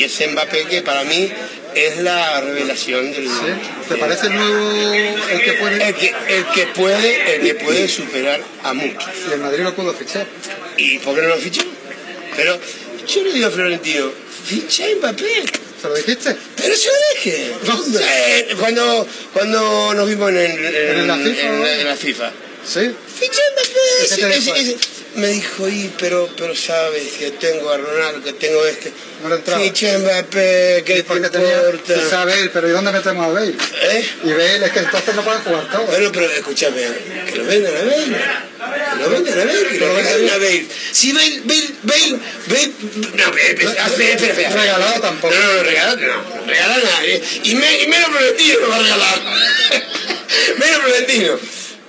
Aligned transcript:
Y 0.00 0.04
ese 0.04 0.28
Mbappé 0.28 0.64
que 0.64 0.80
para 0.80 1.04
mí 1.04 1.30
es 1.74 1.98
la 1.98 2.40
revelación 2.40 3.12
del 3.12 3.26
¿Sí? 3.28 3.32
¿Te 3.86 3.96
parece 3.96 4.28
el 4.28 4.34
nuevo 4.34 4.94
el 4.94 5.42
que 5.44 5.52
puede? 5.52 5.88
el 5.88 5.94
que, 5.94 6.14
el 6.28 6.46
que 6.54 6.66
puede 6.68 7.34
el 7.36 7.42
que 7.42 7.54
puede 7.56 7.86
superar 7.86 8.40
a 8.62 8.72
muchos. 8.72 9.04
Y 9.28 9.32
el 9.34 9.40
Madrid 9.40 9.62
lo 9.62 9.74
pudo 9.74 9.92
fichar. 9.92 10.26
¿Y 10.78 10.98
por 11.00 11.14
qué 11.14 11.20
no 11.20 11.28
lo 11.28 11.36
fichó? 11.36 11.60
Pero 12.34 12.58
yo 13.06 13.22
le 13.24 13.32
digo 13.34 13.48
a 13.48 13.50
Florentino, 13.50 14.10
ficha 14.46 14.84
Mbappé. 14.98 15.42
¿Se 15.82 15.88
lo 15.88 15.94
dijiste? 15.96 16.34
Pero 16.56 16.74
se 16.76 16.88
lo. 16.88 16.94
Sí, 18.00 18.54
cuando, 18.58 19.06
cuando 19.34 19.92
nos 19.94 20.08
vimos 20.08 20.30
en, 20.30 20.36
en- 20.36 20.64
¿En 21.00 21.06
la 21.08 21.16
FIFA, 21.18 21.40
en 21.42 21.58
no? 21.58 21.64
la- 21.66 21.74
en 21.80 21.86
la 21.88 21.96
FIFA. 21.96 22.32
Sí. 22.66 22.90
Ficha 23.18 23.42
Mbappé. 23.52 24.76
Me 25.16 25.26
dijo, 25.28 25.68
y 25.68 25.90
pero, 25.98 26.28
pero 26.36 26.54
sabes 26.54 27.12
que 27.18 27.32
tengo 27.32 27.70
a 27.70 27.76
Ronaldo, 27.76 28.22
que 28.22 28.32
tengo 28.34 28.64
este. 28.64 28.92
No 29.22 29.28
le 29.28 29.34
entraba. 29.36 29.60
Ficha 29.62 29.94
a 29.94 29.98
Mbappé, 29.98 30.82
¿qué 30.86 31.02
te 31.02 31.30
tenía 31.30 31.56
importa? 31.58 31.94
que 31.94 32.14
a 32.14 32.24
Bale, 32.24 32.50
pero 32.52 32.68
¿y 32.68 32.70
dónde 32.70 32.92
metemos 32.92 33.26
a 33.26 33.28
Bale? 33.28 33.54
¿Eh? 33.82 34.08
Y 34.24 34.30
Bale 34.32 34.66
es 34.66 34.72
que 34.72 34.78
entonces 34.78 35.14
no 35.14 35.22
pueden 35.24 35.40
jugar 35.42 35.68
todos. 35.70 35.86
Bueno, 35.86 36.10
pero 36.12 36.26
escúchame, 36.30 36.82
que 37.30 37.36
lo 37.38 37.44
vendan 37.44 37.76
a 37.76 37.80
Bale. 37.80 38.16
Que 38.96 39.02
lo 39.02 39.10
vendan 39.10 39.34
a 39.40 39.44
Bale, 39.44 39.68
que 39.68 39.78
lo 39.78 39.94
regalen 39.96 40.30
a 40.30 40.36
Bale. 40.38 40.66
Si 40.92 41.12
Bale, 41.12 41.40
Bale, 41.44 41.70
Bale, 41.82 42.18
Bale. 42.46 42.72
No, 43.14 43.36
espera, 43.36 43.88
espera, 43.88 44.12
espera. 44.32 44.50
Regalado 44.50 45.00
tampoco. 45.00 45.34
No, 45.34 45.54
no, 45.54 45.62
regalado 45.64 45.96
no. 45.96 46.46
Regalar 46.46 46.80
a 46.80 46.82
nadie. 46.84 47.22
Y, 47.42 47.54
me- 47.56 47.82
y 47.82 47.86
menos 47.88 48.10
Florentino 48.10 48.60
me 48.60 48.66
va 48.68 48.76
a 48.76 48.82
regalar. 48.82 49.20
menos 50.58 50.78
Florentino. 50.82 51.38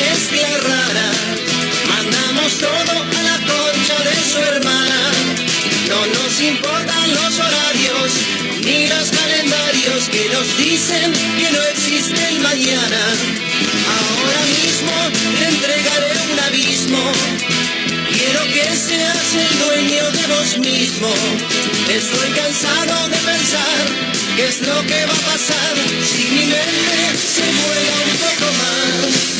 Mezcla 0.00 0.48
rara, 0.68 1.10
mandamos 1.88 2.52
todo 2.58 2.92
a 3.18 3.22
la 3.30 3.36
concha 3.50 3.96
de 4.08 4.16
su 4.30 4.38
hermana. 4.38 5.00
No 5.88 6.00
nos 6.06 6.40
importan 6.40 7.14
los 7.14 7.38
horarios 7.38 8.10
ni 8.64 8.86
los 8.86 9.10
calendarios 9.10 10.08
que 10.08 10.28
nos 10.28 10.46
dicen 10.58 11.12
que 11.38 11.50
no 11.50 11.62
existe 11.72 12.20
el 12.28 12.40
mañana. 12.40 13.02
Ahora 13.96 14.42
mismo 14.56 14.94
te 15.38 15.44
entregaré 15.54 16.12
un 16.32 16.40
abismo. 16.40 17.04
Quiero 18.12 18.42
que 18.54 18.64
seas 18.76 19.28
el 19.46 19.58
dueño 19.64 20.04
de 20.10 20.26
vos 20.34 20.58
mismo. 20.58 21.10
Estoy 21.88 22.30
cansado 22.32 23.08
de 23.08 23.16
pensar 23.16 23.78
qué 24.36 24.44
es 24.46 24.60
lo 24.60 24.80
que 24.86 25.06
va 25.06 25.14
a 25.14 25.32
pasar 25.32 25.74
si 26.12 26.24
mi 26.34 26.46
mente 26.46 26.98
se 27.16 27.46
vuela 27.60 27.94
un 28.10 28.16
poco 28.26 28.46
más. 28.60 29.37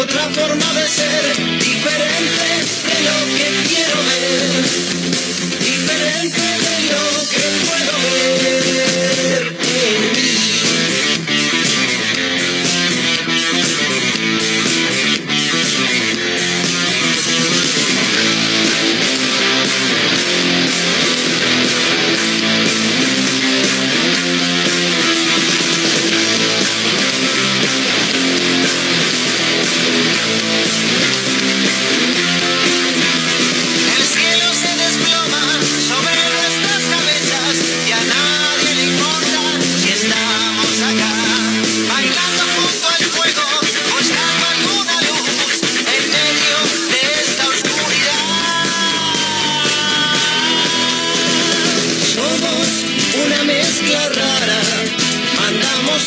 Otra 0.00 0.28
forma 0.30 0.72
de 0.74 0.88
ser, 0.88 1.58
diferente 1.58 2.46
de 2.86 2.96
lo 3.04 3.18
que 3.36 3.68
quiero 3.68 3.96
ver, 4.04 5.07
diferente 6.08 6.40
de 6.40 6.76
lo 6.90 7.04
que 7.28 7.44
puedo 7.66 7.94
ver 8.40 10.17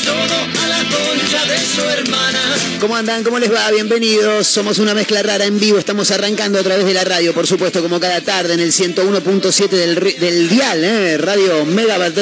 todo 0.06 0.14
a 0.64 0.68
la 0.68 0.78
concha 0.90 1.46
de 1.46 1.58
su 1.60 1.82
hermana. 1.82 2.40
¿Cómo 2.80 2.96
andan? 2.96 3.24
¿Cómo 3.24 3.38
les 3.40 3.52
va? 3.54 3.70
Bienvenidos. 3.72 4.48
Somos 4.48 4.80
una 4.80 4.94
mezcla 4.96 5.22
rara 5.22 5.46
en 5.46 5.60
vivo. 5.60 5.78
Estamos 5.78 6.10
arrancando 6.12 6.60
a 6.60 6.64
través 6.64 6.86
de 6.86 6.94
la 6.94 7.04
radio, 7.04 7.34
por 7.34 7.46
supuesto, 7.46 7.82
como 7.84 8.00
cada 8.00 8.22
tarde 8.22 8.54
en 8.56 8.60
el 8.60 8.72
101.7 8.72 9.70
del, 9.70 9.96
del 10.20 10.50
dial, 10.50 10.84
¿eh? 10.84 11.18
Radio 11.20 11.66
Mega. 11.66 11.96
¿Arranca 11.96 12.16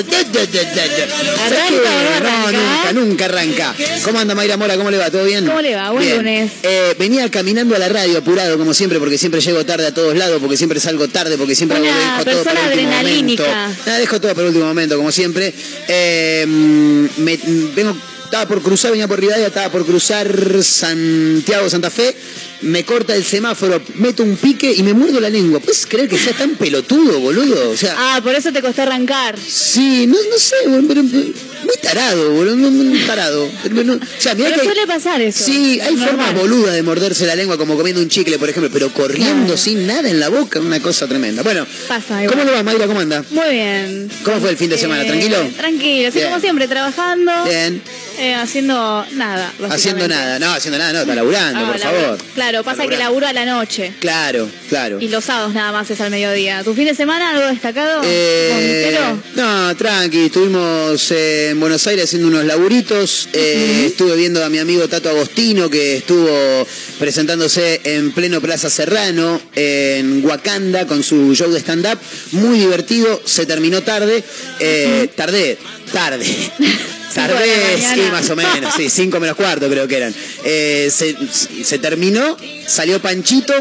o 2.18 2.52
no 2.52 2.52
nunca, 2.52 2.94
nunca 2.94 3.26
arranca. 3.26 3.76
¿Cómo 4.04 4.20
anda 4.20 4.36
Mayra 4.36 4.58
Mora? 4.58 4.76
¿Cómo 4.78 4.92
le 4.92 4.98
va? 4.98 5.10
¿Todo 5.10 5.24
bien? 5.24 5.46
¿Cómo 5.46 5.62
le 5.62 5.76
va? 5.76 5.92
Buen 5.92 6.04
Bien. 6.04 6.18
lunes. 6.18 6.52
Eh, 6.64 6.96
venía 7.00 7.30
caminando 7.32 7.76
a 7.76 7.80
la 7.80 7.88
radio 7.90 8.18
apurado, 8.18 8.58
como 8.58 8.74
siempre, 8.74 9.00
porque 9.00 9.18
siempre 9.18 9.40
llego 9.42 9.66
tarde 9.66 9.88
a 9.88 9.94
todos 9.94 10.16
lados, 10.18 10.40
porque 10.42 10.58
siempre 10.58 10.80
salgo 10.80 11.08
tarde, 11.08 11.38
porque 11.38 11.56
siempre 11.56 11.80
Una 11.80 11.90
hago- 12.18 12.26
dejo 12.26 12.36
todo 12.36 12.44
para 12.44 12.56
persona 12.56 12.60
el 12.74 12.80
último 12.80 12.92
adrenalínica. 12.92 13.44
momento. 13.44 13.84
Nada, 13.86 14.00
dejo 14.00 14.22
todo 14.22 14.32
para 14.32 14.42
el 14.42 14.48
último 14.48 14.66
momento, 14.66 14.98
como 14.98 15.12
siempre. 15.12 15.54
Eh, 15.88 16.46
me, 16.48 17.40
vengo, 17.76 17.96
estaba 18.24 18.48
por 18.48 18.62
cruzar, 18.62 18.92
venía 18.92 19.08
por 19.08 19.20
Rivadavia, 19.20 19.48
estaba 19.48 19.72
por 19.72 19.86
cruzar 19.86 20.28
Santiago, 20.64 21.70
Santa 21.70 21.90
Fe. 21.90 22.16
Me 22.62 22.84
corta 22.84 23.16
el 23.16 23.24
semáforo, 23.24 23.82
meto 23.96 24.22
un 24.24 24.36
pique 24.36 24.72
y 24.76 24.84
me 24.84 24.94
muerdo 24.94 25.20
la 25.22 25.30
lengua. 25.30 25.60
¿Puedes 25.62 25.86
creer 25.86 26.10
que 26.10 26.18
sea 26.18 26.34
tan 26.34 26.56
pelotudo, 26.56 27.20
boludo? 27.20 27.70
O 27.70 27.78
sea, 27.78 27.96
Ah, 27.98 28.22
por 28.22 28.36
eso 28.36 28.52
te 28.52 28.62
costó 28.62 28.82
arrancar. 28.82 29.38
sí, 29.40 30.06
no, 30.08 30.18
no 30.30 30.38
sé, 30.38 30.56
boludo, 30.68 30.88
pero, 30.90 31.04
pero 31.12 31.28
muy 31.70 31.78
tarado, 31.82 32.32
boludo, 32.32 32.56
muy, 32.72 33.00
tarado. 33.06 33.50
Pero 33.64 33.84
no- 33.84 33.94
o 33.94 34.00
sea, 34.18 34.34
mirá 34.36 34.50
Pero 34.50 34.62
que 34.62 34.68
hay- 34.68 34.74
suele 34.76 34.88
pasar 34.88 35.22
eso. 35.22 35.44
Sí, 35.44 35.80
hay 35.82 35.96
Normal. 35.96 36.10
formas 36.10 36.34
boludas 36.36 36.74
de 36.74 36.84
morderse 36.84 37.26
la 37.26 37.36
lengua 37.36 37.58
como 37.58 37.76
comiendo 37.78 38.02
un 38.02 38.10
chicle, 38.10 38.38
por 38.40 38.50
ejemplo, 38.50 38.70
pero 38.74 38.92
corriendo 38.94 39.46
Claro. 39.46 39.58
sin 39.58 39.86
nada 39.88 40.10
en 40.10 40.20
la 40.20 40.30
boca, 40.30 40.60
una 40.60 40.80
cosa 40.82 41.08
tremenda. 41.08 41.44
Bueno, 41.44 41.66
Pasa. 41.88 42.26
¿cómo 42.28 42.44
le 42.44 42.52
va, 42.52 42.64
Mayra? 42.64 42.88
¿Cómo 42.88 43.00
anda? 43.00 43.24
Muy 43.32 43.50
bien. 43.50 44.10
¿Cómo 44.24 44.40
fue 44.40 44.50
el 44.52 44.58
fin 44.58 44.70
de 44.70 44.78
semana? 44.78 45.04
Eh, 45.04 45.08
¿Tranquilo? 45.08 45.38
Tranquilo, 45.58 46.12
sí, 46.12 46.18
Bien. 46.20 46.30
como 46.30 46.42
siempre, 46.42 46.68
trabajando. 46.68 47.32
Bien. 47.46 47.82
Eh, 48.20 48.36
haciendo 48.36 49.06
nada. 49.14 49.52
Haciendo 49.70 50.08
nada, 50.08 50.40
no, 50.40 50.52
haciendo 50.52 50.78
nada, 50.78 50.94
no, 50.94 51.00
está 51.02 51.16
laburando, 51.16 51.60
Ah, 51.60 51.72
por 51.72 51.80
laburo. 51.80 52.02
favor. 52.02 52.18
Claro, 52.36 52.64
pasa 52.64 52.88
que 52.88 52.98
laburo 52.98 53.28
a 53.28 53.34
la 53.34 53.46
noche. 53.46 53.94
Claro, 54.00 54.50
claro. 54.70 54.98
Y 55.00 55.08
los 55.08 55.24
sábados 55.26 55.54
nada 55.54 55.72
más 55.72 55.90
es 55.90 56.00
al 56.02 56.12
mediodía. 56.12 56.64
¿Tu 56.64 56.74
fin 56.74 56.86
de 56.86 56.96
semana 56.96 57.32
algo 57.32 57.48
destacado? 57.48 58.02
Eh, 58.06 58.98
no, 59.36 59.76
tranqui, 59.76 60.26
estuvimos 60.26 61.12
eh, 61.12 61.50
en 61.52 61.60
Buenos 61.60 61.86
Aires 61.88 62.06
haciendo 62.06 62.28
unos 62.28 62.46
laburitos. 62.46 63.30
eh, 63.34 63.86
Estuve 63.88 64.16
viendo 64.16 64.44
a 64.44 64.50
mi 64.50 64.60
amigo 64.60 64.88
Tato 64.88 65.10
Agostino 65.10 65.70
que 65.70 65.98
estuvo 65.98 66.68
presentándose 67.00 67.82
en 67.84 68.12
pleno 68.12 68.42
Plaza 68.42 68.70
Serrano, 68.70 69.42
en 69.56 70.24
Wakanda, 70.26 70.86
con 70.86 71.04
su 71.04 71.34
show 71.36 71.50
de 71.52 71.60
stand-up. 71.60 71.98
Muy 72.32 72.60
divertido, 72.60 73.22
se 73.26 73.46
terminó 73.46 73.82
tarde. 73.82 74.24
Eh, 74.60 75.10
Tardé, 75.16 75.58
tarde. 75.92 76.26
Tardé, 77.14 77.78
sí, 77.78 78.02
más 78.12 78.30
o 78.30 78.36
menos, 78.36 78.74
sí, 78.76 78.90
cinco 78.90 79.20
menos 79.20 79.36
cuarto 79.36 79.68
creo 79.70 79.88
que 79.88 79.98
eran. 79.98 80.14
Eh, 80.44 80.90
se, 80.92 81.16
se 81.64 81.80
terminó, 81.80 82.38
salió 82.68 83.02
Panchito. 83.02 83.54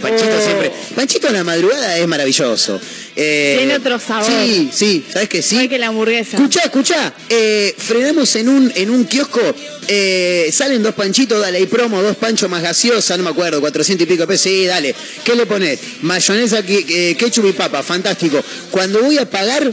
Panchito 0.00 0.30
Oh. 0.38 0.44
siempre. 0.44 0.72
Panchito 0.94 1.26
en 1.28 1.34
la 1.34 1.44
madrugada 1.44 1.98
es 1.98 2.06
maravilloso. 2.06 2.80
Eh, 3.14 3.56
Tiene 3.58 3.76
otro 3.76 3.98
sabor. 3.98 4.24
Sí, 4.26 4.70
sí, 4.72 5.04
¿sabes 5.12 5.28
que 5.28 5.42
sí? 5.42 5.56
Igual 5.56 5.68
que 5.68 5.78
la 5.78 5.88
hamburguesa. 5.88 6.36
Escuchá, 6.36 6.60
escuchá. 6.64 7.12
eh, 7.28 7.74
frenamos 7.76 8.34
en 8.36 8.48
un, 8.48 8.72
en 8.74 8.90
un 8.90 9.04
kiosco. 9.04 9.40
eh, 9.88 10.48
salen 10.52 10.82
dos 10.82 10.94
panchitos, 10.94 11.40
dale, 11.40 11.58
hay 11.58 11.66
promo, 11.66 12.00
dos 12.00 12.16
panchos 12.16 12.48
más 12.48 12.62
gaseosa, 12.62 13.16
no 13.18 13.24
me 13.24 13.30
acuerdo, 13.30 13.60
400 13.60 14.06
y 14.06 14.10
pico 14.10 14.26
pesos. 14.26 14.42
Sí, 14.42 14.64
dale. 14.64 14.94
¿Qué 15.24 15.34
le 15.34 15.44
pones? 15.44 15.78
Mayonesa, 16.02 16.62
ketchup 16.62 17.46
y 17.48 17.52
papa, 17.52 17.82
fantástico. 17.82 18.42
Cuando 18.70 19.02
voy 19.02 19.18
a 19.18 19.28
pagar, 19.28 19.70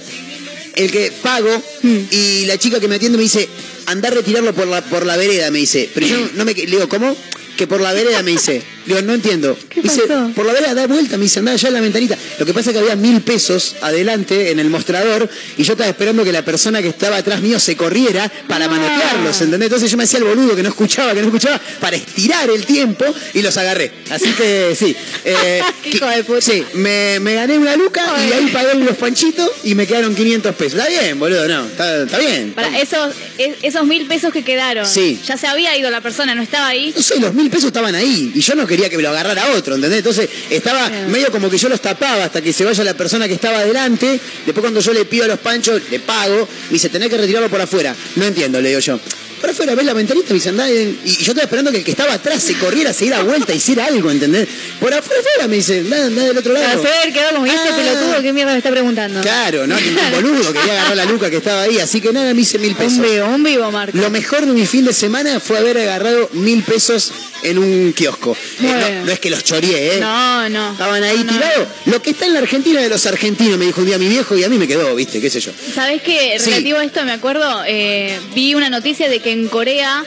el 0.80 0.92
que 0.92 1.12
pago 1.22 1.50
y 1.84 2.46
la 2.46 2.58
chica 2.58 2.80
que 2.80 2.88
me 2.88 2.96
atiende 2.96 3.18
me 3.18 3.24
dice, 3.24 3.50
anda 3.88 4.08
a 4.08 4.12
retirarlo 4.12 4.54
por 4.54 4.66
la, 4.66 4.82
por 4.82 5.06
la 5.06 5.18
vereda, 5.18 5.52
me 5.52 5.60
dice. 5.60 5.90
Pero 5.94 6.08
yo 6.08 6.30
no 6.36 6.46
me... 6.46 6.54
Le 6.54 6.66
digo, 6.66 6.88
¿cómo? 6.88 7.16
Que 7.58 7.68
por 7.68 7.82
la 7.82 7.92
vereda 7.92 8.24
me 8.24 8.32
dice. 8.32 8.64
Digo, 8.90 9.02
no 9.04 9.14
entiendo. 9.14 9.58
¿Qué 9.70 9.82
dice, 9.82 10.02
pasó? 10.08 10.32
por 10.36 10.46
la 10.46 10.54
vereda 10.54 10.74
da 10.74 10.88
vuelta, 10.88 11.16
me 11.18 11.24
dice, 11.24 11.40
anda 11.40 11.52
allá 11.54 11.68
en 11.68 11.74
la 11.76 11.82
ventanita. 11.82 12.18
Lo 12.40 12.46
que 12.46 12.54
pasa 12.54 12.72
es 12.72 12.74
que 12.74 12.80
había 12.80 12.96
mil 12.96 13.22
pesos 13.22 13.76
adelante 13.82 14.52
en 14.52 14.60
el 14.60 14.70
mostrador 14.70 15.30
y 15.58 15.64
yo 15.64 15.74
estaba 15.74 15.90
esperando 15.90 16.24
que 16.24 16.32
la 16.32 16.44
persona 16.44 16.82
que 16.82 16.88
estaba 16.90 17.18
atrás 17.18 17.42
mío 17.42 17.60
se 17.60 17.76
corriera 17.78 18.30
para 18.48 18.66
Ah. 18.66 18.70
manotearlos, 18.70 19.42
¿entendés? 19.42 19.68
Entonces 19.68 19.90
yo 19.92 19.98
me 19.98 20.04
hacía 20.06 20.20
el 20.20 20.26
boludo 20.26 20.56
que 20.56 20.64
no 20.64 20.70
escuchaba, 20.70 21.14
que 21.14 21.22
no 21.22 21.28
escuchaba, 21.28 21.60
para 21.80 21.96
estirar 21.96 22.50
el 22.50 22.66
tiempo 22.66 23.06
y 23.34 23.42
los 23.42 23.56
agarré. 23.58 23.92
Así 24.10 24.32
que 24.34 24.76
sí. 24.78 24.96
eh, 25.26 25.62
Qué 25.84 25.90
hijo 25.92 26.08
de 26.08 26.24
puta. 26.24 26.42
Sí, 26.42 26.64
me, 26.74 27.20
me 27.20 27.36
gané 27.36 27.58
una 27.58 27.76
luca 27.76 28.04
y 28.28 28.34
ahí 28.34 28.48
pagué 28.52 28.74
los 28.76 28.98
panchitos 28.98 29.50
y 29.64 29.76
me 29.76 29.86
quedaron 29.86 30.16
500 30.16 30.56
pesos. 30.56 30.80
Está 30.80 30.90
bien, 30.90 31.20
boludo, 31.20 31.48
no, 31.48 31.66
está, 31.66 32.04
está 32.04 32.18
bien. 32.18 32.54
Para 32.54 32.78
esos, 32.80 33.14
es- 33.38 33.56
esos 33.62 33.86
mil 33.86 34.06
pesos 34.08 34.32
que 34.34 34.44
quedaron. 34.44 34.86
Sí. 34.88 35.20
Ya 35.26 35.38
se 35.38 35.48
había 35.48 35.78
ido 35.78 35.90
la 35.92 36.02
persona, 36.02 36.34
no 36.36 36.42
estaba 36.42 36.68
ahí. 36.68 36.94
No 36.96 37.02
sé, 37.02 37.20
los 37.20 37.34
mil 37.34 37.50
pesos 37.50 37.68
estaban 37.68 37.94
ahí 37.96 38.32
y 38.34 38.40
yo 38.42 38.56
no 38.56 38.66
quería 38.66 38.79
que 38.88 38.98
me 38.98 39.02
lo 39.04 39.10
agarrara 39.10 39.50
otro, 39.56 39.74
¿entendés? 39.76 39.98
Entonces 39.98 40.30
estaba 40.52 40.88
medio 41.10 41.32
como 41.32 41.50
que 41.50 41.58
yo 41.58 41.68
los 41.70 41.82
tapaba 41.82 42.26
hasta 42.26 42.40
que 42.42 42.54
se 42.54 42.64
vaya 42.64 42.84
la 42.84 42.94
persona 42.94 43.28
que 43.28 43.34
estaba 43.34 43.58
adelante. 43.58 44.20
Después 44.46 44.62
cuando 44.62 44.80
yo 44.80 44.94
le 44.94 45.06
pido 45.06 45.26
a 45.26 45.28
los 45.28 45.40
panchos, 45.40 45.82
le 45.90 46.00
pago, 46.00 46.48
me 46.70 46.74
dice, 46.74 46.90
tenés 46.90 47.10
que 47.10 47.18
retirarlo 47.18 47.50
por 47.50 47.60
afuera. 47.60 47.96
No 48.16 48.26
entiendo, 48.26 48.62
le 48.62 48.70
digo 48.70 48.80
yo. 48.80 49.00
Por 49.42 49.50
afuera, 49.52 49.74
¿ves 49.74 49.86
la 49.86 49.94
ventanita? 49.94 50.28
Me 50.30 50.34
dice, 50.34 50.50
andá. 50.50 50.70
Y 50.70 50.98
yo 51.06 51.32
estaba 51.32 51.44
esperando 51.44 51.72
que 51.72 51.78
el 51.78 51.84
que 51.86 51.92
estaba 51.92 52.14
atrás 52.14 52.44
se 52.44 52.56
corriera, 52.56 52.92
se 52.92 53.06
diera 53.06 53.24
vuelta, 53.24 53.54
hiciera 53.54 53.86
algo, 53.86 54.12
¿entendés? 54.12 54.46
Por 54.82 54.94
afuera, 54.94 55.22
afuera, 55.22 55.48
me 55.48 55.56
dice, 55.56 55.80
andá, 55.80 56.08
andá 56.08 56.24
del 56.26 56.38
otro 56.38 56.52
lado. 56.52 56.84
saber, 56.84 57.14
quedó 57.14 57.30
como, 57.36 57.48
¿y 57.48 57.50
este 57.50 57.70
Ah. 57.70 57.76
pelotudo 57.78 58.22
qué 58.22 58.34
mierda 58.34 58.52
me 58.52 58.58
está 58.58 58.70
preguntando? 58.70 59.22
Claro, 59.22 59.66
no, 59.66 59.80
ningún 59.80 60.12
boludo, 60.16 60.52
quería 60.52 60.74
agarrar 60.74 60.98
la 60.98 61.06
luca 61.06 61.30
que 61.30 61.38
estaba 61.38 61.62
ahí. 61.62 61.80
Así 61.80 62.02
que 62.02 62.12
nada, 62.12 62.34
me 62.34 62.42
hice 62.42 62.60
mil 62.60 62.76
pesos. 62.76 62.98
Un 62.98 63.04
vivo, 63.04 63.28
un 63.28 63.44
vivo, 63.44 63.72
Marco. 63.72 63.98
Lo 63.98 64.10
mejor 64.10 64.46
de 64.46 64.52
mi 64.52 64.66
fin 64.66 64.84
de 64.84 64.92
semana 64.92 65.40
fue 65.40 65.58
haber 65.58 65.78
agarrado 65.78 66.30
mil 66.34 66.62
pesos 66.64 67.14
en 67.44 67.58
un 67.58 67.94
kiosco. 67.94 68.36
Eh, 68.62 68.64
no, 69.00 69.06
no 69.06 69.12
es 69.12 69.20
que 69.20 69.30
los 69.30 69.44
choreé, 69.44 69.98
¿eh? 69.98 70.00
No, 70.00 70.50
no. 70.50 70.72
Estaban 70.72 71.04
ahí 71.04 71.18
No, 71.20 71.24
no. 71.26 71.32
tirados. 71.34 71.68
Lo 71.86 72.02
que 72.02 72.12
está 72.12 72.26
en 72.26 72.34
la 72.34 72.40
Argentina 72.40 72.82
de 72.82 72.90
los 72.90 73.06
argentinos, 73.06 73.58
me 73.58 73.66
dijo 73.66 73.82
un 73.82 73.88
día 73.88 73.98
mi 73.98 74.08
viejo, 74.08 74.38
y 74.38 74.44
a 74.44 74.50
mí 74.50 74.58
me 74.58 74.68
quedó, 74.68 74.94
¿viste? 74.96 75.20
¿Qué 75.22 75.30
sé 75.30 75.40
yo? 75.40 75.52
¿Sabés 75.74 76.02
qué? 76.02 76.38
Sí. 76.40 76.50
Relativo 76.50 76.78
a 76.80 76.84
esto, 76.84 77.04
me 77.06 77.12
acuerdo, 77.14 77.64
eh, 77.68 78.20
vi 78.36 78.54
una 78.56 78.70
noticia 78.70 79.10
de 79.10 79.20
que 79.20 79.32
en 79.32 79.48
Corea 79.48 80.04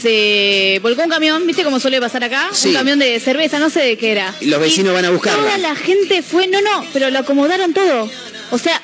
se 0.00 0.78
volcó 0.82 1.02
un 1.02 1.08
camión, 1.10 1.46
¿viste 1.46 1.64
cómo 1.64 1.78
suele 1.80 2.00
pasar 2.00 2.24
acá? 2.24 2.50
Sí. 2.52 2.68
Un 2.68 2.74
camión 2.74 2.98
de 2.98 3.18
cerveza, 3.20 3.58
no 3.58 3.70
sé 3.70 3.80
de 3.80 3.96
qué 3.96 4.12
era. 4.12 4.34
Y 4.40 4.46
los 4.46 4.60
vecinos 4.60 4.92
van 4.94 5.04
a 5.04 5.10
buscarla. 5.10 5.42
Toda 5.44 5.58
la 5.58 5.76
gente 5.76 6.22
fue, 6.22 6.46
no, 6.48 6.60
no, 6.60 6.86
pero 6.92 7.10
lo 7.10 7.18
acomodaron 7.20 7.72
todo. 7.72 8.10
O 8.50 8.58
sea, 8.58 8.81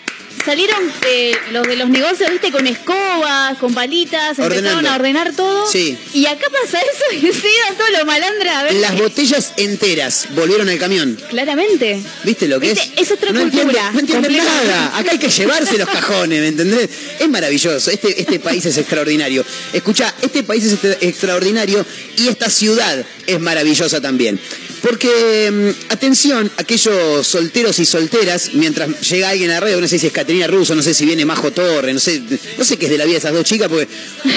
salieron 0.48 0.90
eh, 1.06 1.32
los 1.52 1.66
de 1.66 1.76
los 1.76 1.90
negocios, 1.90 2.30
¿viste? 2.30 2.50
Con 2.50 2.66
escobas, 2.66 3.58
con 3.58 3.74
palitas, 3.74 4.30
empezaron 4.38 4.52
Ordenando. 4.66 4.90
a 4.90 4.94
ordenar 4.94 5.32
todo. 5.36 5.70
Sí. 5.70 5.98
Y 6.14 6.24
acá 6.24 6.46
pasa 6.50 6.78
eso 6.80 7.04
y 7.16 7.20
se 7.32 7.48
iban 7.48 7.76
todos 7.76 7.90
los 7.90 8.06
malandras 8.06 8.56
a 8.56 8.62
ver. 8.62 8.74
Las 8.76 8.96
botellas 8.98 9.52
enteras 9.58 10.28
volvieron 10.30 10.66
al 10.70 10.78
camión. 10.78 11.20
Claramente. 11.28 12.00
¿Viste 12.24 12.48
lo 12.48 12.58
que 12.60 12.70
¿Viste? 12.72 12.90
es? 12.96 13.02
Es 13.08 13.12
otra 13.12 13.30
no 13.30 13.40
cultura, 13.42 13.90
no 13.92 14.00
entienden 14.00 14.36
nada. 14.38 14.96
Acá 14.96 15.10
hay 15.12 15.18
que 15.18 15.28
llevarse 15.28 15.76
los 15.76 15.88
cajones, 15.88 16.40
¿me 16.40 16.48
entendés? 16.48 16.88
Es 17.20 17.28
maravilloso. 17.28 17.90
Este, 17.90 18.18
este 18.18 18.40
país 18.48 18.64
es 18.64 18.78
extraordinario. 18.78 19.44
Escucha, 19.74 20.14
este 20.22 20.44
país 20.44 20.64
es 20.64 20.72
extra- 20.72 20.96
extraordinario 21.02 21.84
y 22.16 22.28
esta 22.28 22.48
ciudad 22.48 23.04
es 23.26 23.38
maravillosa 23.40 24.00
también. 24.00 24.40
Porque, 24.82 25.50
mm, 25.50 25.92
atención, 25.92 26.50
aquellos 26.56 27.26
solteros 27.26 27.78
y 27.78 27.84
solteras, 27.84 28.50
mientras 28.54 28.88
llega 29.08 29.30
alguien 29.30 29.50
a 29.50 29.54
la 29.54 29.60
radio, 29.60 29.80
no 29.80 29.88
sé 29.88 29.98
si 29.98 30.06
es 30.06 30.12
Caterina 30.12 30.46
Russo, 30.46 30.74
no 30.74 30.82
sé 30.82 30.94
si 30.94 31.04
viene 31.04 31.24
Majo 31.24 31.50
Torre, 31.50 31.92
no 31.92 32.00
sé, 32.00 32.22
no 32.56 32.64
sé 32.64 32.76
qué 32.76 32.86
es 32.86 32.90
de 32.90 32.98
la 32.98 33.04
vida 33.04 33.14
de 33.14 33.18
esas 33.18 33.32
dos 33.32 33.44
chicas, 33.44 33.68
porque 33.68 33.88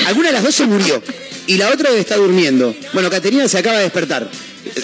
alguna 0.08 0.28
de 0.28 0.34
las 0.34 0.44
dos 0.44 0.56
se 0.56 0.66
murió 0.66 1.02
y 1.48 1.58
la 1.58 1.70
otra 1.70 1.90
está 1.92 2.16
durmiendo. 2.16 2.76
Bueno, 2.94 3.10
Caterina 3.10 3.48
se 3.48 3.58
acaba 3.58 3.78
de 3.78 3.84
despertar. 3.84 4.30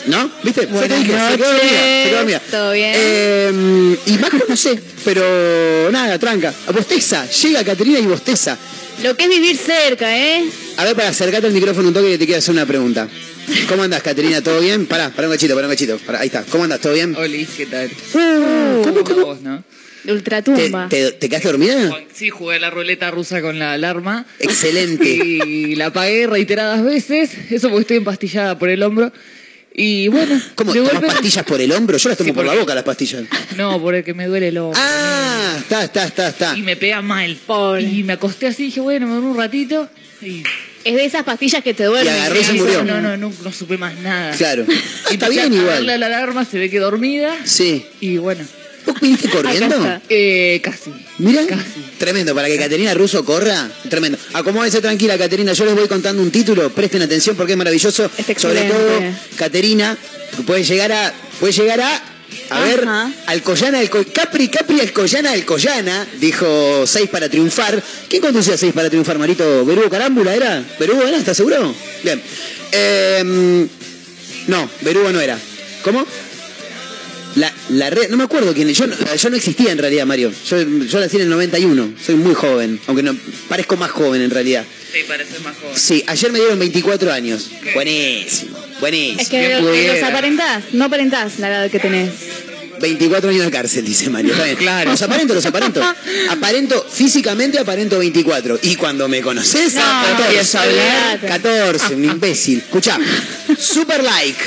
¿No? 0.07 0.29
¿Viste? 0.43 0.65
Buenas 0.65 0.99
se 0.99 1.05
quedó 1.05 1.17
dormida, 1.17 1.39
se 1.39 2.09
quedó 2.09 2.17
dormida. 2.17 2.41
¿todo 2.51 2.71
bien? 2.73 2.93
Eh, 2.95 3.97
y 4.07 4.11
Majo 4.17 4.37
no 4.49 4.57
sé, 4.57 4.79
pero 5.05 5.91
nada, 5.91 6.17
tranca. 6.17 6.53
Bosteza, 6.73 7.29
llega 7.29 7.63
Caterina 7.63 7.99
y 7.99 8.05
bosteza. 8.05 8.57
Lo 9.03 9.15
que 9.15 9.25
es 9.25 9.29
vivir 9.29 9.55
cerca, 9.57 10.17
¿eh? 10.17 10.43
A 10.77 10.83
ver, 10.85 10.95
para 10.95 11.09
acercarte 11.09 11.47
al 11.47 11.53
micrófono 11.53 11.89
un 11.89 11.93
toque 11.93 12.09
que 12.11 12.17
te 12.17 12.25
quiero 12.25 12.39
hacer 12.39 12.53
una 12.53 12.65
pregunta. 12.65 13.07
¿Cómo 13.69 13.83
andás, 13.83 14.01
Caterina? 14.01 14.41
¿Todo 14.41 14.59
bien? 14.59 14.85
Pará, 14.87 15.09
pará 15.11 15.27
un 15.27 15.33
cachito, 15.33 15.53
pará 15.55 15.67
un 15.67 15.73
cachito. 15.73 15.97
Pará, 15.99 16.19
ahí 16.21 16.27
está. 16.27 16.43
¿Cómo 16.43 16.63
andás? 16.63 16.81
¿Todo 16.81 16.93
bien? 16.93 17.15
Oli, 17.15 17.45
¿qué 17.45 17.65
tal? 17.67 17.89
¿Cómo, 18.83 19.03
cómo? 19.03 19.25
Vos, 19.25 19.41
¿no? 19.41 19.63
¿Te, 20.03 20.11
Ultratumba. 20.13 20.87
te, 20.89 21.11
te 21.11 21.29
quedaste 21.29 21.49
dormida? 21.49 21.93
Sí, 22.13 22.29
jugué 22.29 22.59
la 22.59 22.69
ruleta 22.69 23.11
rusa 23.11 23.41
con 23.41 23.59
la 23.59 23.73
alarma. 23.73 24.25
Excelente. 24.39 25.05
Y 25.47 25.75
la 25.75 25.87
apagué 25.87 26.27
reiteradas 26.27 26.83
veces. 26.83 27.31
Eso 27.51 27.69
porque 27.69 27.81
estoy 27.81 27.97
empastillada 27.97 28.57
por 28.57 28.69
el 28.69 28.81
hombro. 28.83 29.11
Y 29.79 30.07
bueno, 30.07 30.41
¿Cómo? 30.55 30.73
de 30.73 30.79
¿Tomas 30.79 30.93
golpe- 30.95 31.07
pastillas 31.07 31.45
por 31.45 31.61
el 31.61 31.71
hombro? 31.71 31.97
Yo 31.97 32.09
las 32.09 32.17
tomo 32.17 32.29
Sí, 32.29 32.33
por 32.33 32.43
la 32.43 32.49
porque- 32.53 32.59
boca, 32.61 32.73
las 32.75 32.83
pastillas. 32.83 33.23
No, 33.55 33.79
por 33.79 33.93
el 33.93 34.03
que 34.03 34.15
me 34.15 34.25
duele 34.25 34.47
el 34.47 34.57
hombro. 34.57 34.79
Ah, 34.83 35.53
está, 35.59 35.83
está, 35.83 36.05
está, 36.05 36.27
está. 36.29 36.57
Y 36.57 36.63
me 36.63 36.75
pega 36.75 37.01
mal. 37.03 37.37
Pobre. 37.45 37.83
Y 37.83 38.03
me 38.03 38.13
acosté 38.13 38.47
así, 38.47 38.63
dije, 38.63 38.79
bueno, 38.79 39.05
me 39.05 39.13
duermo 39.13 39.31
un 39.31 39.37
ratito. 39.37 39.87
Y 40.21 40.41
Es 40.83 40.95
de 40.95 41.05
esas 41.05 41.23
pastillas 41.23 41.61
que 41.63 41.75
te 41.75 41.83
duermen. 41.83 42.11
Y 42.11 42.17
agarró 42.17 42.39
y 42.39 42.43
se 42.43 42.53
murió. 42.53 42.83
No, 42.83 42.99
no, 43.01 43.17
no, 43.17 43.31
no 43.43 43.51
supe 43.51 43.77
más 43.77 43.95
nada. 43.99 44.31
Claro. 44.35 44.65
Y 45.11 45.13
está 45.13 45.29
bien 45.29 45.53
igual. 45.53 45.85
la 45.85 45.93
alarma, 45.93 46.43
se 46.43 46.57
ve 46.57 46.71
que 46.71 46.79
dormida. 46.79 47.35
Sí. 47.45 47.85
Y 48.01 48.17
bueno, 48.17 48.43
¿Vos 48.43 48.66
viniste 49.01 49.29
corriendo? 49.31 49.99
eh, 50.09 50.59
casi. 50.63 50.91
Mira, 51.19 51.45
Casi. 51.47 51.63
tremendo, 51.97 52.35
para 52.35 52.47
que 52.47 52.57
Caterina 52.57 52.93
Russo 52.93 53.25
corra, 53.25 53.69
tremendo. 53.89 54.17
Acomódense 54.33 54.81
tranquila, 54.81 55.17
Caterina, 55.17 55.53
yo 55.53 55.65
les 55.65 55.75
voy 55.75 55.87
contando 55.87 56.21
un 56.21 56.29
título, 56.31 56.69
presten 56.69 57.01
atención 57.01 57.35
porque 57.35 57.53
es 57.53 57.57
maravilloso. 57.57 58.09
Es 58.17 58.25
Sobre 58.41 58.63
todo, 58.63 58.99
Caterina, 59.35 59.97
puede 60.45 60.63
llegar 60.63 60.91
a, 60.91 61.13
puede 61.39 61.53
llegar 61.53 61.81
a, 61.81 62.03
a 62.51 62.59
ver, 62.61 62.81
Ajá. 62.83 63.11
Alcoyana, 63.27 63.79
Alco- 63.81 64.05
Capri, 64.13 64.47
Capri, 64.49 64.79
Alcoyana, 64.79 65.31
Alcoyana, 65.31 66.05
dijo 66.19 66.85
seis 66.85 67.09
para 67.09 67.27
triunfar. 67.29 67.81
¿Quién 68.09 68.21
conducía 68.21 68.57
seis 68.57 68.73
para 68.73 68.89
triunfar, 68.89 69.17
Marito? 69.17 69.65
¿Berugo 69.65 69.89
Carámbula 69.89 70.35
era? 70.35 70.63
¿Berugo 70.79 71.01
era? 71.01 71.17
¿Estás 71.17 71.35
seguro? 71.37 71.73
Bien. 72.03 72.21
Eh, 72.71 73.67
no, 74.47 74.69
Berugo 74.81 75.11
no 75.11 75.19
era. 75.19 75.37
¿Cómo? 75.83 76.05
La, 77.37 77.53
la 77.69 77.89
red, 77.91 78.09
no 78.09 78.17
me 78.17 78.23
acuerdo 78.23 78.51
quién, 78.53 78.67
yo 78.73 78.87
no, 78.87 78.95
yo 79.15 79.29
no 79.29 79.35
existía 79.35 79.71
en 79.71 79.77
realidad, 79.77 80.07
Mario. 80.07 80.31
Yo, 80.49 80.57
yo 80.59 80.99
nací 80.99 81.17
en 81.17 81.23
el 81.23 81.29
91, 81.29 81.93
soy 82.03 82.15
muy 82.15 82.33
joven, 82.33 82.79
aunque 82.87 83.03
no 83.03 83.15
parezco 83.47 83.77
más 83.77 83.91
joven 83.91 84.23
en 84.23 84.31
realidad. 84.31 84.65
Sí, 84.91 84.99
parece 85.07 85.39
más 85.39 85.55
joven. 85.55 85.77
Sí, 85.77 86.03
ayer 86.07 86.31
me 86.31 86.39
dieron 86.39 86.57
24 86.57 87.13
años. 87.13 87.49
Buenísimo, 87.75 88.57
buenísimo. 88.79 89.21
Es 89.21 89.29
que 89.29 89.59
los, 89.59 89.61
los 89.63 90.03
aparentás, 90.03 90.63
no 90.73 90.85
aparentás 90.85 91.37
la 91.37 91.49
edad 91.49 91.69
que 91.69 91.79
tenés. 91.79 92.09
24 92.81 93.29
años 93.29 93.45
de 93.45 93.51
cárcel, 93.51 93.85
dice 93.85 94.09
Mario. 94.09 94.33
Claro. 94.57 94.91
Los 94.91 95.01
aparento, 95.01 95.33
los 95.33 95.45
aparento. 95.45 95.81
Aparento, 96.29 96.85
físicamente 96.91 97.57
aparento 97.59 97.99
24. 97.99 98.59
Y 98.63 98.75
cuando 98.75 99.07
me 99.07 99.21
conoces, 99.21 99.75
No, 99.75 99.81
14. 99.81 100.23
empiezo 100.25 100.57
a 100.57 100.61
hablar. 100.63 101.19
14, 101.21 101.95
un 101.95 102.05
imbécil. 102.05 102.59
Escucha, 102.59 102.97
super 103.59 104.03
like. 104.03 104.39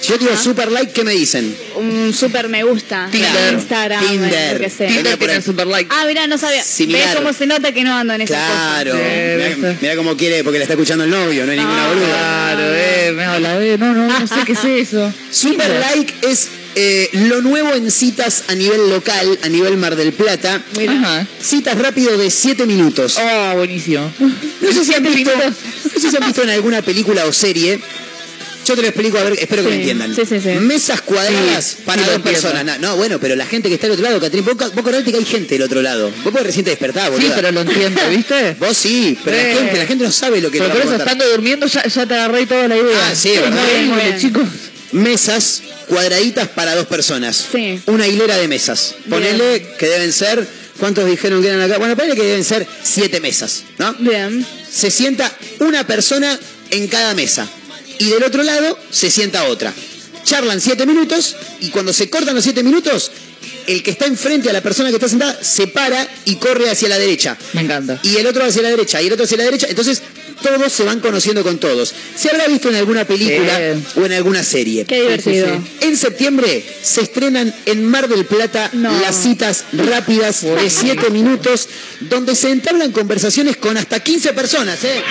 Si 0.00 0.08
yo 0.12 0.18
te 0.18 0.24
digo 0.24 0.36
super 0.36 0.70
like, 0.70 0.92
¿qué 0.92 1.02
me 1.04 1.12
dicen? 1.12 1.56
Un 1.74 2.12
super 2.14 2.48
me 2.48 2.62
gusta. 2.62 3.08
Tinder. 3.10 3.54
Instagram, 3.54 4.06
Tinder. 4.06 4.54
lo 4.54 4.60
que 4.60 4.70
sea. 4.70 4.86
Tinder. 4.88 5.02
Tinder 5.04 5.18
tiene 5.18 5.42
super 5.42 5.66
like. 5.66 5.90
Ah, 5.92 6.04
mira, 6.06 6.26
no 6.26 6.38
sabía. 6.38 6.62
Similar. 6.62 7.06
¿Ves 7.08 7.16
cómo 7.16 7.32
se 7.32 7.46
nota 7.46 7.72
que 7.72 7.82
no 7.82 7.94
ando 7.96 8.14
en 8.14 8.20
esas 8.20 8.36
Claro. 8.36 8.92
cosas? 8.92 9.06
Mira, 9.06 9.48
¿viste? 9.48 9.76
mira 9.80 9.96
cómo 9.96 10.16
quiere, 10.16 10.44
porque 10.44 10.58
le 10.58 10.64
está 10.64 10.74
escuchando 10.74 11.04
el 11.04 11.10
novio, 11.10 11.44
no 11.46 11.52
hay 11.52 11.58
ninguna 11.58 11.88
boluda. 11.88 12.06
Claro, 12.06 12.62
eh, 12.74 13.12
me 13.16 13.24
habla 13.24 13.58
de. 13.58 13.78
No, 13.78 13.94
no, 13.94 14.06
no 14.20 14.26
sé 14.26 14.34
qué 14.46 14.52
es 14.52 14.64
eso. 14.64 15.12
Super 15.30 15.70
like 15.90 16.14
es 16.22 16.48
eh, 16.76 17.08
lo 17.12 17.40
nuevo 17.40 17.74
en 17.74 17.90
citas 17.90 18.44
a 18.48 18.54
nivel 18.54 18.90
local, 18.90 19.38
a 19.42 19.48
nivel 19.48 19.76
Mar 19.76 19.96
del 19.96 20.12
Plata. 20.12 20.62
Ajá. 20.88 21.26
Citas 21.42 21.76
rápido 21.78 22.16
de 22.18 22.30
7 22.30 22.66
minutos. 22.66 23.18
Oh, 23.18 23.54
buenísimo. 23.56 24.12
No 24.18 24.72
sé 24.72 24.84
si 24.84 24.94
han 24.94 25.02
visto, 25.02 25.32
no 25.36 26.00
sé 26.00 26.10
si 26.10 26.16
han 26.16 26.26
visto 26.26 26.42
en 26.42 26.50
alguna 26.50 26.82
película 26.82 27.24
o 27.24 27.32
serie. 27.32 27.80
Yo 28.66 28.74
te 28.74 28.82
lo 28.82 28.88
explico, 28.88 29.18
a 29.18 29.22
ver, 29.24 29.34
espero 29.38 29.62
que 29.62 29.68
me 29.68 29.76
entiendan. 29.76 30.14
sí, 30.14 30.22
sí, 30.26 30.40
sí. 30.40 30.48
Mesas 30.60 31.00
cuadradas 31.02 31.64
Sí, 31.64 31.76
para 31.84 32.02
dos 32.02 32.20
personas. 32.22 32.64
No, 32.64 32.78
no, 32.78 32.96
bueno, 32.96 33.18
pero 33.20 33.36
la 33.36 33.46
gente 33.46 33.68
que 33.68 33.74
está 33.76 33.86
al 33.86 33.92
otro 33.92 34.04
lado, 34.04 34.20
Catrín, 34.20 34.44
vos, 34.44 34.56
vos 34.56 34.72
acordate 34.76 35.10
que 35.12 35.18
hay 35.18 35.24
gente 35.24 35.54
del 35.54 35.62
otro 35.62 35.82
lado. 35.82 36.10
Vos 36.24 36.32
podés 36.32 36.46
recién 36.46 36.64
te 36.64 36.70
despertar, 36.70 37.10
boludo. 37.10 37.26
Sí, 37.28 37.32
pero 37.36 37.52
lo 37.52 37.60
entiendo, 37.60 38.00
¿viste? 38.10 38.56
Vos 38.58 38.76
sí, 38.76 39.16
pero 39.24 39.36
la 39.36 39.42
gente, 39.60 39.78
la 39.78 39.86
gente 39.86 40.04
no 40.04 40.12
sabe 40.12 40.40
lo 40.40 40.50
que 40.50 40.58
Pero 40.58 40.72
te 40.72 40.78
por 40.78 40.86
va 40.86 40.90
a 40.90 40.94
eso 40.94 41.02
estando 41.04 41.28
durmiendo 41.30 41.66
ya, 41.66 41.84
ya 41.86 42.06
te 42.06 42.14
agarré 42.14 42.46
toda 42.46 42.66
la 42.68 42.76
idea. 42.76 43.08
Ah, 43.08 43.14
sí, 43.14 43.30
¿verdad? 43.30 43.62
Muy 43.86 44.00
bien. 44.02 44.18
chicos. 44.18 44.44
mesas 44.92 45.62
cuadraditas 45.88 46.48
para 46.48 46.74
dos 46.74 46.86
personas. 46.86 47.46
Sí. 47.52 47.80
Una 47.86 48.06
hilera 48.06 48.36
de 48.36 48.48
mesas. 48.48 48.94
Ponele 49.08 49.66
que 49.78 49.86
deben 49.86 50.12
ser, 50.12 50.46
¿cuántos 50.78 51.06
dijeron 51.06 51.40
que 51.42 51.48
eran 51.48 51.60
acá? 51.62 51.78
Bueno, 51.78 51.94
ponele 51.96 52.14
que 52.16 52.22
deben 52.24 52.44
ser 52.44 52.66
siete 52.82 53.20
mesas, 53.20 53.62
¿no? 53.78 53.94
Bien. 54.00 54.44
Se 54.70 54.90
sienta 54.90 55.32
una 55.60 55.86
persona 55.86 56.38
en 56.70 56.88
cada 56.88 57.14
mesa. 57.14 57.48
Y 57.98 58.10
del 58.10 58.22
otro 58.24 58.42
lado 58.42 58.78
se 58.90 59.10
sienta 59.10 59.44
otra. 59.44 59.72
Charlan 60.24 60.60
siete 60.60 60.86
minutos 60.86 61.36
y 61.60 61.70
cuando 61.70 61.92
se 61.92 62.10
cortan 62.10 62.34
los 62.34 62.44
siete 62.44 62.62
minutos, 62.62 63.10
el 63.66 63.82
que 63.82 63.92
está 63.92 64.06
enfrente 64.06 64.50
a 64.50 64.52
la 64.52 64.60
persona 64.60 64.90
que 64.90 64.96
está 64.96 65.08
sentada 65.08 65.38
se 65.42 65.66
para 65.68 66.06
y 66.24 66.36
corre 66.36 66.68
hacia 66.70 66.88
la 66.88 66.98
derecha. 66.98 67.36
Me 67.52 67.62
encanta. 67.62 67.98
Y 68.02 68.16
el 68.16 68.26
otro 68.26 68.44
hacia 68.44 68.62
la 68.62 68.70
derecha 68.70 69.00
y 69.00 69.06
el 69.06 69.12
otro 69.12 69.24
hacia 69.24 69.38
la 69.38 69.44
derecha. 69.44 69.66
Entonces 69.68 70.02
todos 70.46 70.72
se 70.72 70.84
van 70.84 71.00
conociendo 71.00 71.42
con 71.42 71.58
todos. 71.58 71.92
Se 72.16 72.30
habrá 72.30 72.46
visto 72.46 72.68
en 72.68 72.76
alguna 72.76 73.04
película 73.04 73.56
Sí. 73.56 74.00
o 74.00 74.06
en 74.06 74.12
alguna 74.12 74.42
serie. 74.44 74.84
Qué 74.84 75.00
divertido. 75.02 75.48
En 75.80 75.96
septiembre 75.96 76.62
se 76.82 77.02
estrenan 77.02 77.52
en 77.66 77.84
Mar 77.84 78.08
del 78.08 78.24
Plata 78.26 78.70
No. 78.72 78.98
las 79.00 79.16
citas 79.16 79.64
rápidas 79.72 80.42
de 80.42 80.70
7 80.70 81.10
minutos, 81.10 81.68
donde 82.00 82.34
se 82.34 82.50
entablan 82.50 82.92
conversaciones 82.92 83.56
con 83.56 83.76
hasta 83.76 84.00
15 84.00 84.32
personas. 84.32 84.82
¿eh? 84.84 85.02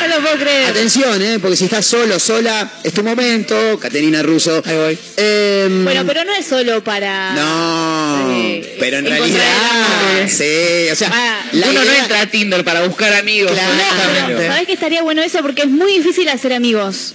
No 0.00 0.14
lo 0.16 0.22
puedo 0.22 0.36
creer. 0.38 0.70
Atención, 0.70 1.20
¿eh? 1.22 1.38
porque 1.40 1.56
si 1.56 1.64
estás 1.64 1.84
solo, 1.86 2.18
sola, 2.18 2.70
es 2.82 2.92
tu 2.92 3.02
momento. 3.02 3.78
Caterina 3.80 4.22
Russo. 4.22 4.62
Ahí 4.64 4.76
voy. 4.76 4.98
Em, 5.16 5.84
Bueno, 5.84 6.04
pero 6.06 6.24
no 6.24 6.32
es 6.34 6.46
solo 6.46 6.82
para. 6.84 7.34
No, 7.34 8.30
eh, 8.40 8.76
pero 8.78 8.98
en 8.98 9.06
realidad, 9.06 10.28
sí, 10.28 10.88
o 10.92 10.96
sea, 10.96 11.10
Ah, 11.12 11.40
la 11.52 11.68
Uno 11.70 11.84
no 11.84 11.92
entra 11.92 12.20
a 12.22 12.26
Tinder 12.26 12.64
para 12.64 12.86
buscar 12.86 13.12
amigos. 13.14 13.52
Claro. 13.52 13.72
honestamente. 13.72 14.46
¿Sabes 14.46 14.66
que 14.66 14.72
estaría 14.84 15.02
bueno 15.02 15.22
eso? 15.22 15.40
Porque 15.40 15.62
es 15.62 15.68
muy 15.68 15.96
difícil 15.98 16.28
hacer 16.28 16.52
amigos. 16.52 17.14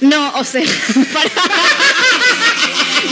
No, 0.00 0.32
o 0.38 0.44
sea, 0.44 0.62
para- 1.12 1.30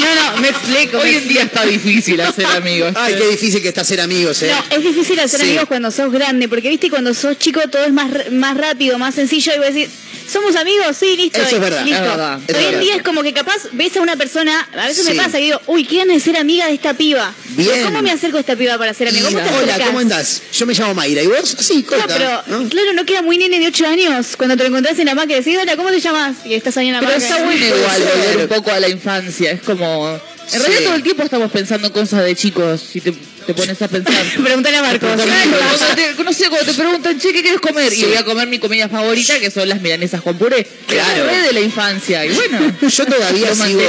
No, 0.00 0.15
no, 0.35 0.41
me 0.41 0.49
explico. 0.49 0.99
Hoy 0.99 1.17
en 1.17 1.29
día 1.29 1.43
está 1.43 1.65
difícil 1.67 2.19
hacer 2.21 2.47
amigos. 2.47 2.93
Ay, 2.97 3.15
qué 3.19 3.29
difícil 3.29 3.61
que 3.61 3.69
está 3.69 3.85
ser 3.85 4.00
amigos, 4.00 4.43
¿eh? 4.43 4.50
No, 4.50 4.77
es 4.77 4.83
difícil 4.83 5.21
hacer 5.21 5.41
Sí. 5.41 5.47
amigos 5.49 5.67
cuando 5.69 5.91
sos 5.91 6.11
grande, 6.11 6.49
porque 6.49 6.69
viste, 6.71 6.88
cuando 6.88 7.12
sos 7.12 7.38
chico 7.38 7.61
todo 7.71 7.85
es 7.85 7.93
más, 7.93 8.09
más 8.33 8.57
rápido, 8.57 8.99
más 8.99 9.15
sencillo, 9.15 9.53
y 9.55 9.59
vos 9.59 9.75
decís, 9.75 9.91
¿somos 10.30 10.54
amigos? 10.56 10.97
Sí, 10.99 11.16
listo. 11.16 11.40
Eso 11.40 11.56
es 11.56 11.61
verdad, 11.61 11.85
listo. 11.85 12.02
es 12.02 12.08
verdad, 12.11 12.38
es 12.47 12.54
Hoy 12.56 12.61
en 12.64 12.70
verdad. 12.70 12.80
día 12.80 12.97
es 12.97 13.02
como 13.02 13.23
que 13.23 13.32
capaz 13.32 13.56
ves 13.73 13.97
a 13.97 14.00
una 14.00 14.16
persona, 14.16 14.68
a 14.76 14.87
veces 14.87 15.04
Sí. 15.04 15.12
me 15.12 15.16
pasa 15.23 15.38
y 15.40 15.44
digo, 15.44 15.61
uy, 15.66 15.85
¿quieren 15.85 16.08
de 16.08 16.20
ser 16.20 16.37
amiga 16.37 16.66
de 16.66 16.75
esta 16.75 16.94
piba? 16.94 17.32
Bien. 17.50 17.85
¿Cómo 17.85 18.02
me 18.02 18.11
acerco 18.11 18.37
a 18.37 18.40
esta 18.40 18.56
piba 18.56 18.76
para 18.78 18.92
ser 18.94 19.08
amigo? 19.08 19.26
¿Cómo 19.28 19.40
te 19.40 19.54
Hola? 19.54 19.87
¿cómo 19.87 19.99
andás? 20.00 20.42
Yo 20.52 20.66
me 20.66 20.75
llamo 20.75 20.94
Mayra. 20.94 21.23
¿Y 21.23 21.26
vos? 21.26 21.56
Sí, 21.58 21.85
No, 21.90 21.97
corta. 21.97 22.14
pero 22.16 22.42
¿no? 22.47 22.68
claro, 22.68 22.92
no 22.92 23.04
queda 23.04 23.23
muy 23.23 23.38
nene 23.38 23.58
de 23.58 23.66
8 23.68 23.87
años 23.87 24.37
cuando 24.37 24.56
te 24.56 24.62
lo 24.64 24.68
encontrás 24.68 24.99
en 24.99 25.06
la 25.06 25.14
máquina 25.14 25.38
y 25.38 25.42
decís, 25.44 25.58
hola, 25.61 25.76
¿cómo 25.76 25.90
te 25.90 26.00
llamas? 26.00 26.37
Y 26.44 26.54
estás 26.54 26.76
ahí 26.76 26.88
en 26.88 26.94
la 26.94 27.00
Pero 27.00 27.12
máquina. 27.12 27.28
está 27.28 27.44
bueno 27.44 27.58
Puede 27.66 27.80
igual 27.80 28.02
volver 28.02 28.37
un 28.38 28.49
poco 28.49 28.70
a 28.73 28.80
la 28.80 28.88
infancia. 28.88 29.50
Es 29.52 29.62
como. 29.62 30.20
En 30.52 30.61
Sí. 30.61 30.67
realidad 30.67 30.81
todo 30.85 30.95
el 30.97 31.02
tiempo 31.02 31.23
estamos 31.23 31.50
pensando 31.50 31.87
en 31.88 31.93
cosas 31.93 32.25
de 32.25 32.35
chicos. 32.35 32.81
Si 32.93 33.00
te, 33.00 33.12
te 33.47 33.55
pones 33.55 33.81
a 33.83 33.88
pensar. 33.88 34.14
Preguntale 34.43 34.76
a 34.78 34.83
Marcos. 34.83 35.11
Claro, 35.14 36.25
no 36.25 36.33
sé, 36.33 36.49
cuando 36.49 36.71
te 36.73 36.75
preguntan, 36.78 37.19
che, 37.21 37.33
¿qué 37.33 37.43
quieres 37.43 37.61
comer? 37.61 37.93
Y 37.93 38.05
voy 38.05 38.17
a 38.17 38.25
comer 38.25 38.49
mi 38.49 38.59
comida 38.59 38.88
favorita, 38.88 39.38
que 39.40 39.50
son 39.50 39.69
las 39.69 39.81
milanesas 39.81 40.21
con 40.23 40.37
puré. 40.38 40.67
Claro. 40.87 41.25
De 41.26 41.52
la 41.52 41.61
infancia. 41.61 42.25
Y 42.25 42.31
bueno, 42.31 42.75
Yo 42.88 43.07
todavía 43.07 43.55
sigo. 43.55 43.81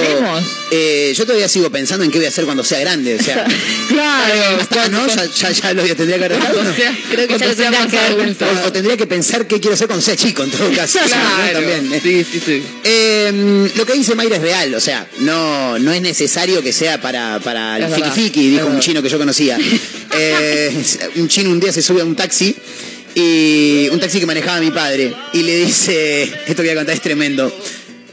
eh, 0.72 1.14
yo 1.16 1.26
todavía 1.26 1.48
sigo 1.48 1.70
pensando 1.70 2.04
en 2.06 2.12
qué 2.12 2.18
voy 2.20 2.26
a 2.26 2.30
hacer 2.30 2.46
cuando 2.46 2.64
sea 2.64 2.80
grande. 2.80 3.16
O 3.16 3.24
sea, 3.24 3.46
Claro. 3.88 4.58
hasta- 4.62 4.90
¿no? 4.90 5.08
Ya, 5.08 5.26
ya, 5.26 5.52
ya 5.52 5.74
lo 5.74 5.84
tendría 5.96 6.18
que 6.20 6.26
arreglar. 6.26 6.56
O 6.56 6.64
¿no? 6.64 6.74
sea, 6.76 6.98
Creo 7.10 7.28
que 7.28 7.38
ya 7.38 7.72
lo 7.72 7.78
más 7.78 7.88
que. 7.88 8.46
O, 8.46 8.68
o 8.68 8.72
tendría 8.72 8.98
que 8.98 9.08
pensar 9.08 9.48
qué 9.48 9.60
quiero 9.60 9.74
hacer 9.76 9.88
cuando 9.88 10.04
sea 10.06 10.16
chico, 10.16 10.44
en 10.44 10.52
todo 10.52 10.70
caso. 10.74 11.00
Claro. 11.06 11.60
También. 11.60 11.94
eh. 11.94 12.00
Sí, 12.04 12.26
sí, 12.32 12.42
sí. 12.46 12.64
Eh, 12.84 13.72
lo 13.76 13.86
que 13.86 13.94
dice 13.94 14.16
Mayra 14.16 14.36
es 14.38 14.42
real, 14.42 14.74
o 14.74 14.80
sea, 14.80 15.08
no, 15.20 15.78
no 15.80 15.92
es 15.92 16.02
necesario 16.02 16.49
que 16.62 16.74
sea 16.74 17.00
para, 17.00 17.40
para 17.40 17.78
el 17.78 18.12
fiki 18.12 18.50
dijo 18.50 18.68
un 18.68 18.80
chino 18.80 19.02
que 19.02 19.10
yo 19.10 19.18
conocía. 19.18 19.58
Eh, 20.22 20.76
un 21.18 21.28
chino 21.28 21.52
un 21.52 21.60
día 21.60 21.72
se 21.72 21.84
sube 21.84 22.02
a 22.02 22.04
un 22.04 22.16
taxi 22.16 22.54
y 23.14 23.88
un 23.92 24.00
taxi 24.00 24.20
que 24.20 24.26
manejaba 24.26 24.60
mi 24.60 24.72
padre 24.72 25.14
y 25.34 25.44
le 25.44 25.58
dice, 25.58 26.24
esto 26.24 26.56
que 26.56 26.62
voy 26.62 26.70
a 26.70 26.76
contar 26.76 26.96
es 26.96 27.02
tremendo. 27.02 27.56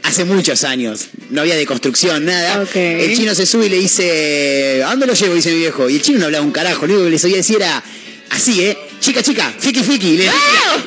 Hace 0.03 0.23
muchos 0.23 0.63
años, 0.63 1.07
no 1.31 1.41
había 1.41 1.55
deconstrucción, 1.55 2.23
nada. 2.23 2.65
El 2.73 3.17
chino 3.17 3.33
se 3.33 3.47
sube 3.47 3.65
y 3.65 3.69
le 3.69 3.77
dice, 3.77 4.83
¿a 4.85 4.91
dónde 4.91 5.07
lo 5.07 5.13
llevo? 5.15 5.33
Dice 5.33 5.51
mi 5.51 5.57
viejo. 5.57 5.89
Y 5.89 5.95
el 5.95 6.01
chino 6.01 6.19
no 6.19 6.25
hablaba 6.25 6.45
un 6.45 6.51
carajo, 6.51 6.85
lo 6.85 6.93
único 6.93 7.05
que 7.05 7.11
le 7.11 7.19
sabía 7.19 7.37
decir 7.37 7.57
era, 7.57 7.83
así, 8.29 8.61
¿eh? 8.63 8.77
Chica, 9.07 9.23
chica, 9.23 9.53
fiki, 9.57 9.83
fiki. 9.83 10.07
Y 10.09 10.17
le, 10.17 10.29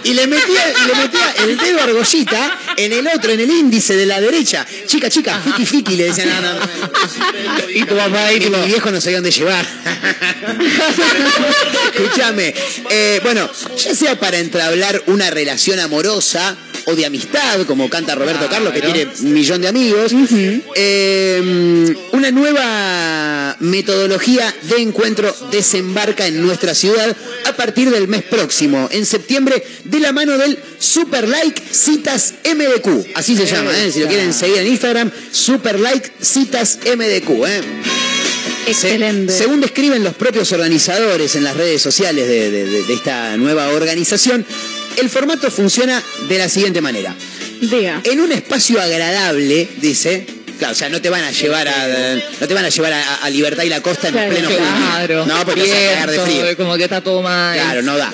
y 0.05 0.13
le 0.13 0.27
metía, 0.27 0.75
y 0.85 0.89
le 0.89 0.95
metía 0.95 1.35
el 1.43 1.57
dedo 1.57 1.81
argollita 1.81 2.59
en 2.77 2.93
el 2.93 3.09
otro, 3.09 3.33
en 3.33 3.41
el 3.41 3.51
índice 3.51 3.97
de 3.97 4.05
la 4.05 4.21
derecha. 4.21 4.67
Chica, 4.87 5.09
chica, 5.09 5.41
fiki, 5.43 5.65
fiki. 5.65 5.97
Le 5.97 6.05
decía, 6.05 6.27
no, 6.27 6.39
no, 6.43 6.53
no. 6.53 6.61
Y 7.75 7.83
tu 7.83 7.97
papá 7.97 8.31
y 8.31 8.37
Y 8.37 8.41
tu 8.41 8.51
mi 8.51 8.67
viejo 8.67 8.91
no 8.91 9.01
sabía 9.01 9.17
dónde 9.17 9.31
llevar. 9.31 9.65
Escúchame. 11.95 12.53
eh, 12.91 13.21
bueno, 13.23 13.51
ya 13.83 13.95
sea 13.95 14.21
para 14.21 14.39
entablar 14.39 15.03
una 15.07 15.31
relación 15.31 15.81
amorosa 15.81 16.59
o 16.87 16.95
de 16.95 17.07
amistad, 17.07 17.65
como 17.67 17.89
canta 17.89 18.15
Roberto 18.15 18.49
Carlos, 18.49 18.73
que 18.73 18.81
tiene 18.83 19.09
un 19.21 19.33
millón 19.33 19.61
de 19.61 19.69
amigos, 19.69 20.13
eh, 20.75 21.95
una 22.13 22.31
nueva 22.31 23.57
metodología 23.61 24.55
de 24.63 24.81
encuentro 24.81 25.35
desembarca 25.51 26.27
en 26.27 26.41
nuestra 26.43 26.75
ciudad 26.75 27.15
a 27.47 27.57
partir 27.57 27.91
del 27.91 28.09
mes 28.09 28.23
próximo, 28.23 28.89
en 28.91 29.05
septiembre, 29.07 29.63
de 29.85 30.01
la 30.01 30.13
mano 30.13 30.37
del 30.39 30.59
Super 30.79 31.29
Like 31.29 31.63
Citas 31.73 32.35
MDQ. 32.45 33.11
Así 33.15 33.37
se 33.37 33.47
llama, 33.47 33.71
¿eh? 33.77 33.91
si 33.93 34.01
lo 34.01 34.07
quieren 34.09 34.33
seguir 34.33 34.59
en 34.59 34.67
Instagram, 34.69 35.11
Super 35.33 35.79
Like 35.79 36.13
Citas 36.23 36.79
MDQ. 36.85 37.29
¿eh? 37.47 37.61
Excelente. 38.67 39.33
Se- 39.33 39.39
según 39.41 39.61
describen 39.61 40.05
los 40.05 40.15
propios 40.15 40.53
organizadores 40.53 41.35
en 41.35 41.45
las 41.45 41.57
redes 41.57 41.83
sociales 41.83 42.27
de, 42.29 42.51
de- 42.51 42.65
de- 42.67 42.83
de 42.85 42.95
esta 42.95 43.37
nueva 43.37 43.69
organización, 43.69 44.45
el 44.97 45.09
formato 45.11 45.51
funciona 45.51 46.03
de 46.29 46.39
la 46.39 46.49
siguiente 46.49 46.81
manera. 46.81 47.15
Diga. 47.61 48.01
En 48.05 48.21
un 48.21 48.33
espacio 48.33 48.81
agradable, 48.81 49.69
dice, 49.79 50.27
claro, 50.59 50.73
o 50.73 50.75
sea, 50.77 50.89
no 50.89 51.01
te 51.03 51.11
van 51.11 51.23
a 51.25 51.31
llevar 51.31 51.69
a, 51.69 52.15
no 52.41 52.49
te 52.49 52.55
van 52.55 52.65
a 52.65 52.69
llevar 52.71 52.93
a, 52.93 53.17
a 53.17 53.31
Libertad 53.31 53.65
y 53.65 53.69
la 53.69 53.81
Costa 53.83 54.09
en 54.09 54.15
Claro. 54.15 54.31
pleno 54.31 54.49
junio. 54.49 54.65
Claro. 54.89 55.27
No, 55.27 55.45
porque 55.45 55.63
te 55.63 55.69
vas 55.71 55.79
a 55.79 55.93
cagar 55.95 56.11
de 56.11 56.21
frío. 56.21 56.57
Como 56.57 56.77
que 56.77 56.85
está 56.85 57.01
todo 57.03 57.21
mal. 57.23 57.55
Claro, 57.59 57.83
no 57.83 57.97
da. 57.99 58.13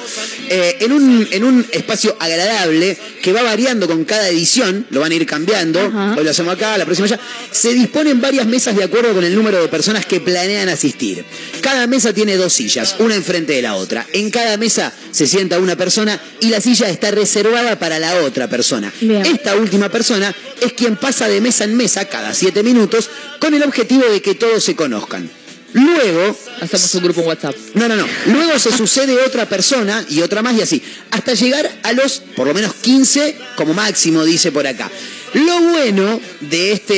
Eh, 0.49 0.77
en, 0.81 0.93
un, 0.93 1.29
en 1.31 1.45
un 1.45 1.67
espacio 1.73 2.17
agradable 2.21 2.97
que 3.23 3.33
va 3.33 3.43
variando 3.43 3.87
con 3.87 4.05
cada 4.05 4.29
edición, 4.29 4.87
lo 4.91 5.01
van 5.01 5.13
a 5.13 5.15
ir 5.15 5.27
cambiando, 5.27 5.81
Ajá. 5.81 6.15
hoy 6.17 6.25
lo 6.25 6.31
hacemos 6.31 6.55
acá, 6.55 6.79
la 6.79 6.85
próxima 6.85 7.09
ya, 7.09 7.19
se 7.51 7.75
disponen 7.75 8.21
varias 8.21 8.47
mesas 8.47 8.77
de 8.77 8.85
acuerdo 8.85 9.13
con 9.13 9.25
el 9.25 9.35
número 9.35 9.61
de 9.61 9.69
personas 9.69 10.07
que 10.07 10.21
planean 10.21 10.69
asistir. 10.69 11.25
Cada 11.61 11.87
mesa 11.87 12.13
tiene 12.13 12.37
dos 12.37 12.53
sillas, 12.53 12.97
una 13.01 13.15
enfrente 13.15 13.55
de 13.55 13.63
la 13.63 13.75
otra. 13.75 14.07
En 14.13 14.31
cada 14.31 14.57
mesa 14.57 14.93
se 15.11 15.27
sienta 15.27 15.59
una 15.59 15.77
persona 15.77 16.21
y 16.41 16.51
la 16.51 16.61
silla 16.61 16.89
está 16.89 17.11
reservada 17.11 17.79
para 17.79 17.99
la 17.99 18.23
otra 18.23 18.49
persona. 18.49 18.93
Bien. 19.01 19.27
Esta 19.27 19.57
última 19.57 19.89
persona 19.89 20.35
es 20.61 20.73
quien 20.73 20.97
pasa 20.97 21.29
de 21.29 21.41
mesa 21.41 21.65
en 21.65 21.77
mesa 21.77 22.05
cada 22.05 22.35
siete 22.35 22.63
minutos 22.63 23.11
con 23.41 23.55
el 23.55 23.63
objetivo 23.63 24.05
de 24.05 24.23
que 24.23 24.35
todos 24.35 24.63
se 24.63 24.77
conozcan. 24.77 25.29
Luego, 25.77 26.37
Hacemos 26.61 26.95
un 26.95 27.03
grupo 27.03 27.21
en 27.21 27.27
WhatsApp. 27.29 27.55
no, 27.75 27.87
no, 27.87 27.97
no. 27.97 28.07
Luego 28.27 28.59
se 28.59 28.75
sucede 28.75 29.21
otra 29.21 29.47
persona 29.47 30.05
y 30.09 30.23
otra 30.23 30.43
más 30.43 30.57
y 30.57 30.63
así. 30.63 30.83
Hasta 31.11 31.35
llegar 31.35 31.71
a 31.83 31.93
los 31.93 32.23
por 32.35 32.47
lo 32.47 32.55
menos 32.55 32.73
15 32.81 33.37
como 33.57 33.75
máximo, 33.75 34.25
dice 34.25 34.51
por 34.53 34.67
acá. 34.67 34.91
Lo 35.35 35.61
bueno 35.61 36.19
de 36.41 36.73
este, 36.73 36.95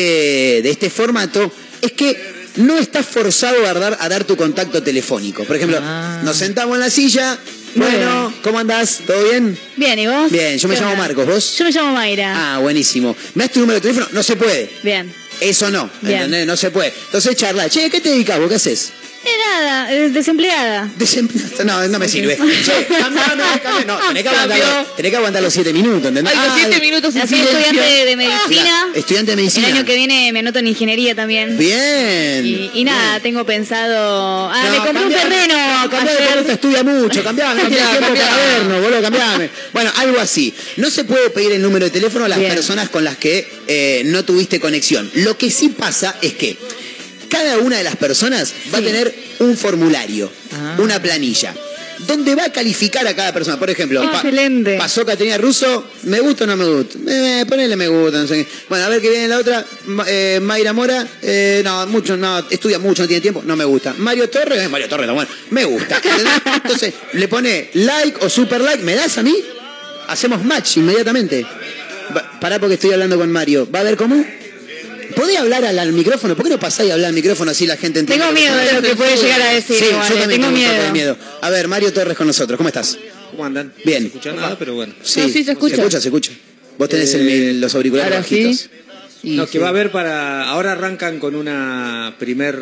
de 0.63 0.71
este 0.71 0.91
formato 0.91 1.51
es 1.83 1.91
que 1.93 2.17
no 2.57 2.79
estás 2.79 3.05
forzado 3.07 3.67
a 3.67 3.75
dar, 3.75 3.97
a 4.01 4.09
dar 4.09 4.23
tu 4.25 4.37
contacto 4.37 4.81
telefónico. 4.83 5.43
Por 5.45 5.57
ejemplo, 5.57 5.79
Ah. 5.83 6.21
nos 6.25 6.37
sentamos 6.37 6.75
en 6.77 6.81
la 6.81 6.91
silla. 6.91 7.37
Bueno, 7.75 8.33
¿cómo 8.43 8.59
andás? 8.61 9.01
¿Todo 9.07 9.25
bien? 9.25 9.59
Bien, 9.77 9.99
¿y 9.99 10.07
vos? 10.07 10.31
Bien, 10.31 10.57
yo 10.57 10.69
me 10.69 10.75
¿Qué 10.75 10.81
llamo 10.81 10.93
onda? 10.93 11.05
Marcos, 11.05 11.27
¿vos? 11.27 11.57
Yo 11.59 11.65
me 11.65 11.71
llamo 11.73 11.93
Mayra. 11.95 12.55
Ah, 12.55 12.59
buenísimo. 12.61 13.15
¿Me 13.35 13.45
das 13.45 13.53
tu 13.53 13.61
número 13.61 13.75
de 13.81 13.81
teléfono? 13.83 14.09
No 14.13 14.23
se 14.23 14.37
puede. 14.37 14.71
Bien. 14.83 15.13
Eso 15.41 15.71
no, 15.71 15.89
Bien. 16.01 16.17
¿entendés? 16.17 16.47
No 16.47 16.57
se 16.57 16.71
puede. 16.71 16.93
Entonces 17.07 17.37
charla. 17.37 17.69
Che, 17.69 17.91
¿qué 17.91 18.01
te 18.01 18.11
dedicas 18.11 18.39
vos? 18.39 18.49
¿Qué 18.49 18.57
haces? 18.57 18.93
Nada, 19.25 19.93
eh, 19.93 20.09
desempleada. 20.11 20.89
Desem- 20.99 21.29
No, 21.65 21.87
no 21.89 21.99
me 21.99 22.09
sirve. 22.09 22.37
Che, 22.37 22.87
cambiame, 22.87 23.43
cambiame. 23.63 23.85
No, 23.87 23.99
tenés 24.09 24.23
que, 24.23 24.29
aguantar, 24.29 24.59
los- 24.59 24.97
tenés 24.97 25.11
que 25.11 25.17
aguantar 25.17 25.43
los 25.43 25.53
siete 25.53 25.73
minutos, 25.73 26.09
¿entendés? 26.09 26.33
Ay, 26.37 26.47
los 26.47 26.55
Ah, 26.55 26.59
siete 26.61 26.81
minutos 26.81 27.13
sin 27.13 27.23
Soy 27.23 27.39
silencio. 27.39 27.59
estudiante 27.59 28.05
de 28.07 28.17
medicina. 28.17 28.89
estudiante 28.95 29.31
de 29.33 29.37
medicina. 29.37 29.69
El 29.69 29.75
año 29.75 29.85
que 29.85 29.97
viene 29.97 30.33
me 30.33 30.39
anoto 30.41 30.59
en 30.61 30.67
ingeniería 30.69 31.15
también. 31.15 31.59
Bien. 31.59 32.47
Y, 32.47 32.71
y 32.75 32.85
nada, 32.85 33.21
tengo 33.21 33.45
pensado. 33.45 34.51
Ah, 34.53 34.63
No, 34.65 34.71
me 34.71 34.79
compré 34.87 35.05
un 35.07 35.13
terreno. 35.13 35.55
No, 35.83 35.91
cambiame, 35.91 36.11
ayer. 36.11 36.29
porque 36.29 36.45
te 36.45 36.53
estudia 36.53 36.85
mucho, 36.85 37.25
cambiame, 37.25 37.63
no 37.63 37.69
tiene 37.69 37.77
Cambiá, 37.85 37.99
tiempo 37.99 38.15
para 38.15 38.29
cambiá. 38.31 38.47
vernos, 38.59 38.83
boludo, 38.83 39.03
cambiame. 39.03 39.51
Bueno, 39.73 39.91
algo 39.97 40.21
así. 40.21 40.55
No 40.77 40.91
se 40.91 41.05
puede 41.05 41.31
pedir 41.31 41.53
el 41.53 41.63
número 41.63 41.85
de 41.87 41.91
teléfono 41.91 42.25
a 42.25 42.29
las 42.29 42.39
Bien. 42.39 42.53
personas 42.55 42.89
con 42.89 43.05
las 43.05 43.17
que 43.17 43.49
eh, 43.67 44.03
no 44.07 44.25
tuviste 44.25 44.61
conexión. 44.61 45.11
Lo 45.15 45.37
que 45.37 45.51
sí 45.51 45.71
pasa 45.71 46.17
es 46.23 46.35
que 46.35 46.57
cada 47.29 47.59
una 47.59 47.79
de 47.79 47.85
las 47.85 47.97
personas 47.97 48.53
va 48.73 48.79
a 48.79 48.83
tener 48.83 49.15
un 49.41 49.57
formulario, 49.57 50.31
Ah. 50.53 50.77
una 50.79 51.01
planilla. 51.01 51.55
donde 52.07 52.37
va 52.37 52.45
a 52.45 52.53
calificar 52.53 53.05
a 53.09 53.17
cada 53.17 53.33
persona. 53.33 53.59
Por 53.59 53.69
ejemplo, 53.71 54.01
Ah, 54.01 54.11
excelente. 54.15 54.77
pasó 54.79 55.05
Caterina 55.05 55.37
Russo, 55.37 55.85
¿me 56.05 56.21
gusta 56.21 56.45
o 56.45 56.47
no 56.47 56.57
me 56.57 56.65
gusta? 56.65 56.97
Eh, 57.09 57.45
ponele 57.49 57.75
me 57.75 57.89
gusta, 57.89 58.19
no 58.21 58.29
sé 58.29 58.45
qué. 58.45 58.51
Bueno, 58.69 58.85
a 58.85 58.89
ver 58.89 59.01
qué 59.03 59.11
viene 59.11 59.27
la 59.27 59.39
otra. 59.39 59.65
Ma- 59.87 60.05
eh, 60.07 60.39
Mayra 60.41 60.73
Mora, 60.73 61.05
eh, 61.23 61.61
no, 61.65 61.85
mucho, 61.89 62.17
no, 62.17 62.39
estudia 62.51 62.79
mucho, 62.79 63.03
no 63.03 63.09
tiene 63.09 63.21
tiempo, 63.21 63.43
no 63.45 63.57
me 63.57 63.65
gusta. 63.65 63.95
Mario 63.99 64.31
Torres, 64.31 64.63
eh, 64.63 64.69
Mario 64.69 64.89
Torres, 64.89 65.11
bueno, 65.11 65.29
me 65.51 65.65
gusta. 65.65 65.97
¿entendés? 66.05 66.35
Entonces, 66.55 66.95
le 67.15 67.27
pone 67.27 67.71
like 67.75 68.25
o 68.25 68.31
super 68.31 68.61
like, 68.61 68.81
¿me 68.85 68.95
das 68.95 69.19
a 69.19 69.25
mí? 69.25 69.35
Hacemos 70.07 70.45
match 70.45 70.77
inmediatamente. 70.77 71.45
Va- 72.17 72.39
Pará 72.41 72.61
porque 72.61 72.75
estoy 72.75 72.93
hablando 72.93 73.19
con 73.19 73.29
Mario. 73.33 73.69
¿Va 73.75 73.81
a 73.81 73.83
ver 73.83 73.97
cómo? 73.97 74.25
¿Podés 75.15 75.37
hablar 75.39 75.65
al, 75.65 75.79
al 75.79 75.93
micrófono? 75.93 76.35
¿Por 76.37 76.45
qué 76.45 76.51
no 76.51 76.61
pasáis 76.61 76.91
a 76.91 76.95
hablar 76.95 77.09
al 77.09 77.15
micrófono 77.15 77.51
así 77.51 77.67
la 77.67 77.77
gente 77.77 78.01
entiende? 78.01 78.25
Tengo 78.25 78.33
miedo 78.39 78.57
de 78.57 78.73
lo 78.75 78.83
que 78.83 78.95
puede 78.97 79.17
llegar 79.17 79.41
a 79.43 79.53
decir. 79.53 79.77
Sí, 79.79 79.85
igual, 79.91 80.09
yo 80.09 80.15
eh, 80.17 80.21
también 80.21 80.41
tengo 80.41 80.53
miedo. 80.55 80.93
miedo. 80.93 81.17
A 81.43 81.51
ver, 81.51 81.69
Mario 81.69 81.93
Torres 81.93 82.17
con 82.17 82.27
nosotros, 82.27 82.57
¿cómo 82.57 82.69
estás? 82.69 82.99
¿Cómo 83.31 83.45
andan? 83.45 83.73
Bien. 83.85 84.05
No 84.05 84.11
se 84.11 84.17
escucha 84.19 84.33
nada, 84.35 84.57
pero 84.59 84.75
bueno. 84.75 84.95
Sí, 85.03 85.21
No, 85.21 85.29
sí, 85.29 85.45
se 85.45 85.53
escucha. 85.53 85.75
Se 85.77 85.81
escucha, 85.83 86.01
se 86.01 86.09
escucha. 86.09 86.33
Vos 86.79 86.89
tenés 86.89 87.13
el- 87.15 87.29
Eh, 87.29 87.53
los 87.55 87.75
auriculares 87.75 88.13
Ahora 88.13 88.27
sí. 88.27 88.43
bajitos. 88.45 88.71
Y 89.23 89.31
no, 89.37 89.47
que 89.47 89.53
sí. 89.53 89.59
va 89.59 89.67
a 89.67 89.71
haber 89.71 89.91
para. 89.91 90.45
Ahora 90.49 90.73
arrancan 90.73 91.19
con 91.19 91.35
una 91.35 92.15
primer. 92.21 92.57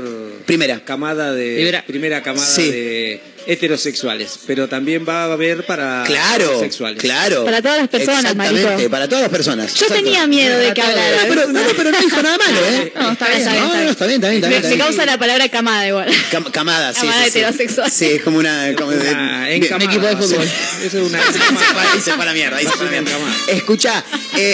Primera. 0.47 0.83
Camada 0.85 1.33
de. 1.35 1.55
Primera. 1.57 1.85
Primera 1.87 2.23
camada 2.23 2.47
Sí. 2.47 2.71
de 2.71 3.21
heterosexuales. 3.47 4.39
Pero 4.47 4.69
también 4.69 5.05
va 5.09 5.25
a 5.25 5.33
haber 5.33 5.65
para. 5.67 6.05
Claro, 6.07 6.51
homosexuales. 6.51 7.01
claro. 7.01 7.45
Para 7.45 7.63
todas 7.63 7.79
las 7.79 7.89
personas, 7.89 8.21
Exactamente, 8.25 8.65
marico. 8.67 8.91
para 8.91 9.09
todas 9.09 9.23
las 9.23 9.31
personas. 9.31 9.75
Yo 9.75 9.87
Exacto. 9.87 9.95
tenía 10.05 10.27
miedo 10.27 10.59
de 10.59 10.75
que 10.75 10.81
No, 10.83 10.87
hablara. 10.89 11.19
pero, 11.29 11.47
no, 11.47 11.53
no, 11.61 11.69
pero 11.77 11.91
no 11.91 12.01
dijo 12.01 12.23
nada 12.23 12.39
malo, 12.39 12.59
¿eh? 12.67 12.93
No, 12.95 13.13
está 13.13 13.27
bien, 13.29 13.39
está 13.39 13.53
bien. 13.53 13.63
No, 13.63 13.67
está 13.67 13.77
no, 13.77 13.81
bien. 13.83 13.91
está 13.91 14.07
bien, 14.07 14.15
está 14.17 14.29
bien, 14.29 14.37
está 14.37 14.49
Me, 14.49 14.49
bien, 14.49 14.63
está 14.65 14.69
me 14.77 14.79
causa 14.79 15.07
la 15.07 15.19
palabra 15.19 15.49
camada 15.49 15.87
igual. 15.89 16.09
Cam- 16.31 16.51
camada, 16.51 16.93
sí. 16.93 17.01
Camada 17.01 17.25
sí, 17.25 17.31
sí. 17.31 17.39
heterosexual. 17.39 17.91
Sí, 17.91 18.05
es 18.07 18.23
como 18.23 18.39
una. 18.39 18.75
Como 18.77 18.91
de- 18.93 19.11
Una 19.11 19.45
de- 19.47 19.57
encamada, 19.57 19.91
equipo 19.91 20.07
de 20.07 20.17
fútbol. 20.17 20.45
Eso 20.85 20.99
es 20.99 21.09
una. 21.09 21.19
Ahí 21.93 22.01
se 22.01 22.13
para 22.13 22.33
mierda, 22.33 22.57
ahí 22.59 22.65
se 22.67 22.77
para 22.77 22.91
mierda. 22.91 23.11
Escucha, 23.49 24.05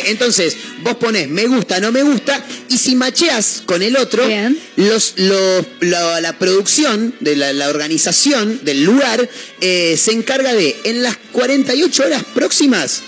entonces, 0.07 0.57
vos 0.83 0.97
pones 0.97 1.29
me 1.29 1.47
gusta, 1.47 1.81
no 1.81 1.93
me 1.93 2.03
gusta, 2.03 2.45
y 2.69 2.77
si 2.79 2.95
macheas 2.95 3.63
con 3.67 3.83
el 3.83 3.97
otro, 3.97 4.27
Bien. 4.27 4.59
los, 4.77 5.15
los- 5.17 5.67
la, 5.81 6.21
la 6.21 6.39
producción 6.39 7.15
de 7.21 7.37
la, 7.37 7.53
la 7.53 7.69
organización 7.69 8.61
del 8.65 8.85
lugar 8.85 9.29
eh, 9.61 9.97
se 9.99 10.13
encarga 10.13 10.55
de, 10.55 10.77
en 10.85 11.03
las 11.03 11.17
48 11.33 12.05
horas 12.05 12.23
próximas, 12.35 13.03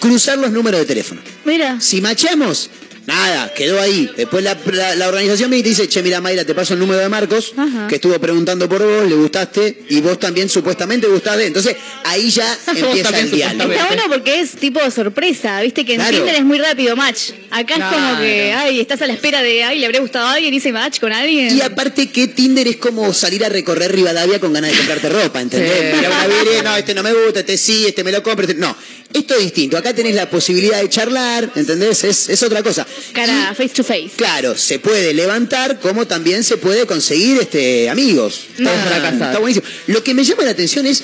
cruzar 0.00 0.38
los 0.38 0.50
números 0.52 0.80
de 0.80 0.86
teléfono. 0.86 1.20
Mira. 1.44 1.80
Si 1.80 2.00
macheamos, 2.00 2.70
nada, 3.06 3.52
quedó 3.54 3.80
ahí. 3.80 4.10
Después 4.16 4.42
la, 4.44 4.56
la- 4.72 4.94
la 4.96 5.08
organización 5.08 5.50
te 5.50 5.62
dice, 5.62 5.88
che, 5.88 6.02
mira 6.02 6.20
Mayra, 6.20 6.44
te 6.44 6.54
paso 6.54 6.74
el 6.74 6.80
número 6.80 7.00
de 7.00 7.08
Marcos, 7.08 7.52
Ajá. 7.56 7.86
que 7.88 7.96
estuvo 7.96 8.18
preguntando 8.18 8.68
por 8.68 8.82
vos, 8.84 9.08
le 9.08 9.14
gustaste, 9.14 9.84
y 9.88 10.00
vos 10.00 10.18
también 10.18 10.48
supuestamente 10.48 11.06
gustaste. 11.06 11.46
Entonces, 11.46 11.76
ahí 12.04 12.30
ya 12.30 12.46
empieza 12.66 13.02
también 13.10 13.24
el 13.26 13.30
diálogo. 13.30 13.72
Está 13.72 13.86
bueno 13.86 14.02
porque 14.08 14.40
es 14.40 14.52
tipo 14.52 14.80
sorpresa, 14.90 15.60
viste 15.62 15.84
que 15.84 15.94
en 15.94 16.00
Claro. 16.00 16.16
Tinder 16.16 16.34
es 16.34 16.44
muy 16.44 16.58
rápido 16.58 16.96
match. 16.96 17.30
Acá 17.50 17.74
es 17.74 17.84
como 17.84 18.20
que, 18.20 18.52
ay, 18.52 18.80
estás 18.80 19.00
a 19.02 19.06
la 19.06 19.12
espera 19.12 19.42
de, 19.42 19.62
ay, 19.64 19.78
le 19.78 19.86
habría 19.86 20.00
gustado 20.00 20.26
a 20.26 20.32
alguien, 20.34 20.52
hice 20.52 20.72
match 20.72 20.98
con 21.00 21.12
alguien. 21.12 21.56
Y 21.56 21.60
aparte 21.60 22.08
que 22.10 22.28
Tinder 22.28 22.66
es 22.68 22.76
como 22.76 23.12
salir 23.14 23.44
a 23.44 23.48
recorrer 23.48 23.92
Rivadavia 23.92 24.40
con 24.40 24.52
ganas 24.52 24.70
de 24.72 24.76
comprarte 24.76 25.08
ropa, 25.08 25.40
¿entendés? 25.40 25.72
Sí. 25.72 25.96
Mira 25.96 26.08
una 26.10 26.26
vidriera, 26.26 26.62
no, 26.70 26.76
este 26.76 26.94
no 26.94 27.02
me 27.02 27.12
gusta, 27.12 27.40
este 27.40 27.56
sí, 27.56 27.84
este 27.86 28.02
me 28.04 28.12
lo 28.12 28.22
compro, 28.22 28.46
este... 28.46 28.54
No, 28.60 28.76
esto 29.12 29.34
es 29.34 29.40
distinto. 29.40 29.76
Acá 29.76 29.94
tenés 29.94 30.14
la 30.14 30.28
posibilidad 30.28 30.80
de 30.80 30.88
charlar, 30.88 31.50
¿entendés? 31.54 32.04
Es, 32.04 32.28
es 32.28 32.42
otra 32.42 32.62
cosa. 32.62 32.86
Cara, 33.12 33.54
face 33.54 33.70
to 33.70 33.84
face. 33.84 34.10
Claro, 34.16 34.56
se 34.56 34.78
puede 34.78 35.14
levantar 35.14 35.80
como 35.80 36.06
también 36.06 36.44
se 36.44 36.56
puede 36.56 36.86
conseguir 36.86 37.38
este 37.40 37.88
amigos. 37.88 38.46
Está 38.58 39.38
buenísimo. 39.38 39.66
Lo 39.88 40.02
que 40.02 40.14
me 40.14 40.24
llama 40.24 40.44
la 40.44 40.50
atención 40.50 40.86
es 40.86 41.02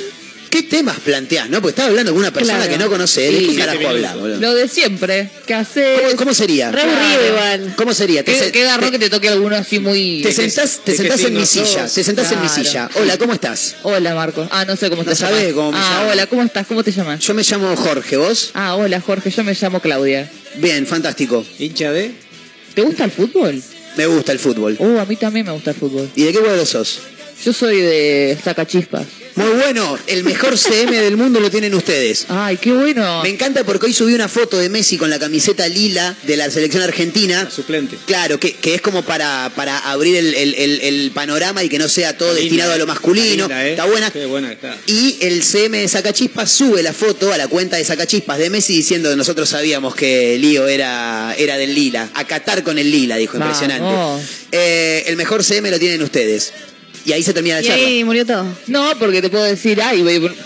qué 0.53 0.63
temas 0.63 1.01
planteás, 1.01 1.49
¿no? 1.49 1.63
Porque 1.63 1.71
estaba 1.71 1.89
hablando 1.89 2.13
con 2.13 2.21
una 2.21 2.31
persona 2.31 2.59
Claro. 2.59 2.73
que 2.73 2.79
no 2.79 2.89
conoce 2.91 3.27
él. 3.29 3.39
Sí, 3.39 3.47
¿Qué 3.49 3.57
carajo 3.57 3.81
boludo? 3.83 4.39
Lo 4.39 4.55
de 4.55 4.69
siempre. 4.69 5.31
¿Qué 5.47 5.55
haces? 5.55 6.01
¿Cómo, 6.03 6.17
cómo 6.17 6.35
sería? 6.35 6.71
Re 6.71 6.83
aburrido 6.83 7.27
igual. 7.29 7.75
¿Cómo 7.77 7.95
sería? 7.95 8.23
Te, 8.23 8.33
¿Qué, 8.33 8.39
se- 8.39 8.53
qué 8.53 8.63
garrón 8.65 8.91
te- 8.91 8.99
que 8.99 9.05
te 9.07 9.11
toque 9.11 9.29
alguno 9.31 9.57
así 9.57 9.79
muy... 9.81 10.21
te 10.23 10.31
sentás, 10.31 10.81
te 10.85 10.93
de 10.93 10.97
sentás 10.99 11.21
en 11.25 11.35
mi 11.35 11.47
silla, 11.47 11.87
te 11.87 12.05
sentás 12.05 12.31
en 12.33 12.41
mi 12.43 12.47
Claro. 12.49 12.65
silla. 12.65 12.91
Hola, 12.97 13.17
¿cómo 13.19 13.33
estás? 13.33 13.77
Hola, 13.83 14.15
Marco. 14.15 14.47
Ah, 14.51 14.65
no 14.67 14.77
sé 14.77 14.91
cómo 14.91 15.03
No 15.03 15.09
te 15.11 15.17
sabés 15.17 15.41
llamas. 15.41 15.55
cómo 15.55 15.73
me 15.73 15.79
Ah, 15.79 15.97
llamo. 16.01 16.11
hola, 16.13 16.27
¿cómo 16.27 16.43
estás? 16.43 16.67
¿Cómo 16.67 16.85
te 16.85 16.93
llamas? 16.93 17.21
Yo 17.21 17.33
me 17.35 17.43
llamo 17.43 17.75
Jorge, 17.75 18.17
¿vos? 18.19 18.51
Ah, 18.53 18.77
hola, 18.77 19.01
Jorge. 19.01 19.31
Yo 19.31 19.43
me 19.45 19.55
llamo 19.55 19.81
Claudia. 19.81 20.31
Bien, 20.57 20.87
fantástico. 20.87 21.47
Hincha 21.59 21.91
de. 21.93 22.13
¿Te 22.75 22.83
gusta 22.83 23.05
el 23.05 23.11
fútbol? 23.11 23.63
Me 23.97 24.07
gusta 24.07 24.33
el 24.33 24.39
fútbol. 24.39 24.77
Uh, 24.79 24.99
a 24.99 25.07
mí 25.07 25.17
también 25.17 25.47
me 25.47 25.53
gusta 25.53 25.71
el 25.71 25.77
fútbol. 25.77 26.11
¿Y 26.15 26.25
de 26.25 26.33
qué 26.33 26.41
vuelo 26.41 26.67
sos? 26.67 26.99
Yo 27.45 27.53
soy 27.53 27.81
de 27.81 28.39
Sacachispas. 28.45 29.07
Muy 29.35 29.51
bueno, 29.63 29.99
el 30.07 30.25
mejor 30.25 30.59
CM 30.59 30.95
del 31.01 31.17
mundo 31.17 31.41
lo 31.41 31.51
tienen 31.51 31.75
ustedes. 31.75 32.27
Ay, 32.29 32.59
qué 32.59 32.71
bueno. 32.73 33.23
Me 33.23 33.31
encanta 33.31 33.65
porque 33.65 33.87
hoy 33.87 33.93
subí 33.95 34.13
una 34.15 34.29
foto 34.29 34.59
de 34.59 34.69
Messi 34.69 34.99
con 34.99 35.09
la 35.09 35.19
camiseta 35.19 35.67
lila 35.69 36.15
de 36.25 36.37
la 36.37 36.51
selección 36.51 36.83
argentina. 36.83 37.49
Suplente. 37.51 37.97
Claro, 38.07 38.39
que, 38.39 38.53
que 38.55 38.75
es 38.75 38.83
como 38.83 39.03
para, 39.03 39.51
para 39.57 39.79
abrir 39.91 40.17
el, 40.17 40.35
el- 40.35 40.55
el- 40.55 40.81
el 40.83 41.11
panorama 41.13 41.65
y 41.65 41.69
que 41.71 41.79
no 41.79 41.89
sea 41.89 42.17
todo 42.19 42.29
Linda, 42.35 42.43
destinado 42.43 42.73
a 42.73 42.77
lo 42.77 42.85
eh. 42.85 42.87
masculino. 42.87 43.45
Linda, 43.49 43.67
eh. 43.67 43.71
Está 43.71 43.87
buena. 43.87 44.11
Qué 44.11 44.27
buena 44.27 44.53
está. 44.53 44.77
Y 44.87 45.17
el 45.23 45.43
CM 45.43 45.79
de 45.79 45.89
Sacachispas 45.89 46.51
sube 46.53 46.83
la 46.83 46.93
foto 46.93 47.33
a 47.33 47.39
la 47.39 47.49
cuenta 47.49 47.77
de 47.79 47.85
Sacachispas 47.85 48.39
de 48.39 48.51
Messi 48.51 48.75
diciendo 48.75 49.09
que 49.11 49.17
nosotros 49.17 49.49
sabíamos 49.49 49.95
que 49.95 50.37
Lío 50.39 50.69
era, 50.69 51.35
era 51.39 51.57
del 51.57 51.75
lila. 51.75 52.11
A 52.15 52.27
Qatar 52.27 52.63
con 52.63 52.79
el 52.79 52.91
lila, 52.91 53.17
dijo, 53.17 53.39
impresionante. 53.39 54.27
Eh, 54.53 55.05
el 55.07 55.17
mejor 55.17 55.43
CM 55.43 55.71
lo 55.71 55.79
tienen 55.79 56.03
ustedes. 56.03 56.53
Y 57.05 57.13
ahí 57.13 57.23
se 57.23 57.33
termina 57.35 57.57
la 57.57 57.63
Y 57.63 57.67
charla. 57.67 57.85
ahí 57.87 58.05
murió 58.05 58.25
todo. 58.27 58.47
No, 58.69 58.97
porque 58.99 59.21
te 59.21 59.29
puedo 59.29 59.45
decir, 59.45 59.81
ay, 59.83 60.03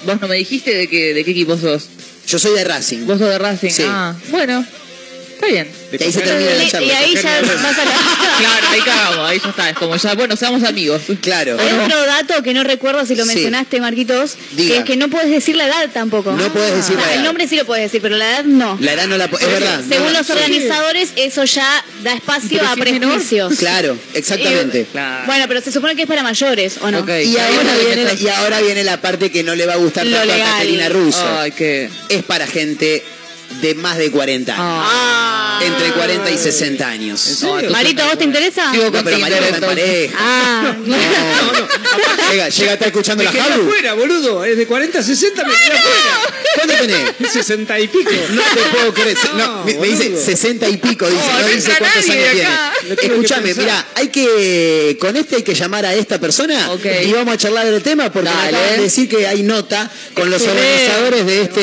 vos 0.07 0.21
no 0.21 0.29
me 0.29 0.37
dijiste 0.37 0.75
de 0.75 0.89
qué, 0.89 1.13
de 1.15 1.25
qué 1.25 1.31
equipo 1.33 1.57
sos. 1.57 1.89
Yo 2.27 2.39
soy 2.39 2.55
de 2.55 2.65
Racing. 2.65 3.07
Vos 3.07 3.19
sos 3.19 3.29
de 3.29 3.39
Racing. 3.39 3.71
Sí. 3.71 3.83
Ah, 3.87 4.15
bueno. 4.31 4.65
Está 5.37 5.47
bien. 5.49 5.69
Y 5.93 6.03
ahí 6.03 6.13
se 6.13 6.21
termina 6.23 6.51
la 6.55 6.65
Y, 6.65 6.71
charla. 6.71 6.87
y 6.87 6.91
ahí 6.91 7.15
ya 7.15 7.41
vas 7.43 7.79
a 7.79 7.85
la... 7.85 7.93
Claro, 8.39 8.67
ahí 8.71 8.81
cagamos, 8.81 9.31
ahí 9.31 9.41
ya 9.43 9.49
está. 9.51 9.71
Es 9.71 9.77
como 9.77 9.97
ya, 9.97 10.15
bueno, 10.15 10.35
seamos 10.37 10.63
amigos. 10.65 11.03
Claro. 11.21 11.57
Hay 11.61 11.73
otro 11.73 12.07
dato 12.07 12.43
que 12.43 12.55
no 12.55 12.65
recuerdo 12.65 13.05
si 13.07 13.15
lo 13.15 13.25
Sí. 13.25 13.29
mencionaste, 13.29 13.81
Marquitos, 13.81 14.37
Diga. 14.53 14.73
que 14.75 14.79
es 14.81 14.85
que 14.87 14.97
no 14.97 15.09
puedes 15.09 15.31
decir 15.31 15.57
la 15.57 15.67
edad 15.67 15.91
tampoco. 15.93 16.33
No 16.33 16.51
puedes 16.53 16.75
decir 16.77 16.97
la 16.97 17.03
Ah, 17.03 17.07
edad. 17.09 17.15
El 17.19 17.25
nombre 17.25 17.47
sí 17.49 17.57
lo 17.57 17.65
puedes 17.67 17.85
decir, 17.85 18.01
pero 18.03 18.17
la 18.17 18.31
edad 18.31 18.45
no. 18.45 18.79
La 18.81 18.93
edad 18.95 19.07
no 19.07 19.17
la 19.19 19.29
po- 19.29 19.39
Es 19.39 19.47
verdad. 19.47 19.83
Según 19.89 20.13
no, 20.13 20.19
los 20.19 20.27
sí. 20.27 20.33
organizadores, 20.33 21.11
eso 21.17 21.45
ya 21.45 21.85
da 22.03 22.15
espacio 22.15 22.59
Pero 22.59 22.67
a 22.71 22.75
si 22.75 22.81
es 22.81 22.87
menor. 22.93 23.11
prejuicios. 23.11 23.55
Claro, 23.59 23.97
exactamente. 24.15 24.87
Claro. 24.91 25.27
Bueno, 25.27 25.45
pero 25.49 25.61
se 25.61 25.71
supone 25.71 25.95
que 25.97 26.03
es 26.03 26.09
para 26.09 26.23
mayores, 26.23 26.79
¿o 26.81 26.91
no? 26.91 26.99
Y 27.01 27.37
ahora, 27.37 27.51
Bueno, 27.55 27.71
viene, 27.95 28.15
y 28.21 28.29
ahora 28.29 28.61
viene 28.61 28.85
la 28.85 29.01
parte 29.01 29.31
que 29.31 29.43
no 29.43 29.55
le 29.55 29.67
va 29.67 29.75
a 29.75 29.77
gustar 29.77 30.07
Lo 30.07 30.17
tanto 30.17 30.33
a 30.33 30.37
legal. 30.37 30.53
Caterina 30.55 30.89
Russo. 30.89 31.39
Ay, 31.39 31.53
qué. 31.53 31.91
Es 32.09 32.23
para 32.25 32.47
gente 32.47 33.05
de 33.61 33.75
más 33.75 33.97
de 33.97 34.11
40 34.11 34.53
años. 34.53 34.65
Ah. 34.69 35.61
Entre 35.63 35.91
40 35.93 36.31
y 36.31 36.39
60 36.39 36.87
años. 36.87 37.45
Marito, 37.71 38.03
¿a 38.03 38.07
vos 38.07 38.19
te 38.19 38.25
interesa? 38.25 38.71
Sigo 38.73 38.85
No, 38.85 38.93
con 38.93 39.05
pero 39.05 39.19
María 39.19 39.39
Tinder, 39.39 39.55
está 39.55 39.67
en 39.67 39.73
pareja. 39.73 40.17
Ah, 40.19 40.75
No, 40.87 40.97
no. 40.97 42.31
Llega, 42.31 42.49
llega 42.49 42.71
a 42.71 42.75
estar 42.75 42.89
escuchando 42.89 43.25
Me 43.25 43.33
la 43.33 43.43
Jalu. 43.43 43.63
afuera, 43.63 43.95
boludo. 43.95 44.45
Es 44.45 44.57
de 44.59 44.67
40 44.67 44.99
a 44.99 45.03
60, 45.03 45.45
me 45.45 45.53
quedé 45.55 45.79
afuera. 45.79 46.45
¿Cuánto 46.57 46.75
tenés? 46.81 47.33
60 47.33 47.81
y 47.81 47.89
pico. 47.89 48.11
No 48.31 48.43
te 48.43 48.61
puedo 48.77 48.95
creer. 48.95 49.17
No, 49.37 49.47
No, 49.59 49.65
me, 49.65 49.75
me 49.75 49.87
dice 49.89 50.09
boludo. 50.09 50.25
60 50.25 50.69
y 50.69 50.77
pico, 50.79 51.07
dice, 51.09 51.23
No, 51.41 51.49
dice 51.49 51.71
cuántos 51.79 52.11
años 52.11 52.27
tiene. 52.33 52.49
Escúchame, 53.03 53.55
mira, 53.55 53.87
hay 53.95 54.09
que. 54.09 54.97
Con 55.01 55.17
este 55.17 55.37
hay 55.37 55.43
que 55.43 55.55
llamar 55.55 55.85
a 55.87 55.95
esta 55.95 56.19
persona 56.21 56.71
y 57.05 57.13
vamos 57.13 57.35
a 57.35 57.39
charlar 57.39 57.67
del 57.71 57.83
tema 57.83 58.13
porque 58.13 58.29
me 58.29 58.35
Dale. 58.35 58.57
acaban 58.57 58.77
de 58.77 58.83
decir 58.83 59.09
que 59.09 59.27
hay 59.27 59.43
nota 59.43 59.91
con 60.15 60.31
los 60.31 60.43
organizadores 60.43 61.27
de 61.27 61.43
este, 61.43 61.61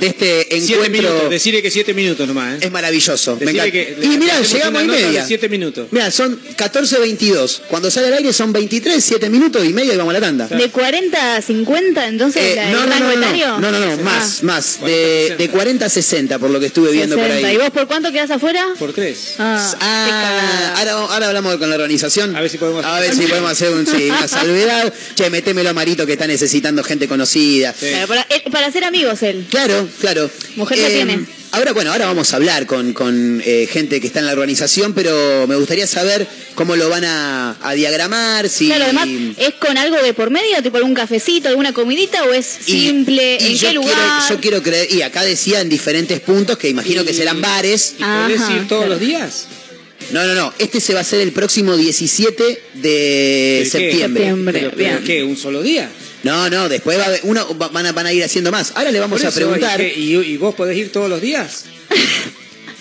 de 0.00 0.06
este 0.06 0.46
7 0.50 0.88
minutos. 0.88 1.10
encuentro. 1.10 1.28
Decirle 1.30 1.62
que 1.62 1.70
7 1.70 1.94
minutos 1.94 2.26
nomás, 2.28 2.54
¿eh? 2.54 2.58
Es 2.66 2.70
maravilloso. 2.70 3.36
me 3.40 3.52
que 3.70 3.96
y 4.02 4.08
mira, 4.18 4.40
llegamos 4.40 4.82
y 4.82 4.86
media. 4.86 5.24
7 5.26 5.48
minutos. 5.48 5.88
Mira, 5.90 6.10
son 6.10 6.40
14.22. 6.56 7.60
Cuando 7.68 7.90
sale 7.90 8.08
al 8.08 8.14
aire 8.14 8.32
son 8.32 8.52
23, 8.52 9.02
7 9.02 9.28
minutos 9.30 9.64
y 9.64 9.72
medio 9.72 9.92
y 9.92 9.96
vamos 9.96 10.10
a 10.14 10.18
la 10.18 10.26
tanda. 10.26 10.46
¿De 10.48 10.68
40 10.70 11.36
a 11.36 11.42
50 11.42 12.08
entonces 12.08 12.42
Eh, 12.42 12.52
la- 12.56 12.70
no, 12.70 12.82
el 12.84 12.88
no, 12.88 12.94
rango 12.94 13.06
no, 13.06 13.16
no, 13.16 13.22
etario? 13.26 13.46
no, 13.58 13.70
no, 13.70 13.78
no, 13.80 13.95
Ah, 14.00 14.02
más, 14.02 14.42
más. 14.42 14.76
40 14.80 14.86
De, 14.86 15.22
60. 15.28 15.36
de 15.42 15.50
40 15.50 15.84
a 15.84 15.88
60, 15.88 16.38
por 16.38 16.50
lo 16.50 16.60
que 16.60 16.66
estuve 16.66 16.90
viendo 16.92 17.16
por 17.16 17.24
60. 17.24 17.48
ahí. 17.48 17.54
¿Y 17.54 17.58
vos 17.58 17.70
por 17.70 17.86
cuánto 17.86 18.12
quedás 18.12 18.30
afuera? 18.30 18.64
Por 18.78 18.92
3. 18.92 19.34
Ah, 19.38 19.74
Ah, 19.80 20.74
ahora, 20.78 20.92
ahora 20.92 21.26
hablamos 21.28 21.56
con 21.56 21.68
la 21.68 21.76
organización. 21.76 22.34
A 22.36 22.40
ver 22.40 22.50
si 22.50 22.58
podemos- 22.58 22.84
A 22.84 23.00
ver 23.00 23.14
si 23.14 23.22
podemos 23.26 23.50
hacer 23.52 23.70
un- 23.72 23.86
sí, 23.86 24.08
una 24.10 24.28
salvedad. 24.28 24.92
Che, 25.16 25.30
metémelo 25.30 25.70
a 25.70 25.72
Marito 25.72 26.06
que 26.06 26.12
está 26.12 26.26
necesitando 26.26 26.82
gente 26.84 27.08
conocida. 27.08 27.72
Claro, 27.72 28.06
para, 28.08 28.26
él- 28.30 28.42
para 28.52 28.70
ser 28.70 28.84
amigos 28.84 29.22
él. 29.22 29.46
Claro, 29.50 29.88
claro. 30.00 30.30
Mujer 30.56 30.78
ya 30.78 30.88
tiene. 30.88 31.26
Ahora, 31.52 31.72
bueno, 31.72 31.92
ahora 31.92 32.06
vamos 32.06 32.32
a 32.32 32.36
hablar 32.36 32.66
con, 32.66 32.92
con, 32.92 33.42
eh, 33.44 33.68
gente 33.70 34.00
que 34.00 34.06
está 34.06 34.20
en 34.20 34.26
la 34.26 34.32
organización, 34.32 34.92
pero 34.94 35.46
me 35.46 35.56
gustaría 35.56 35.86
saber 35.86 36.26
cómo 36.54 36.76
lo 36.76 36.88
van 36.88 37.04
a, 37.04 37.56
a 37.62 37.72
diagramar, 37.74 38.48
si... 38.48 38.66
Claro, 38.66 38.84
además, 38.84 39.08
¿es 39.38 39.54
con 39.54 39.78
algo 39.78 39.96
de 39.96 40.12
por 40.12 40.30
medio? 40.30 40.62
¿Tipo 40.62 40.76
algún 40.76 40.94
cafecito, 40.94 41.48
alguna 41.48 41.72
comidita? 41.72 42.24
¿O 42.24 42.32
es 42.32 42.46
simple? 42.46 43.38
y 43.40 43.52
¿En 43.52 43.54
yo 43.56 43.68
qué 43.68 43.74
lugar? 43.74 43.94
Quiero, 43.94 44.28
yo 44.28 44.40
quiero 44.40 44.62
creer, 44.62 44.92
y 44.92 45.02
acá 45.02 45.22
decía 45.22 45.60
en 45.60 45.68
diferentes 45.68 46.20
puntos, 46.20 46.58
que 46.58 46.68
imagino 46.68 47.04
que 47.04 47.14
serán 47.14 47.40
bares. 47.40 47.94
¿Y 47.98 48.02
podés 48.02 48.40
Ajá, 48.40 48.52
ir 48.52 48.68
todos 48.68 48.84
claro. 48.84 48.88
los 48.88 49.00
días? 49.00 49.46
No, 50.10 50.24
no, 50.24 50.34
no, 50.34 50.52
este 50.58 50.80
se 50.80 50.92
va 50.92 51.00
a 51.00 51.02
hacer 51.02 51.20
el 51.20 51.32
próximo 51.32 51.76
17 51.76 52.62
de 52.74 53.68
septiembre. 53.70 54.24
Septiembre. 54.24 54.52
¿Pero, 54.52 54.70
pero 54.76 54.90
bien. 54.94 55.04
qué? 55.04 55.24
¿Un 55.24 55.36
solo 55.36 55.62
día? 55.62 55.90
No, 56.22 56.50
no, 56.50 56.68
después 56.68 56.98
va 56.98 57.02
a 57.04 57.06
haber- 57.06 57.20
uno 57.24 57.46
va- 57.58 57.68
van 57.68 57.86
a, 57.86 57.92
van 57.92 58.06
a 58.06 58.12
ir 58.12 58.24
haciendo 58.24 58.50
más. 58.50 58.72
Ahora 58.74 58.90
le 58.90 58.98
vamos 59.00 59.18
Por 59.20 59.26
a 59.26 59.28
eso, 59.28 59.36
preguntar. 59.36 59.80
¿y, 59.80 59.84
qué? 59.92 60.00
¿Y- 60.00 60.16
y 60.32 60.36
vos 60.36 60.54
podés 60.54 60.76
ir 60.76 60.90
todos 60.92 61.08
los 61.08 61.20
días? 61.20 61.64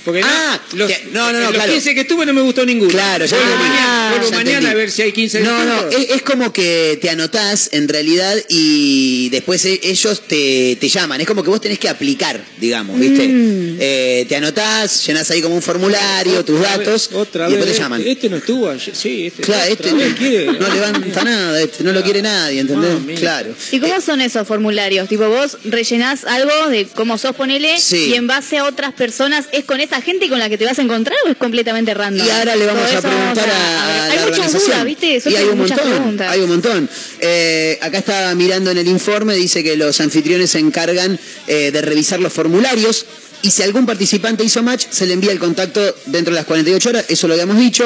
Porque 0.06 0.22
no, 0.22 0.28
Ah, 0.30 0.60
los, 0.74 0.90
que- 0.92 1.08
no, 1.12 1.32
no, 1.32 1.40
no, 1.40 1.46
los 1.48 1.54
claro. 1.56 1.74
15 1.74 1.96
que 1.96 2.02
estuve 2.02 2.26
no 2.26 2.34
me 2.34 2.42
gustó 2.42 2.66
ninguno. 2.66 2.92
Claro, 2.92 3.26
ya 3.26 3.36
vuelvo 3.38 3.56
mañana, 3.58 4.10
vuelvo 4.12 4.30
Ya 4.30 4.38
mañana 4.38 4.70
a 4.70 4.74
ver 4.76 4.92
si 4.92 5.02
hay 5.02 5.12
15 5.12 5.40
No, 5.42 5.66
no, 5.66 5.90
es, 5.90 6.10
es 6.12 6.22
como 6.22 6.54
que 6.54 6.98
te 7.02 7.10
anotás 7.10 7.70
en 7.72 7.88
realidad 7.88 8.36
y 8.50 9.30
después 9.30 9.66
e- 9.66 9.80
ellos 9.84 10.22
te, 10.28 10.78
te 10.80 10.90
llaman. 10.90 11.22
Es 11.22 11.28
como 11.28 11.44
que 11.44 11.50
vos 11.50 11.60
tenés 11.60 11.80
que 11.80 11.90
aplicar, 11.90 12.40
digamos, 12.60 13.00
¿viste? 13.00 13.28
Mm. 13.28 13.78
Eh, 13.80 14.26
te 14.30 14.36
anotás, 14.36 15.06
llenás 15.06 15.30
ahí 15.32 15.42
como 15.42 15.56
un 15.56 15.62
formulario, 15.62 16.46
tus 16.46 16.62
datos 16.62 17.10
vez, 17.10 17.18
otra 17.20 17.48
y 17.48 17.52
después 17.52 17.68
vez, 17.70 17.76
te 17.78 17.82
llaman. 17.84 18.04
Este 18.06 18.30
no 18.30 18.38
estuvo 18.38 18.70
ayer, 18.70 18.96
sí, 18.96 19.28
este. 19.28 19.42
Claro, 19.44 19.72
este 19.72 19.94
vez 19.94 20.14
quiere. 20.16 20.46
no 20.60 20.68
levanta 20.74 21.24
nada, 21.24 21.62
este, 21.62 21.84
no 21.84 21.92
lo 21.92 22.04
quiere 22.04 22.22
nadie, 22.22 22.60
¿entendés? 22.62 22.92
Ah, 22.94 23.12
claro. 23.20 23.56
¿Y 23.72 23.80
cómo 23.80 24.00
son 24.02 24.22
esos 24.22 24.48
formularios? 24.48 25.10
Tipo, 25.10 25.28
vos 25.30 25.58
rellenás 25.66 26.26
algo 26.26 26.70
de 26.70 26.86
cómo 26.94 27.18
sos, 27.18 27.36
ponele, 27.36 27.80
Sí. 27.80 28.10
y 28.12 28.14
en 28.14 28.28
base 28.28 28.58
a 28.60 28.66
otras 28.66 28.94
personas, 28.94 29.46
¿es 29.52 29.66
con 29.66 29.80
esa 29.80 29.95
gente 30.02 30.30
con 30.30 30.40
la 30.40 30.50
que 30.50 30.58
te 30.58 30.66
vas 30.66 30.78
a 30.80 30.82
encontrar 30.82 31.18
o 31.26 31.30
es 31.30 31.38
completamente 31.38 31.94
random? 31.94 32.26
Y 32.26 32.30
ahora 32.30 32.56
le 32.56 32.66
vamos 32.66 32.92
a 32.94 33.02
preguntar 33.02 33.50
a, 33.50 33.84
a 33.84 33.88
ver. 33.88 34.16
la 34.16 34.24
Hay 34.24 34.30
muchas 34.32 34.54
dudas, 34.54 34.86
¿viste? 34.86 35.22
Y 35.26 35.36
hay 35.36 35.46
un 35.46 35.58
muchas 35.58 35.78
montón, 35.78 35.96
preguntas. 35.98 36.32
hay 36.32 36.40
un 36.42 36.50
montón. 36.50 36.90
Eh, 37.20 37.80
acá 37.82 37.98
estaba 38.00 38.36
mirando 38.36 38.72
en 38.72 38.78
el 38.78 38.88
informe, 38.88 39.36
dice 39.36 39.64
que 39.64 39.76
los 39.76 40.00
anfitriones 40.02 40.52
se 40.52 40.60
encargan 40.60 41.20
eh, 41.48 41.72
de 41.72 41.82
revisar 41.82 42.20
los 42.20 42.34
formularios 42.34 43.06
y 43.46 43.52
si 43.52 43.62
algún 43.64 43.86
participante 43.86 44.44
hizo 44.44 44.64
match, 44.64 44.86
se 44.90 45.06
le 45.06 45.14
envía 45.14 45.32
el 45.32 45.40
contacto 45.40 45.82
dentro 46.08 46.34
de 46.34 46.40
las 46.40 46.46
48 46.46 46.90
horas, 46.90 47.06
eso 47.10 47.28
lo 47.28 47.34
habíamos 47.34 47.58
dicho. 47.58 47.84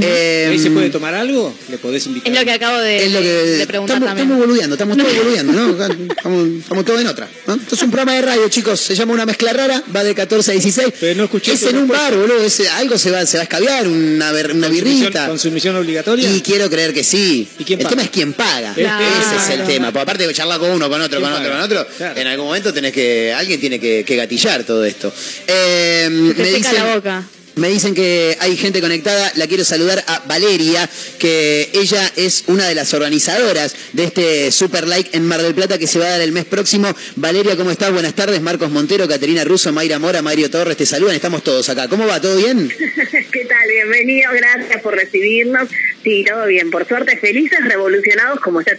Eh, 0.00 0.48
¿Ahí 0.50 0.58
se 0.58 0.70
puede 0.70 0.90
tomar 0.90 1.14
algo? 1.14 1.54
Le 1.70 1.78
podés 1.78 2.06
invitar. 2.06 2.32
Es 2.32 2.38
lo 2.38 2.44
que 2.44 2.52
acabo 2.52 2.78
de, 2.78 3.06
es 3.06 3.12
lo 3.12 3.20
que 3.20 3.26
de 3.28 3.66
preguntar 3.66 3.96
estamos, 3.96 4.08
también. 4.08 4.26
estamos 4.28 4.46
boludeando, 4.46 4.74
estamos 4.74 4.96
todos 4.96 5.16
boludeando, 5.24 5.52
¿no? 5.52 5.84
Estamos, 6.10 6.48
estamos 6.60 6.84
todos 6.84 7.00
en 7.00 7.06
otra. 7.06 7.28
¿no? 7.46 7.54
Esto 7.54 7.74
es 7.74 7.82
un 7.82 7.90
programa 7.90 8.14
de 8.14 8.22
radio, 8.22 8.48
chicos, 8.48 8.80
se 8.80 8.94
llama 8.94 9.14
Una 9.14 9.26
Mezcla 9.26 9.52
Rara, 9.52 9.82
va 9.94 10.04
de 10.04 10.14
14 10.14 10.50
a 10.50 10.54
16. 10.54 10.88
Pero 11.00 11.14
no 11.16 11.24
escuché 11.24 11.52
es 11.52 11.62
en 11.64 11.76
un 11.78 11.88
bar, 11.88 12.14
boludo, 12.16 12.42
es- 12.42 12.68
algo 12.68 12.98
se 12.98 13.10
va, 13.10 13.24
se 13.26 13.36
va 13.38 13.42
a 13.42 13.44
escabiar, 13.44 13.86
una, 13.88 14.32
ber- 14.32 14.52
una 14.52 14.68
birrita. 14.68 15.26
¿Consumición 15.28 15.76
obligatoria? 15.76 16.30
Y 16.30 16.40
quiero 16.42 16.68
creer 16.68 16.92
que 16.92 17.04
sí. 17.04 17.48
¿Y 17.58 17.64
quién 17.64 17.80
el 17.80 17.86
tema 17.86 18.02
es 18.02 18.10
quién 18.10 18.32
paga. 18.34 18.74
Claro. 18.74 19.04
Ese 19.04 19.36
es 19.54 19.58
el 19.60 19.66
tema. 19.66 19.86
Porque 19.88 20.02
aparte 20.02 20.26
de 20.26 20.34
charlar 20.34 20.58
con 20.58 20.70
uno, 20.70 20.88
con 20.90 21.00
otro, 21.00 21.18
¿Quién 21.20 21.30
con 21.30 21.40
otro, 21.40 21.50
paga? 21.52 21.66
con 21.68 21.78
otro, 21.78 21.96
Claro. 21.96 22.20
en 22.20 22.26
algún 22.26 22.46
momento 22.46 22.72
tenés 22.72 22.92
que. 22.92 23.32
Alguien 23.32 23.60
tiene 23.60 23.78
que, 23.78 24.04
que 24.04 24.16
gatillar 24.16 24.64
todo 24.64 24.84
esto. 24.84 24.97
Eh, 25.46 26.32
Te 26.36 26.42
me 26.42 26.50
dicen. 26.50 26.74
la 26.74 26.94
boca. 26.94 27.24
Me 27.56 27.68
dicen 27.68 27.92
que 27.92 28.36
hay 28.38 28.56
gente 28.56 28.80
conectada. 28.80 29.32
La 29.34 29.48
quiero 29.48 29.64
saludar 29.64 30.04
a 30.06 30.20
Valeria, 30.28 30.88
que 31.18 31.68
ella 31.72 32.08
es 32.14 32.44
una 32.46 32.68
de 32.68 32.76
las 32.76 32.94
organizadoras 32.94 33.74
de 33.94 34.04
este 34.04 34.52
Super 34.52 34.86
Like 34.86 35.16
en 35.16 35.26
Mar 35.26 35.42
del 35.42 35.56
Plata 35.56 35.76
que 35.76 35.88
se 35.88 35.98
va 35.98 36.06
a 36.06 36.10
dar 36.10 36.20
el 36.20 36.30
mes 36.30 36.44
próximo. 36.44 36.94
Valeria, 37.16 37.56
¿cómo 37.56 37.72
estás? 37.72 37.90
Buenas 37.90 38.14
tardes. 38.14 38.40
Marcos 38.42 38.70
Montero, 38.70 39.08
Caterina 39.08 39.42
Russo, 39.42 39.72
Mayra 39.72 39.98
Mora, 39.98 40.22
Mario 40.22 40.48
Torres 40.50 40.76
te 40.76 40.86
saludan. 40.86 41.16
Estamos 41.16 41.42
todos 41.42 41.68
acá. 41.68 41.88
¿Cómo 41.88 42.06
va? 42.06 42.20
¿Todo 42.20 42.36
bien? 42.36 42.68
¿Qué 43.32 43.44
tal? 43.46 43.68
Bienvenido, 43.68 44.30
gracias 44.34 44.80
por 44.80 44.94
recibirnos. 44.94 45.68
Sí, 46.04 46.24
todo 46.28 46.46
bien. 46.46 46.70
Por 46.70 46.86
suerte, 46.86 47.16
felices, 47.16 47.58
revolucionados 47.64 48.38
como 48.38 48.60
está 48.60 48.78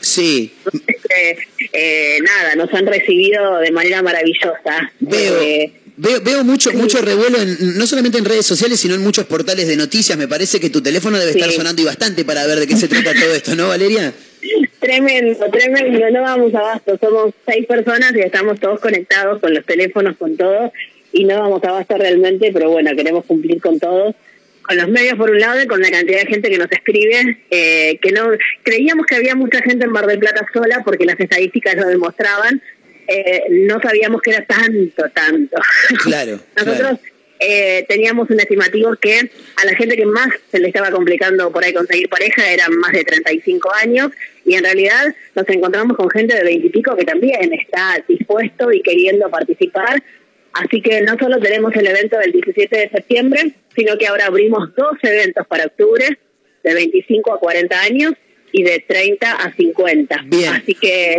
Sí. 0.00 0.52
Este, 0.86 1.38
eh, 1.72 2.18
nada, 2.22 2.54
nos 2.56 2.72
han 2.74 2.86
recibido 2.86 3.58
de 3.58 3.70
manera 3.70 4.02
maravillosa. 4.02 4.92
Veo, 5.00 5.40
Eh, 5.42 5.72
veo, 5.96 6.20
veo 6.20 6.44
mucho, 6.44 6.72
mucho 6.72 7.00
revuelo, 7.00 7.38
en, 7.40 7.78
no 7.78 7.86
solamente 7.86 8.18
en 8.18 8.24
redes 8.24 8.46
sociales, 8.46 8.80
sino 8.80 8.94
en 8.94 9.02
muchos 9.02 9.26
portales 9.26 9.66
de 9.68 9.76
noticias. 9.76 10.18
Me 10.18 10.28
parece 10.28 10.58
que 10.60 10.70
tu 10.70 10.82
teléfono 10.82 11.18
debe 11.18 11.32
Sí. 11.32 11.38
estar 11.38 11.52
sonando 11.52 11.82
y 11.82 11.84
bastante 11.84 12.24
para 12.24 12.46
ver 12.46 12.58
de 12.60 12.66
qué 12.66 12.76
se 12.76 12.88
trata 12.88 13.12
todo 13.14 13.34
esto, 13.34 13.54
¿no, 13.54 13.68
Valeria? 13.68 14.12
Tremendo, 14.78 15.50
tremendo, 15.50 16.10
no 16.10 16.22
vamos 16.22 16.54
a 16.54 16.58
abasto, 16.58 16.96
somos 17.00 17.34
seis 17.48 17.66
personas 17.66 18.12
y 18.14 18.20
estamos 18.20 18.60
todos 18.60 18.78
conectados 18.80 19.40
con 19.40 19.52
los 19.54 19.64
teléfonos, 19.64 20.16
con 20.16 20.36
todo, 20.36 20.72
y 21.12 21.24
no 21.24 21.40
vamos 21.40 21.64
a 21.64 21.70
abasto 21.70 21.96
realmente, 21.96 22.50
pero 22.52 22.70
bueno, 22.70 22.94
queremos 22.94 23.24
cumplir 23.24 23.60
con 23.60 23.80
todos, 23.80 24.14
con 24.66 24.76
los 24.76 24.88
medios 24.88 25.16
por 25.16 25.30
un 25.30 25.38
lado 25.38 25.62
y 25.62 25.66
con 25.66 25.80
la 25.80 25.90
cantidad 25.90 26.20
de 26.20 26.26
gente 26.26 26.50
que 26.50 26.58
nos 26.58 26.70
escribe, 26.70 27.38
eh, 27.50 27.98
que 28.02 28.12
no 28.12 28.30
creíamos 28.62 29.06
que 29.06 29.16
había 29.16 29.34
mucha 29.34 29.60
gente 29.62 29.84
en 29.84 29.92
Mar 29.92 30.06
del 30.06 30.18
Plata 30.18 30.46
sola 30.52 30.82
porque 30.84 31.04
las 31.04 31.18
estadísticas 31.18 31.76
lo 31.76 31.86
demostraban, 31.86 32.60
eh, 33.08 33.44
no 33.50 33.80
sabíamos 33.80 34.20
que 34.22 34.30
era 34.30 34.44
tanto, 34.44 35.04
tanto. 35.14 35.56
Claro, 36.02 36.40
Nosotros 36.56 36.98
claro. 36.98 36.98
eh, 37.38 37.84
teníamos 37.88 38.28
un 38.30 38.40
estimativo 38.40 38.96
que 38.96 39.30
a 39.56 39.64
la 39.64 39.74
gente 39.76 39.96
que 39.96 40.06
más 40.06 40.28
se 40.50 40.58
le 40.58 40.68
estaba 40.68 40.90
complicando 40.90 41.52
por 41.52 41.62
ahí 41.62 41.72
conseguir 41.72 42.08
pareja 42.08 42.50
eran 42.50 42.72
más 42.78 42.92
de 42.92 43.04
35 43.04 43.72
años 43.82 44.10
y 44.44 44.54
en 44.54 44.64
realidad 44.64 45.14
nos 45.34 45.48
encontramos 45.48 45.96
con 45.96 46.10
gente 46.10 46.34
de 46.34 46.42
20 46.42 46.66
y 46.66 46.70
pico 46.70 46.96
que 46.96 47.04
también 47.04 47.52
está 47.52 48.02
dispuesto 48.08 48.72
y 48.72 48.82
queriendo 48.82 49.30
participar. 49.30 50.02
Así 50.64 50.80
que 50.80 51.02
no 51.02 51.16
solo 51.18 51.38
tenemos 51.40 51.74
el 51.74 51.86
evento 51.86 52.18
del 52.18 52.32
17 52.32 52.76
de 52.76 52.88
septiembre, 52.90 53.52
sino 53.76 53.96
que 53.98 54.06
ahora 54.06 54.26
abrimos 54.26 54.74
dos 54.76 54.96
eventos 55.02 55.46
para 55.46 55.66
octubre, 55.66 56.18
de 56.64 56.74
25 56.74 57.34
a 57.34 57.38
40 57.38 57.80
años 57.80 58.12
y 58.52 58.62
de 58.62 58.82
30 58.88 59.32
a 59.32 59.54
50. 59.54 60.22
Bien. 60.26 60.52
Así 60.54 60.74
que 60.74 61.18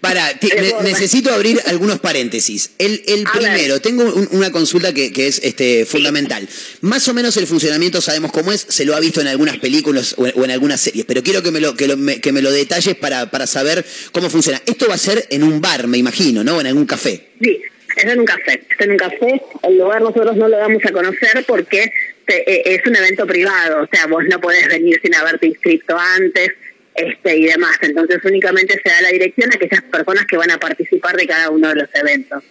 Para, 0.00 0.32
ne- 0.42 0.82
necesito 0.82 1.30
abrir 1.32 1.60
algunos 1.66 1.98
paréntesis. 2.00 2.72
El, 2.78 3.02
el 3.06 3.24
primero, 3.32 3.80
tengo 3.80 4.04
un- 4.04 4.28
una 4.32 4.50
consulta 4.50 4.92
que, 4.94 5.12
que 5.12 5.26
es 5.26 5.40
este, 5.44 5.84
fundamental. 5.84 6.48
Más 6.80 7.06
o 7.08 7.14
menos 7.14 7.36
el 7.36 7.46
funcionamiento 7.46 8.00
sabemos 8.00 8.32
cómo 8.32 8.50
es, 8.52 8.64
se 8.68 8.84
lo 8.84 8.94
ha 8.96 9.00
visto 9.00 9.20
en 9.20 9.28
algunas 9.28 9.58
películas 9.58 10.14
o 10.18 10.26
en, 10.26 10.32
o 10.36 10.44
en 10.44 10.50
algunas 10.52 10.80
series, 10.80 11.04
pero 11.04 11.22
quiero 11.22 11.42
que 11.42 11.50
me 11.50 11.60
lo, 11.60 11.74
que 11.76 11.86
lo- 11.86 11.96
me, 11.96 12.20
que 12.20 12.32
me 12.32 12.40
lo 12.42 12.50
detalles 12.50 12.94
para, 12.96 13.30
para 13.30 13.46
saber 13.46 13.84
cómo 14.12 14.30
funciona. 14.30 14.60
Esto 14.66 14.88
va 14.88 14.94
a 14.94 14.98
ser 14.98 15.26
en 15.30 15.42
un 15.42 15.60
bar, 15.60 15.86
me 15.86 15.98
imagino, 15.98 16.42
¿no? 16.44 16.60
En 16.60 16.66
algún 16.66 16.86
café. 16.86 17.28
Sí, 17.42 17.60
es 17.96 18.04
en 18.04 18.20
un 18.20 18.24
café. 18.26 18.62
Es 18.70 18.80
en 18.80 18.90
un 18.92 18.96
café. 18.96 19.42
El 19.62 19.78
lugar 19.78 20.02
nosotros 20.02 20.36
no 20.36 20.48
lo 20.48 20.56
damos 20.56 20.84
a 20.84 20.92
conocer 20.92 21.44
porque 21.46 21.92
te- 22.26 22.50
eh, 22.50 22.74
es 22.74 22.86
un 22.86 22.96
evento 22.96 23.26
privado. 23.26 23.82
O 23.82 23.88
sea, 23.92 24.06
vos 24.06 24.24
no 24.28 24.40
podés 24.40 24.66
venir 24.68 25.00
sin 25.02 25.14
haberte 25.14 25.46
inscrito 25.46 25.96
antes 25.98 26.50
este 26.94 27.36
y 27.36 27.46
demás. 27.46 27.76
Entonces 27.82 28.18
únicamente 28.24 28.80
se 28.82 28.88
da 28.88 29.00
la 29.02 29.08
dirección 29.10 29.50
a 29.52 29.56
aquellas 29.56 29.82
personas 29.82 30.24
que 30.26 30.36
van 30.36 30.50
a 30.50 30.58
participar 30.58 31.16
de 31.16 31.26
cada 31.26 31.50
uno 31.50 31.68
de 31.68 31.74
los 31.74 31.88
eventos. 31.94 32.42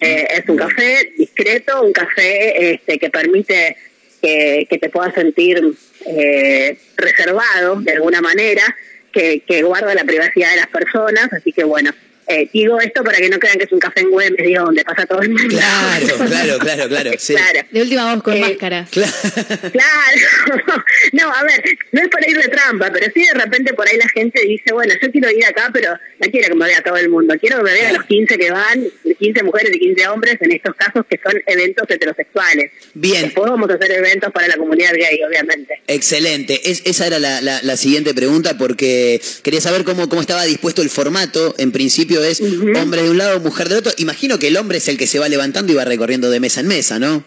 Eh, 0.00 0.26
es 0.30 0.48
un 0.48 0.56
café 0.56 1.12
discreto, 1.18 1.82
un 1.82 1.92
café 1.92 2.72
este, 2.74 2.98
que 3.00 3.10
permite 3.10 3.76
que, 4.22 4.66
que 4.70 4.78
te 4.78 4.88
puedas 4.90 5.12
sentir 5.14 5.60
eh, 6.06 6.78
reservado 6.96 7.80
de 7.80 7.92
alguna 7.92 8.20
manera, 8.20 8.62
que, 9.12 9.40
que 9.40 9.62
guarda 9.62 9.94
la 9.94 10.04
privacidad 10.04 10.50
de 10.50 10.56
las 10.58 10.68
personas. 10.68 11.32
Así 11.32 11.52
que 11.52 11.64
bueno, 11.64 11.90
eh, 12.28 12.48
digo 12.52 12.80
esto 12.80 13.02
para 13.04 13.18
que 13.18 13.28
no 13.28 13.38
crean 13.38 13.58
que 13.58 13.64
es 13.64 13.72
un 13.72 13.78
café 13.78 14.00
en 14.00 14.10
Güemes, 14.10 14.44
digo, 14.46 14.64
donde 14.64 14.84
pasa 14.84 15.06
todo 15.06 15.20
el 15.22 15.30
mundo. 15.30 15.48
Claro, 15.48 16.06
claro, 16.26 16.58
claro, 16.58 16.88
claro. 16.88 17.10
Sí. 17.18 17.34
Claro. 17.34 17.66
De 17.70 17.82
última 17.82 18.14
voz 18.14 18.22
con 18.22 18.34
Eh, 18.36 18.40
máscara. 18.40 18.86
Claro. 18.90 19.12
Claro, 19.72 20.84
no, 21.12 21.32
a 21.34 21.42
ver, 21.44 21.62
no 21.92 22.02
es 22.02 22.08
para 22.08 22.28
ir 22.30 22.36
de 22.38 22.48
trampa, 22.48 22.90
pero 22.92 23.06
sí 23.14 23.22
de 23.24 23.34
repente 23.34 23.74
por 23.74 23.88
ahí 23.88 23.96
la 23.96 24.08
gente 24.08 24.40
dice, 24.46 24.72
bueno, 24.72 24.94
yo 25.00 25.10
quiero 25.10 25.30
ir 25.30 25.44
acá, 25.44 25.70
pero 25.72 25.92
no 25.92 26.30
quiero 26.30 26.48
que 26.48 26.54
me 26.54 26.66
vea 26.66 26.82
todo 26.82 26.96
el 26.96 27.08
mundo, 27.08 27.34
quiero 27.40 27.58
que 27.58 27.64
me 27.64 27.72
vea 27.72 27.92
los 27.92 28.04
15 28.04 28.38
que 28.38 28.50
van, 28.50 28.84
15 29.18 29.42
mujeres 29.42 29.72
y 29.74 29.78
15 29.80 30.08
hombres 30.08 30.36
en 30.40 30.52
estos 30.52 30.74
casos 30.76 31.04
que 31.08 31.18
son 31.22 31.40
eventos 31.46 31.84
heterosexuales. 31.88 32.70
Bien. 32.94 33.22
Después 33.24 33.50
vamos 33.50 33.70
a 33.70 33.74
hacer 33.74 33.90
eventos 33.92 34.32
para 34.32 34.48
la 34.48 34.56
comunidad 34.56 34.92
gay, 34.94 35.18
obviamente. 35.28 35.80
Excelente. 35.86 36.70
Es- 36.70 36.82
esa 36.84 37.06
era 37.06 37.18
la, 37.18 37.40
la- 37.40 37.60
la 37.62 37.76
siguiente 37.76 38.14
pregunta 38.14 38.56
porque 38.58 39.20
quería 39.42 39.60
saber 39.60 39.84
cómo, 39.84 40.08
cómo 40.08 40.20
estaba 40.20 40.44
dispuesto 40.44 40.82
el 40.82 40.90
formato. 40.90 41.54
En 41.58 41.72
principio 41.72 42.17
es 42.24 42.40
hombre 42.40 43.02
de 43.02 43.10
un 43.10 43.18
lado, 43.18 43.40
mujer 43.40 43.68
del 43.68 43.78
otro. 43.78 43.92
Imagino 43.98 44.38
que 44.38 44.48
el 44.48 44.56
hombre 44.56 44.78
es 44.78 44.88
el 44.88 44.98
que 44.98 45.06
se 45.06 45.18
va 45.18 45.28
levantando 45.28 45.72
y 45.72 45.76
va 45.76 45.84
recorriendo 45.84 46.30
de 46.30 46.40
mesa 46.40 46.60
en 46.60 46.68
mesa, 46.68 46.98
¿no? 46.98 47.24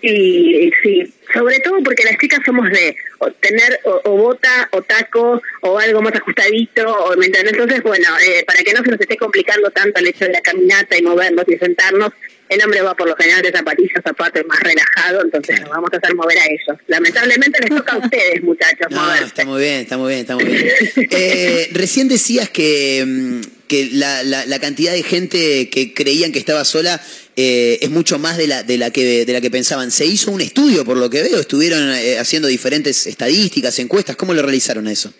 Y 0.00 0.70
sí, 0.82 1.12
sobre 1.34 1.58
todo 1.58 1.82
porque 1.82 2.04
las 2.04 2.18
chicas 2.18 2.40
somos 2.46 2.70
de 2.70 2.96
o 3.18 3.32
tener 3.32 3.80
o, 3.84 4.00
o 4.04 4.10
bota 4.16 4.68
o 4.70 4.82
taco 4.82 5.42
o 5.62 5.78
algo 5.78 6.00
más 6.02 6.14
ajustadito, 6.14 6.88
o. 6.88 7.20
Entonces, 7.20 7.82
bueno, 7.82 8.08
eh, 8.24 8.44
para 8.46 8.60
que 8.62 8.72
no 8.72 8.84
se 8.84 8.90
nos 8.92 9.00
esté 9.00 9.16
complicando 9.16 9.70
tanto 9.70 9.98
el 9.98 10.06
hecho 10.06 10.24
de 10.24 10.32
la 10.32 10.40
caminata 10.40 10.96
y 10.96 11.02
movernos 11.02 11.44
y 11.48 11.56
sentarnos, 11.58 12.12
el 12.48 12.62
hombre 12.64 12.82
va 12.82 12.94
por 12.94 13.08
lo 13.08 13.16
general 13.16 13.42
de 13.42 13.50
zapatillas, 13.52 14.02
zapatos 14.02 14.42
más 14.46 14.60
relajado, 14.60 15.22
entonces 15.22 15.60
nos 15.60 15.70
vamos 15.70 15.90
a 15.92 15.96
hacer 15.98 16.14
mover 16.14 16.38
a 16.38 16.44
ellos. 16.46 16.78
Lamentablemente 16.86 17.60
les 17.60 17.70
toca 17.78 17.92
a 17.94 17.98
ustedes, 17.98 18.42
muchachos, 18.42 18.86
No, 18.90 19.02
moverse. 19.02 19.24
está 19.24 19.44
muy 19.44 19.60
bien, 19.60 19.74
está 19.80 19.98
muy 19.98 20.08
bien, 20.08 20.20
está 20.20 20.34
muy 20.36 20.44
bien. 20.44 20.68
Eh, 21.10 21.68
recién 21.72 22.08
decías 22.08 22.48
que, 22.48 23.04
mm, 23.06 23.40
que 23.68 23.88
la, 23.92 24.22
la- 24.22 24.46
la 24.46 24.58
cantidad 24.58 24.92
de 24.92 25.02
gente 25.02 25.68
que 25.70 25.92
creían 25.94 26.32
que 26.32 26.38
estaba 26.38 26.64
sola 26.64 27.00
eh, 27.36 27.78
es 27.82 27.90
mucho 27.90 28.18
más 28.18 28.36
de 28.36 28.46
la, 28.48 28.62
de, 28.62 28.78
la 28.78 28.90
que, 28.90 29.24
de 29.24 29.32
la 29.32 29.40
que 29.40 29.50
pensaban. 29.50 29.90
Se 29.90 30.04
hizo 30.06 30.30
un 30.32 30.40
estudio, 30.40 30.84
por 30.84 30.96
lo 30.96 31.08
que 31.10 31.22
veo, 31.22 31.38
estuvieron 31.38 31.92
eh, 31.94 32.18
haciendo 32.18 32.48
diferentes 32.48 33.06
estadísticas, 33.06 33.78
encuestas. 33.78 34.16
¿Cómo 34.16 34.34
lo 34.34 34.42
realizaron 34.42 34.88
eso? 34.88 35.12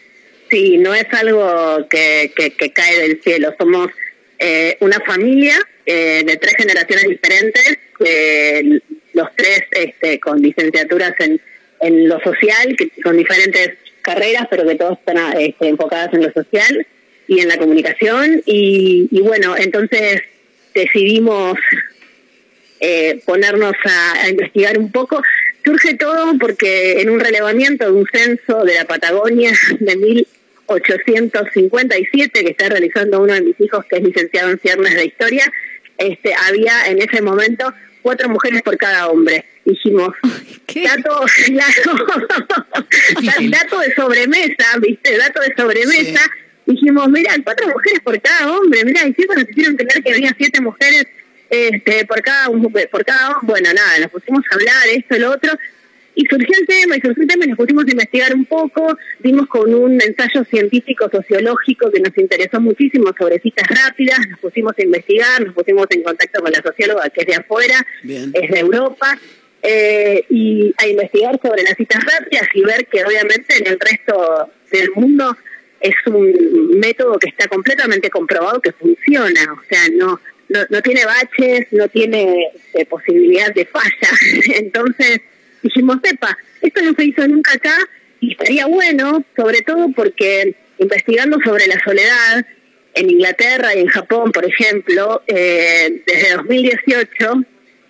Sí, 0.51 0.79
no 0.79 0.95
es 0.95 1.05
algo 1.13 1.87
que, 1.91 2.33
que, 2.35 2.51
que 2.55 2.73
cae 2.73 2.99
del 3.03 3.21
cielo. 3.23 3.55
Somos 3.59 3.89
eh, 4.39 4.77
una 4.81 5.01
familia 5.01 5.57
eh, 5.87 6.23
de 6.25 6.37
tres 6.37 6.55
generaciones 6.57 7.09
diferentes, 7.09 7.79
eh, 8.05 8.81
los 9.15 9.29
tres 9.35 9.63
este, 9.71 10.21
con 10.21 10.41
licenciaturas 10.41 11.15
en, 11.19 11.41
en 11.81 12.09
lo 12.09 12.21
social, 12.21 12.77
que, 12.77 12.91
con 13.03 13.17
diferentes 13.17 13.73
carreras, 14.03 14.47
pero 14.51 14.67
que 14.67 14.77
todas 14.77 14.99
están 14.99 15.19
este, 15.39 15.69
enfocadas 15.69 16.13
en 16.15 16.23
lo 16.23 16.33
social. 16.33 16.87
y 17.31 17.41
en 17.41 17.49
la 17.49 17.59
comunicación 17.59 18.43
y, 18.47 19.07
y 19.11 19.21
bueno, 19.21 19.55
entonces 19.55 20.23
decidimos 20.75 21.59
eh, 22.81 23.21
ponernos 23.27 23.75
a, 23.85 24.29
investigar 24.29 24.79
un 24.79 24.93
poco. 24.93 25.23
Surge 25.65 25.95
todo 25.95 26.39
porque 26.39 27.01
en 27.01 27.11
un 27.11 27.21
relevamiento 27.21 27.85
de 27.85 27.93
un 27.93 28.07
censo 28.07 28.65
de 28.65 28.75
la 28.75 28.85
Patagonia 28.85 29.53
de 29.81 30.25
1857 30.69 32.45
que 32.45 32.51
está 32.51 32.69
realizando 32.69 33.23
uno 33.23 33.35
de 33.35 33.43
mis 33.43 33.61
hijos 33.61 33.85
que 33.87 33.97
es 33.97 34.03
licenciado 34.03 34.51
en 34.51 34.59
ciernes 34.59 34.95
de 34.95 35.07
historia, 35.07 35.53
este, 35.97 36.35
había 36.35 36.87
en 36.87 37.03
ese 37.03 37.23
momento 37.23 37.73
cuatro 38.03 38.29
mujeres 38.29 38.63
por 38.63 38.77
cada 38.77 39.09
hombre. 39.09 39.45
Dijimos, 39.65 40.11
dato, 40.23 41.21
dato, 41.53 41.97
dato 43.51 43.81
de 43.81 43.95
sobremesa, 43.95 44.79
¿viste? 44.81 45.17
Dato 45.19 45.41
de 45.41 45.55
sobremesa. 45.57 46.21
Dijimos, 46.67 47.09
mira, 47.09 47.35
cuatro 47.45 47.67
mujeres 47.69 48.01
por 48.01 48.21
cada 48.21 48.53
hombre, 48.53 48.85
mira, 48.85 49.07
y 49.07 49.15
siempre 49.15 49.43
nos 49.43 49.51
hicieron 49.51 49.77
creer 49.77 50.03
que 50.03 50.13
había 50.13 50.35
siete 50.39 50.61
mujeres 50.61 51.07
este, 51.51 52.05
por 52.05 52.21
cada 52.21 52.49
por 52.91 53.05
cada 53.07 53.39
bueno 53.43 53.73
nada 53.73 53.99
nos 54.01 54.11
pusimos 54.11 54.45
a 54.51 54.55
hablar 54.55 54.89
esto 54.89 55.19
lo 55.19 55.31
otro 55.31 55.53
y 56.19 56.27
surgió 56.27 56.53
el 56.59 56.67
tema 56.67 56.97
y 56.97 57.01
surgió 57.01 57.23
el 57.23 57.29
tema 57.29 57.45
y 57.45 57.49
nos 57.49 57.57
pusimos 57.57 57.85
a 57.87 57.91
investigar 57.93 58.35
un 58.35 58.45
poco 58.45 58.99
dimos 59.21 59.47
con 59.47 59.73
un 59.73 60.03
ensayo 60.03 60.45
científico 60.51 61.09
sociológico 61.09 61.93
que 61.93 62.01
nos 62.01 62.19
interesó 62.19 62.61
muchísimo 62.61 63.15
sobre 63.17 63.39
citas 63.39 63.69
rápidas 63.69 64.19
nos 64.29 64.41
pusimos 64.41 64.73
a 64.77 64.83
investigar 64.83 65.47
nos 65.47 65.55
pusimos 65.55 65.87
en 65.91 66.03
contacto 66.03 66.43
con 66.43 66.51
la 66.51 66.61
socióloga 66.61 67.09
que 67.11 67.21
es 67.21 67.27
de 67.29 67.35
afuera 67.37 67.87
Bien. 68.03 68.33
es 68.35 68.51
de 68.51 68.59
Europa 68.59 69.17
eh, 69.63 70.25
y 70.29 70.75
a 70.79 70.89
investigar 70.89 71.39
sobre 71.41 71.63
las 71.63 71.75
citas 71.77 72.05
rápidas 72.05 72.49
y 72.53 72.65
ver 72.65 72.89
que 72.89 73.05
obviamente 73.05 73.57
en 73.57 73.69
el 73.69 73.79
resto 73.79 74.51
del 74.73 74.91
mundo 74.97 75.37
es 75.81 75.95
un 76.07 76.81
método 76.81 77.17
que 77.21 77.29
está 77.29 77.47
completamente 77.47 78.11
comprobado 78.11 78.61
que 78.61 78.73
funciona, 78.73 79.53
o 79.53 79.63
sea, 79.69 79.83
no 79.97 80.19
no, 80.49 80.61
no 80.71 80.83
tiene 80.83 81.05
baches, 81.05 81.67
no 81.73 81.89
tiene 81.89 82.49
eh, 82.75 82.87
posibilidad 82.87 83.53
de 83.53 83.67
falla. 83.67 84.11
Entonces 84.57 85.21
dijimos, 85.63 85.99
sepa, 86.03 86.37
esto 86.63 86.83
no 86.83 86.95
se 86.95 87.05
hizo 87.05 87.27
nunca 87.29 87.53
acá 87.55 87.77
y 88.21 88.33
estaría 88.33 88.67
bueno, 88.67 89.25
sobre 89.37 89.61
todo 89.63 89.91
porque 89.95 90.55
investigando 90.79 91.39
sobre 91.45 91.67
la 91.67 91.79
soledad 91.85 92.45
en 92.95 93.11
Inglaterra 93.11 93.75
y 93.75 93.81
en 93.81 93.89
Japón, 93.89 94.33
por 94.33 94.45
ejemplo, 94.45 95.23
eh, 95.27 96.03
desde 96.07 96.35
2018 96.37 97.45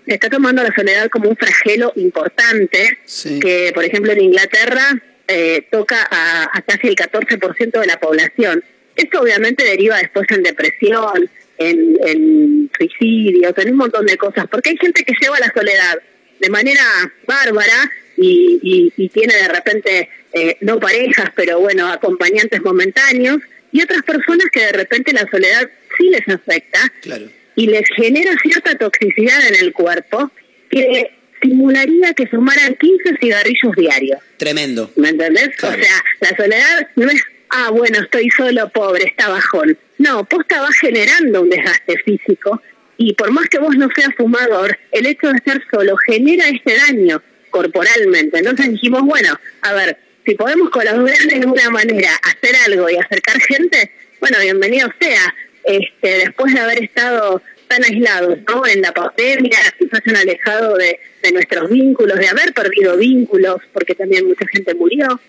se 0.06 0.14
está 0.14 0.28
tomando 0.30 0.62
la 0.62 0.74
soledad 0.74 1.08
como 1.10 1.28
un 1.28 1.36
flagelo 1.36 1.92
importante, 1.96 2.98
Sí. 3.04 3.38
que 3.40 3.70
por 3.74 3.84
ejemplo 3.84 4.12
en 4.12 4.20
Inglaterra 4.22 5.00
eh, 5.26 5.66
toca 5.70 6.06
a, 6.10 6.48
a 6.52 6.62
casi 6.62 6.88
el 6.88 6.96
14% 6.96 7.78
de 7.80 7.86
la 7.86 8.00
población. 8.00 8.64
Esto 8.96 9.20
obviamente 9.20 9.64
deriva 9.64 9.98
después 9.98 10.26
en 10.30 10.42
depresión, 10.42 11.30
en, 11.58 11.98
en 12.06 12.70
suicidios, 12.76 13.52
en 13.58 13.70
un 13.72 13.76
montón 13.76 14.06
de 14.06 14.16
cosas, 14.16 14.46
porque 14.50 14.70
hay 14.70 14.76
gente 14.78 15.04
que 15.04 15.12
lleva 15.20 15.38
la 15.38 15.52
soledad 15.54 15.98
de 16.40 16.48
manera 16.50 16.82
bárbara 17.26 17.90
y, 18.16 18.58
y, 18.62 18.92
y 18.96 19.08
tiene 19.08 19.34
de 19.34 19.48
repente 19.48 20.08
eh, 20.32 20.56
no 20.60 20.78
parejas, 20.80 21.30
pero 21.34 21.60
bueno, 21.60 21.86
acompañantes 21.88 22.60
momentáneos, 22.62 23.38
y 23.72 23.82
otras 23.82 24.02
personas 24.02 24.46
que 24.52 24.60
de 24.60 24.72
repente 24.72 25.12
la 25.12 25.26
soledad 25.30 25.68
sí 25.98 26.08
les 26.10 26.26
afecta 26.28 26.78
Claro. 27.02 27.28
y 27.54 27.66
les 27.66 27.86
genera 27.96 28.34
cierta 28.42 28.74
toxicidad 28.76 29.46
en 29.48 29.56
el 29.56 29.72
cuerpo 29.72 30.30
que 30.70 31.10
simularía 31.42 32.12
que 32.14 32.26
fumaran 32.26 32.74
15 32.74 33.16
cigarrillos 33.20 33.76
diarios. 33.76 34.20
Tremendo. 34.38 34.90
¿Me 34.96 35.10
entendés? 35.10 35.50
Claro. 35.56 35.78
O 35.78 35.82
sea, 35.84 36.04
la 36.20 36.36
soledad 36.36 36.88
no 36.96 37.08
es, 37.10 37.22
ah, 37.50 37.70
bueno, 37.70 38.00
estoy 38.00 38.28
solo, 38.30 38.68
pobre, 38.70 39.04
está 39.04 39.28
bajón. 39.28 39.78
No, 39.98 40.24
posta 40.24 40.60
va 40.62 40.68
generando 40.80 41.42
un 41.42 41.50
desgaste 41.50 41.96
físico 42.04 42.60
y 42.98 43.14
por 43.14 43.30
más 43.30 43.48
que 43.48 43.58
vos 43.58 43.76
no 43.76 43.88
seas 43.94 44.10
fumador, 44.16 44.76
el 44.90 45.06
hecho 45.06 45.28
de 45.28 45.36
estar 45.36 45.62
solo 45.70 45.96
genera 46.04 46.48
este 46.48 46.76
daño 46.76 47.22
corporalmente. 47.48 48.38
Entonces 48.38 48.72
dijimos, 48.72 49.02
bueno, 49.02 49.38
a 49.62 49.72
ver, 49.72 49.96
si 50.26 50.34
podemos 50.34 50.68
colaborar 50.70 51.16
de 51.16 51.36
alguna 51.36 51.70
manera, 51.70 52.10
hacer 52.24 52.56
algo 52.66 52.90
y 52.90 52.96
acercar 52.96 53.40
gente, 53.40 53.92
bueno, 54.20 54.38
bienvenido 54.42 54.90
sea. 55.00 55.34
Este, 55.64 56.18
después 56.24 56.52
de 56.52 56.60
haber 56.60 56.82
estado 56.82 57.40
tan 57.68 57.84
aislados, 57.84 58.38
¿no? 58.48 58.66
En 58.66 58.80
la 58.80 58.92
pandemia, 58.92 59.58
quizás 59.78 60.00
han 60.06 60.16
alejado 60.16 60.76
de, 60.76 60.98
de 61.22 61.32
nuestros 61.32 61.70
vínculos, 61.70 62.18
de 62.18 62.28
haber 62.28 62.52
perdido 62.52 62.96
vínculos, 62.96 63.58
porque 63.72 63.94
también 63.94 64.26
mucha 64.26 64.46
gente 64.48 64.74
murió. 64.74 65.20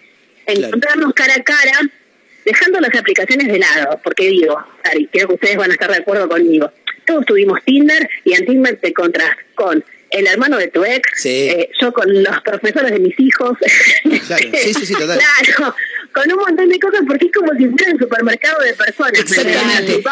Encontrarnos 0.48 1.14
cara 1.14 1.36
a 1.36 1.44
cara, 1.44 1.80
dejando 2.46 2.80
las 2.80 2.96
aplicaciones 2.96 3.48
de 3.48 3.60
lado, 3.60 4.00
porque 4.04 4.28
digo, 4.30 4.58
y 4.96 5.06
creo 5.08 5.28
que 5.28 5.34
ustedes 5.36 5.58
van 5.58 5.70
a 5.70 5.74
estar 5.74 5.92
de 5.92 5.98
acuerdo 5.98 6.28
conmigo. 6.28 6.72
Todos 7.10 7.26
tuvimos 7.26 7.60
Tinder 7.66 8.08
y 8.24 8.34
en 8.34 8.46
Tinder 8.46 8.78
te 8.80 8.90
encontrás 8.90 9.32
con 9.56 9.84
el 10.12 10.28
hermano 10.28 10.58
de 10.58 10.68
tu 10.68 10.84
ex, 10.86 11.02
Sí. 11.22 11.30
eh, 11.30 11.70
yo 11.82 11.92
con 11.92 12.12
los 12.24 12.42
profesores 12.44 12.92
de 12.92 13.00
mis 13.00 13.20
hijos. 13.20 13.58
Claro, 14.28 14.46
sí, 14.64 14.74
sí, 14.76 14.86
sí, 14.86 14.94
total. 14.94 15.20
Claro, 15.20 15.76
con 16.14 16.32
un 16.32 16.38
montón 16.40 16.70
de 16.70 16.80
cosas, 16.80 17.02
porque 17.08 17.26
es 17.28 17.32
como 17.32 17.52
si 17.58 17.66
fuera 17.68 17.94
un 17.94 18.00
supermercado 18.00 18.62
de 18.64 18.74
personas. 18.74 19.12
¿me 19.14 19.20
Exactamente. 19.20 20.04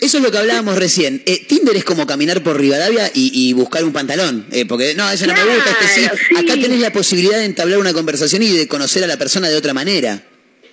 Eso, 0.00 0.16
es 0.18 0.22
lo 0.22 0.30
que 0.30 0.38
hablábamos 0.38 0.76
recién. 0.78 1.22
Eh, 1.26 1.44
Tinder 1.46 1.76
es 1.76 1.84
como 1.84 2.06
caminar 2.06 2.42
por 2.42 2.58
Rivadavia 2.58 3.10
y, 3.14 3.30
y 3.34 3.52
buscar 3.54 3.84
un 3.84 3.92
pantalón. 3.92 4.46
eh, 4.52 4.64
porque 4.66 4.94
no, 4.94 5.10
eso 5.10 5.26
no 5.26 5.34
me 5.34 5.44
gusta, 5.44 5.70
este 5.82 6.16
sí. 6.18 6.34
Acá 6.36 6.54
tenés 6.60 6.80
la 6.80 6.92
posibilidad 6.92 7.38
de 7.38 7.44
entablar 7.46 7.78
una 7.78 7.92
conversación 7.94 8.42
y 8.42 8.56
de 8.56 8.68
conocer 8.68 9.02
a 9.04 9.06
la 9.06 9.16
persona 9.18 9.48
de 9.48 9.56
otra 9.56 9.72
manera. 9.74 10.22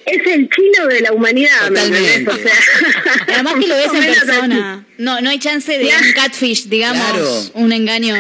Es 0.08 0.26
el 0.26 0.50
chino 0.50 0.88
de 0.88 1.02
la 1.02 1.12
humanidad, 1.12 1.70
¿me 1.70 1.80
entendés? 1.82 2.22
O 2.28 2.32
Totalmente. 2.32 2.50
sea, 2.50 3.36
Además 3.36 3.54
que 3.60 3.68
lo 3.68 3.76
ves 3.78 3.94
en 3.94 4.14
persona. 4.14 4.86
No, 4.98 5.22
no 5.22 5.30
hay 5.30 5.38
chance 5.40 5.72
de 5.78 5.86
Claro. 5.86 6.06
un 6.06 6.14
catfish, 6.14 6.68
digamos, 6.70 7.04
Claro. 7.12 7.42
un 7.56 7.72
engaño. 7.74 8.16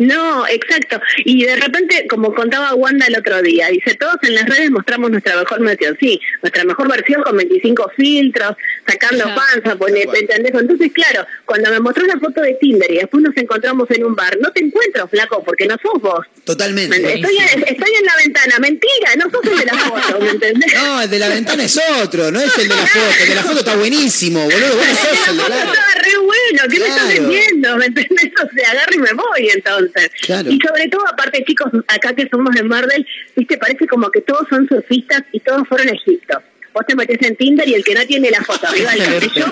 No, 0.00 0.46
exacto. 0.48 1.00
Y 1.24 1.44
de 1.44 1.56
repente, 1.56 2.06
como 2.08 2.34
contaba 2.34 2.74
Wanda 2.74 3.06
el 3.06 3.16
otro 3.16 3.42
día, 3.42 3.68
dice, 3.68 3.94
todos 3.94 4.16
en 4.22 4.34
las 4.34 4.46
redes 4.48 4.70
mostramos 4.70 5.10
nuestra 5.10 5.36
mejor 5.36 5.62
versión. 5.62 5.96
Sí, 6.00 6.20
nuestra 6.42 6.64
mejor 6.64 6.88
versión 6.88 7.22
con 7.22 7.36
25 7.36 7.92
filtros, 7.96 8.56
sacando 8.86 9.24
Ajá. 9.26 9.34
panza, 9.34 9.76
poner, 9.76 10.04
Tal 10.04 10.06
cual. 10.06 10.22
¿entendés? 10.22 10.52
Entonces, 10.60 10.90
claro, 10.92 11.26
cuando 11.44 11.70
me 11.70 11.80
mostró 11.80 12.06
la 12.06 12.18
foto 12.18 12.40
de 12.40 12.54
Tinder 12.54 12.90
y 12.90 12.96
después 12.96 13.22
nos 13.22 13.36
encontramos 13.36 13.90
en 13.90 14.04
un 14.04 14.14
bar, 14.16 14.38
no 14.40 14.50
te 14.52 14.60
encuentro, 14.64 15.06
flaco, 15.06 15.44
porque 15.44 15.66
no 15.66 15.76
sos 15.82 16.00
vos. 16.00 16.26
¿Me 16.34 16.42
Totalmente. 16.44 16.96
Estoy, 16.96 17.36
en- 17.36 17.62
estoy 17.68 17.92
en 18.00 18.06
la 18.06 18.16
ventana, 18.16 18.58
mentira, 18.58 19.16
no 19.16 19.30
sos 19.30 19.44
el 19.52 19.58
de 19.58 19.64
la 19.66 19.74
foto, 19.74 20.20
¿me 20.20 20.30
entendés? 20.30 20.74
No, 20.74 21.02
el 21.02 21.10
de 21.10 21.18
la 21.18 21.28
ventana 21.28 21.62
es 21.64 21.78
otro, 22.02 22.30
no 22.30 22.40
es 22.40 22.56
el 22.58 22.68
de 22.68 22.74
la 22.74 22.86
foto. 22.86 23.04
El 23.22 23.28
de 23.28 23.34
la 23.34 23.42
foto 23.42 23.58
está 23.58 23.76
buenísimo, 23.76 24.42
boludo. 24.44 24.76
Vos 24.76 24.86
no 24.88 24.94
sos 24.96 25.28
el 25.28 25.36
de 25.36 25.44
claro. 25.44 25.72
Estaba 25.72 25.94
re 26.02 26.16
bueno, 26.16 26.62
¿qué 26.70 26.78
me 26.80 26.86
estás 26.86 27.08
diciendo? 27.08 27.76
¿Me 27.76 27.86
entendés? 27.86 28.30
O 28.42 28.48
sea, 28.56 28.70
agarro 28.70 28.94
y 28.94 28.98
me 28.98 29.12
voy 29.12 29.50
entonces. 29.54 29.89
Claro. 30.22 30.50
Y 30.50 30.58
sobre 30.60 30.88
todo, 30.88 31.06
aparte, 31.08 31.44
chicos, 31.44 31.70
acá 31.88 32.14
que 32.14 32.28
somos 32.30 32.54
de 32.54 32.62
Mardel, 32.62 33.06
viste, 33.36 33.56
parece 33.58 33.86
como 33.86 34.10
que 34.10 34.20
todos 34.22 34.46
son 34.48 34.66
surfistas 34.68 35.22
y 35.32 35.40
todos 35.40 35.66
fueron 35.68 35.88
a 35.88 35.92
Egipto. 35.92 36.40
Vos 36.72 36.84
te 36.86 36.94
metés 36.94 37.18
en 37.22 37.34
Tinder 37.36 37.68
y 37.68 37.74
el 37.74 37.82
que 37.84 37.94
no 37.94 38.02
tiene 38.06 38.30
la 38.30 38.42
foto 38.42 38.66
arriba 38.68 38.92
del 38.92 39.02
cabello 39.04 39.46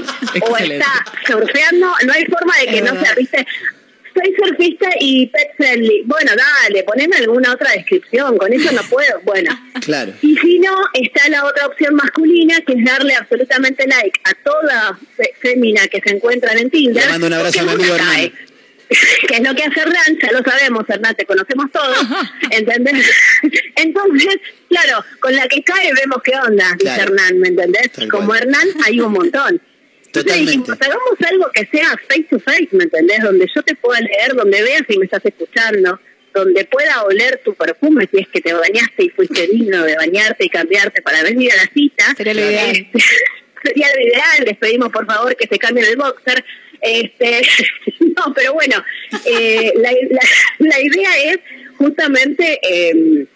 o 0.49 0.57
está 0.57 1.05
surfeando, 1.27 1.89
no 2.07 2.13
hay 2.13 2.25
forma 2.27 2.53
de 2.61 2.67
que 2.67 2.77
Es 2.79 2.85
no 2.85 2.93
verdad. 2.93 3.03
sea, 3.05 3.15
viste. 3.17 3.47
Soy 4.15 4.35
surfista 4.37 4.89
y 4.99 5.27
pet 5.29 5.51
friendly. 5.57 6.03
Bueno, 6.05 6.33
dale, 6.35 6.83
poneme 6.83 7.17
alguna 7.19 7.53
otra 7.53 7.71
descripción, 7.73 8.37
con 8.37 8.53
eso 8.53 8.73
no 8.73 8.83
puedo. 8.85 9.21
Bueno, 9.23 9.51
Claro. 9.81 10.13
y 10.23 10.37
si 10.39 10.59
no, 10.59 10.75
está 10.95 11.29
la 11.29 11.45
otra 11.45 11.67
opción 11.67 11.95
masculina, 11.95 12.61
que 12.67 12.73
es 12.73 12.85
darle 12.85 13.15
absolutamente 13.15 13.87
like 13.87 14.19
a 14.25 14.35
toda 14.43 14.99
fémina 15.41 15.87
que 15.87 16.01
se 16.01 16.11
encuentran 16.17 16.59
en 16.59 16.69
Tinder. 16.69 17.05
Le 17.05 17.11
mando 17.13 17.27
un 17.29 17.33
abrazo 17.35 17.61
a 17.61 17.63
mi 17.65 17.71
amigo 17.73 17.95
Hernán. 17.95 18.33
Que 19.29 19.35
es 19.35 19.41
lo 19.41 19.55
que 19.55 19.65
hace 19.65 19.81
Hernán, 19.81 20.19
ya 20.23 20.33
lo 20.33 20.43
sabemos, 20.43 20.85
Hernán, 20.89 21.15
te 21.15 21.27
conocemos 21.27 21.71
todos, 21.71 21.99
¿entendés? 22.51 23.07
Entonces, 23.77 24.39
claro, 24.69 25.05
con 25.21 25.35
la 25.35 25.47
que 25.49 25.63
cae 25.63 25.93
vemos 25.93 26.23
qué 26.23 26.33
onda, 26.37 26.73
dice 26.79 26.95
Claro. 26.95 27.03
Hernán, 27.03 27.39
¿me 27.39 27.49
entendés? 27.49 27.93
Tal 27.93 28.09
Como 28.09 28.29
cual. 28.29 28.43
Hernán 28.43 28.69
hay 28.85 29.01
un 29.01 29.13
montón. 29.13 29.61
Entonces 30.07 30.41
dijimos, 30.41 30.71
hagamos 30.71 31.15
algo 31.31 31.51
que 31.53 31.67
sea 31.67 31.95
face 32.09 32.27
to 32.31 32.41
face, 32.41 32.69
¿me 32.73 32.85
entendés? 32.85 33.23
Donde 33.23 33.47
yo 33.55 33.63
te 33.63 33.75
pueda 33.75 34.01
leer, 34.01 34.35
donde 34.35 34.63
veas 34.63 34.83
si 34.89 34.97
me 34.97 35.05
estás 35.05 35.25
escuchando, 35.25 36.01
donde 36.35 36.65
pueda 36.65 37.03
oler 37.03 37.41
tu 37.45 37.55
perfume 37.55 38.09
si 38.11 38.21
es 38.21 38.29
que 38.29 38.41
te 38.41 38.53
bañaste 38.53 39.05
y 39.05 39.11
fuiste 39.11 39.47
digno 39.49 39.85
de 39.85 39.97
bañarte 39.97 40.47
y 40.47 40.49
cambiarte 40.49 41.03
para 41.03 41.23
venir 41.23 41.53
a 41.53 41.57
la 41.57 41.71
cita. 41.73 42.15
Sería 42.17 42.35
lo 42.35 42.41
ideal. 42.41 42.71
Este, 42.71 43.05
sería 43.63 43.87
lo 43.95 44.01
ideal, 44.01 44.45
les 44.47 44.57
pedimos 44.57 44.91
por 44.91 45.07
favor 45.07 45.37
que 45.37 45.47
se 45.47 45.59
cambien 45.59 45.87
el 45.87 45.97
boxer. 45.97 46.45
Este, 46.81 47.43
no, 48.17 48.33
pero 48.35 48.55
bueno, 48.55 48.83
eh, 49.25 49.73
la, 49.77 49.93
la- 49.93 50.69
la 50.69 50.81
idea 50.81 51.11
es 51.33 51.39
justamente, 51.77 52.59
eh, 52.63 53.27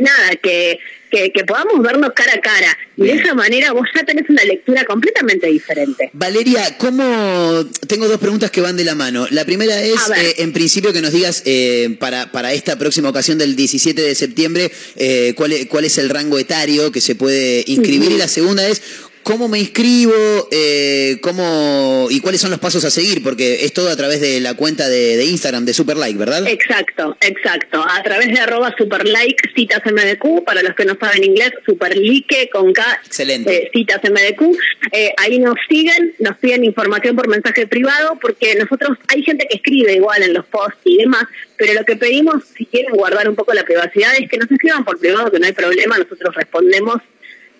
nada, 0.00 0.36
que, 0.42 0.78
que, 1.10 1.32
que 1.32 1.44
podamos 1.44 1.82
vernos 1.82 2.12
cara 2.14 2.34
a 2.34 2.40
cara. 2.40 2.78
Y 2.96 3.02
de 3.04 3.12
esa 3.14 3.34
manera 3.34 3.72
vos 3.72 3.86
ya 3.94 4.04
tenés 4.04 4.28
una 4.28 4.44
lectura 4.44 4.84
completamente 4.84 5.46
diferente. 5.48 6.10
Valeria, 6.12 6.76
¿cómo...? 6.78 7.64
Tengo 7.88 8.06
dos 8.08 8.18
preguntas 8.18 8.50
que 8.50 8.60
van 8.60 8.76
de 8.76 8.84
la 8.84 8.94
mano. 8.94 9.26
La 9.30 9.44
primera 9.44 9.80
es, 9.82 9.94
eh, 10.16 10.34
en 10.38 10.52
principio, 10.52 10.92
que 10.92 11.00
nos 11.00 11.12
digas 11.12 11.42
eh, 11.46 11.96
para, 11.98 12.30
para 12.30 12.52
esta 12.52 12.76
próxima 12.78 13.08
ocasión 13.08 13.38
del 13.38 13.56
17 13.56 14.00
de 14.02 14.14
septiembre, 14.14 14.70
eh, 14.96 15.32
cuál, 15.36 15.52
es, 15.52 15.66
cuál 15.66 15.84
es 15.84 15.96
el 15.98 16.10
rango 16.10 16.38
etario 16.38 16.92
que 16.92 17.00
se 17.00 17.14
puede 17.14 17.64
inscribir. 17.66 18.12
Y 18.12 18.18
la 18.18 18.28
segunda 18.28 18.66
es, 18.68 18.82
¿cómo 19.28 19.46
me 19.46 19.58
inscribo? 19.58 20.14
Eh, 20.50 21.18
¿cómo, 21.20 22.06
¿Y 22.08 22.18
cuáles 22.20 22.40
son 22.40 22.50
los 22.50 22.58
pasos 22.58 22.82
a 22.86 22.90
seguir? 22.90 23.22
Porque 23.22 23.66
es 23.66 23.74
todo 23.74 23.90
a 23.90 23.96
través 23.96 24.22
de 24.22 24.40
la 24.40 24.54
cuenta 24.54 24.88
de, 24.88 25.18
de 25.18 25.24
Instagram 25.26 25.66
de 25.66 25.74
Superlike, 25.74 26.16
¿verdad? 26.16 26.48
Exacto, 26.48 27.14
exacto. 27.20 27.84
A 27.86 28.02
través 28.02 28.28
de 28.28 28.40
arroba 28.40 28.74
superlike 28.78 29.52
citas 29.54 29.82
MDQ, 29.84 30.44
para 30.46 30.62
los 30.62 30.74
que 30.74 30.86
no 30.86 30.96
saben 30.98 31.22
inglés, 31.24 31.52
superlike 31.66 32.48
con 32.50 32.72
K, 32.72 32.82
Excelente. 33.04 33.64
eh, 33.64 33.70
citas 33.70 34.00
MDQ. 34.02 34.56
Eh, 34.92 35.12
ahí 35.18 35.38
nos 35.38 35.56
siguen, 35.68 36.14
nos 36.20 36.38
piden 36.38 36.64
información 36.64 37.14
por 37.14 37.28
mensaje 37.28 37.66
privado, 37.66 38.16
porque 38.18 38.54
nosotros, 38.54 38.96
hay 39.08 39.22
gente 39.22 39.46
que 39.46 39.58
escribe 39.58 39.92
igual 39.92 40.22
en 40.22 40.32
los 40.32 40.46
posts 40.46 40.80
y 40.84 40.96
demás, 40.96 41.24
pero 41.58 41.74
lo 41.74 41.84
que 41.84 41.96
pedimos, 41.96 42.44
si 42.56 42.64
quieren 42.64 42.94
guardar 42.94 43.28
un 43.28 43.36
poco 43.36 43.52
la 43.52 43.64
privacidad, 43.64 44.12
es 44.18 44.26
que 44.30 44.38
nos 44.38 44.50
escriban 44.50 44.86
por 44.86 44.98
privado, 44.98 45.30
que 45.30 45.38
no 45.38 45.44
hay 45.44 45.52
problema, 45.52 45.98
nosotros 45.98 46.34
respondemos 46.34 47.02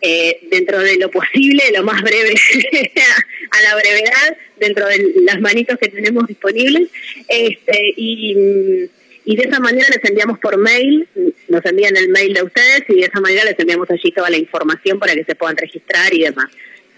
eh, 0.01 0.41
dentro 0.51 0.81
de 0.81 0.97
lo 0.97 1.11
posible, 1.11 1.63
lo 1.75 1.83
más 1.83 2.03
breve 2.03 2.35
a 3.51 3.63
la 3.63 3.75
brevedad, 3.77 4.37
dentro 4.59 4.87
de 4.87 5.13
las 5.23 5.41
manitos 5.41 5.79
que 5.79 5.89
tenemos 5.89 6.27
disponibles, 6.27 6.89
este, 7.29 7.95
y, 7.97 8.89
y 9.25 9.37
de 9.37 9.43
esa 9.43 9.61
manera 9.61 9.89
les 9.89 10.05
enviamos 10.09 10.39
por 10.39 10.57
mail, 10.57 11.09
nos 11.49 11.65
envían 11.65 11.97
el 11.97 12.09
mail 12.11 12.35
de 12.35 12.43
ustedes 12.43 12.83
y 12.89 12.95
de 12.95 13.07
esa 13.07 13.21
manera 13.21 13.45
les 13.45 13.59
enviamos 13.59 13.91
allí 13.91 14.11
toda 14.13 14.31
la 14.31 14.39
información 14.39 14.99
para 14.99 15.15
que 15.15 15.25
se 15.25 15.35
puedan 15.35 15.57
registrar 15.57 16.13
y 16.15 16.23
demás. 16.23 16.51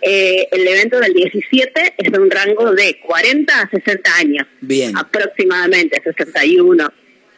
Eh, 0.03 0.49
el 0.53 0.67
evento 0.67 0.99
del 0.99 1.13
17 1.13 1.95
es 1.99 2.13
de 2.13 2.19
un 2.19 2.31
rango 2.31 2.73
de 2.73 2.99
40 3.01 3.61
a 3.61 3.69
60 3.69 4.17
años, 4.17 4.47
Bien. 4.61 4.97
aproximadamente 4.97 6.01
61, 6.03 6.93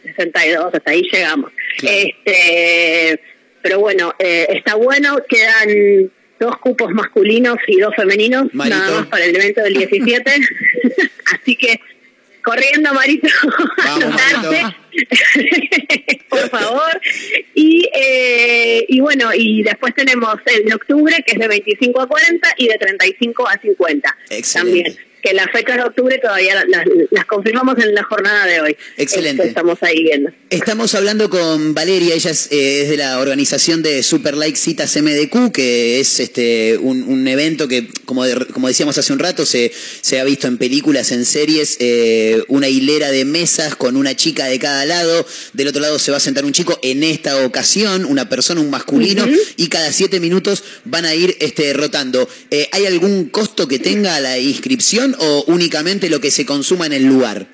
62, 0.05 0.75
hasta 0.75 0.91
ahí 0.91 1.03
llegamos. 1.11 1.53
Claro. 1.79 1.97
Este, 1.97 3.21
pero 3.63 3.79
bueno, 3.79 4.15
eh, 4.19 4.47
está 4.51 4.75
bueno, 4.75 5.19
quedan 5.29 6.11
dos 6.39 6.59
cupos 6.59 6.91
masculinos 6.93 7.57
y 7.67 7.79
dos 7.79 7.95
femeninos, 7.95 8.53
Marito. 8.53 8.77
nada 8.77 9.01
más 9.01 9.07
para 9.07 9.25
el 9.25 9.37
evento 9.37 9.63
del 9.63 9.75
17. 9.75 10.33
Así 11.41 11.57
que 11.57 11.81
corriendo, 12.43 12.93
Marito, 12.93 13.29
Vamos, 13.79 14.05
anotarse. 14.35 14.77
por 16.29 16.51
favor. 16.51 17.01
Y, 17.55 17.89
eh, 17.95 18.85
y 18.89 19.01
bueno, 19.01 19.31
y 19.35 19.63
después 19.63 19.95
tenemos 19.95 20.35
el 20.47 20.65
de 20.65 20.75
octubre, 20.75 21.15
que 21.25 21.33
es 21.33 21.39
de 21.39 21.49
25 21.49 22.01
a 22.01 22.09
40 22.09 22.55
y 22.59 22.69
de 22.69 22.79
35 22.79 23.49
a 23.49 23.59
50. 23.59 24.19
Excelente. 24.31 24.83
También. 24.83 25.12
Que 25.23 25.33
las 25.35 25.47
fechas 25.53 25.77
de 25.77 25.85
octubre 25.85 26.19
todavía 26.19 26.55
las, 26.57 26.65
las- 26.69 26.85
las 27.11 27.25
confirmamos 27.27 27.77
en 27.79 27.95
la 27.95 28.03
jornada 28.03 28.45
de 28.47 28.61
hoy. 28.61 28.77
Excelente. 28.97 29.43
Esto 29.43 29.49
estamos 29.61 29.79
ahí 29.83 30.03
viendo. 30.03 30.31
Estamos 30.51 30.95
hablando 30.95 31.31
con 31.31 31.75
Valeria, 31.75 32.15
ella 32.15 32.31
es, 32.31 32.49
eh, 32.51 32.83
es 32.83 32.89
de 32.91 32.97
la 32.97 33.21
organización 33.21 33.83
de 33.83 34.03
Super 34.03 34.37
Like 34.37 34.59
Citas 34.59 34.97
MDQ, 34.97 35.53
que 35.53 36.01
es 36.01 36.19
este 36.21 36.77
un, 36.79 37.05
un 37.05 37.29
evento 37.29 37.69
que, 37.69 37.89
como, 38.05 38.25
de- 38.25 38.47
como 38.47 38.67
decíamos 38.69 38.99
hace 38.99 39.13
un 39.13 39.21
rato, 39.21 39.47
se, 39.47 39.71
se 40.01 40.19
ha 40.19 40.25
visto 40.25 40.49
en 40.49 40.59
películas, 40.59 41.13
en 41.13 41.25
series, 41.25 41.77
eh, 41.79 42.43
una 42.49 42.69
hilera 42.69 43.11
de 43.11 43.25
mesas 43.25 43.77
con 43.77 43.97
una 43.97 44.17
chica 44.17 44.47
de 44.47 44.59
cada 44.59 44.85
lado, 44.87 45.25
del 45.53 45.69
otro 45.69 45.81
lado 45.81 45.99
se 46.01 46.11
va 46.11 46.17
a 46.17 46.21
sentar 46.21 46.45
un 46.45 46.53
chico, 46.53 46.79
en 46.83 47.05
esta 47.05 47.45
ocasión 47.47 48.05
una 48.07 48.29
persona, 48.29 48.61
un 48.61 48.71
masculino, 48.71 49.25
y 49.57 49.69
cada 49.69 49.93
siete 49.93 50.19
minutos 50.19 50.65
van 50.85 51.05
a 51.05 51.15
ir 51.15 51.37
este, 51.41 51.73
rotando. 51.75 52.29
Eh, 52.51 52.69
¿Hay 52.73 52.87
algún 52.87 53.27
costo 53.27 53.69
que 53.69 53.79
tenga 53.79 54.19
la 54.21 54.39
inscripción 54.39 55.12
o 55.19 55.45
únicamente 55.47 56.09
lo 56.11 56.21
que 56.21 56.31
se 56.31 56.45
consuma 56.47 56.87
en 56.87 56.93
el 56.95 57.05
lugar? 57.07 57.47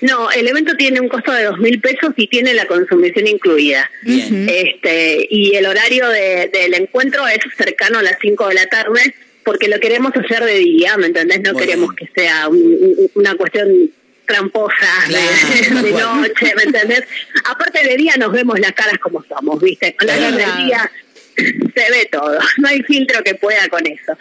No, 0.00 0.30
el 0.30 0.46
evento 0.46 0.76
tiene 0.76 1.00
un 1.00 1.08
costo 1.08 1.32
de 1.32 1.44
dos 1.44 1.58
mil 1.58 1.80
pesos 1.80 2.12
y 2.16 2.28
tiene 2.28 2.54
la 2.54 2.66
consumición 2.66 3.26
incluida. 3.26 3.90
Bien. 4.02 4.48
Este, 4.48 5.26
y 5.28 5.56
el 5.56 5.66
horario 5.66 6.08
de- 6.08 6.48
del 6.52 6.74
encuentro 6.74 7.26
es 7.26 7.38
cercano 7.56 7.98
a 7.98 8.02
las 8.02 8.16
5 8.20 8.46
de 8.48 8.54
la 8.54 8.66
tarde, 8.66 9.14
porque 9.44 9.66
lo 9.66 9.80
queremos 9.80 10.12
hacer 10.14 10.44
de 10.44 10.58
día, 10.58 10.96
¿me 10.98 11.06
entendés? 11.06 11.40
No 11.40 11.52
Muy 11.52 11.62
queremos 11.62 11.94
bien. 11.96 12.08
que 12.14 12.20
sea 12.20 12.46
un- 12.48 12.58
un- 12.80 13.10
una 13.14 13.34
cuestión 13.34 13.90
tramposa 14.26 14.74
Claro, 15.08 15.24
de, 15.82 15.90
noche, 15.90 16.54
¿me 16.54 16.62
entendés? 16.64 17.02
Aparte 17.46 17.82
de 17.88 17.96
día 17.96 18.14
nos 18.18 18.30
vemos 18.30 18.60
las 18.60 18.72
caras 18.72 18.98
como 18.98 19.24
somos, 19.24 19.60
¿viste? 19.60 19.96
Con 19.96 20.06
la 20.06 20.16
luz 20.30 20.36
del 20.38 20.66
día 20.66 20.90
se 21.36 21.90
ve 21.90 22.08
todo, 22.12 22.38
no 22.58 22.68
hay 22.68 22.82
filtro 22.82 23.22
que 23.24 23.34
pueda 23.34 23.68
con 23.68 23.84
eso. 23.86 24.12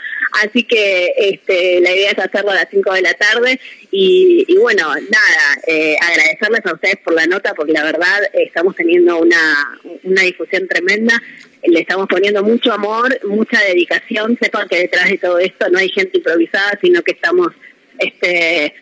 Así 0.44 0.64
que 0.64 1.14
este, 1.18 1.80
la 1.82 1.92
idea 1.92 2.12
es 2.12 2.20
hacerlo 2.20 2.52
a 2.52 2.56
las 2.56 2.68
5 2.70 2.94
de 2.94 3.02
la 3.02 3.14
tarde. 3.14 3.60
Y, 3.92 4.46
y 4.48 4.58
bueno, 4.58 4.88
nada, 4.88 5.62
eh, 5.68 5.96
agradecerles 6.00 6.66
a 6.66 6.74
ustedes 6.74 6.98
por 6.98 7.14
la 7.14 7.26
nota 7.26 7.54
porque 7.56 7.74
la 7.74 7.84
verdad 7.84 8.30
estamos 8.34 8.76
teniendo 8.76 9.18
una, 9.18 9.80
una 10.04 10.22
difusión 10.22 10.68
tremenda, 10.68 11.22
le 11.64 11.80
estamos 11.80 12.08
poniendo 12.08 12.44
mucho 12.44 12.72
amor, 12.72 13.20
mucha 13.26 13.60
dedicación, 13.62 14.38
sepan 14.40 14.68
que 14.68 14.78
detrás 14.78 15.10
de 15.10 15.18
todo 15.18 15.40
esto 15.40 15.70
no 15.70 15.80
hay 15.80 15.90
gente 15.90 16.18
improvisada, 16.18 16.78
sino 16.82 17.02
que 17.02 17.14
estamos 17.14 17.54
este, 18.00 18.74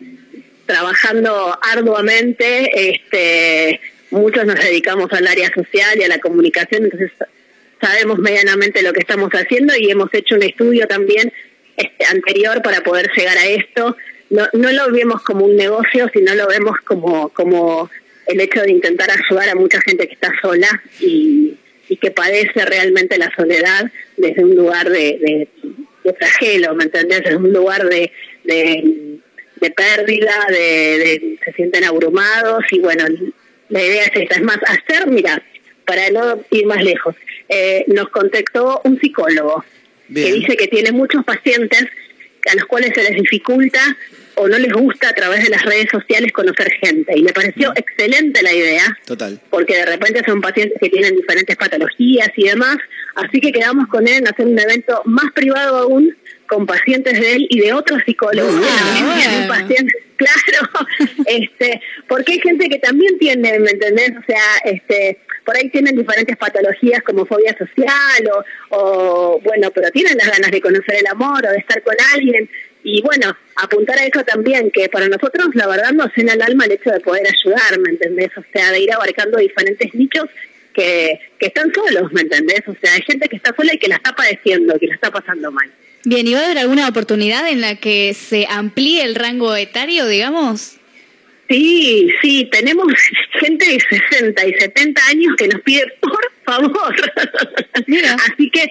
trabajando 0.65 1.57
arduamente, 1.61 2.91
este, 2.91 3.79
muchos 4.11 4.45
nos 4.45 4.55
dedicamos 4.55 5.11
al 5.13 5.27
área 5.27 5.51
social 5.53 5.99
y 5.99 6.03
a 6.03 6.07
la 6.07 6.19
comunicación, 6.19 6.83
entonces 6.83 7.11
sabemos 7.85 8.17
medianamente 8.19 8.81
lo 8.81 8.93
que 8.93 9.01
estamos 9.01 9.29
haciendo 9.31 9.73
y 9.77 9.91
hemos 9.91 10.11
hecho 10.13 10.35
un 10.35 10.43
estudio 10.43 10.87
también 10.87 11.31
este, 11.77 12.05
anterior 12.05 12.61
para 12.61 12.81
poder 12.81 13.11
llegar 13.15 13.37
a 13.37 13.47
esto. 13.47 13.95
No, 14.29 14.47
no 14.53 14.71
lo 14.71 14.91
vemos 14.91 15.21
como 15.21 15.45
un 15.45 15.55
negocio, 15.55 16.09
sino 16.13 16.33
lo 16.33 16.47
vemos 16.47 16.77
como, 16.83 17.29
como 17.29 17.89
el 18.25 18.41
hecho 18.41 18.61
de 18.61 18.71
intentar 18.71 19.09
ayudar 19.11 19.49
a 19.49 19.55
mucha 19.55 19.79
gente 19.81 20.07
que 20.07 20.13
está 20.13 20.31
sola 20.41 20.67
y, 20.99 21.57
que 22.01 22.11
padece 22.11 22.65
realmente 22.65 23.17
la 23.17 23.31
soledad 23.37 23.89
desde 24.17 24.43
un 24.43 24.55
lugar 24.55 24.89
de, 24.89 25.17
de, 25.21 25.49
de 26.03 26.73
¿me 26.75 26.83
entendés? 26.83 27.23
Desde 27.23 27.37
un 27.37 27.53
lugar 27.53 27.87
de, 27.87 28.11
de, 28.43 29.71
pérdida, 29.71 30.45
de, 30.49 31.37
se 31.45 31.53
sienten 31.53 31.83
abrumados 31.83 32.63
y 32.71 32.79
bueno, 32.79 33.05
la 33.69 33.81
idea 33.81 34.03
es 34.03 34.11
esa. 34.15 34.35
Es 34.35 34.41
más, 34.41 34.57
hacer, 34.67 35.07
mira, 35.07 35.41
para 35.85 36.09
no 36.09 36.43
ir 36.51 36.65
más 36.65 36.83
lejos, 36.83 37.15
eh, 37.49 37.85
nos 37.87 38.09
contactó 38.09 38.81
un 38.83 38.99
psicólogo 38.99 39.63
que 40.13 40.33
dice 40.33 40.55
que 40.55 40.67
tiene 40.67 40.91
muchos 40.91 41.23
pacientes 41.23 41.85
a 42.51 42.55
los 42.55 42.65
cuales 42.65 42.91
se 42.93 43.03
les 43.03 43.15
dificulta 43.15 43.79
o 44.35 44.47
no 44.47 44.57
les 44.57 44.71
gusta 44.71 45.09
a 45.09 45.13
través 45.13 45.43
de 45.43 45.49
las 45.49 45.63
redes 45.63 45.87
sociales 45.89 46.31
conocer 46.31 46.69
gente. 46.81 47.17
Y 47.17 47.21
le 47.21 47.33
pareció 47.33 47.71
excelente 47.75 48.43
la 48.43 48.53
idea, 48.53 48.97
Total. 49.05 49.39
porque 49.49 49.75
de 49.77 49.85
repente 49.85 50.21
son 50.25 50.41
pacientes 50.41 50.77
que 50.79 50.89
tienen 50.89 51.15
diferentes 51.15 51.55
patologías 51.55 52.29
y 52.35 52.43
demás. 52.43 52.77
Así 53.15 53.39
que 53.39 53.51
quedamos 53.51 53.87
con 53.87 54.07
él 54.07 54.15
en 54.15 54.27
hacer 54.27 54.45
un 54.45 54.59
evento 54.59 55.01
más 55.05 55.31
privado 55.33 55.77
aún, 55.77 56.15
con 56.47 56.65
pacientes 56.65 57.19
de 57.19 57.33
él 57.33 57.47
y 57.49 57.61
de 57.61 57.73
otros 57.73 58.01
psicólogos 58.05 58.55
bueno. 58.55 59.47
pacientes. 59.47 60.04
Claro, 60.25 60.69
este, 61.25 61.81
porque 62.07 62.33
hay 62.33 62.39
gente 62.39 62.69
que 62.69 62.79
también 62.79 63.17
tiene, 63.19 63.59
¿me 63.59 63.71
entendés? 63.71 64.11
O 64.11 64.23
sea, 64.25 64.43
este, 64.63 65.19
por 65.43 65.57
ahí 65.57 65.69
tienen 65.69 65.95
diferentes 65.95 66.37
patologías 66.37 67.01
como 67.03 67.25
fobia 67.25 67.55
social 67.57 68.31
o, 68.33 68.43
o, 68.77 69.39
bueno, 69.41 69.71
pero 69.71 69.91
tienen 69.91 70.17
las 70.17 70.27
ganas 70.27 70.51
de 70.51 70.61
conocer 70.61 70.95
el 70.95 71.07
amor 71.07 71.45
o 71.45 71.51
de 71.51 71.57
estar 71.57 71.81
con 71.83 71.95
alguien. 72.13 72.49
Y 72.83 73.01
bueno, 73.01 73.35
apuntar 73.55 73.97
a 73.99 74.05
eso 74.05 74.23
también, 74.23 74.71
que 74.71 74.87
para 74.89 75.07
nosotros 75.07 75.49
la 75.53 75.67
verdad 75.67 75.91
nos 75.91 76.15
llena 76.15 76.33
el 76.33 76.41
alma 76.41 76.65
el 76.65 76.73
hecho 76.73 76.91
de 76.91 76.99
poder 76.99 77.27
ayudar, 77.27 77.79
¿me 77.79 77.91
entendés? 77.91 78.31
O 78.37 78.43
sea, 78.53 78.71
de 78.71 78.79
ir 78.79 78.93
abarcando 78.93 79.37
diferentes 79.37 79.93
nichos 79.95 80.25
que, 80.73 81.19
que 81.39 81.47
están 81.47 81.73
solos, 81.73 82.11
¿me 82.13 82.21
entendés? 82.21 82.61
O 82.67 82.75
sea, 82.79 82.93
hay 82.93 83.01
gente 83.01 83.27
que 83.27 83.37
está 83.37 83.53
sola 83.55 83.73
y 83.73 83.79
que 83.79 83.87
la 83.87 83.95
está 83.95 84.13
padeciendo, 84.15 84.77
que 84.79 84.87
la 84.87 84.95
está 84.95 85.11
pasando 85.11 85.51
mal. 85.51 85.69
Bien, 86.05 86.27
¿y 86.27 86.35
va 86.35 86.41
a 86.41 86.45
haber 86.45 86.59
alguna 86.59 86.87
oportunidad 86.87 87.49
en 87.49 87.61
la 87.61 87.77
que 87.77 88.13
se 88.13 88.45
amplíe 88.47 89.03
el 89.03 89.15
rango 89.15 89.55
etario, 89.55 90.07
digamos? 90.07 90.77
Sí, 91.49 92.09
sí, 92.21 92.47
tenemos 92.51 92.85
gente 93.39 93.65
de 93.65 93.79
60 94.11 94.45
y 94.45 94.53
70 94.53 95.07
años 95.07 95.35
que 95.35 95.47
nos 95.47 95.61
pide, 95.61 95.83
por 95.99 96.31
favor. 96.45 96.95
Mira. 97.87 98.15
Así 98.15 98.51
que 98.51 98.69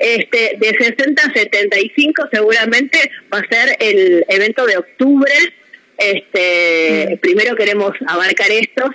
este 0.00 0.56
de 0.58 0.76
60 0.76 1.22
a 1.22 1.32
75 1.32 2.28
seguramente 2.32 2.98
va 3.32 3.38
a 3.38 3.46
ser 3.46 3.76
el 3.78 4.24
evento 4.28 4.66
de 4.66 4.78
octubre. 4.78 5.32
Este, 5.98 7.16
primero 7.22 7.54
queremos 7.54 7.92
abarcar 8.08 8.50
estos. 8.50 8.90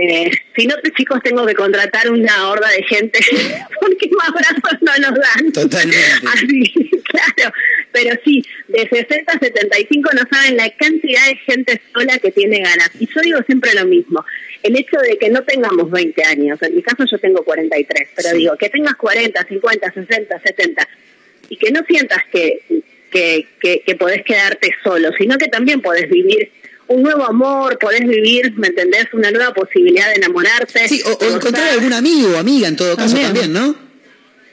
Este, 0.00 0.42
si 0.56 0.66
no, 0.66 0.74
chicos, 0.96 1.20
tengo 1.22 1.46
que 1.46 1.54
contratar 1.54 2.10
una 2.10 2.48
horda 2.48 2.68
de 2.70 2.82
gente 2.84 3.18
porque 3.80 4.08
más 4.16 4.30
brazos 4.32 4.78
no 4.80 4.92
nos 5.10 5.18
dan. 5.18 5.52
Totalmente. 5.52 6.26
Así, 6.32 6.90
claro. 7.04 7.52
Pero 7.92 8.14
sí, 8.24 8.44
de 8.68 8.88
60 8.88 9.32
a 9.32 9.38
75 9.38 10.10
no 10.14 10.22
saben 10.30 10.56
la 10.56 10.70
cantidad 10.70 11.26
de 11.26 11.36
gente 11.36 11.80
sola 11.92 12.18
que 12.18 12.30
tiene 12.30 12.58
ganas. 12.60 12.90
Y 12.98 13.06
yo 13.12 13.20
digo 13.20 13.38
siempre 13.46 13.74
lo 13.74 13.84
mismo. 13.86 14.24
El 14.62 14.76
hecho 14.76 14.98
de 14.98 15.16
que 15.18 15.30
no 15.30 15.42
tengamos 15.42 15.90
20 15.90 16.22
años, 16.24 16.58
en 16.62 16.76
mi 16.76 16.82
caso 16.82 17.04
yo 17.10 17.18
tengo 17.18 17.42
43, 17.42 18.08
pero 18.14 18.28
Sí. 18.30 18.36
digo, 18.38 18.56
que 18.56 18.68
tengas 18.68 18.94
40, 18.94 19.44
50, 19.44 19.92
60, 19.92 20.40
70, 20.40 20.88
y 21.48 21.56
que 21.56 21.72
no 21.72 21.80
sientas 21.88 22.22
que, 22.30 22.60
que, 23.10 23.46
que, 23.60 23.80
que 23.84 23.94
podés 23.96 24.22
quedarte 24.22 24.72
solo, 24.84 25.10
sino 25.18 25.36
que 25.38 25.48
también 25.48 25.80
podés 25.80 26.08
vivir 26.08 26.52
un 26.90 27.02
nuevo 27.04 27.24
amor, 27.24 27.78
podés 27.78 28.06
vivir, 28.06 28.52
¿me 28.56 28.66
entendés? 28.66 29.06
Una 29.12 29.30
nueva 29.30 29.54
posibilidad 29.54 30.08
de 30.08 30.14
enamorarte. 30.14 30.88
Sí, 30.88 31.00
o, 31.04 31.24
encontrar 31.24 31.68
algún 31.70 31.92
amigo 31.92 32.30
o 32.34 32.36
amiga 32.36 32.66
en 32.66 32.76
todo 32.76 32.96
caso 32.96 33.14
También. 33.14 33.52
también, 33.52 33.52
¿no? 33.52 33.90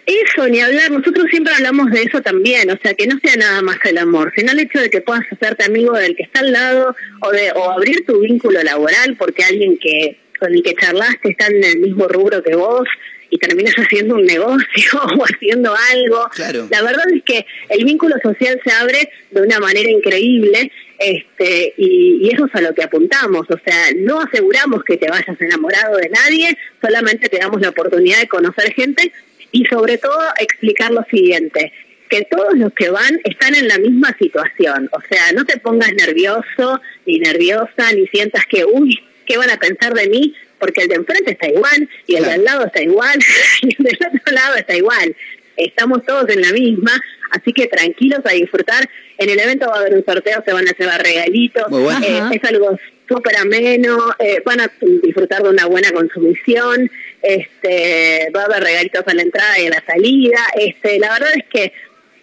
Eso, 0.06 0.48
ni 0.48 0.62
hablar, 0.62 0.92
nosotros 0.92 1.26
siempre 1.30 1.54
hablamos 1.54 1.92
de 1.92 2.04
eso 2.04 2.22
también, 2.22 2.70
o 2.70 2.78
sea, 2.82 2.94
que 2.94 3.08
no 3.08 3.20
sea 3.22 3.36
nada 3.36 3.62
más 3.62 3.78
el 3.84 3.98
amor, 3.98 4.32
sino 4.38 4.54
el 4.54 4.60
hecho 4.60 4.80
de 4.80 4.90
que 4.90 5.02
puedas 5.02 5.24
hacerte 5.32 5.66
amigo 5.66 5.98
del 5.98 6.16
que 6.16 6.24
está 6.24 6.40
al 6.40 6.54
lado 6.54 6.96
o 7.22 7.32
de 7.32 7.52
o 7.52 7.72
abrir 7.72 8.06
tu 8.06 8.22
vínculo 8.22 8.64
laboral 8.64 9.18
porque 9.18 9.44
alguien 9.44 9.78
que 9.78 10.20
con 10.40 10.54
el 10.54 10.64
que 10.64 10.76
charlaste 10.76 11.32
está 11.32 11.48
en 11.48 11.62
el 11.62 11.80
mismo 11.80 12.08
rubro 12.08 12.42
que 12.42 12.56
vos 12.56 12.88
y 13.30 13.38
terminas 13.38 13.76
haciendo 13.78 14.16
un 14.16 14.26
negocio 14.26 15.02
o 15.18 15.24
haciendo 15.24 15.74
algo. 15.94 16.30
Claro. 16.34 16.68
La 16.70 16.82
verdad 16.82 17.06
es 17.14 17.24
que 17.24 17.46
el 17.70 17.86
vínculo 17.86 18.16
social 18.22 18.60
se 18.64 18.72
abre 18.72 19.10
de 19.32 19.42
una 19.42 19.60
manera 19.60 19.90
increíble 19.90 20.72
este 21.00 21.74
y, 21.78 22.20
y 22.22 22.30
eso 22.34 22.46
es 22.46 22.56
a 22.56 22.62
lo 22.62 22.74
que 22.74 22.84
apuntamos. 22.84 23.46
O 23.50 23.60
sea, 23.64 23.92
no 23.98 24.22
aseguramos 24.22 24.84
que 24.84 24.98
te 24.98 25.10
vayas 25.10 25.40
enamorado 25.40 25.98
de 25.98 26.10
nadie, 26.10 26.58
solamente 26.82 27.30
te 27.30 27.38
damos 27.38 27.62
la 27.62 27.70
oportunidad 27.70 28.20
de 28.20 28.28
conocer 28.28 28.74
gente 28.74 29.12
y 29.52 29.66
sobre 29.66 29.98
todo 29.98 30.20
explicar 30.40 30.92
lo 30.92 31.04
siguiente 31.10 31.72
que 32.10 32.26
todos 32.26 32.58
los 32.58 32.74
que 32.74 32.90
van 32.90 33.20
están 33.24 33.56
en 33.56 33.68
la 33.68 33.78
misma 33.78 34.16
situación, 34.18 34.90
o 34.94 35.02
sea, 35.10 35.32
no 35.34 35.46
te 35.46 35.58
pongas 35.58 35.94
nervioso 35.94 36.82
ni 37.06 37.20
nerviosa, 37.20 37.92
ni 37.94 38.08
sientas 38.08 38.46
que, 38.46 38.66
uy, 38.66 39.00
¿qué 39.26 39.38
van 39.38 39.50
a 39.50 39.58
pensar 39.58 39.94
de 39.94 40.08
mí? 40.08 40.34
Porque 40.60 40.82
el 40.82 40.88
de 40.88 40.96
enfrente 40.96 41.32
está 41.32 41.48
igual, 41.48 41.90
y 42.08 42.16
el 42.16 42.24
de 42.24 42.32
al 42.32 42.44
lado 42.44 42.66
está 42.66 42.82
igual, 42.82 43.20
y 43.62 43.76
el 43.78 43.84
del 43.84 43.98
otro 44.08 44.34
lado 44.34 44.56
está 44.56 44.76
igual. 44.76 45.16
Estamos 45.56 46.06
todos 46.06 46.30
en 46.30 46.42
la 46.42 46.52
misma, 46.52 46.92
así 47.32 47.52
que 47.54 47.68
tranquilos 47.68 48.20
a 48.26 48.34
disfrutar. 48.34 48.88
En 49.18 49.30
el 49.30 49.40
evento 49.40 49.68
va 49.68 49.78
a 49.78 49.80
haber 49.80 49.96
un 49.96 50.06
sorteo, 50.06 50.44
se 50.46 50.54
van 50.54 50.68
a 50.68 50.72
llevar 50.78 51.02
regalitos, 51.02 51.66
bueno. 51.70 52.06
Eh, 52.06 52.22
es 52.32 52.44
algo 52.44 52.78
súper 53.08 53.38
ameno, 53.38 53.98
eh, 54.20 54.42
van 54.46 54.62
a 54.62 54.72
disfrutar 55.04 55.42
de 55.42 55.50
una 55.50 55.66
buena 55.66 55.92
consumición, 55.92 56.92
este, 57.22 58.30
va 58.36 58.44
a 58.44 58.46
haber 58.46 58.64
regalitos 58.64 59.04
a 59.08 59.14
la 59.14 59.22
entrada 59.22 59.60
y 59.60 59.68
a 59.68 59.70
la 59.70 59.84
salida, 59.86 60.40
este, 60.60 61.00
la 61.00 61.14
verdad 61.14 61.30
es 61.36 61.46
que 61.50 61.74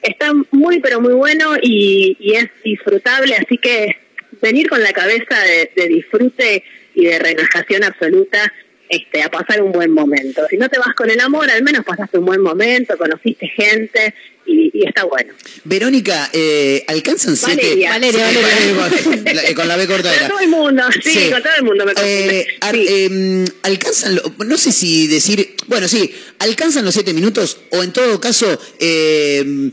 está 0.03 0.33
muy 0.51 0.81
pero 0.81 1.01
muy 1.01 1.15
bueno 1.15 1.57
y, 1.61 2.17
y 2.21 2.35
es 2.35 2.49
disfrutable, 2.63 3.35
así 3.37 3.59
que 3.59 3.97
venir 4.43 4.69
con 4.69 4.83
la 4.83 4.93
cabeza 4.93 5.41
de, 5.41 5.71
de 5.75 5.89
disfrute 5.89 6.65
y 6.95 7.05
de 7.07 7.19
relajación 7.19 7.85
absoluta 7.85 8.53
este, 8.89 9.23
a 9.23 9.31
pasar 9.31 9.63
un 9.63 9.73
buen 9.73 9.91
momento. 9.93 10.43
Si 10.51 10.57
no 10.57 10.69
te 10.69 10.79
vas 10.79 10.95
con 10.95 11.11
el 11.11 11.19
amor, 11.21 11.51
al 11.51 11.63
menos 11.63 11.85
pasaste 11.85 12.19
un 12.19 12.27
buen 12.27 12.41
momento, 12.41 12.97
conociste 12.99 13.49
gente 13.49 14.15
y, 14.47 14.71
y 14.75 14.87
está 14.87 15.05
bueno. 15.05 15.33
Verónica, 15.65 16.29
eh, 16.35 16.85
¿alcanzan 16.87 17.35
siete? 17.35 17.63
Valeria. 17.89 17.91
Valeria, 17.91 18.29
Sí, 18.29 18.37
Valeria. 18.37 19.03
con, 19.25 19.35
la- 19.35 19.55
con 19.55 19.69
la 19.69 19.77
B 19.77 19.87
corta 19.87 20.13
Con 20.19 20.29
todo 20.29 20.41
el 20.41 20.49
mundo, 20.49 20.83
sí, 21.03 21.11
Sí. 21.11 21.31
con 21.31 21.43
todo 21.43 21.53
el 21.59 21.65
mundo 21.65 21.87
me 21.87 21.93
Eh, 21.93 21.95
confunde. 21.95 22.47
ar- 22.61 22.75
Sí. 22.75 22.87
eh, 22.89 23.45
alcanzan, 23.63 24.15
lo- 24.17 24.35
no 24.45 24.59
sé 24.59 24.71
si 24.71 25.07
decir, 25.07 25.55
bueno, 25.67 25.89
sí, 25.89 26.15
alcanzan 26.39 26.85
los 26.85 26.93
siete 26.95 27.15
minutos 27.15 27.59
o 27.71 27.83
en 27.83 27.91
todo 27.93 28.21
caso 28.21 28.61
eh, 28.79 29.71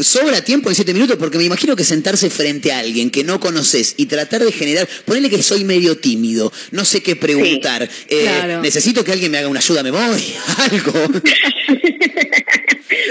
sobra 0.00 0.42
tiempo 0.42 0.68
en 0.68 0.74
siete 0.74 0.94
minutos 0.94 1.16
porque 1.18 1.38
me 1.38 1.44
imagino 1.44 1.76
que 1.76 1.84
sentarse 1.84 2.30
frente 2.30 2.72
a 2.72 2.78
alguien 2.78 3.10
que 3.10 3.24
no 3.24 3.38
conoces 3.40 3.94
y 3.96 4.06
tratar 4.06 4.44
de 4.44 4.52
generar, 4.52 4.88
ponele 5.04 5.28
que 5.30 5.42
soy 5.42 5.64
medio 5.64 5.96
tímido, 5.98 6.52
no 6.70 6.84
sé 6.84 7.02
qué 7.02 7.16
preguntar, 7.16 7.82
eh, 8.08 8.22
Claro. 8.22 8.62
necesito 8.62 9.04
que 9.04 9.12
alguien 9.12 9.30
me 9.30 9.38
haga 9.38 9.48
una 9.48 9.60
ayuda 9.60 9.80
a 9.80 9.82
memoria, 9.84 10.42
algo. 10.58 10.92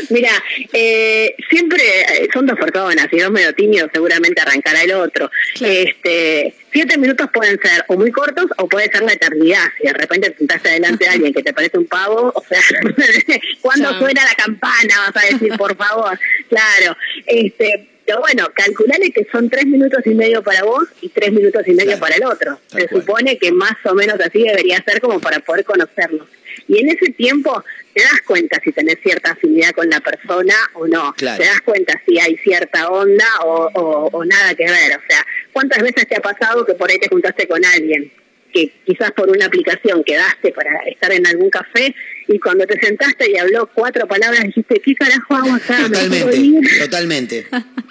Mira, 0.09 0.31
eh, 0.73 1.35
siempre 1.49 1.81
eh, 2.01 2.29
son 2.33 2.45
dos 2.45 2.57
personas, 2.57 3.07
si 3.09 3.19
dos 3.19 3.31
medio 3.31 3.53
tímido 3.53 3.87
seguramente 3.93 4.41
arrancará 4.41 4.81
el 4.83 4.93
otro. 4.93 5.29
Este, 5.59 6.53
siete 6.71 6.97
minutos 6.97 7.29
pueden 7.33 7.59
ser 7.61 7.83
o 7.87 7.95
muy 7.97 8.11
cortos 8.11 8.45
o 8.57 8.67
puede 8.67 8.89
ser 8.91 9.03
la 9.03 9.13
eternidad. 9.13 9.65
Si 9.79 9.87
de 9.87 9.93
repente 9.93 10.29
te 10.31 10.37
sentaste 10.37 10.69
delante 10.69 11.05
de 11.05 11.11
alguien 11.11 11.33
que 11.33 11.43
te 11.43 11.53
parece 11.53 11.77
un 11.77 11.85
pavo, 11.85 12.31
o 12.35 12.43
sea, 12.47 12.59
cuando 13.61 13.89
Claro. 13.89 13.99
suena 14.05 14.23
la 14.25 14.35
campana 14.35 15.11
vas 15.13 15.23
a 15.23 15.27
decir, 15.33 15.53
por 15.57 15.75
favor, 15.75 16.17
claro. 16.49 16.97
Este, 17.25 17.87
pero 18.05 18.19
bueno, 18.19 18.47
calculale 18.53 19.11
que 19.11 19.25
son 19.31 19.49
tres 19.49 19.65
minutos 19.65 20.01
y 20.05 20.09
medio 20.15 20.41
para 20.43 20.63
vos 20.63 20.83
y 21.01 21.09
tres 21.09 21.31
minutos 21.31 21.61
y 21.67 21.71
medio 21.71 21.97
Claro. 21.97 21.99
para 22.01 22.15
el 22.15 22.23
otro. 22.25 22.59
Tal 22.69 22.81
Se 22.81 22.87
cual. 22.87 23.01
supone 23.01 23.37
que 23.37 23.51
más 23.51 23.73
o 23.85 23.93
menos 23.93 24.19
así 24.19 24.43
debería 24.43 24.83
ser 24.83 24.99
como 25.01 25.19
para 25.19 25.39
poder 25.39 25.63
conocernos. 25.65 26.27
Y 26.67 26.79
en 26.79 26.89
ese 26.89 27.11
tiempo 27.11 27.63
te 27.93 28.01
das 28.01 28.21
cuenta 28.25 28.59
si 28.63 28.71
tenés 28.71 28.97
cierta 29.03 29.31
afinidad 29.31 29.71
con 29.71 29.89
la 29.89 29.99
persona 29.99 30.55
o 30.73 30.87
no. 30.87 31.13
Claro. 31.13 31.41
Te 31.41 31.47
das 31.47 31.61
cuenta 31.61 31.99
si 32.07 32.19
hay 32.19 32.37
cierta 32.37 32.89
onda 32.89 33.25
o, 33.45 33.69
o- 33.73 34.09
o 34.11 34.25
nada 34.25 34.53
que 34.55 34.63
ver. 34.65 34.97
O 34.97 35.01
sea, 35.09 35.25
¿cuántas 35.53 35.81
veces 35.81 36.07
te 36.07 36.15
ha 36.17 36.21
pasado 36.21 36.65
que 36.65 36.73
por 36.73 36.89
ahí 36.89 36.97
te 36.99 37.09
juntaste 37.09 37.47
con 37.47 37.63
alguien 37.65 38.11
que 38.53 38.69
quizás 38.85 39.11
por 39.13 39.29
una 39.29 39.45
aplicación 39.45 40.03
quedaste 40.03 40.51
para 40.51 40.71
estar 40.87 41.09
en 41.13 41.25
algún 41.25 41.49
café 41.49 41.95
y 42.27 42.37
cuando 42.37 42.65
te 42.65 42.77
sentaste 42.85 43.31
y 43.31 43.37
habló 43.37 43.69
cuatro 43.73 44.05
palabras 44.07 44.41
dijiste, 44.43 44.81
¿qué 44.83 44.93
carajo 44.93 45.35
hago 45.35 45.53
acá? 45.53 45.87
¿Me 45.87 46.07
puedo 46.21 46.35
ir?" 46.35 46.59
Totalmente, 46.81 47.43
totalmente. 47.43 47.47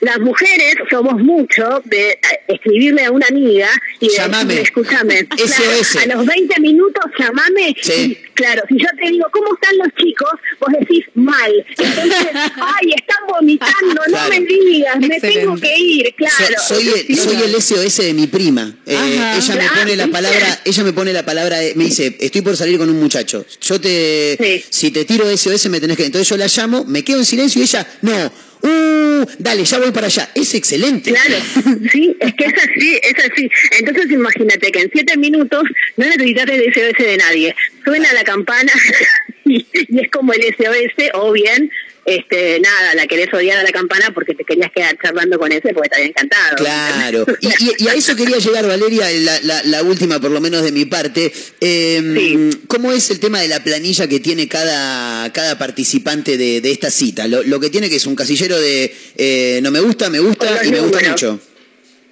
Las 0.00 0.18
mujeres 0.20 0.76
somos 0.90 1.14
mucho 1.20 1.82
de 1.84 2.10
eh, 2.10 2.18
escribirle 2.48 3.04
a 3.04 3.10
una 3.10 3.26
amiga 3.26 3.68
y 4.00 4.08
de 4.08 4.14
Llamame. 4.14 4.44
decirle, 4.54 4.62
escúchame, 4.62 5.26
claro, 5.28 6.12
a 6.12 6.16
los 6.16 6.26
20 6.26 6.60
minutos 6.60 7.04
llamame. 7.18 7.74
Sí. 7.82 7.92
Y, 7.92 8.14
claro, 8.34 8.62
si 8.68 8.78
yo 8.78 8.86
te 9.00 9.10
digo, 9.10 9.26
¿cómo 9.32 9.48
están 9.54 9.76
los 9.78 9.88
chicos? 9.96 10.30
Vos 10.60 10.68
decís, 10.78 11.04
mal. 11.14 11.52
Entonces, 11.76 12.28
ay, 12.34 12.90
están 12.96 13.26
vomitando, 13.28 14.02
no 14.08 14.28
me 14.28 14.40
digas, 14.40 14.98
me 15.00 15.06
Excelente. 15.06 15.40
tengo 15.40 15.56
que 15.56 15.76
ir, 15.78 16.14
claro. 16.16 16.54
So- 16.66 16.74
soy, 16.76 16.88
el, 17.08 17.16
soy 17.16 17.36
el 17.42 17.60
SOS 17.60 17.96
de 17.98 18.14
mi 18.14 18.26
prima. 18.28 18.72
Eh, 18.86 18.96
Ajá. 18.96 19.36
ella 19.38 19.54
me 19.56 19.68
pone 19.80 19.96
la 19.96 20.06
palabra, 20.08 20.60
ella 20.64 20.84
me 20.84 20.92
pone 20.92 21.12
la 21.12 21.24
palabra, 21.24 21.58
de- 21.58 21.74
me 21.74 21.84
dice, 21.86 22.16
estoy 22.20 22.42
por 22.42 22.56
salir 22.56 22.78
con 22.78 22.88
un 22.88 23.00
muchacho. 23.00 23.44
Yo 23.60 23.80
te, 23.80 24.36
Sí. 24.40 24.64
si 24.70 24.90
te 24.92 25.04
tiro 25.04 25.28
SOS 25.28 25.68
me 25.70 25.80
tenés 25.80 25.96
que, 25.96 26.04
entonces 26.06 26.28
yo 26.28 26.36
la 26.36 26.46
llamo, 26.46 26.84
me 26.84 27.02
quedo 27.02 27.18
en 27.18 27.24
silencio 27.24 27.60
y 27.60 27.64
ella, 27.64 27.86
no, 28.02 28.32
uh, 28.62 29.26
dale, 29.38 29.64
ya 29.64 29.78
voy 29.78 29.90
para 29.92 30.06
allá. 30.06 30.28
Es 30.34 30.54
excelente. 30.54 31.12
Claro, 31.12 31.36
sí, 31.92 32.16
es 32.20 32.34
que 32.34 32.44
es 32.44 32.54
así, 32.54 33.00
es 33.02 33.30
así. 33.30 33.50
Entonces 33.78 34.10
imagínate 34.10 34.70
que 34.70 34.80
en 34.80 34.90
siete 34.92 35.16
minutos 35.16 35.62
no 35.96 36.06
necesitas 36.06 36.48
el 36.48 36.72
SOS 36.72 37.06
de 37.06 37.16
nadie. 37.16 37.54
Suena 37.84 38.12
la 38.12 38.24
campana 38.24 38.72
y, 39.44 39.66
y 39.72 40.00
es 40.00 40.10
como 40.10 40.32
el 40.32 40.42
SOS, 40.42 41.10
o 41.14 41.32
bien, 41.32 41.70
este, 42.16 42.58
nada, 42.60 42.94
la 42.94 43.06
querés 43.06 43.32
odiar 43.32 43.58
a 43.58 43.62
la 43.62 43.70
campana 43.70 44.10
porque 44.14 44.34
te 44.34 44.44
querías 44.44 44.70
quedar 44.74 44.96
charlando 45.02 45.38
con 45.38 45.52
ese 45.52 45.72
porque 45.74 45.88
te 45.88 45.96
había 45.96 46.08
encantado. 46.08 46.56
Claro. 46.56 47.26
Y, 47.40 47.46
y- 47.48 47.72
y 47.84 47.88
a 47.88 47.94
eso 47.94 48.16
quería 48.16 48.38
llegar, 48.38 48.66
Valeria, 48.66 49.06
la, 49.10 49.40
la- 49.42 49.62
la 49.64 49.82
última, 49.82 50.18
por 50.20 50.30
lo 50.30 50.40
menos 50.40 50.62
de 50.62 50.72
mi 50.72 50.84
parte. 50.86 51.32
Eh, 51.60 52.02
Sí. 52.16 52.50
¿Cómo 52.68 52.92
es 52.92 53.10
el 53.10 53.20
tema 53.20 53.40
de 53.40 53.48
la 53.48 53.62
planilla 53.62 54.06
que 54.08 54.20
tiene 54.20 54.48
cada, 54.48 55.32
cada 55.32 55.58
participante 55.58 56.36
de, 56.36 56.60
de 56.60 56.70
esta 56.70 56.90
cita? 56.90 57.26
Lo, 57.28 57.42
lo 57.42 57.60
que 57.60 57.70
tiene 57.70 57.88
que 57.90 57.96
es 57.96 58.06
un 58.06 58.14
casillero 58.16 58.58
de 58.58 58.94
eh, 59.16 59.60
no 59.62 59.70
me 59.70 59.80
gusta, 59.80 60.10
me 60.10 60.18
gusta 60.20 60.64
y 60.64 60.70
me 60.70 60.80
gusta 60.80 61.00
mucho. 61.08 61.40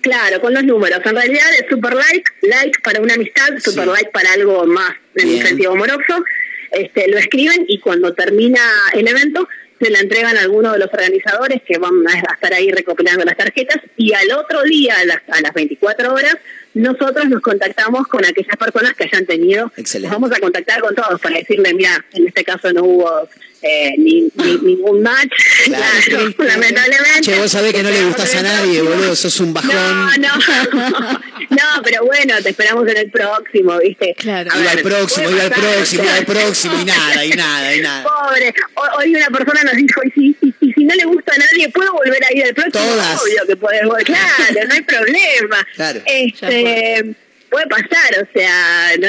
Claro, 0.02 0.40
con 0.40 0.54
los 0.54 0.62
números. 0.64 1.00
En 1.04 1.14
realidad 1.16 1.46
es 1.58 1.66
super 1.68 1.94
like, 1.94 2.24
like 2.42 2.78
para 2.82 3.00
una 3.00 3.14
amistad, 3.14 3.48
super 3.62 3.84
Sí. 3.84 3.90
like 3.90 4.10
para 4.12 4.32
algo 4.34 4.64
más 4.66 4.92
en 5.16 5.28
un 5.30 5.42
sentido 5.42 5.72
amoroso. 5.72 6.24
Este, 6.70 7.08
lo 7.08 7.18
escriben 7.18 7.64
y 7.68 7.80
cuando 7.80 8.12
termina 8.14 8.60
el 8.94 9.06
evento 9.08 9.48
se 9.80 9.90
la 9.90 10.00
entregan 10.00 10.36
a 10.36 10.40
alguno 10.40 10.72
de 10.72 10.78
los 10.78 10.88
organizadores 10.92 11.62
que 11.62 11.78
van 11.78 11.92
a 12.08 12.32
estar 12.34 12.52
ahí 12.54 12.70
recopilando 12.70 13.24
las 13.24 13.36
tarjetas 13.36 13.78
y 13.96 14.12
al 14.12 14.30
otro 14.32 14.62
día, 14.62 14.94
a 14.98 15.04
las, 15.04 15.18
a 15.28 15.40
las 15.40 15.52
24 15.52 16.14
horas, 16.14 16.36
nosotros 16.74 17.28
nos 17.28 17.40
contactamos 17.40 18.06
con 18.06 18.24
aquellas 18.24 18.56
personas 18.56 18.94
que 18.94 19.04
hayan 19.04 19.26
tenido. 19.26 19.72
Excelente. 19.76 20.10
Nos 20.10 20.20
vamos 20.20 20.36
a 20.36 20.40
contactar 20.40 20.80
con 20.80 20.94
todos 20.94 21.20
para 21.20 21.36
decirle, 21.36 21.74
mira, 21.74 22.04
en 22.12 22.26
este 22.26 22.44
caso 22.44 22.72
no 22.72 22.84
hubo 22.84 23.28
eh, 23.68 23.94
ni, 23.98 24.30
ni- 24.34 24.58
ningún 24.62 25.02
match, 25.02 25.32
Claro. 25.64 25.84
claro, 26.06 26.34
lamentablemente. 26.38 27.20
Che, 27.22 27.38
vos 27.38 27.50
sabés 27.50 27.72
que 27.72 27.82
no 27.82 27.90
le 27.90 28.04
gustás 28.04 28.34
a 28.36 28.42
nadie, 28.42 28.80
boludo, 28.82 29.14
sos 29.16 29.38
un 29.40 29.52
bajón. 29.52 29.74
No, 29.74 30.16
no, 30.16 30.28
no, 31.50 31.82
pero 31.84 32.04
bueno, 32.04 32.34
te 32.42 32.50
esperamos 32.50 32.86
en 32.88 32.96
el 32.96 33.10
próximo, 33.10 33.78
¿viste? 33.78 34.14
Claro. 34.18 34.50
Iba 34.58 34.70
al 34.70 34.78
próximo, 34.82 35.30
iba 35.30 35.42
al 35.44 35.50
próximo, 35.50 36.02
iba 36.04 36.14
al 36.14 36.24
próximo 36.26 36.80
y 36.80 36.84
nada, 36.84 37.24
y 37.24 37.30
nada, 37.30 37.74
y 37.74 37.80
nada. 37.80 38.04
Pobre, 38.04 38.54
Ho- 38.74 38.98
hoy 38.98 39.14
una 39.14 39.28
persona 39.28 39.62
nos 39.64 39.74
dijo, 39.74 40.00
y 40.04 40.10
si, 40.10 40.36
y, 40.40 40.54
y 40.60 40.72
si 40.72 40.84
no 40.84 40.94
le 40.94 41.04
gusta 41.04 41.34
a 41.34 41.38
nadie, 41.38 41.68
¿puedo 41.70 41.92
volver 41.92 42.22
a 42.24 42.32
ir 42.32 42.44
al 42.44 42.54
próximo? 42.54 42.84
Todas. 42.84 43.22
Obvio 43.22 43.46
que 43.46 43.56
puedes 43.56 43.84
volver, 43.84 44.04
claro, 44.04 44.68
no 44.68 44.74
hay 44.74 44.82
problema. 44.82 45.66
Claro. 45.74 46.00
Este, 46.06 47.14
puede 47.56 47.66
pasar, 47.68 48.22
o 48.22 48.38
sea, 48.38 48.90
no, 49.00 49.08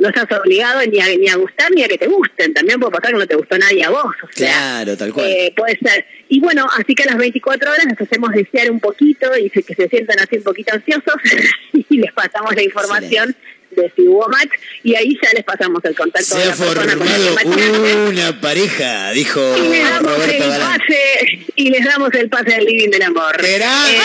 no 0.00 0.08
estás 0.08 0.38
obligado 0.38 0.80
ni 0.86 1.00
a, 1.00 1.06
ni 1.16 1.28
a 1.28 1.36
gustar 1.36 1.70
ni 1.72 1.82
a 1.82 1.88
que 1.88 1.96
te 1.96 2.06
gusten, 2.06 2.52
también 2.52 2.78
puede 2.78 2.92
pasar 2.92 3.12
que 3.12 3.18
no 3.18 3.26
te 3.26 3.36
gustó 3.36 3.56
nadie 3.56 3.84
a 3.84 3.88
vos, 3.90 4.14
o 4.22 4.28
sea. 4.32 4.48
Claro, 4.50 4.96
tal 4.98 5.12
cual. 5.14 5.26
Eh, 5.26 5.52
puede 5.56 5.78
ser. 5.78 6.04
Y 6.28 6.40
bueno, 6.40 6.66
así 6.78 6.94
que 6.94 7.04
a 7.04 7.06
las 7.06 7.16
24 7.16 7.70
horas 7.70 7.86
les 7.86 7.98
hacemos 8.00 8.30
desear 8.32 8.70
un 8.70 8.80
poquito 8.80 9.34
y 9.38 9.48
se- 9.48 9.62
que 9.62 9.74
se 9.74 9.88
sientan 9.88 10.18
así 10.18 10.36
un 10.36 10.42
poquito 10.42 10.74
ansiosos 10.74 11.14
y 11.88 11.96
les 11.98 12.12
pasamos 12.12 12.54
la 12.54 12.62
información 12.62 13.34
de 13.70 13.92
si 13.96 14.06
hubo 14.08 14.26
match 14.28 14.50
y 14.82 14.94
ahí 14.94 15.18
ya 15.22 15.32
les 15.34 15.44
pasamos 15.44 15.84
el 15.84 15.94
contacto 15.94 16.34
Se 16.34 16.38
de 16.38 16.46
la 16.46 16.56
con 16.56 16.66
formado 16.66 17.34
matchaste. 17.34 17.94
una 18.08 18.40
pareja, 18.40 19.10
dijo 19.12 19.40
y 19.58 19.68
les 19.68 19.88
damos 19.90 20.28
el 20.28 20.38
Galán. 20.38 20.60
pase 20.80 21.44
y 21.56 21.70
les 21.70 21.84
damos 21.84 22.10
el 22.14 22.28
pase 22.28 22.54
al 22.54 22.64
living 22.64 22.90
del 22.90 23.02
amor. 23.02 23.36
¡Qué 23.38 23.58
grande! 23.58 23.98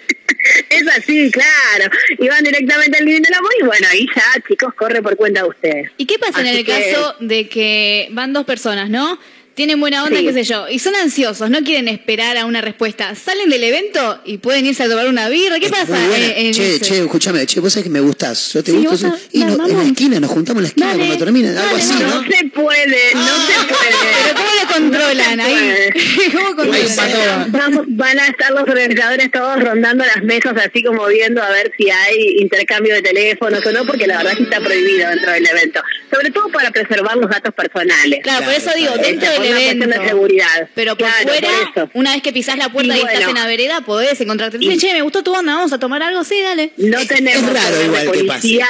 Es 0.70 0.86
así, 0.88 1.26
sí, 1.26 1.30
claro. 1.30 1.90
Y 2.18 2.28
van 2.28 2.42
directamente 2.44 2.96
al 2.98 3.04
living 3.04 3.22
del 3.22 3.34
amor 3.34 3.50
y 3.60 3.64
bueno, 3.64 3.86
ahí 3.90 4.06
ya, 4.14 4.22
chicos, 4.48 4.72
corre 4.74 5.02
por 5.02 5.16
cuenta 5.16 5.42
de 5.42 5.48
ustedes. 5.48 5.90
¿Y 5.98 6.06
qué 6.06 6.18
pasa 6.18 6.40
en 6.40 6.46
el 6.46 6.64
que- 6.64 6.72
caso 6.92 7.16
de 7.20 7.48
que 7.48 8.08
van 8.12 8.32
dos 8.32 8.44
personas, 8.46 8.88
¿no? 8.88 9.18
Tienen 9.60 9.78
buena 9.78 10.04
onda, 10.04 10.18
Sí. 10.20 10.24
qué 10.24 10.32
sé 10.32 10.44
yo, 10.44 10.70
y 10.70 10.78
son 10.78 10.94
ansiosos, 10.96 11.50
no 11.50 11.58
quieren 11.62 11.86
esperar 11.88 12.38
a 12.38 12.46
una 12.46 12.62
respuesta. 12.62 13.14
Salen 13.14 13.50
del 13.50 13.62
evento 13.62 14.18
y 14.24 14.38
pueden 14.38 14.64
irse 14.64 14.84
a 14.84 14.88
tomar 14.88 15.06
una 15.06 15.28
birra. 15.28 15.60
¿Qué 15.60 15.66
Es 15.66 15.70
pasa? 15.72 15.98
en- 16.16 16.46
en 16.46 16.54
che, 16.54 16.76
ese? 16.76 16.80
che, 16.80 16.98
escúchame, 17.00 17.44
che, 17.44 17.60
vos 17.60 17.70
sabés 17.70 17.84
que 17.84 17.90
me 17.90 18.00
gustás. 18.00 18.54
Yo 18.54 18.64
te 18.64 18.70
Sí, 18.72 18.78
gusto. 18.78 19.14
y 19.32 19.40
no- 19.44 19.66
en 19.68 19.76
la 19.76 19.84
esquina, 19.84 20.18
nos 20.18 20.30
juntamos 20.30 20.60
en 20.60 20.62
la 20.62 20.68
esquina 20.68 20.86
Dale, 20.86 20.98
cuando 21.04 21.18
termina. 21.26 21.48
Algo 21.50 21.60
dale, 21.62 21.78
así, 21.82 21.92
vamos. 21.92 22.08
¿no? 22.08 22.22
No 22.22 22.28
se 22.30 22.44
puede, 22.46 23.14
no 23.14 23.36
se 23.46 23.52
Pero 23.52 23.68
puede. 23.68 24.34
¿cómo 24.34 24.48
le 24.54 24.74
controlan 24.74 25.36
No 25.36 25.44
ahí? 25.44 25.90
¿Cómo 26.32 26.56
controlan? 26.56 27.52
Vamos, 27.52 27.84
van 27.88 28.18
a 28.18 28.26
estar 28.28 28.50
los 28.52 28.62
organizadores 28.62 29.30
todos 29.30 29.60
rondando 29.62 30.04
las 30.06 30.24
mesas 30.24 30.54
así 30.56 30.82
como 30.82 31.06
viendo 31.08 31.42
a 31.42 31.50
ver 31.50 31.70
si 31.76 31.90
hay 31.90 32.36
intercambio 32.38 32.94
de 32.94 33.02
teléfonos 33.02 33.60
o 33.66 33.72
no, 33.72 33.84
porque 33.84 34.06
la 34.06 34.16
verdad 34.22 34.38
que 34.38 34.44
está 34.44 34.58
prohibido 34.60 35.10
dentro 35.10 35.32
del 35.32 35.46
evento. 35.46 35.82
Sobre 36.10 36.30
todo 36.30 36.48
para 36.48 36.70
preservar 36.70 37.18
los 37.18 37.28
datos 37.28 37.52
personales. 37.54 38.20
Claro, 38.22 38.46
por 38.46 38.54
eso 38.54 38.70
digo, 38.74 38.94
claro. 38.94 39.06
dentro 39.06 39.30
del 39.32 39.44
una 39.52 39.98
de 39.98 40.08
seguridad. 40.08 40.68
Pero 40.74 40.96
por 40.96 41.06
Claro, 41.08 41.28
fuera, 41.28 41.48
por 41.74 41.90
una 41.94 42.12
vez 42.14 42.22
que 42.22 42.32
pisás 42.32 42.56
la 42.58 42.70
puerta 42.72 42.94
Y 42.94 42.98
y, 42.98 43.00
estás 43.00 43.14
bueno. 43.14 43.28
en 43.30 43.34
la 43.36 43.46
vereda, 43.46 43.80
podés 43.82 44.20
encontrarte. 44.20 44.58
Dicen, 44.58 44.74
Y- 44.76 44.78
che, 44.78 44.92
me 44.92 45.02
gustó 45.02 45.22
tu 45.22 45.34
onda, 45.34 45.54
vamos 45.54 45.72
a 45.72 45.78
tomar 45.78 46.02
algo, 46.02 46.24
sí, 46.24 46.40
dale. 46.42 46.72
No 46.76 47.04
tenemos 47.06 47.42
es 47.42 47.52
raro 47.52 47.68
poder 47.74 47.86
igual 47.86 48.06
de 48.06 48.12
que 48.12 48.24
policía. 48.24 48.66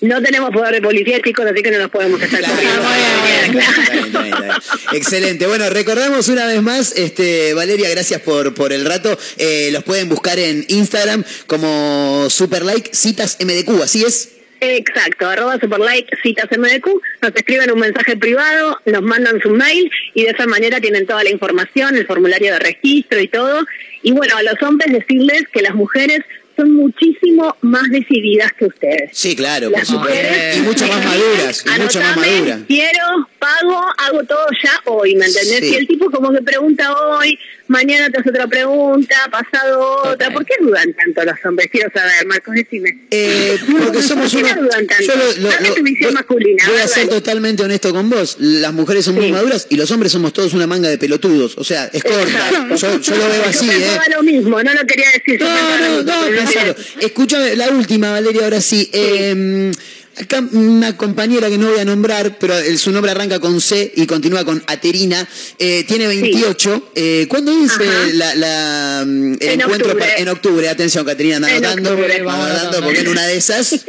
No 0.00 0.20
tenemos 0.22 0.50
poder 0.50 0.74
de 0.74 0.82
policía, 0.82 1.18
chicos, 1.24 1.46
así 1.50 1.62
que 1.62 1.70
no 1.70 1.78
nos 1.78 1.90
podemos 1.90 2.20
estar 2.20 2.38
Claro, 2.40 2.54
corriendo. 2.54 2.82
está 2.82 2.94
bien, 2.94 3.44
está 3.44 3.62
bien, 3.62 3.80
está 3.80 3.92
bien, 3.92 4.04
está 4.04 4.22
bien, 4.22 4.34
está 4.34 4.40
bien. 4.42 4.98
Excelente. 5.00 5.46
Bueno, 5.46 5.70
recordamos 5.70 6.28
una 6.28 6.46
vez 6.46 6.60
más, 6.60 6.92
este, 6.96 7.54
Valeria, 7.54 7.88
gracias 7.88 8.20
por, 8.20 8.52
por 8.52 8.74
el 8.74 8.84
rato. 8.84 9.16
Eh, 9.38 9.70
los 9.72 9.82
pueden 9.84 10.10
buscar 10.10 10.38
en 10.38 10.66
Instagram 10.68 11.24
como 11.46 12.26
Superlike 12.28 12.90
Citas 12.94 13.38
MDQ, 13.40 13.82
¿así 13.82 14.04
es? 14.04 14.28
Exacto, 14.66 15.28
arroba 15.28 15.58
superlike 15.60 16.16
citas 16.22 16.48
MDQ, 16.50 16.86
nos 17.20 17.32
escriben 17.34 17.70
un 17.70 17.80
mensaje 17.80 18.16
privado, 18.16 18.80
nos 18.86 19.02
mandan 19.02 19.38
su 19.42 19.50
mail 19.50 19.90
y 20.14 20.22
de 20.22 20.30
esa 20.30 20.46
manera 20.46 20.80
tienen 20.80 21.06
toda 21.06 21.22
la 21.22 21.28
información, 21.28 21.96
el 21.96 22.06
formulario 22.06 22.54
de 22.54 22.60
registro 22.60 23.20
y 23.20 23.28
todo. 23.28 23.66
Y 24.02 24.12
bueno, 24.12 24.36
a 24.38 24.42
los 24.42 24.60
hombres 24.62 24.90
decirles 24.90 25.44
que 25.52 25.60
las 25.60 25.74
mujeres 25.74 26.20
son 26.56 26.72
muchísimo 26.72 27.56
más 27.62 27.82
decididas 27.90 28.52
que 28.58 28.66
ustedes. 28.66 29.10
Sí, 29.12 29.34
claro, 29.36 29.70
por 29.70 29.78
Las 29.78 29.88
supuesto. 29.88 30.08
mujeres 30.16 30.56
Y 30.56 30.60
mucho 30.60 30.86
más 30.86 31.04
maduras, 31.04 31.64
y 31.66 31.80
mucho 31.80 32.00
más 32.00 32.16
maduras. 32.16 32.60
Quiero, 32.66 33.28
pago, 33.38 33.80
hago 33.98 34.24
todo 34.24 34.46
ya 34.62 34.80
hoy, 34.86 35.16
¿me 35.16 35.26
entendés? 35.26 35.58
Sí. 35.60 35.66
Y 35.72 35.74
el 35.74 35.86
tipo 35.86 36.10
como 36.10 36.32
que 36.32 36.42
pregunta 36.42 36.92
hoy, 36.92 37.38
mañana 37.68 38.10
te 38.10 38.20
hace 38.20 38.30
otra 38.30 38.46
pregunta, 38.46 39.16
pasado 39.30 40.02
otra. 40.04 40.30
¿Por 40.30 40.44
qué 40.44 40.54
dudan 40.60 40.92
tanto 40.94 41.24
los 41.24 41.34
hombres? 41.44 41.68
Quiero 41.70 41.90
saber, 41.92 42.26
Marcos, 42.26 42.54
decime. 42.54 42.98
Eh, 43.10 43.58
porque 43.84 44.02
somos 44.02 44.32
¿Por 44.32 44.42
qué 44.44 44.52
una. 44.52 44.62
dudan 44.62 44.86
tanto? 44.86 45.04
Yo 45.04 45.14
lo- 45.16 45.48
lo- 45.50 45.60
lo- 45.60 45.74
tu 45.74 45.82
visión 45.82 46.10
voy- 46.10 46.14
masculina, 46.14 46.64
Voy 46.68 46.80
a 46.80 46.88
ser 46.88 47.08
totalmente 47.08 47.62
honesto 47.62 47.92
con 47.92 48.08
vos. 48.10 48.36
Las 48.38 48.72
mujeres 48.72 49.04
son 49.04 49.14
muy 49.16 49.30
maduras 49.32 49.66
y 49.70 49.76
los 49.76 49.90
hombres 49.90 50.12
somos 50.12 50.32
todos 50.32 50.52
una 50.54 50.66
manga 50.66 50.88
de 50.88 50.98
pelotudos. 50.98 51.56
O 51.58 51.64
sea, 51.64 51.90
es 51.92 52.02
corta. 52.02 52.50
Yo, 52.76 53.00
yo 53.00 53.16
lo 53.16 53.28
veo 53.28 53.44
así, 53.48 53.66
Yo 53.66 53.72
¿eh? 53.72 53.98
lo 54.14 54.22
mismo, 54.22 54.62
no 54.62 54.72
lo 54.74 54.86
quería 54.86 55.06
decir. 55.12 55.38
yo 55.40 55.46
No, 55.46 55.54
lo 55.54 56.02
no, 56.02 56.30
no, 56.30 56.30
no 56.42 56.43
quería- 56.52 56.76
Escúchame, 57.00 57.56
la 57.56 57.68
última, 57.70 58.10
Valeria, 58.10 58.44
ahora 58.44 58.60
sí. 58.60 58.88
Eh, 58.92 59.72
acá 60.16 60.44
una 60.52 60.96
compañera 60.96 61.48
que 61.50 61.58
no 61.58 61.70
voy 61.70 61.80
a 61.80 61.84
nombrar, 61.84 62.38
pero 62.38 62.56
el- 62.56 62.78
su 62.78 62.92
nombre 62.92 63.10
arranca 63.10 63.40
con 63.40 63.60
C 63.60 63.92
y 63.96 64.06
continúa 64.06 64.44
con 64.44 64.62
Aterina, 64.68 65.26
eh, 65.58 65.84
tiene 65.88 66.06
28. 66.06 66.92
Eh, 66.94 67.26
¿Cuándo 67.28 67.50
es 67.50 67.72
la, 68.14 68.34
la, 68.36 69.04
mm, 69.04 69.32
el 69.40 69.48
En 69.48 69.60
encuentro? 69.60 69.88
octubre. 69.92 70.12
en 70.18 70.28
octubre, 70.28 70.68
atención, 70.68 71.04
Caterina, 71.04 71.36
anda 71.36 71.48
anotando, 71.48 71.90
octubre, 71.90 72.12
anda 72.14 72.24
vamos 72.24 72.44
anotando, 72.46 72.60
anotando. 72.68 72.86
porque 72.86 73.00
en 73.00 73.08
una 73.08 73.26
de 73.26 73.36
esas 73.36 73.84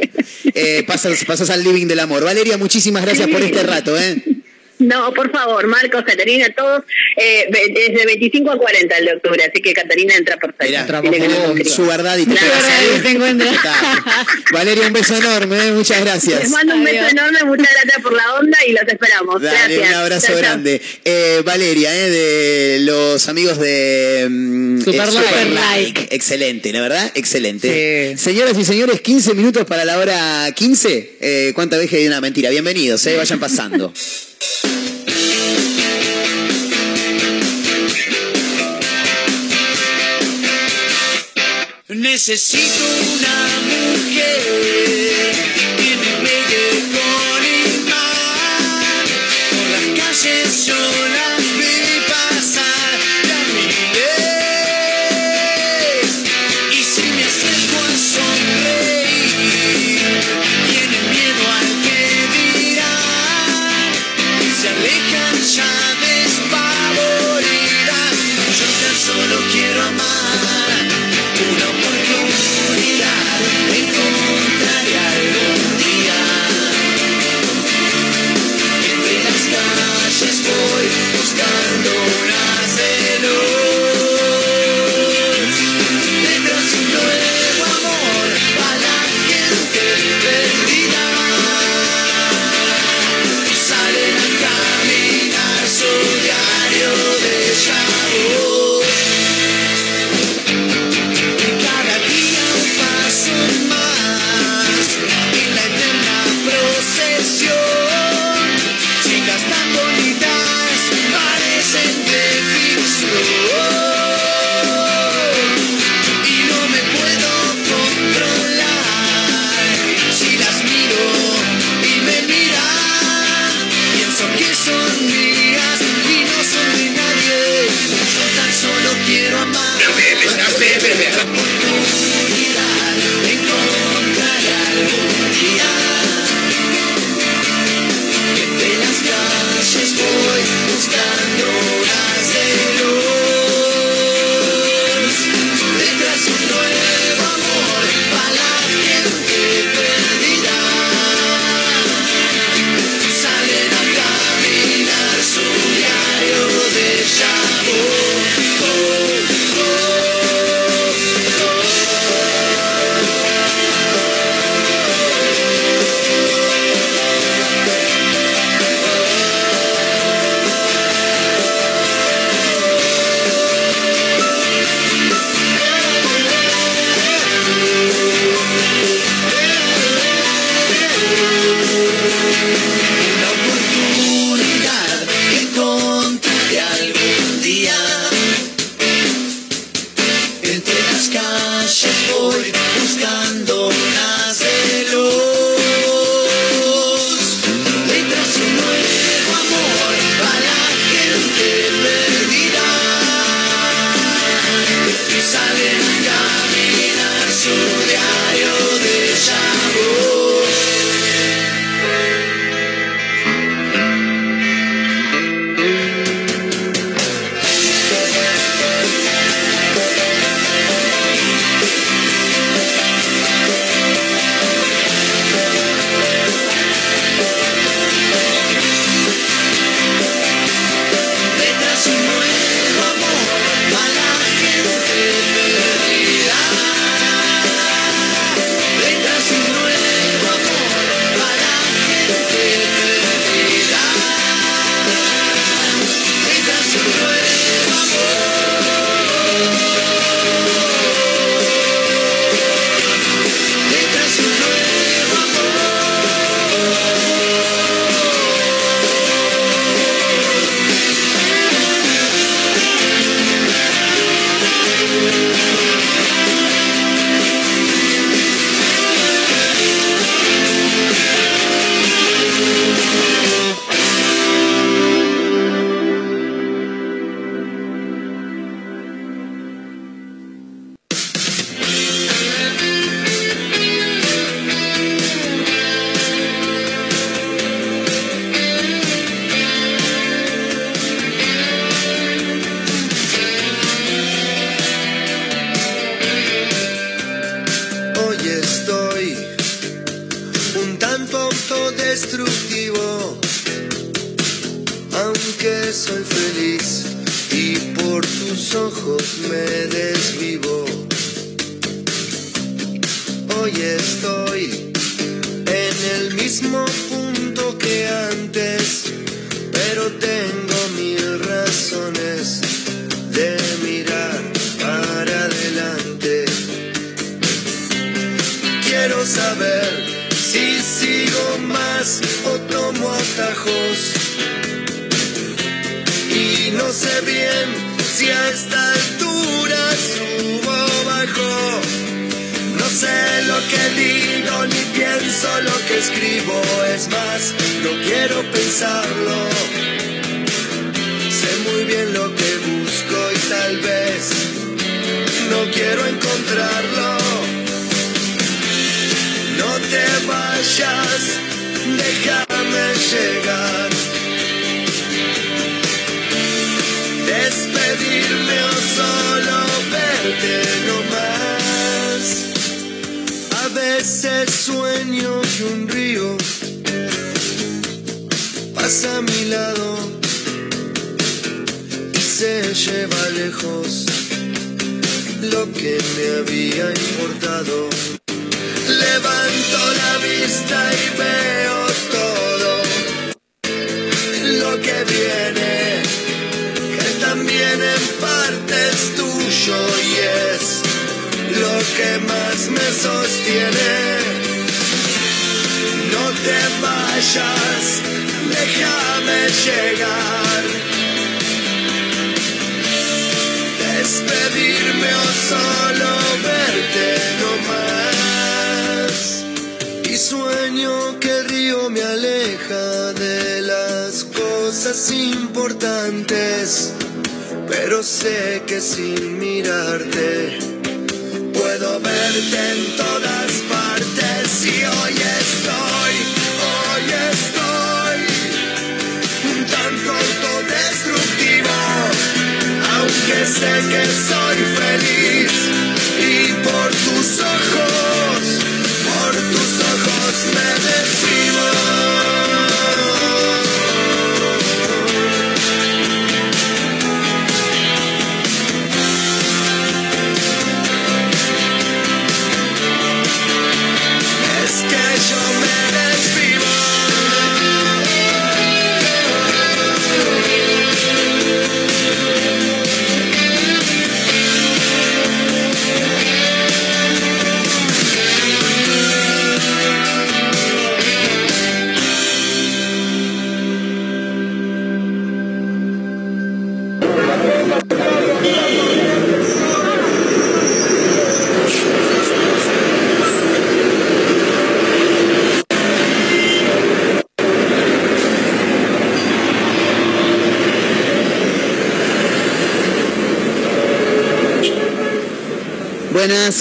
eh, 0.54 0.82
pasas, 0.86 1.24
pasas 1.24 1.48
al 1.50 1.62
living 1.62 1.86
del 1.86 2.00
amor. 2.00 2.24
Valeria, 2.24 2.56
muchísimas 2.58 3.02
gracias 3.02 3.26
Sí. 3.26 3.32
por 3.32 3.42
este 3.42 3.62
rato, 3.62 3.96
¿eh? 3.96 4.22
No, 4.78 5.12
por 5.14 5.30
favor, 5.32 5.66
Marcos, 5.66 6.04
Caterina, 6.04 6.48
todos, 6.54 6.82
eh, 7.16 7.46
desde 7.50 8.04
25 8.04 8.50
a 8.52 8.58
40 8.58 8.98
el 8.98 9.04
de 9.06 9.12
octubre, 9.14 9.42
así 9.42 9.62
que 9.62 9.72
Caterina 9.72 10.14
entra 10.14 10.36
favor. 10.38 11.58
escriba. 11.60 11.74
su 11.76 11.86
verdad 11.86 12.18
y 12.18 12.26
te 12.26 12.34
Claro. 12.36 13.08
encuentra. 13.08 13.50
Está. 13.52 13.74
Valeria, 14.52 14.86
un 14.86 14.92
beso 14.92 15.16
enorme, 15.16 15.56
¿eh? 15.68 15.72
muchas 15.72 16.00
gracias. 16.02 16.40
Les 16.40 16.50
mando 16.50 16.74
un 16.74 16.84
beso 16.84 17.06
enorme, 17.08 17.44
muchas 17.44 17.68
gracias 17.72 18.02
por 18.02 18.12
la 18.12 18.34
onda 18.34 18.58
y 18.66 18.72
los 18.72 18.82
esperamos. 18.86 19.40
Dale, 19.40 19.56
gracias. 19.76 19.88
un 19.88 19.94
abrazo 19.94 20.26
Chao, 20.26 20.34
chao. 20.36 20.42
grande. 20.42 20.82
Eh, 21.04 21.42
Valeria, 21.44 21.96
eh, 21.96 22.10
de 22.10 22.78
los 22.80 23.28
amigos 23.28 23.58
de 23.58 24.26
mm, 24.28 24.80
Superlike. 24.82 25.18
eh, 25.18 25.22
Superlike. 25.40 26.08
Excelente, 26.14 26.72
la 26.72 26.80
verdad, 26.82 27.12
excelente. 27.14 28.14
Sí. 28.16 28.22
Señoras 28.22 28.56
y 28.58 28.64
señores, 28.64 29.00
15 29.00 29.32
minutos 29.34 29.64
para 29.64 29.84
la 29.86 29.96
hora 29.98 30.50
15. 30.54 31.16
Eh, 31.20 31.52
¿Cuánta 31.54 31.78
vez 31.78 31.88
que 31.88 31.96
hay 31.96 32.06
una 32.06 32.20
mentira? 32.20 32.50
Bienvenidos, 32.50 33.06
eh, 33.06 33.16
vayan 33.16 33.40
pasando. 33.40 33.92
Necesito 41.88 42.84
una 43.14 43.48
mujer 43.68 44.95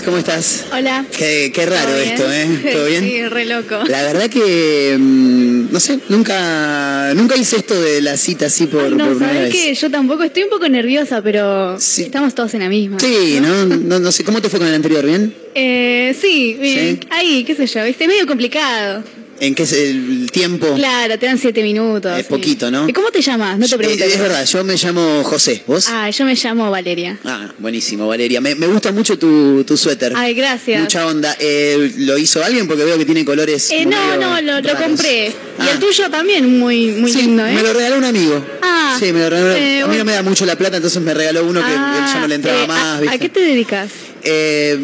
¿cómo 0.06 0.18
estás? 0.18 0.66
Hola. 0.72 1.06
Qué, 1.18 1.52
qué 1.54 1.66
raro 1.66 1.96
esto, 1.96 2.32
¿eh? 2.32 2.48
¿Todo 2.74 2.86
bien? 2.86 3.04
Sí, 3.04 3.28
re 3.28 3.46
loco. 3.46 3.80
La 3.88 4.04
verdad 4.04 4.30
que, 4.30 4.96
mm, 4.98 5.72
no 5.72 5.80
sé, 5.80 6.00
nunca 6.10 7.14
nunca 7.16 7.36
hice 7.36 7.58
esto 7.58 7.80
de 7.80 8.02
la 8.02 8.16
cita 8.18 8.46
así 8.48 8.68
por, 8.68 8.86
Ay, 8.86 8.92
no, 8.92 9.06
por 9.08 9.18
primera 9.18 9.42
vez. 9.42 9.52
que 9.54 9.74
yo 9.74 9.90
tampoco 9.92 10.24
estoy 10.24 10.44
un 10.44 10.50
poco 10.50 10.68
nerviosa, 10.70 11.22
pero 11.22 11.76
estamos 11.78 12.34
todos 12.36 12.54
en 12.54 12.62
la 12.62 12.70
misma. 12.70 13.00
Sí, 13.00 13.40
¿no? 13.42 13.66
¿no? 13.66 14.00
No 14.00 14.12
sé, 14.12 14.24
¿cómo 14.24 14.42
te 14.42 14.50
fue 14.50 14.60
con 14.60 14.68
el 14.68 14.76
anterior? 14.76 15.06
¿Bien? 15.06 15.34
Eh, 15.56 16.16
sí, 16.20 16.58
bien. 16.60 17.00
Sí. 17.02 17.08
ahí, 17.12 17.44
qué 17.44 17.56
sé 17.56 17.66
yo, 17.68 17.84
viste, 17.84 18.08
medio 18.08 18.26
complicado. 18.28 19.04
¿En 19.38 19.54
qué 19.54 19.64
es 19.64 19.74
el 19.74 20.30
tiempo? 20.32 20.76
Claro, 20.76 21.20
te 21.20 21.26
dan 21.26 21.38
siete 21.38 21.62
minutos. 21.62 22.18
Es 22.18 22.26
poquito, 22.26 22.72
¿no? 22.72 22.88
¿Y 22.88 22.94
cómo 22.94 23.10
te 23.12 23.22
llamas? 23.22 23.60
No 23.60 23.68
te 23.68 23.76
Eh, 23.76 23.78
pregunté. 23.78 24.06
es 24.06 24.18
verdad, 24.18 24.46
yo 24.46 24.64
me 24.64 24.76
llamo 24.78 25.24
José. 25.26 25.62
¿Vos? 25.68 25.88
Ah, 25.90 26.10
yo 26.10 26.24
me 26.24 26.36
llamo 26.36 26.72
Valeria. 26.72 27.20
Ah, 27.26 27.45
buenísimo, 27.66 28.08
Valeria. 28.08 28.40
Me, 28.42 28.54
me 28.54 28.68
gusta 28.68 28.92
mucho 28.92 29.18
tu, 29.18 29.64
tu 29.64 29.76
suéter. 29.76 30.14
Ay, 30.16 30.36
gracias. 30.36 30.80
Mucha 30.80 31.08
onda. 31.08 31.36
Eh, 31.40 31.94
¿Lo 31.98 32.16
hizo 32.16 32.44
alguien? 32.44 32.68
Porque 32.68 32.84
veo 32.86 32.96
que 32.96 33.06
tiene 33.06 33.26
colores. 33.26 33.72
Eh, 33.72 33.88
no, 33.88 34.18
no, 34.18 34.40
lo, 34.40 34.62
compré. 34.78 35.30
Y 35.30 35.34
Ah. 35.58 35.72
el 35.74 35.80
tuyo 35.80 36.08
también, 36.12 36.60
muy, 36.60 36.90
muy 36.92 37.12
Sí, 37.12 37.24
lindo, 37.24 37.44
¿eh? 37.44 37.54
me 37.54 37.64
lo 37.64 37.74
regaló 37.74 37.98
un 37.98 38.04
amigo. 38.04 38.46
Ah, 38.62 38.98
Sí, 39.00 39.12
me 39.12 39.20
lo 39.22 39.30
regaló. 39.32 39.56
eh, 39.56 39.82
a 39.82 39.88
mí 39.88 39.98
no 39.98 40.06
me 40.06 40.12
da 40.14 40.22
mucho 40.22 40.46
la 40.46 40.56
plata, 40.56 40.76
entonces 40.78 41.02
me 41.02 41.14
regaló 41.16 41.44
uno 41.44 41.60
que 41.62 41.72
Ah, 41.76 42.12
ya 42.14 42.20
no 42.20 42.28
le 42.28 42.36
entraba 42.36 42.64
eh, 42.64 42.68
más. 42.68 42.84
¿a, 42.98 43.00
¿viste? 43.02 43.16
¿A 43.16 43.18
qué 43.20 43.30
te 43.30 43.40
dedicas? 43.40 43.90
Eh, 44.22 44.78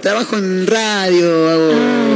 trabajo 0.00 0.36
en 0.38 0.66
radio, 0.68 1.50
hago, 1.50 1.72
Ah. 1.74 2.11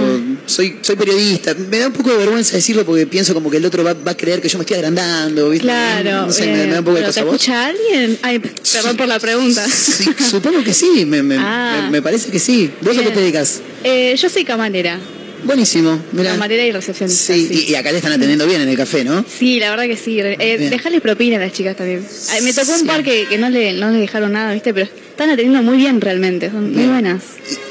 Soy, 0.46 0.76
soy 0.80 0.96
periodista. 0.96 1.54
Me 1.54 1.78
da 1.78 1.88
un 1.88 1.92
poco 1.92 2.10
de 2.10 2.16
vergüenza 2.18 2.56
decirlo 2.56 2.84
porque 2.84 3.06
pienso 3.06 3.34
como 3.34 3.50
que 3.50 3.58
el 3.58 3.64
otro 3.66 3.84
va, 3.84 3.92
va 3.94 4.12
a 4.12 4.16
creer 4.16 4.40
que 4.40 4.48
yo 4.48 4.58
me 4.58 4.62
estoy 4.62 4.76
agrandando. 4.76 5.50
¿viste? 5.50 5.66
Claro. 5.66 6.26
No 6.26 6.32
sé, 6.32 6.46
me, 6.46 6.62
eh, 6.62 6.66
me 6.66 6.72
da 6.72 6.78
un 6.80 6.84
poco 6.84 6.96
de 6.96 7.02
¿pero 7.02 7.08
cosa. 7.12 7.20
¿Te 7.22 7.26
escucha 7.28 7.66
alguien? 7.66 8.18
Ay, 8.22 8.38
perdón 8.38 8.96
por 8.96 9.08
la 9.08 9.18
pregunta. 9.20 9.66
Sí, 9.68 10.04
supongo 10.30 10.62
que 10.64 10.72
sí, 10.74 11.04
me, 11.06 11.22
me- 11.22 11.36
Ah. 11.38 11.88
me- 11.90 12.02
parece 12.02 12.30
que 12.30 12.38
sí. 12.38 12.70
¿Vos 12.80 12.96
a 12.96 13.02
qué 13.02 13.10
te 13.10 13.20
dedicas? 13.20 13.60
Eh, 13.84 14.14
yo 14.16 14.28
soy 14.28 14.44
camarera. 14.44 14.98
Buenísimo, 15.44 16.02
mirá. 16.12 16.32
Camarera 16.32 16.64
y 16.64 16.72
recepcionista. 16.72 17.34
Sí, 17.34 17.46
Sí, 17.46 17.64
y, 17.68 17.72
y 17.72 17.74
acá 17.76 17.90
le 17.92 17.98
están 17.98 18.12
atendiendo 18.12 18.46
bien 18.46 18.60
en 18.62 18.68
el 18.68 18.76
café, 18.76 19.04
¿no? 19.04 19.24
Sí, 19.28 19.60
la 19.60 19.70
verdad 19.70 19.84
que 19.86 19.96
sí. 19.96 20.18
Eh, 20.20 20.68
dejarles 20.70 21.00
propina 21.02 21.36
a 21.36 21.40
las 21.40 21.52
chicas 21.52 21.76
también. 21.76 22.04
Ay, 22.30 22.40
me 22.42 22.52
tocó 22.52 22.74
Sí. 22.74 22.80
un 22.80 22.86
par 22.86 23.04
que, 23.04 23.26
que 23.28 23.38
no, 23.38 23.48
le, 23.50 23.72
no 23.74 23.90
le 23.90 23.98
dejaron 23.98 24.32
nada, 24.32 24.52
¿viste? 24.54 24.74
Pero 24.74 24.88
están 25.16 25.30
atendiendo 25.30 25.62
muy 25.62 25.78
bien 25.78 25.98
realmente. 25.98 26.50
Son 26.50 26.64
muy 26.66 26.76
Bien. 26.76 26.90
buenas. 26.90 27.22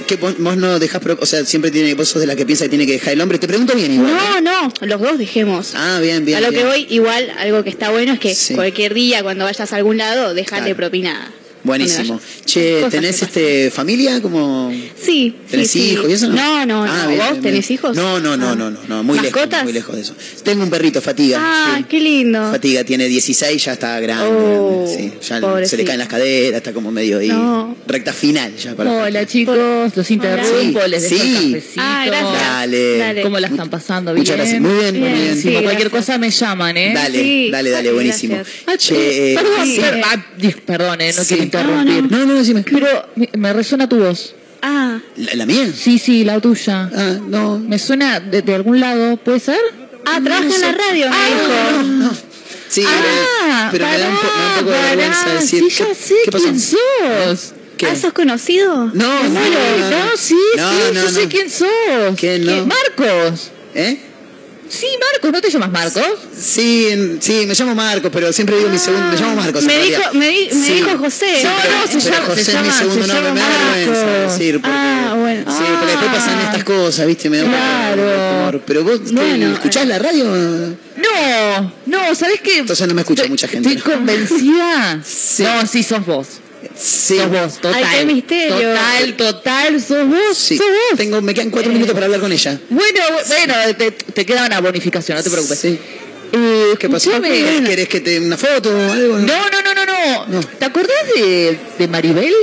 Que 0.07 0.15
vos, 0.15 0.33
vos 0.39 0.57
no 0.57 0.79
dejás, 0.79 0.99
o 1.19 1.25
sea, 1.27 1.45
siempre 1.45 1.69
tiene, 1.69 1.93
vos 1.93 2.09
sos 2.09 2.19
de 2.19 2.25
la 2.25 2.35
que 2.35 2.43
piensa 2.43 2.65
que 2.65 2.69
tiene 2.69 2.87
que 2.87 2.93
dejar 2.93 3.13
el 3.13 3.21
hombre. 3.21 3.37
Te 3.37 3.47
pregunto 3.47 3.75
bien 3.75 3.91
igual. 3.93 4.11
¿eh? 4.11 4.41
No, 4.41 4.63
no, 4.63 4.73
los 4.81 4.99
dos 4.99 5.17
dejemos. 5.19 5.73
Ah, 5.75 5.99
bien, 6.01 6.25
bien. 6.25 6.39
a 6.39 6.41
lo 6.41 6.49
bien. 6.49 6.63
que 6.63 6.67
voy, 6.67 6.87
igual, 6.89 7.31
algo 7.37 7.63
que 7.63 7.69
está 7.69 7.91
bueno 7.91 8.13
es 8.13 8.19
que 8.19 8.33
Sí. 8.33 8.55
cualquier 8.55 8.95
día, 8.95 9.21
cuando 9.21 9.45
vayas 9.45 9.71
a 9.71 9.75
algún 9.75 9.97
lado, 9.97 10.33
dejarle 10.33 10.65
Claro. 10.65 10.75
propina 10.77 11.31
Buenísimo. 11.65 12.21
Che, 12.45 12.75
Cosas 12.75 12.91
¿tenés 12.91 13.21
este 13.23 13.71
familia 13.71 14.21
como 14.21 14.71
Sí. 14.95 15.35
¿Tenés 15.49 15.71
sí, 15.71 15.79
sí. 15.79 15.89
hijos 15.93 16.09
y 16.09 16.13
eso 16.13 16.27
no? 16.29 16.35
No, 16.35 16.65
no, 16.65 16.83
Ah, 16.85 17.01
no. 17.03 17.07
bien, 17.09 17.19
¿Vos 17.19 17.29
bien, 17.31 17.41
tenés 17.41 17.67
bien. 17.67 17.79
hijos? 17.79 17.95
No, 17.97 18.19
no, 18.19 18.37
no, 18.37 18.49
Ah. 18.51 18.55
no, 18.55 18.69
no, 18.71 18.79
no, 18.87 19.03
muy 19.03 19.17
lejos, 19.19 19.31
¿Mascotas? 19.33 19.63
muy 19.63 19.73
lejos 19.73 19.95
de 19.95 20.01
eso. 20.03 20.15
Tengo 20.43 20.63
un 20.63 20.69
perrito, 20.69 21.01
Fatiga. 21.01 21.39
Ah, 21.41 21.75
sí. 21.79 21.85
qué 21.89 21.99
lindo. 21.99 22.51
Fatiga 22.51 22.83
tiene 22.83 23.07
16, 23.07 23.65
ya 23.65 23.73
está 23.73 23.99
grande. 23.99 24.25
Oh, 24.31 24.85
grande, 24.85 25.11
sí. 25.21 25.27
Ya 25.27 25.65
se 25.67 25.77
le 25.77 25.83
caen 25.85 25.99
las 25.99 26.07
caderas, 26.07 26.57
está 26.57 26.71
como 26.71 26.91
medio 26.91 27.17
ahí. 27.19 27.29
No. 27.29 27.75
Recta 27.87 28.13
final 28.13 28.55
ya 28.55 28.75
para. 28.75 28.91
Hola 28.91 29.25
chicos, 29.25 29.57
los 29.95 30.11
interrumpo, 30.11 30.81
Sí, 30.83 30.89
les 30.89 31.09
dejo 31.09 31.23
sí. 31.23 31.53
el. 31.55 31.63
Ah, 31.77 32.03
gracias. 32.05 32.31
Dale. 32.41 32.97
Dale. 32.99 33.21
¿Cómo 33.23 33.39
la 33.39 33.47
están 33.47 33.69
pasando? 33.69 34.13
¿Bien? 34.13 34.21
Muchas 34.21 34.37
gracias. 34.37 34.61
Muy 34.61 34.73
bien, 34.73 34.99
muy 34.99 35.09
Bien, 35.09 35.63
cualquier 35.63 35.89
cosa 35.89 36.17
me 36.19 36.29
llaman, 36.29 36.77
¿eh? 36.77 36.91
Dale, 36.93 37.19
Sí. 37.23 37.49
dale, 37.51 37.69
dale, 37.71 37.91
buenísimo. 37.91 38.37
Ah, 38.67 38.75
eh, 38.91 39.35
perdón, 40.65 40.97
ah, 41.01 41.05
eh, 41.05 41.13
no 41.15 41.23
Sí. 41.23 41.27
quiero 41.35 41.43
interrumpir. 41.61 42.11
No, 42.11 42.17
No, 42.19 42.25
no, 42.25 42.33
decime. 42.35 42.63
Pero 42.63 42.87
me, 43.15 43.29
me 43.37 43.53
resuena 43.53 43.87
tu 43.89 43.97
voz. 43.97 44.33
Ah, 44.61 44.99
¿La, 45.17 45.35
la 45.35 45.45
mía? 45.45 45.67
Sí, 45.75 45.99
sí, 45.99 46.23
la 46.23 46.39
tuya. 46.39 46.89
Ah, 46.95 47.17
no. 47.27 47.59
Me 47.59 47.77
suena 47.79 48.19
de, 48.19 48.41
de 48.41 48.55
algún 48.55 48.79
lado, 48.79 49.17
¿puede 49.17 49.39
ser? 49.39 49.59
ah, 50.05 50.19
trabaja 50.23 50.43
en 50.55 50.61
la 50.61 50.71
radio, 50.71 51.09
me 51.09 51.15
Ah, 51.15 51.83
dijo. 51.83 52.15
Sí, 52.67 52.83
Ah, 52.85 53.69
pero 53.71 53.85
me 53.87 53.97
da 53.97 54.09
un, 54.09 54.15
po- 54.15 54.21
me 54.23 54.43
da 54.43 54.49
un 54.49 54.65
poco 54.65 54.71
de 54.71 54.81
vergüenza 54.95 55.33
decir. 55.33 55.63
Sí, 55.63 55.69
ya 55.69 55.85
¿qué, 55.87 55.95
sé 55.95 56.15
qué 56.25 56.31
pasó? 56.31 56.43
quién 56.45 56.59
sos. 56.59 57.53
¿Qué? 57.77 57.87
Ah, 57.87 57.95
¿sos 57.95 58.13
conocido? 58.13 58.75
No, 58.87 58.91
no, 58.93 59.29
no, 59.29 59.29
no. 59.29 59.89
No, 59.89 60.17
sí, 60.17 60.35
No, 60.57 60.71
sí, 60.71 60.77
no, 60.93 61.01
yo 61.03 61.09
sé 61.09 61.23
no. 61.23 61.29
quién 61.29 61.49
sos. 61.49 61.69
¿Quién 62.17 62.45
no? 62.45 62.65
Marcos. 62.65 63.51
¿Eh? 63.75 63.99
Sí, 64.67 64.87
Marcos, 65.13 65.31
¿no 65.31 65.41
te 65.41 65.49
llamas 65.49 65.71
Marcos? 65.71 66.03
Sí, 66.37 67.17
sí, 67.21 67.45
me 67.47 67.53
llamo 67.53 67.75
Marcos, 67.75 68.09
pero 68.13 68.33
siempre 68.33 68.57
digo 68.57 68.69
mi 68.69 68.77
segundo. 68.79 69.07
Me 69.11 69.15
llamo 69.17 69.35
Marcos. 69.35 69.63
Me 69.63 69.77
dijo, 69.83 70.01
me, 70.13 70.27
di- 70.29 70.49
me 70.53 70.65
Sí. 70.67 70.73
dijo 70.73 70.97
José. 70.97 71.37
Sí, 71.39 71.43
No, 71.45 71.51
pero, 71.61 71.73
no, 71.77 71.87
se 71.87 71.97
pero 71.99 72.15
llama- 72.15 72.25
José 72.27 72.43
se 72.43 72.51
es 72.51 72.61
mi 72.61 72.71
segundo 72.71 73.05
se 73.05 73.13
nombre, 73.13 73.31
me 73.33 73.39
da 73.39 73.49
vergüenza 73.75 74.05
decir. 74.33 74.61
Porque, 74.61 74.77
Ah, 74.77 75.15
bueno. 75.19 75.51
Sí, 75.57 75.63
porque 75.79 75.91
después 75.91 76.11
pasan 76.11 76.39
estas 76.41 76.63
cosas, 76.63 77.07
¿viste? 77.07 77.29
Me 77.29 77.37
da 77.37 77.45
Claro. 77.45 78.61
Pero 78.65 78.83
vos, 78.83 78.99
¿qué, 79.07 79.11
Bueno, 79.15 79.53
¿escuchás 79.53 79.87
la 79.87 79.99
radio? 79.99 80.25
No, 80.25 81.73
no, 81.85 82.15
¿sabés 82.15 82.41
qué? 82.41 82.59
Entonces 82.59 82.87
no 82.87 82.93
me 82.93 83.01
escucha 83.01 83.25
mucha 83.27 83.47
gente. 83.47 83.69
Estoy 83.73 83.93
convencida. 83.93 84.99
Sí. 85.05 85.43
No, 85.43 85.65
sí, 85.67 85.83
sos 85.83 86.05
vos. 86.05 86.27
Sí. 86.77 87.17
Sos 87.17 87.29
vos, 87.29 87.53
total. 87.61 87.83
Ay, 87.83 87.99
qué 87.99 88.05
misterio. 88.05 88.55
Total, 88.55 89.13
total, 89.15 89.81
sos 89.81 90.07
vos. 90.07 90.37
Sí. 90.37 90.57
Sos 90.57 90.67
vos. 90.67 90.97
Tengo, 90.97 91.21
me 91.21 91.33
quedan 91.33 91.49
cuatro 91.49 91.71
minutos 91.71 91.93
para 91.93 92.05
hablar 92.05 92.21
con 92.21 92.31
ella. 92.31 92.59
Bueno, 92.69 92.99
bueno, 93.27 93.53
te, 93.77 93.91
te 93.91 94.25
queda 94.25 94.45
una 94.45 94.59
bonificación, 94.59 95.17
no 95.17 95.23
te 95.23 95.29
preocupes. 95.29 95.59
Sí. 95.59 95.79
Eh, 96.33 96.75
¿Qué 96.79 96.89
pasó? 96.89 97.21
¿Querés 97.21 97.87
que 97.87 98.01
te 98.01 98.19
una 98.19 98.37
foto 98.37 98.69
o 98.75 98.91
algo? 98.91 99.17
No, 99.19 99.49
no, 99.49 99.61
no, 99.61 99.73
no, 99.73 99.85
no. 99.85 100.25
No. 100.27 100.39
¿Te 100.41 100.65
acordás 100.65 101.07
de, 101.15 101.57
de 101.77 101.87
Maribel? 101.87 102.33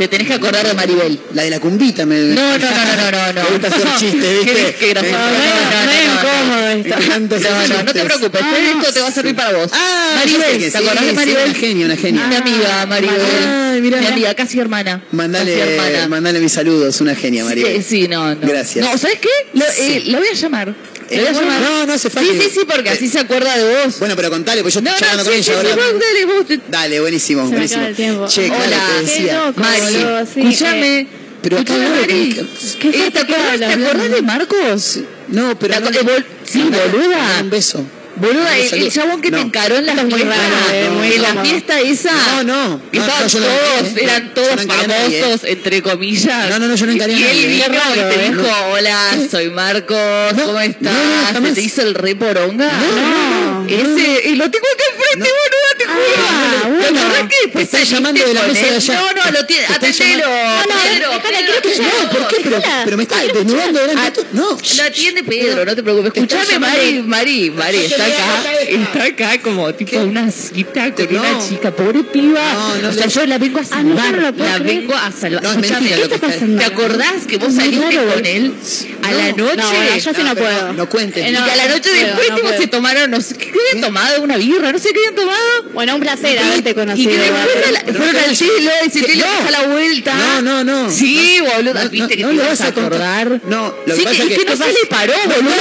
Te 0.00 0.08
tenés 0.08 0.26
que 0.28 0.32
acordar 0.32 0.66
de 0.66 0.72
Maribel. 0.72 1.20
La 1.34 1.42
de 1.42 1.50
la 1.50 1.60
cumbita 1.60 2.06
me. 2.06 2.20
No, 2.20 2.56
no, 2.56 2.58
no, 2.58 2.96
no, 2.96 3.10
no, 3.10 3.32
no. 3.34 3.42
Me 3.44 3.50
gusta 3.50 3.68
hacer 3.68 3.86
chistes, 3.98 4.38
¿viste? 4.38 4.54
Qué, 4.54 4.74
qué 4.80 4.88
gracioso. 4.88 5.18
No, 5.18 5.28
no, 5.28 5.34
no, 7.68 7.82
no, 7.82 7.92
te 7.92 8.04
preocupes. 8.04 8.40
Esto 8.40 8.92
te 8.94 9.00
va 9.00 9.08
a 9.08 9.12
servir 9.12 9.36
para 9.36 9.58
vos. 9.58 9.70
Ah, 9.74 10.14
Maribel, 10.16 10.72
¿te 10.72 10.78
acordás 10.78 11.04
de 11.04 11.12
Maribel? 11.12 11.44
una 11.44 11.54
genia, 11.54 11.84
una 11.84 11.96
genia. 11.96 12.26
Mi 12.28 12.34
amiga 12.34 12.86
Maribel. 12.86 13.20
Ay, 13.46 13.82
mirá. 13.82 14.00
Mi 14.00 14.06
amiga, 14.06 14.34
casi 14.34 14.58
hermana. 14.58 15.02
Casi 15.04 15.16
Mandale, 15.16 15.74
hermana. 15.74 16.08
mandale 16.08 16.40
mis 16.40 16.52
saludos, 16.52 16.98
una 17.02 17.14
genia, 17.14 17.44
María. 17.44 17.66
Sí, 17.66 17.82
sí, 17.82 18.08
no, 18.08 18.34
no. 18.34 18.40
Gracias. 18.40 18.82
No, 18.82 18.96
¿sabes 18.96 19.18
qué? 19.18 19.28
Lo, 19.52 19.66
eh, 19.66 20.04
lo 20.06 20.16
voy 20.18 20.28
a 20.28 20.34
llamar. 20.34 20.74
Eh, 21.10 21.28
no, 21.32 21.86
no 21.86 21.92
hace 21.92 22.08
falta. 22.08 22.30
Sí, 22.32 22.38
sí, 22.40 22.50
sí, 22.54 22.60
porque 22.66 22.90
así 22.90 23.08
se 23.08 23.18
acuerda 23.18 23.56
de 23.56 23.84
vos. 23.84 23.98
Bueno, 23.98 24.14
pero 24.16 24.30
contale, 24.30 24.62
pues 24.62 24.74
yo 24.74 24.80
estoy 24.80 24.94
charlando 24.98 25.24
no, 25.24 25.30
con 25.30 25.38
ella 25.38 25.54
ahora. 25.56 25.68
dale, 25.76 26.24
vos 26.26 26.46
te- 26.46 26.60
Dale, 26.68 27.00
buenísimo, 27.00 27.42
Se 27.42 27.48
me 27.48 27.52
buenísimo. 27.56 27.82
acaba 27.82 28.24
el. 28.24 28.28
Che, 28.30 28.46
claro, 28.46 28.64
Hola, 28.64 28.76
te 28.86 28.94
qué 28.94 29.06
decía. 29.06 29.52
Mari, 29.56 29.96
escúchame. 30.46 31.06
Pero 31.42 31.58
acá 31.58 31.72
Escúchame, 31.74 31.88
no, 31.94 32.00
Mari. 32.00 32.46
¿qué- 32.80 32.88
Eh, 33.06 33.10
¿Te 33.10 33.18
acordás, 33.18 33.58
¿te 33.58 34.08
de 34.08 34.22
Marcos? 34.22 34.98
No, 35.28 35.58
pero. 35.58 35.74
¿Te 35.90 36.00
bol- 36.02 36.26
sí, 36.44 36.62
boluda. 36.62 37.38
Un 37.40 37.50
beso. 37.50 37.84
Boluda, 38.20 38.56
el, 38.58 38.74
el 38.74 38.92
chabón 38.92 39.20
que 39.20 39.30
No. 39.30 39.38
te 39.38 39.42
encaró 39.44 39.76
en 39.76 39.86
la 39.86 39.94
muy 39.94 40.12
fiesta, 40.14 40.36
eh, 40.72 40.90
muy 40.90 41.12
en 41.12 41.22
la 41.22 41.42
fiesta 41.42 41.80
esa. 41.80 42.12
No, 42.12 42.42
no. 42.44 42.68
No, 42.68 42.80
estaban 42.92 43.22
no, 43.32 43.40
no 43.40 43.46
todos, 43.46 43.88
encaré, 43.88 44.04
eran 44.04 44.34
todos 44.34 44.66
no 44.66 44.72
famosos, 44.74 45.40
entre 45.44 45.82
comillas. 45.82 46.50
No, 46.50 46.58
no, 46.58 46.66
no, 46.68 46.74
yo 46.74 46.86
no 46.86 46.92
encaré 46.92 47.14
a 47.14 47.18
Y 47.18 47.20
nadie. 47.22 47.42
él 47.44 47.48
vino 47.48 47.64
y 47.66 48.14
te 48.14 48.26
eh. 48.26 48.28
dijo, 48.30 48.46
hola, 48.72 49.18
soy 49.30 49.50
Marcos, 49.50 49.96
No, 50.36 50.42
¿cómo 50.42 50.52
no, 50.54 50.60
estás? 50.60 50.92
no, 51.40 51.46
¿Se 51.48 51.52
te 51.54 51.60
hizo 51.62 51.82
el 51.82 51.94
re 51.94 52.14
poronga? 52.16 52.70
No, 52.70 53.66
Ese, 53.68 54.28
y 54.28 54.34
lo 54.34 54.50
tengo 54.50 54.66
acá 54.74 54.84
enfrente, 54.92 55.30
boluda, 55.30 55.70
te 55.78 55.84
juro. 55.86 56.26
Ah, 56.28 56.62
¿Te 56.62 56.68
bueno. 56.70 57.00
Te 57.52 57.66
saliste 57.66 57.84
llamando 57.94 58.24
de 58.26 58.34
la 58.34 58.42
mesa 58.42 58.66
de 58.66 58.76
allá. 58.76 58.94
No, 58.94 59.12
no, 59.24 59.30
lo 59.30 59.46
tiene, 59.46 59.66
atendelo. 59.66 60.24
No, 60.28 60.62
no, 60.62 60.80
quiero. 60.90 61.12
No, 61.12 62.10
¿por 62.10 62.28
qué? 62.28 62.36
Pero, 62.84 62.96
me 62.96 63.02
estás 63.04 63.22
desnudando 63.32 63.80
delante. 63.86 64.20
No. 64.32 64.50
Lo 64.76 64.82
atiende 64.82 65.22
Pedro, 65.24 65.64
no 65.64 65.74
te 65.74 65.82
preocupes. 65.82 66.12
Está 66.14 66.36
Escuchame, 66.42 66.58
Mari, 66.58 67.02
Mari, 67.02 67.50
Mari, 67.50 67.78
está 67.84 68.08
acá, 68.12 68.52
está 68.68 69.04
acá 69.04 69.42
como 69.42 69.72
tipo 69.74 69.98
una 69.98 70.30
cita 70.30 70.92
con 70.94 71.12
No. 71.12 71.20
una 71.20 71.48
chica, 71.48 71.70
pobre 71.70 72.02
piba. 72.04 72.40
No, 72.52 72.76
no 72.78 72.88
o 72.88 72.92
sea, 72.92 73.06
le- 73.06 73.12
yo 73.12 73.26
la 73.26 73.38
vengo 73.38 73.58
a 73.58 73.62
Ah, 73.62 73.64
salvar, 73.64 74.18
la 74.18 74.32
creer. 74.32 74.62
vengo 74.62 74.94
a 74.94 75.12
salvar. 75.12 75.42
No, 75.42 75.50
es 75.52 75.56
mentira 75.58 75.78
lo 75.78 76.02
¿qué 76.02 76.08
que 76.08 76.14
está 76.14 76.14
está- 76.14 76.26
pasando? 76.28 76.58
¿Te 76.58 76.64
acordás 76.64 77.26
que 77.28 77.36
vos 77.38 77.54
saliste 77.54 77.96
con 77.96 78.26
él 78.26 78.54
a 79.02 79.12
la 79.12 79.32
noche? 79.32 79.56
No, 79.56 79.96
yo 79.96 80.14
sí 80.14 80.22
no 80.22 80.34
puedo. 80.34 80.72
No 80.72 80.88
cuentes. 80.88 81.24
Eh, 81.24 81.30
Y 81.32 81.36
a 81.36 81.56
la 81.56 81.68
noche 81.68 81.90
después 81.92 82.34
tipo, 82.34 82.48
se 82.58 82.66
tomaron, 82.66 83.10
no 83.10 83.20
sé, 83.20 83.36
¿qué 83.36 83.50
habían 83.50 83.86
tomado? 83.86 84.22
Una 84.22 84.36
birra, 84.36 84.72
no 84.72 84.78
sé 84.78 84.92
qué 84.92 84.98
habían 85.00 85.14
tomado. 85.14 85.40
Bueno, 85.72 85.94
un 85.94 86.00
placer 86.00 86.38
haberte 86.38 86.70
Y 86.70 86.74
conocido. 86.74 87.10
que 87.10 87.18
después 87.18 87.96
fueron 87.96 88.16
al 88.16 88.36
cielo 88.36 88.70
y 88.86 88.90
se 88.90 89.16
No. 89.16 89.24
a 89.46 89.50
la 89.50 89.62
vuelta. 89.68 90.14
No, 90.14 90.42
no, 90.42 90.64
no. 90.64 90.90
Sí, 90.90 91.38
boludo, 91.40 91.74
No, 91.74 91.90
viste 91.90 92.16
que 92.16 92.24
te 92.24 92.36
vas 92.36 92.60
a 92.60 92.66
acordar. 92.68 93.40
No, 93.48 93.74
lo 93.86 93.94
que 93.94 94.02
pasa 94.02 94.22
es 94.22 94.28
que- 94.38 94.44
no 94.44 94.56
se 94.56 94.72
le 94.72 94.86
paró, 94.88 95.12
boludo. 95.26 95.54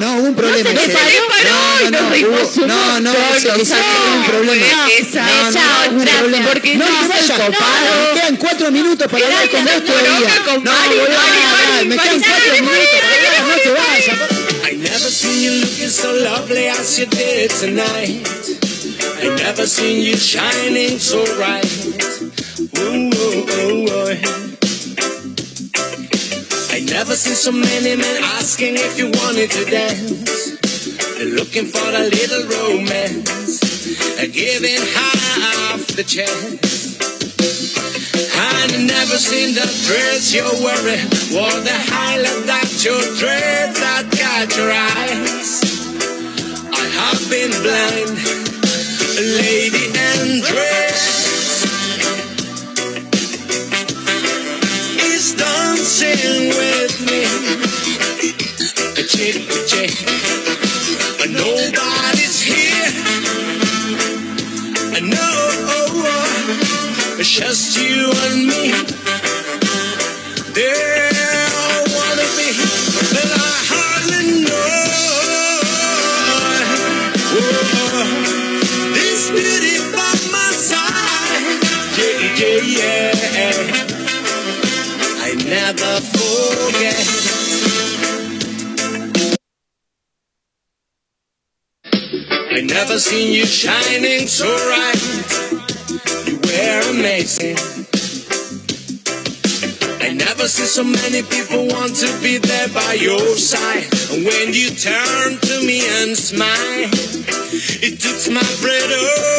No, 0.00 0.16
hubo 0.18 0.28
un 0.28 0.34
problema. 0.34 0.70
se 0.70 0.86
le 0.86 0.92
paró 0.94 1.81
y 1.86 1.90
nos 1.90 2.08
reímos 2.10 2.56
un 2.56 2.66
No, 2.68 3.00
no, 3.00 3.12
nos 3.12 3.36
ese 3.36 3.64
fue 3.64 4.16
un 4.16 4.24
problema. 4.26 4.88
Esa 4.98 5.22
No, 5.22 5.42
no, 5.42 5.48
esa 5.50 5.90
no, 5.90 6.18
problema. 6.18 6.48
porque 6.48 6.74
no 6.76 6.84
no 6.88 7.08
vayas. 7.08 7.38
Me 7.38 8.20
quedan 8.20 8.36
cuatro 8.36 8.70
minutos 8.70 9.06
para 9.10 9.24
hablar 9.26 9.48
con 9.50 9.64
vos 9.64 9.84
todavía. 9.84 10.28
No, 10.46 10.58
no, 10.58 10.70
Mari, 10.72 11.88
me 11.88 11.96
quedan 11.96 12.20
cuatro 12.20 12.52
minutos 12.60 13.00
no 13.48 13.54
te 13.62 13.70
vayas. 13.70 14.18
I 14.64 14.76
never 14.76 15.10
seen 15.10 15.42
you 15.42 15.50
looking 15.60 15.90
so 15.90 16.12
lovely 16.12 16.68
as 16.68 16.98
you 16.98 17.06
did 17.06 17.50
tonight. 17.50 18.26
I 19.22 19.28
never 19.36 19.66
seen 19.66 20.02
you 20.02 20.16
shining 20.16 20.98
so 20.98 21.22
bright. 21.36 21.64
Ooh, 22.78 23.10
ooh, 23.12 23.46
ooh, 23.50 23.88
ooh. 23.90 24.16
I 26.74 26.80
never 26.80 27.14
seen 27.14 27.34
so 27.36 27.52
many 27.52 27.96
men 27.96 28.22
asking 28.38 28.74
if 28.76 28.98
you 28.98 29.10
wanted 29.10 29.50
to 29.50 29.64
dance. 29.66 30.56
Looking 30.82 31.66
for 31.66 31.88
a 31.88 32.10
little 32.10 32.42
romance, 32.48 33.60
giving 34.32 34.82
half 34.94 35.86
the 35.94 36.02
chance. 36.02 36.98
I 38.34 38.66
never 38.86 39.16
seen 39.16 39.54
the 39.54 39.62
dress 39.86 40.34
you're 40.34 40.42
wearing, 40.58 41.06
or 41.38 41.54
the 41.62 41.78
highlight 41.86 42.46
that 42.46 42.84
your 42.84 43.00
dreads 43.14 43.78
that 43.78 44.10
got 44.10 44.56
your 44.56 44.72
eyes. 44.72 45.62
I 46.72 46.86
have 46.98 47.22
been 47.30 47.52
blind, 47.62 48.18
lady 49.38 49.86
and 49.94 50.42
dress 50.42 51.62
is 54.98 55.34
dancing 55.38 56.48
with 56.58 56.94
me, 57.06 57.22
chick 59.06 59.46
chick, 59.68 60.51
nobody's 61.26 62.42
here. 62.42 62.90
No, 65.00 65.18
oh, 65.18 66.02
oh, 66.04 67.18
it's 67.18 67.30
just 67.30 67.78
you 67.78 68.10
and 68.26 68.46
me. 68.46 68.72
Wanna 71.94 72.26
be, 72.36 72.48
but 73.12 73.30
I 73.34 73.52
hardly 73.70 74.24
know. 74.42 74.78
Oh, 77.34 78.06
this 78.94 79.22
beauty 79.30 79.76
by 79.92 80.14
my 80.30 80.50
side, 80.52 81.58
yeah, 81.98 82.60
yeah, 82.78 83.10
yeah. 83.36 83.90
I 85.22 85.34
never 85.44 86.00
forget. 86.00 87.41
Never 92.72 92.98
seen 92.98 93.32
you 93.32 93.44
shining 93.44 94.26
so 94.26 94.46
bright. 94.66 95.00
You 96.26 96.36
were 96.40 96.80
amazing. 96.90 97.56
I 100.00 100.12
never 100.12 100.48
seen 100.48 100.66
so 100.66 100.84
many 100.84 101.22
people 101.22 101.66
want 101.68 101.94
to 101.96 102.08
be 102.22 102.38
there 102.38 102.68
by 102.68 102.94
your 102.94 103.36
side. 103.36 103.88
And 104.12 104.24
when 104.24 104.54
you 104.54 104.70
turn 104.70 105.38
to 105.38 105.54
me 105.66 105.82
and 106.02 106.16
smile, 106.16 106.88
it 107.82 108.00
took 108.00 108.32
my 108.32 108.48
breath 108.60 108.92
away. 109.00 109.32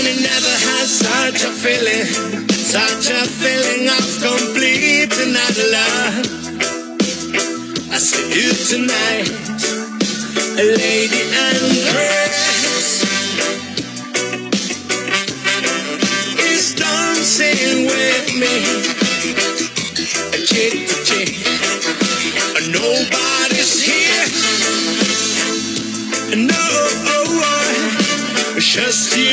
Nobody 0.00 0.22
never 0.22 0.54
had 0.64 0.86
such 0.88 1.44
a 1.44 1.52
feeling, 1.52 2.06
such 2.48 3.10
a 3.10 3.26
feeling 3.28 3.88
of 3.88 4.06
complete 4.18 5.12
and 5.20 5.36
utter 5.36 5.68
love. 5.76 6.24
I 7.92 7.98
see 7.98 8.32
you 8.32 8.50
tonight, 8.72 9.28
lady 10.62 11.22
undressed, 11.22 13.04
is 16.38 16.74
dancing 16.74 17.86
with 17.86 18.34
me. 18.40 18.54
Nobody's 22.72 23.82
here. 23.82 24.26
No, 26.36 26.54
oh, 26.54 27.42
oh, 27.42 28.56
just 28.58 29.16
you 29.16 29.29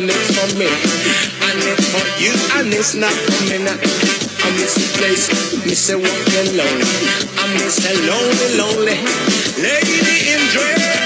looking 0.00 0.08
it 0.08 0.26
for 0.34 0.58
me. 0.58 0.66
I 1.40 1.54
need 1.54 1.80
for 1.88 2.04
you, 2.20 2.32
and 2.58 2.72
it's 2.74 2.94
not 2.94 3.12
for 3.12 3.50
me 3.50 3.64
now. 3.64 3.72
I 3.72 4.50
miss 4.52 4.74
the 4.74 4.98
place, 4.98 5.64
miss 5.64 5.90
a 5.90 5.98
walking 5.98 6.56
lonely. 6.56 6.86
I 7.38 7.46
miss 7.54 7.78
a 7.84 7.94
lonely, 8.06 8.58
lonely 8.58 8.96
lady 9.62 10.32
in 10.32 10.40
dress. 10.52 11.05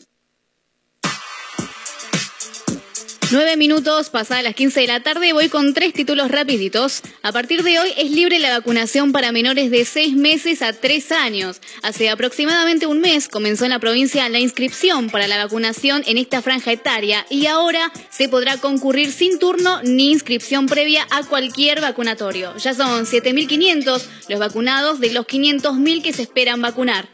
Nueve 3.33 3.55
minutos, 3.55 4.09
pasadas 4.09 4.43
las 4.43 4.55
15 4.55 4.81
de 4.81 4.87
la 4.87 5.03
tarde, 5.03 5.31
voy 5.31 5.47
con 5.47 5.73
tres 5.73 5.93
títulos 5.93 6.29
rapiditos. 6.29 7.01
A 7.21 7.31
partir 7.31 7.63
de 7.63 7.79
hoy 7.79 7.89
es 7.95 8.11
libre 8.11 8.39
la 8.39 8.57
vacunación 8.57 9.13
para 9.13 9.31
menores 9.31 9.71
de 9.71 9.85
6 9.85 10.17
meses 10.17 10.61
a 10.61 10.73
3 10.73 11.13
años. 11.13 11.61
Hace 11.81 12.09
aproximadamente 12.09 12.87
un 12.87 12.99
mes 12.99 13.29
comenzó 13.29 13.63
en 13.63 13.69
la 13.69 13.79
provincia 13.79 14.27
la 14.27 14.39
inscripción 14.39 15.09
para 15.09 15.29
la 15.29 15.37
vacunación 15.37 16.03
en 16.07 16.17
esta 16.17 16.41
franja 16.41 16.73
etaria 16.73 17.25
y 17.29 17.45
ahora 17.45 17.93
se 18.09 18.27
podrá 18.27 18.57
concurrir 18.57 19.13
sin 19.13 19.39
turno 19.39 19.79
ni 19.81 20.11
inscripción 20.11 20.65
previa 20.65 21.07
a 21.09 21.23
cualquier 21.23 21.79
vacunatorio. 21.79 22.53
Ya 22.57 22.73
son 22.73 23.05
7.500 23.05 24.03
los 24.27 24.39
vacunados 24.39 24.99
de 24.99 25.13
los 25.13 25.25
500.000 25.25 26.01
que 26.01 26.11
se 26.11 26.23
esperan 26.23 26.61
vacunar. 26.61 27.07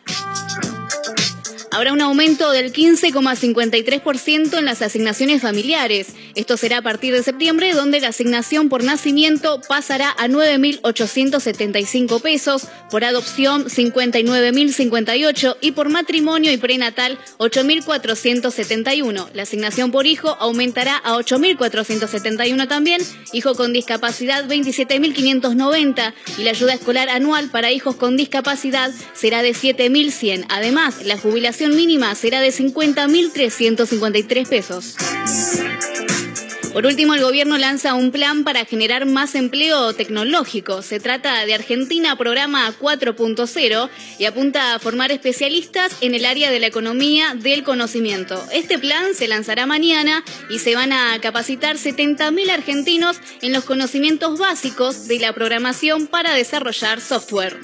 Habrá 1.77 1.93
un 1.93 2.01
aumento 2.01 2.49
del 2.49 2.73
15,53% 2.73 4.57
en 4.57 4.65
las 4.65 4.81
asignaciones 4.81 5.43
familiares. 5.43 6.07
Esto 6.37 6.55
será 6.55 6.77
a 6.77 6.81
partir 6.83 7.15
de 7.15 7.23
septiembre, 7.23 7.73
donde 7.73 7.99
la 7.99 8.09
asignación 8.09 8.69
por 8.69 8.83
nacimiento 8.83 9.59
pasará 9.67 10.11
a 10.11 10.27
9.875 10.27 12.21
pesos, 12.21 12.67
por 12.91 13.03
adopción 13.03 13.65
59.058 13.65 15.57
y 15.61 15.71
por 15.71 15.89
matrimonio 15.89 16.51
y 16.51 16.57
prenatal 16.57 17.17
8.471. 17.39 19.29
La 19.33 19.41
asignación 19.41 19.89
por 19.89 20.05
hijo 20.05 20.37
aumentará 20.39 20.97
a 20.97 21.15
8.471 21.15 22.67
también, 22.67 23.01
hijo 23.33 23.55
con 23.55 23.73
discapacidad 23.73 24.47
27.590 24.47 26.13
y 26.37 26.43
la 26.43 26.51
ayuda 26.51 26.75
escolar 26.75 27.09
anual 27.09 27.49
para 27.49 27.71
hijos 27.71 27.95
con 27.95 28.15
discapacidad 28.15 28.91
será 29.15 29.41
de 29.41 29.53
7.100. 29.53 30.45
Además, 30.49 31.03
la 31.03 31.17
jubilación 31.17 31.75
mínima 31.75 32.13
será 32.13 32.41
de 32.41 32.49
50.353 32.49 34.47
pesos. 34.47 34.95
Por 36.77 36.85
último, 36.85 37.15
el 37.15 37.23
gobierno 37.23 37.57
lanza 37.57 37.95
un 37.95 38.11
plan 38.11 38.43
para 38.43 38.63
generar 38.63 39.07
más 39.07 39.33
empleo 39.33 39.93
tecnológico. 39.93 40.83
Se 40.83 40.99
trata 40.99 41.43
de 41.43 41.55
Argentina 41.55 42.15
Programa 42.15 42.71
4.0 42.79 43.89
y 44.19 44.25
apunta 44.25 44.75
a 44.75 44.79
formar 44.79 45.11
especialistas 45.11 45.91
en 46.01 46.13
el 46.13 46.23
área 46.23 46.51
de 46.51 46.59
la 46.59 46.67
economía 46.67 47.33
del 47.33 47.63
conocimiento. 47.63 48.39
Este 48.53 48.77
plan 48.77 49.15
se 49.15 49.27
lanzará 49.27 49.65
mañana 49.65 50.23
y 50.51 50.59
se 50.59 50.75
van 50.75 50.93
a 50.93 51.19
capacitar 51.19 51.77
70.000 51.77 52.51
argentinos 52.51 53.17
en 53.41 53.53
los 53.53 53.63
conocimientos 53.63 54.37
básicos 54.37 55.07
de 55.07 55.17
la 55.17 55.33
programación 55.33 56.05
para 56.05 56.35
desarrollar 56.35 57.01
software. 57.01 57.57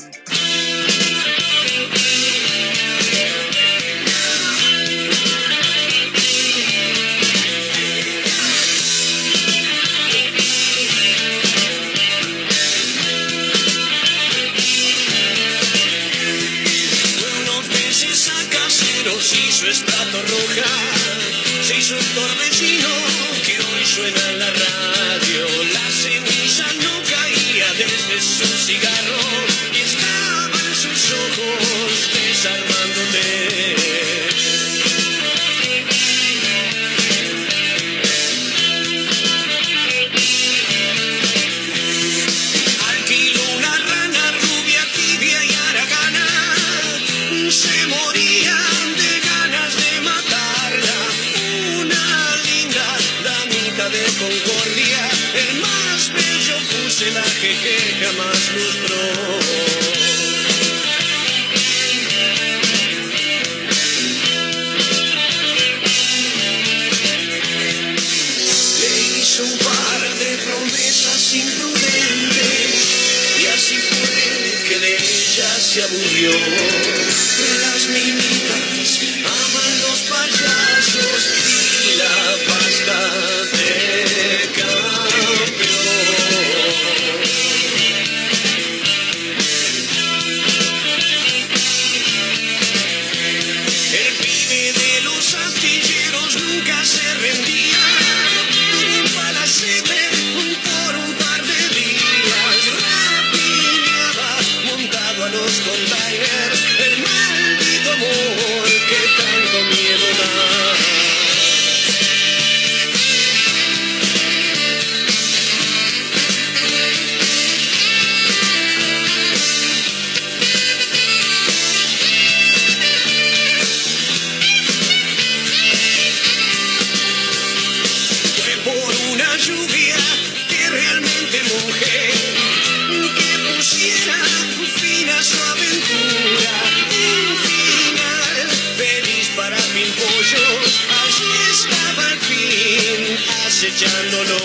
Echándolo. 143.75 144.37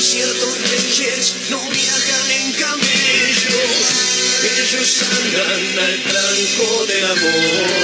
Ciertos 0.00 0.58
reyes 0.70 1.34
no 1.50 1.60
viajan 1.70 2.30
en 2.30 2.52
camello, 2.52 3.60
ellos 4.56 5.02
andan 5.02 5.78
al 5.78 6.02
tranco 6.02 6.86
del 6.86 7.04
amor. 7.04 7.77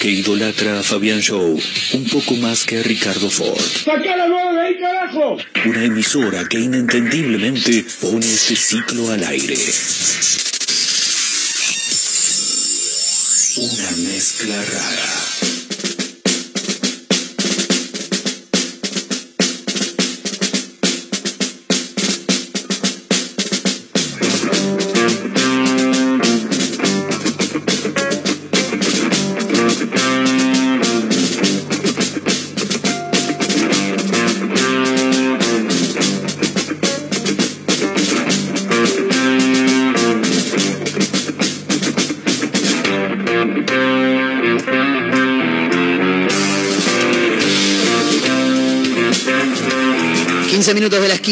Que 0.00 0.08
idolatra 0.08 0.80
a 0.80 0.82
Fabián 0.82 1.20
Show 1.20 1.60
un 1.92 2.04
poco 2.08 2.34
más 2.36 2.64
que 2.64 2.78
a 2.78 2.82
Ricardo 2.82 3.28
Ford. 3.28 3.60
¡Sacá 3.84 4.16
la 4.16 4.26
de 4.26 4.60
ahí, 4.60 4.78
carajo! 4.80 5.36
Una 5.66 5.84
emisora 5.84 6.48
que 6.48 6.58
inentendiblemente 6.58 7.84
pone 8.00 8.24
este 8.24 8.56
ciclo 8.56 9.10
al 9.10 9.22
aire. 9.24 9.56
Una 13.58 13.90
mezcla 14.08 14.64
rara. 14.64 15.29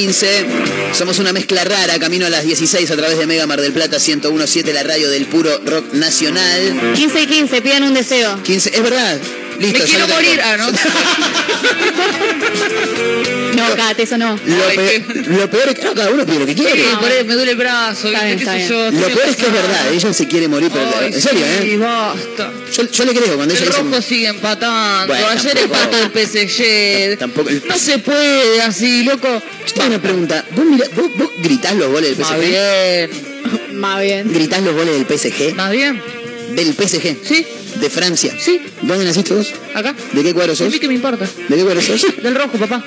15. 0.03 0.47
Somos 0.93 1.19
una 1.19 1.33
mezcla 1.33 1.65
rara, 1.65 1.99
camino 1.99 2.25
a 2.27 2.31
las 2.31 2.45
16 2.45 2.89
a 2.89 2.97
través 2.97 3.19
de 3.19 3.27
Mega 3.27 3.49
Mar 3.49 3.61
del 3.61 3.73
Plata 3.73 3.97
1017, 3.99 4.73
la 4.73 4.85
radio 4.85 5.11
del 5.11 5.27
puro 5.27 5.61
rock 5.67 5.93
nacional. 5.95 6.93
15 6.95 7.21
y 7.23 7.27
15, 7.27 7.63
pidan 7.63 7.83
un 7.83 7.95
deseo. 7.95 8.41
15, 8.45 8.71
es 8.77 8.83
verdad. 8.83 9.19
Listo, 9.59 9.79
Me 9.81 9.85
quiero 9.87 10.05
tengo. 10.07 10.15
morir. 10.21 10.41
Ah, 10.41 10.57
¿no? 10.57 10.69
No, 13.59 13.75
Cate, 13.75 14.05
eso 14.05 14.17
no. 14.17 14.33
Lo, 14.47 14.67
pe- 14.77 15.05
lo 15.27 15.51
peor 15.51 15.69
es 15.71 15.75
que 15.75 15.85
no, 15.85 15.93
cada 15.95 16.11
uno 16.11 16.25
pide 16.25 16.39
lo 16.39 16.47
que 16.47 16.55
quiere. 16.55 16.75
Sí, 16.81 16.89
por 17.01 17.11
ahí 17.11 17.25
me 17.25 17.35
duele 17.35 17.51
el 17.53 17.57
brazo. 17.57 18.07
Está 18.07 18.25
bien, 18.25 18.39
está 18.39 18.55
¿Qué 18.57 18.69
sé 18.69 18.73
bien. 18.73 18.93
yo? 18.93 19.01
Lo 19.01 19.07
peor 19.15 19.29
es 19.29 19.37
que 19.37 19.47
es 19.47 19.53
verdad, 19.53 19.93
ella 19.93 20.13
se 20.13 20.29
quiere 20.29 20.47
morir, 20.47 20.71
pero 20.73 20.89
Ay, 21.01 21.07
en 21.13 21.21
serio, 21.21 21.45
sí, 21.61 21.71
¿eh? 21.73 21.77
basta. 21.77 22.53
Yo, 22.73 22.89
yo 22.89 23.05
le 23.05 23.15
creo 23.15 23.35
cuando 23.37 23.55
ella 23.55 23.65
El 23.65 23.69
dice. 23.71 23.83
rojo 23.83 24.01
sigue 24.03 24.29
empatando. 24.29 25.13
Bueno, 25.13 25.27
Ayer 25.29 25.55
tampoco- 25.55 25.75
empató 25.75 25.99
el 25.99 26.11
PSG. 26.29 27.19
Tampoco. 27.19 27.51
No 27.69 27.79
se 27.79 27.99
puede 27.99 28.63
así, 28.63 29.03
loco. 29.03 29.43
Una 29.87 30.01
pregunta. 30.03 30.45
¿Vos, 30.55 30.67
vos, 30.95 31.11
vos 31.17 31.31
gritás 31.43 31.75
los 31.77 31.91
goles 31.91 32.11
del 32.17 32.27
Más 32.27 32.37
PSG? 32.37 32.41
bien. 32.49 33.11
Más 33.81 34.03
bien. 34.03 34.33
¿Gritás 34.33 34.63
los 34.63 34.75
goles 34.75 34.95
del 35.09 35.19
PSG? 35.19 35.55
Más 35.55 35.71
bien. 35.73 36.03
¿Del 36.55 36.75
PSG? 36.75 37.17
Sí, 37.25 37.47
¿De 37.81 37.91
Francia? 37.91 38.35
sí. 38.39 38.61
¿Dónde 38.83 39.05
naciste 39.05 39.35
vos? 39.35 39.53
Acá. 39.75 39.95
¿De 40.13 40.23
qué 40.23 40.35
cuadro 40.35 40.53
¿A 40.53 40.57
sos? 40.57 40.73
mí 40.73 40.79
qué 40.79 40.89
me 40.89 40.95
importa? 40.95 41.27
¿De 41.49 41.57
qué 41.57 41.63
cuadro 41.63 41.81
sos? 41.83 42.05
Del 42.23 42.35
rojo, 42.35 42.59
papá. 42.59 42.85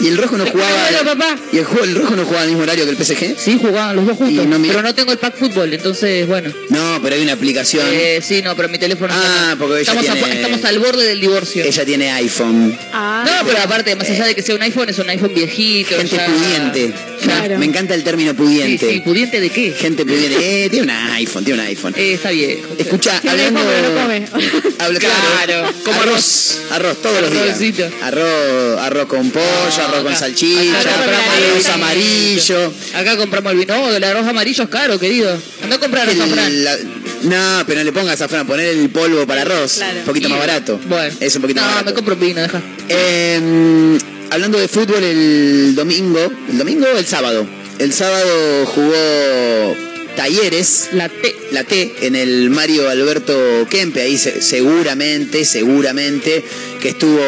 ¿Y 0.00 0.08
el 0.08 0.16
rojo 0.16 0.36
no 0.38 0.44
¿De 0.44 0.50
jugaba? 0.50 0.74
papá? 1.04 1.36
¿Y 1.52 1.58
el, 1.58 1.64
rojo 1.94 2.16
no 2.16 2.24
jugaba 2.24 2.42
al 2.42 2.48
mismo 2.48 2.62
horario 2.62 2.84
que 2.84 2.90
el 2.90 2.96
PSG? 2.96 3.36
Sí, 3.38 3.58
jugaban 3.60 3.96
los 3.96 4.06
dos 4.06 4.16
juntos. 4.16 4.46
No 4.46 4.58
pero 4.62 4.82
no 4.82 4.94
tengo 4.94 5.12
el 5.12 5.18
pack 5.18 5.36
fútbol, 5.36 5.72
entonces, 5.72 6.26
bueno. 6.26 6.50
No, 6.70 7.00
pero 7.02 7.16
hay 7.16 7.22
una 7.22 7.32
aplicación. 7.34 7.86
Eh, 7.90 8.20
sí, 8.22 8.40
no, 8.42 8.56
pero 8.56 8.68
mi 8.68 8.78
teléfono 8.78 9.12
Ah, 9.14 9.50
no. 9.52 9.58
porque 9.58 9.80
ella 9.82 9.92
estamos, 9.92 10.08
a- 10.24 10.32
estamos 10.32 10.64
al 10.64 10.78
borde 10.78 11.04
del 11.06 11.20
divorcio. 11.20 11.64
Ella 11.64 11.84
tiene 11.84 12.10
iPhone. 12.12 12.76
Ah, 12.92 13.24
No, 13.26 13.46
pero 13.46 13.62
aparte, 13.62 13.94
más 13.96 14.08
allá 14.08 14.26
de 14.26 14.34
que 14.34 14.42
sea 14.42 14.54
un 14.54 14.62
iPhone, 14.62 14.88
es 14.88 14.98
un 14.98 15.08
iPhone 15.10 15.34
viejito. 15.34 15.96
Gente 15.96 16.16
ya- 16.16 16.26
pudiente. 16.26 16.94
Claro. 17.22 17.58
Me 17.58 17.66
encanta 17.66 17.94
el 17.94 18.02
término 18.02 18.34
pudiente. 18.34 18.90
sí, 18.90 19.00
¿pudiente 19.00 19.40
de 19.40 19.50
qué? 19.50 19.72
Gente 19.72 20.06
pudiente. 20.06 20.64
Eh, 20.64 20.70
tiene 20.70 20.84
un 20.84 20.90
iPhone, 20.90 21.44
tiene 21.44 21.60
un 21.60 21.66
iPhone. 21.66 21.94
Eh, 21.96 22.14
está 22.14 22.30
viejo. 22.30 22.68
Escucha, 22.78 23.20
Tiene 23.20 23.46
hablando... 23.46 23.60
iPhone, 23.60 23.74
pero 23.82 23.94
no 23.94 24.00
come. 24.02 24.72
Habla- 24.78 24.98
Claro, 25.00 25.72
como 25.84 26.00
arroz. 26.02 26.60
Arroz 26.70 27.02
todos 27.02 27.20
los 27.20 27.58
días. 27.58 27.90
Arroz, 28.02 28.80
arroz 28.80 29.06
con 29.06 29.30
pollo, 29.30 29.44
arroz 29.90 30.04
con 30.04 30.16
salchicha, 30.16 30.80
acá 30.80 30.90
compramos 30.96 31.34
arroz 31.36 31.68
amarillo. 31.68 32.72
Acá 32.94 33.16
compramos 33.16 33.52
el 33.52 33.58
vino. 33.58 33.76
No, 33.76 33.90
el 33.94 34.04
arroz 34.04 34.26
amarillo 34.28 34.64
es 34.64 34.68
caro, 34.70 34.98
querido. 34.98 35.38
Anda 35.62 35.76
a 35.76 35.78
comprar 35.78 36.08
la- 36.14 36.78
no, 37.22 37.64
pero 37.66 37.80
no 37.80 37.84
le 37.84 37.92
pongas 37.92 38.14
azafrán, 38.14 38.46
poner 38.46 38.66
el 38.68 38.88
polvo 38.90 39.26
para 39.26 39.42
arroz. 39.42 39.74
Claro. 39.74 39.98
Un 40.00 40.04
poquito 40.06 40.28
más 40.30 40.38
barato. 40.38 40.80
Bueno. 40.88 41.14
Es 41.20 41.36
un 41.36 41.42
poquito 41.42 41.60
no, 41.60 41.66
más 41.66 41.74
barato. 41.76 41.90
me 41.90 41.94
compro 41.94 42.16
vino, 42.16 42.40
deja. 42.40 42.62
Eh, 42.88 43.98
hablando 44.30 44.58
de 44.58 44.68
fútbol, 44.68 45.02
el 45.04 45.74
domingo, 45.74 46.30
¿el 46.50 46.58
domingo 46.58 46.86
o 46.94 46.98
el 46.98 47.06
sábado? 47.06 47.46
El 47.78 47.92
sábado 47.92 48.66
jugó 48.66 49.76
Talleres, 50.16 50.88
La 50.92 51.08
T. 51.08 51.36
la 51.52 51.64
T, 51.64 51.94
en 52.02 52.14
el 52.16 52.50
Mario 52.50 52.88
Alberto 52.88 53.66
Kempe. 53.70 54.02
Ahí 54.02 54.18
se- 54.18 54.42
seguramente, 54.42 55.44
seguramente 55.44 56.44
que 56.80 56.90
estuvo 56.90 57.20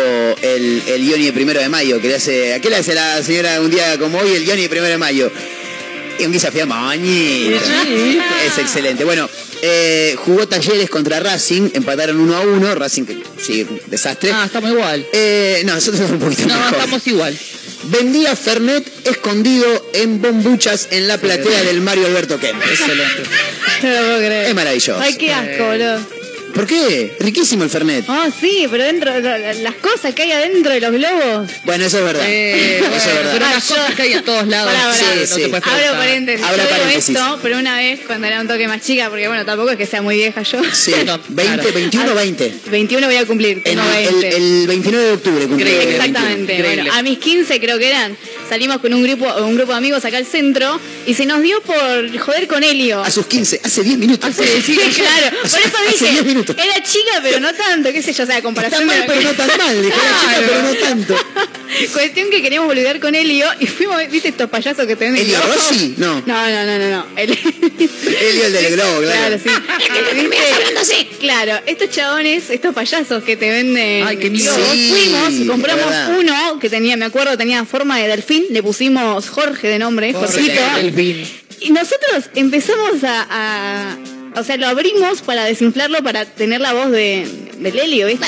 el, 0.43 0.83
el 0.87 1.05
Ioni 1.09 1.27
de 1.27 1.33
primero 1.33 1.61
de 1.61 1.69
mayo. 1.69 2.01
Que 2.01 2.09
le 2.09 2.15
hace, 2.17 2.55
¿A 2.55 2.61
qué 2.61 2.71
le 2.71 2.77
hace 2.77 2.95
la 2.95 3.23
señora 3.23 3.61
un 3.61 3.71
día 3.71 3.99
como 3.99 4.19
hoy 4.19 4.33
el 4.33 4.45
Ioni 4.45 4.63
de 4.63 4.69
primero 4.69 4.91
de 4.91 4.99
mayo? 4.99 5.31
Y 6.19 6.25
un 6.27 6.33
desafío 6.33 6.67
moñito. 6.67 7.57
Es 8.47 8.59
excelente. 8.59 9.05
Bueno, 9.05 9.29
eh, 9.63 10.15
jugó 10.19 10.47
Talleres 10.47 10.91
contra 10.91 11.19
Racing, 11.21 11.71
empataron 11.73 12.21
1 12.21 12.37
a 12.37 12.41
1. 12.43 12.75
Racing, 12.75 13.05
sí, 13.41 13.67
desastre. 13.87 14.31
Ah, 14.33 14.43
estamos 14.45 14.71
igual. 14.71 15.07
Eh, 15.13 15.63
no, 15.65 15.75
nosotros 15.75 15.97
somos 16.03 16.13
un 16.13 16.19
poquito 16.29 16.49
No, 16.49 16.55
mejor. 16.59 16.75
estamos 16.79 17.07
igual. 17.07 17.39
Vendía 17.85 18.37
Fernet 18.37 18.87
escondido 19.09 19.67
en 19.95 20.21
bombuchas 20.23 20.89
en 20.91 21.09
la 21.09 21.19
platea 21.19 21.63
del 21.65 21.81
Mario 21.81 22.07
Alberto 22.07 22.39
Kempe. 22.39 22.65
Excelente. 22.65 23.23
No 23.83 23.89
lo 23.91 23.99
puedo 23.99 24.19
creer. 24.19 24.47
Es 24.47 24.55
maravilloso. 24.55 25.01
Ay, 25.01 25.17
qué 25.17 25.33
asco, 25.33 25.65
boludo. 25.65 26.22
¿Por 26.55 26.67
qué? 26.67 27.17
Riquísimo 27.19 27.65
el 27.65 27.71
Fernet. 27.71 28.05
Ah, 28.09 28.29
sí, 28.39 28.67
pero 28.71 28.85
dentro, 28.85 29.11
las 29.21 29.75
cosas 29.77 30.15
que 30.15 30.23
hay 30.23 30.33
adentro 30.33 30.73
de 30.73 30.81
los 30.81 30.93
globos. 30.93 31.51
Bueno, 31.65 31.87
eso 31.87 31.99
es 31.99 32.05
verdad. 32.05 32.25
Eh, 32.29 32.79
eso 32.79 32.89
bueno, 32.89 32.97
es 33.05 33.15
verdad. 33.15 33.31
Pero 33.33 33.47
Ah, 33.47 33.51
las 33.55 33.69
yo- 33.69 33.75
cosas 33.75 33.95
que 33.95 34.03
hay 34.03 34.13
en 34.13 34.25
todos 34.25 34.47
lados. 34.49 34.73
Pará. 34.73 34.95
sí, 34.95 35.05
no 35.21 35.27
Sí, 35.37 35.43
Abro 35.45 35.99
paréntesis. 35.99 36.45
Abra 36.45 36.57
yo 36.57 36.63
digo 36.69 36.79
paréntesis. 36.83 37.17
esto, 37.17 37.39
pero 37.43 37.59
una 37.59 37.77
vez 37.77 38.01
cuando 38.07 38.27
era 38.27 38.41
un 38.41 38.49
toque 38.49 38.69
más 38.69 38.83
chica, 38.83 39.09
porque 39.09 39.29
bueno, 39.29 39.45
tampoco 39.47 39.71
es 39.71 39.77
que 39.79 39.87
sea 39.87 40.03
muy 40.03 40.17
vieja 40.17 40.43
yo. 40.43 40.61
Sí, 40.73 40.93
No, 41.07 41.19
20, 41.29 41.55
claro. 41.63 41.73
21, 41.75 42.15
20. 42.15 42.55
21 42.71 43.07
voy 43.07 43.17
a 43.17 43.25
cumplir, 43.27 43.57
El, 43.59 43.63
tengo 43.65 43.83
el, 43.83 44.13
20. 44.15 44.37
el 44.37 44.67
29 44.67 45.05
de 45.07 45.13
octubre 45.13 45.47
cumplí. 45.47 45.71
Exactamente. 45.71 46.63
Bueno, 46.63 46.93
a 46.93 47.03
mis 47.03 47.19
15 47.19 47.61
creo 47.61 47.79
que 47.79 47.89
eran. 47.89 48.17
Salimos 48.53 48.83
con 48.83 48.93
un 48.93 49.03
grupo, 49.03 49.25
un 49.47 49.57
grupo 49.57 49.73
de 49.73 49.79
amigos 49.79 50.05
acá 50.05 50.19
al 50.19 50.27
centro 50.27 50.79
y 51.07 51.15
se 51.15 51.25
nos 51.25 51.41
dio 51.41 51.63
por 51.63 52.19
joder 52.19 52.47
con 52.47 52.63
Helio. 52.63 53.01
A 53.03 53.11
sus 53.11 53.25
15, 53.25 53.63
hace 53.65 53.83
10 53.83 53.97
minutos. 53.97 54.29
Hace- 54.29 54.61
sí, 54.61 54.77
claro, 54.95 55.37
por 55.41 55.47
eso 55.59 55.59
Hace 55.89 56.05
10 56.05 56.11
dije, 56.13 56.23
minutos. 56.23 56.55
era 56.59 56.75
chica 56.83 57.13
pero 57.23 57.41
no 57.41 57.55
tanto, 57.55 57.91
qué 57.95 58.03
sé 58.03 58.13
yo, 58.13 58.25
o 58.25 58.27
sea, 58.27 58.35
a 58.35 58.39
Está 58.41 58.47
comparación 58.47 58.85
mal, 58.85 59.01
de- 59.01 59.07
pero 59.07 59.23
no 59.23 59.31
tan 59.33 59.49
mal. 59.57 59.83
Dejó 59.83 59.97
la 59.97 60.21
chica, 60.21 60.33
Claro. 60.37 60.47
pero 60.49 60.63
no 60.65 60.75
tanto. 60.87 61.17
Cuestión 61.95 62.29
que 62.29 62.43
queríamos 62.43 62.69
boludear 62.69 63.01
con 63.01 63.15
Elio 63.15 63.47
y 63.59 63.67
fuimos, 63.67 63.97
¿viste 64.11 64.29
estos 64.29 64.51
payasos 64.51 64.87
que 64.87 64.97
te 64.97 65.07
venden 65.07 65.23
¿Elio 65.25 65.39
globos? 65.41 65.57
Rossi? 65.71 65.95
No. 65.97 66.23
No, 66.27 66.51
no, 66.51 66.67
no, 66.67 66.79
no, 66.79 66.91
no. 66.91 67.07
El- 67.17 67.31
Elio 67.33 68.45
el 68.47 68.53
del 68.53 68.73
globo, 68.77 69.01
claro. 69.01 69.39
Claro, 69.39 69.39
sí. 69.43 69.51
¿Viste? 70.15 71.09
Claro, 71.21 71.59
estos 71.65 71.89
chabones, 71.91 72.51
estos 72.51 72.75
payasos 72.75 73.23
que 73.25 73.37
te 73.39 73.51
venden 73.51 74.07
Ay, 74.07 74.19
qué 74.19 74.29
miedo. 74.29 74.55
Sí, 74.73 74.91
fuimos 74.93 75.49
compramos 75.49 75.95
uno 76.19 76.59
que 76.61 76.69
tenía, 76.69 76.97
me 76.99 77.07
acuerdo, 77.07 77.39
tenía 77.39 77.65
forma 77.65 77.97
de 77.99 78.09
delfín, 78.09 78.42
le 78.51 78.63
pusimos 78.63 79.29
Jorge 79.29 79.69
de 79.69 79.79
nombre, 79.79 80.13
Jorgito. 80.13 80.61
Y 81.61 81.71
nosotros 81.71 82.25
empezamos 82.35 83.05
a, 83.05 83.27
a- 83.31 83.99
O 84.41 84.43
sea, 84.45 84.57
lo 84.57 84.67
abrimos 84.67 85.23
para 85.23 85.45
desinflarlo, 85.45 86.03
para 86.03 86.25
tener 86.25 86.61
la 86.61 86.73
voz 86.73 86.91
de, 86.91 87.27
del 87.59 87.79
Helio, 87.79 88.07
¿viste? 88.07 88.27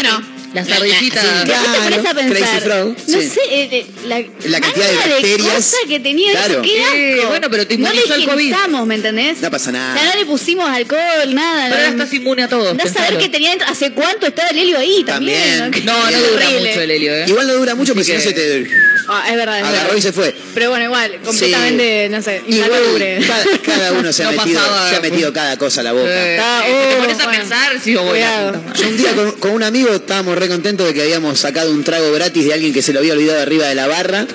Las 0.54 0.70
ardillitas. 0.70 1.22
Sí, 1.22 1.28
te 1.40 1.44
Claro, 1.46 1.82
pones 1.82 2.06
a 2.06 2.14
pensar, 2.14 2.62
Frog, 2.62 2.88
no 3.08 3.20
sí. 3.20 3.28
sé, 3.28 3.40
eh, 3.50 3.86
la, 4.06 4.20
La 4.44 4.60
cantidad 4.60 4.88
de 4.88 4.96
bacterias. 4.96 5.52
cosas 5.54 5.80
que 5.88 6.00
tenía 6.00 6.30
Claro. 6.30 6.52
eso, 6.54 6.62
qué 6.62 7.18
Eh, 7.20 7.26
bueno, 7.26 7.48
pero 7.50 7.66
te 7.66 7.76
no 7.76 7.88
le 7.90 7.94
inmunizó 7.96 8.14
el 8.14 8.24
COVID. 8.28 8.54
¿me 8.86 8.94
entendés? 8.94 9.40
No 9.40 9.50
pasa 9.50 9.70
O 9.70 9.72
nada. 9.72 9.98
sea, 9.98 10.12
no 10.14 10.18
le 10.20 10.26
pusimos 10.26 10.68
alcohol, 10.68 11.34
nada. 11.34 11.64
Pero 11.64 11.74
ahora 11.76 11.90
no- 11.90 12.02
estás 12.04 12.14
inmune 12.14 12.42
a 12.44 12.48
todo. 12.48 12.72
No 12.74 12.86
saber 12.86 13.18
qué 13.18 13.28
tenía 13.28 13.50
dentro, 13.50 13.66
hace 13.68 13.90
cuánto 13.92 14.26
estaba 14.26 14.48
el 14.50 14.58
helio 14.58 14.78
ahí 14.78 15.02
también. 15.04 15.58
También. 15.58 15.84
No, 15.86 16.10
no 16.10 16.18
dura 16.18 16.46
Horrible. 16.46 16.68
mucho 16.68 16.80
el 16.82 16.90
helio, 16.90 17.14
¿eh? 17.16 17.24
Igual 17.28 17.46
no 17.48 17.54
dura 17.54 17.74
mucho 17.74 17.94
porque 17.94 18.04
si 18.04 18.12
no 18.12 18.20
se 18.20 18.32
te 18.32 18.66
Ah, 19.06 19.24
es 19.28 19.36
verdad, 19.36 19.58
es 19.58 19.64
agarró 19.66 19.82
verdad. 19.82 19.96
y 19.98 20.02
se 20.02 20.12
fue. 20.14 20.34
Pero 20.54 20.70
bueno, 20.70 20.86
igual, 20.86 21.18
completamente, 21.22 22.08
no 22.10 22.22
sé, 22.22 22.42
Igual 22.46 22.70
insalubre. 22.70 23.18
cada, 23.26 23.44
cada 23.58 23.92
uno 23.92 24.12
se 24.12 24.24
ha, 24.24 24.30
metido, 24.30 24.60
pasaba, 24.60 24.88
se 24.90 24.96
ha 24.96 25.00
metido 25.00 25.32
cada 25.32 25.58
cosa 25.58 25.80
a 25.80 25.84
la 25.84 25.92
boca. 25.92 26.30
Está- 26.30 26.62
te 26.64 26.72
oh, 26.72 26.98
pones 27.00 27.20
a 27.20 27.24
bueno. 27.24 27.38
pensar, 27.40 27.72
sí, 27.82 27.96
o. 27.96 28.02
Yo 28.14 28.88
un 28.88 28.96
día 28.96 29.12
con, 29.14 29.32
con 29.32 29.50
un 29.52 29.62
amigo 29.62 29.90
estábamos 29.90 30.38
re 30.44 30.48
contentos 30.48 30.86
de 30.86 30.94
que 30.94 31.02
habíamos 31.02 31.38
sacado 31.40 31.70
un 31.70 31.82
trago 31.84 32.12
gratis 32.12 32.44
de 32.44 32.52
alguien 32.54 32.72
que 32.72 32.82
se 32.82 32.92
lo 32.92 33.00
había 33.00 33.12
olvidado 33.14 33.40
arriba 33.40 33.66
de 33.66 33.74
la 33.74 33.86
barra. 33.86 34.26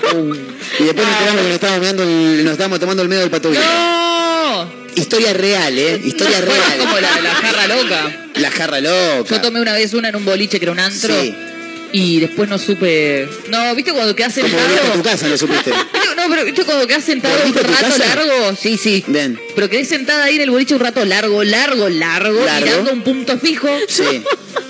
Y 0.80 0.84
después 0.84 1.08
nos 1.08 1.16
enteramos 1.18 1.42
que 1.42 1.48
nos 1.48 1.54
estábamos, 1.54 1.80
mirando 1.82 2.04
el- 2.04 2.44
nos 2.44 2.52
estábamos 2.54 2.80
tomando 2.80 3.04
el 3.04 3.10
medio 3.10 3.22
del 3.22 3.30
pato. 3.32 3.52
Historia 4.96 5.34
real, 5.34 5.78
¿eh? 5.78 6.02
Historia 6.04 6.42
real. 6.42 6.78
como 6.80 7.00
la, 7.00 7.22
la 7.22 7.30
jarra 7.36 7.68
loca. 7.68 8.26
La 8.36 8.52
jarra 8.52 8.80
loca. 8.82 9.36
Yo 9.36 9.42
tomé 9.42 9.62
una 9.62 9.74
vez 9.74 9.94
una 9.94 10.10
en 10.10 10.16
un 10.16 10.26
boliche 10.26 10.60
que 10.60 10.66
era 10.66 10.72
un 10.72 10.80
antro. 10.80 11.14
Sí. 11.22 11.34
Y 11.92 12.20
después 12.20 12.48
no 12.50 12.60
supe. 12.60 13.28
No, 13.50 13.74
¿viste 13.76 13.92
cuando 13.94 14.16
quedas 14.16 14.34
Como 14.36 14.48
volviste 14.48 14.88
a 14.88 14.94
tu 14.94 15.02
casa, 15.04 15.28
lo 15.28 15.38
supiste. 15.38 15.72
¿Viste- 15.94 16.16
No, 16.16 16.24
pero 16.30 16.46
¿viste 16.46 16.64
cuando 16.64 16.86
quedas 16.86 17.04
sentado 17.04 17.34
un 17.46 17.52
¿Volviste 17.52 17.60
a 17.62 17.64
tu 17.64 17.84
rato 17.84 17.98
casa? 18.00 18.16
largo? 18.16 18.56
Sí, 18.62 18.78
sí. 18.78 19.04
Bien. 19.08 19.40
Pero 19.56 19.70
quedé 19.70 19.86
sentada 19.86 20.26
ahí 20.26 20.36
en 20.36 20.42
el 20.42 20.52
boliche 20.52 20.74
un 20.76 20.82
rato 20.82 21.04
largo, 21.06 21.44
largo, 21.44 21.90
largo, 21.90 22.44
Largo. 22.46 22.66
mirando 22.66 22.92
un 22.94 23.02
punto 23.04 23.38
fijo. 23.40 23.70
Sí. 23.88 24.04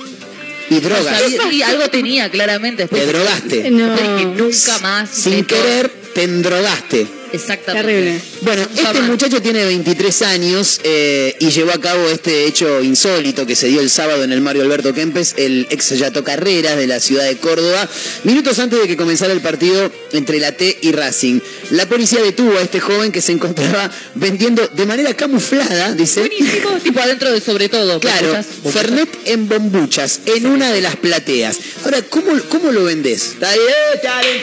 Y 0.70 0.80
drogas. 0.80 1.22
y 1.52 1.62
algo 1.62 1.90
tenía, 1.90 2.30
claramente. 2.30 2.84
Después 2.84 3.02
Te 3.02 3.08
drogaste. 3.08 3.72
No. 3.72 3.96
nunca 4.26 4.80
más. 4.80 5.10
Sin 5.10 5.38
meto- 5.38 5.56
querer, 5.56 5.90
te 6.14 6.24
endrogaste. 6.24 7.08
Exactamente. 7.32 7.88
Terrible. 7.88 8.22
Bueno, 8.42 8.68
este 8.74 9.02
muchacho 9.02 9.42
tiene 9.42 9.66
23 9.66 10.22
años 10.24 10.80
eh, 10.84 11.36
y 11.40 11.50
llevó 11.50 11.72
a 11.72 11.80
cabo 11.80 12.08
este 12.10 12.46
hecho 12.46 12.82
insólito 12.82 13.46
que 13.46 13.56
se 13.56 13.68
dio 13.68 13.82
el 13.82 13.90
sábado 13.90 14.24
en 14.24 14.32
el 14.32 14.42
Mario 14.42 14.64
Alberto 14.64 14.94
Kempes, 14.94 15.36
el 15.38 15.68
ex 15.70 15.90
Yato 15.98 16.24
Carreras 16.24 16.78
de 16.78 16.88
la 16.88 17.00
ciudad 17.00 17.26
de 17.26 17.38
Córdoba, 17.38 17.88
minutos 18.24 18.60
antes 18.60 18.80
de 18.80 18.88
que 18.88 18.98
comenzara 18.98 19.34
el 19.34 19.42
partido 19.42 19.92
entre 20.14 20.40
la 20.40 20.52
T 20.52 20.80
y 20.82 20.92
Racing. 20.92 21.40
La 21.72 21.88
policía 21.88 22.22
detuvo 22.22 22.58
a 22.58 22.62
este 22.62 22.80
joven 22.80 23.12
que 23.12 23.22
se 23.22 23.32
encontraba 23.32 23.92
vendiendo 24.16 24.68
de 24.68 24.86
manera 24.86 25.14
camuflada, 25.14 25.94
dice. 25.94 26.22
Buenísimo, 26.22 26.72
tipo 26.84 27.00
adentro 27.00 27.32
de 27.32 27.42
sobre 27.42 27.70
todo. 27.70 28.00
Claro. 28.00 28.44
Fernet 28.72 29.10
en 29.26 29.48
bombuchas, 29.48 30.22
en 30.26 30.46
una 30.46 30.72
de 30.72 30.82
las 30.82 30.96
plateas. 30.96 31.58
Ahora, 31.84 32.02
¿cómo, 32.10 32.32
cómo 32.50 32.72
lo 32.72 32.84
vendés? 32.86 33.36
Tare, 33.40 33.60
tare, 34.02 34.42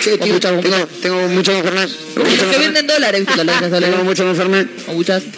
che, 0.00 0.18
tío, 0.18 0.40
tengo, 0.40 0.86
tengo 1.00 1.28
mucho 1.28 1.52
Fernet. 1.62 2.05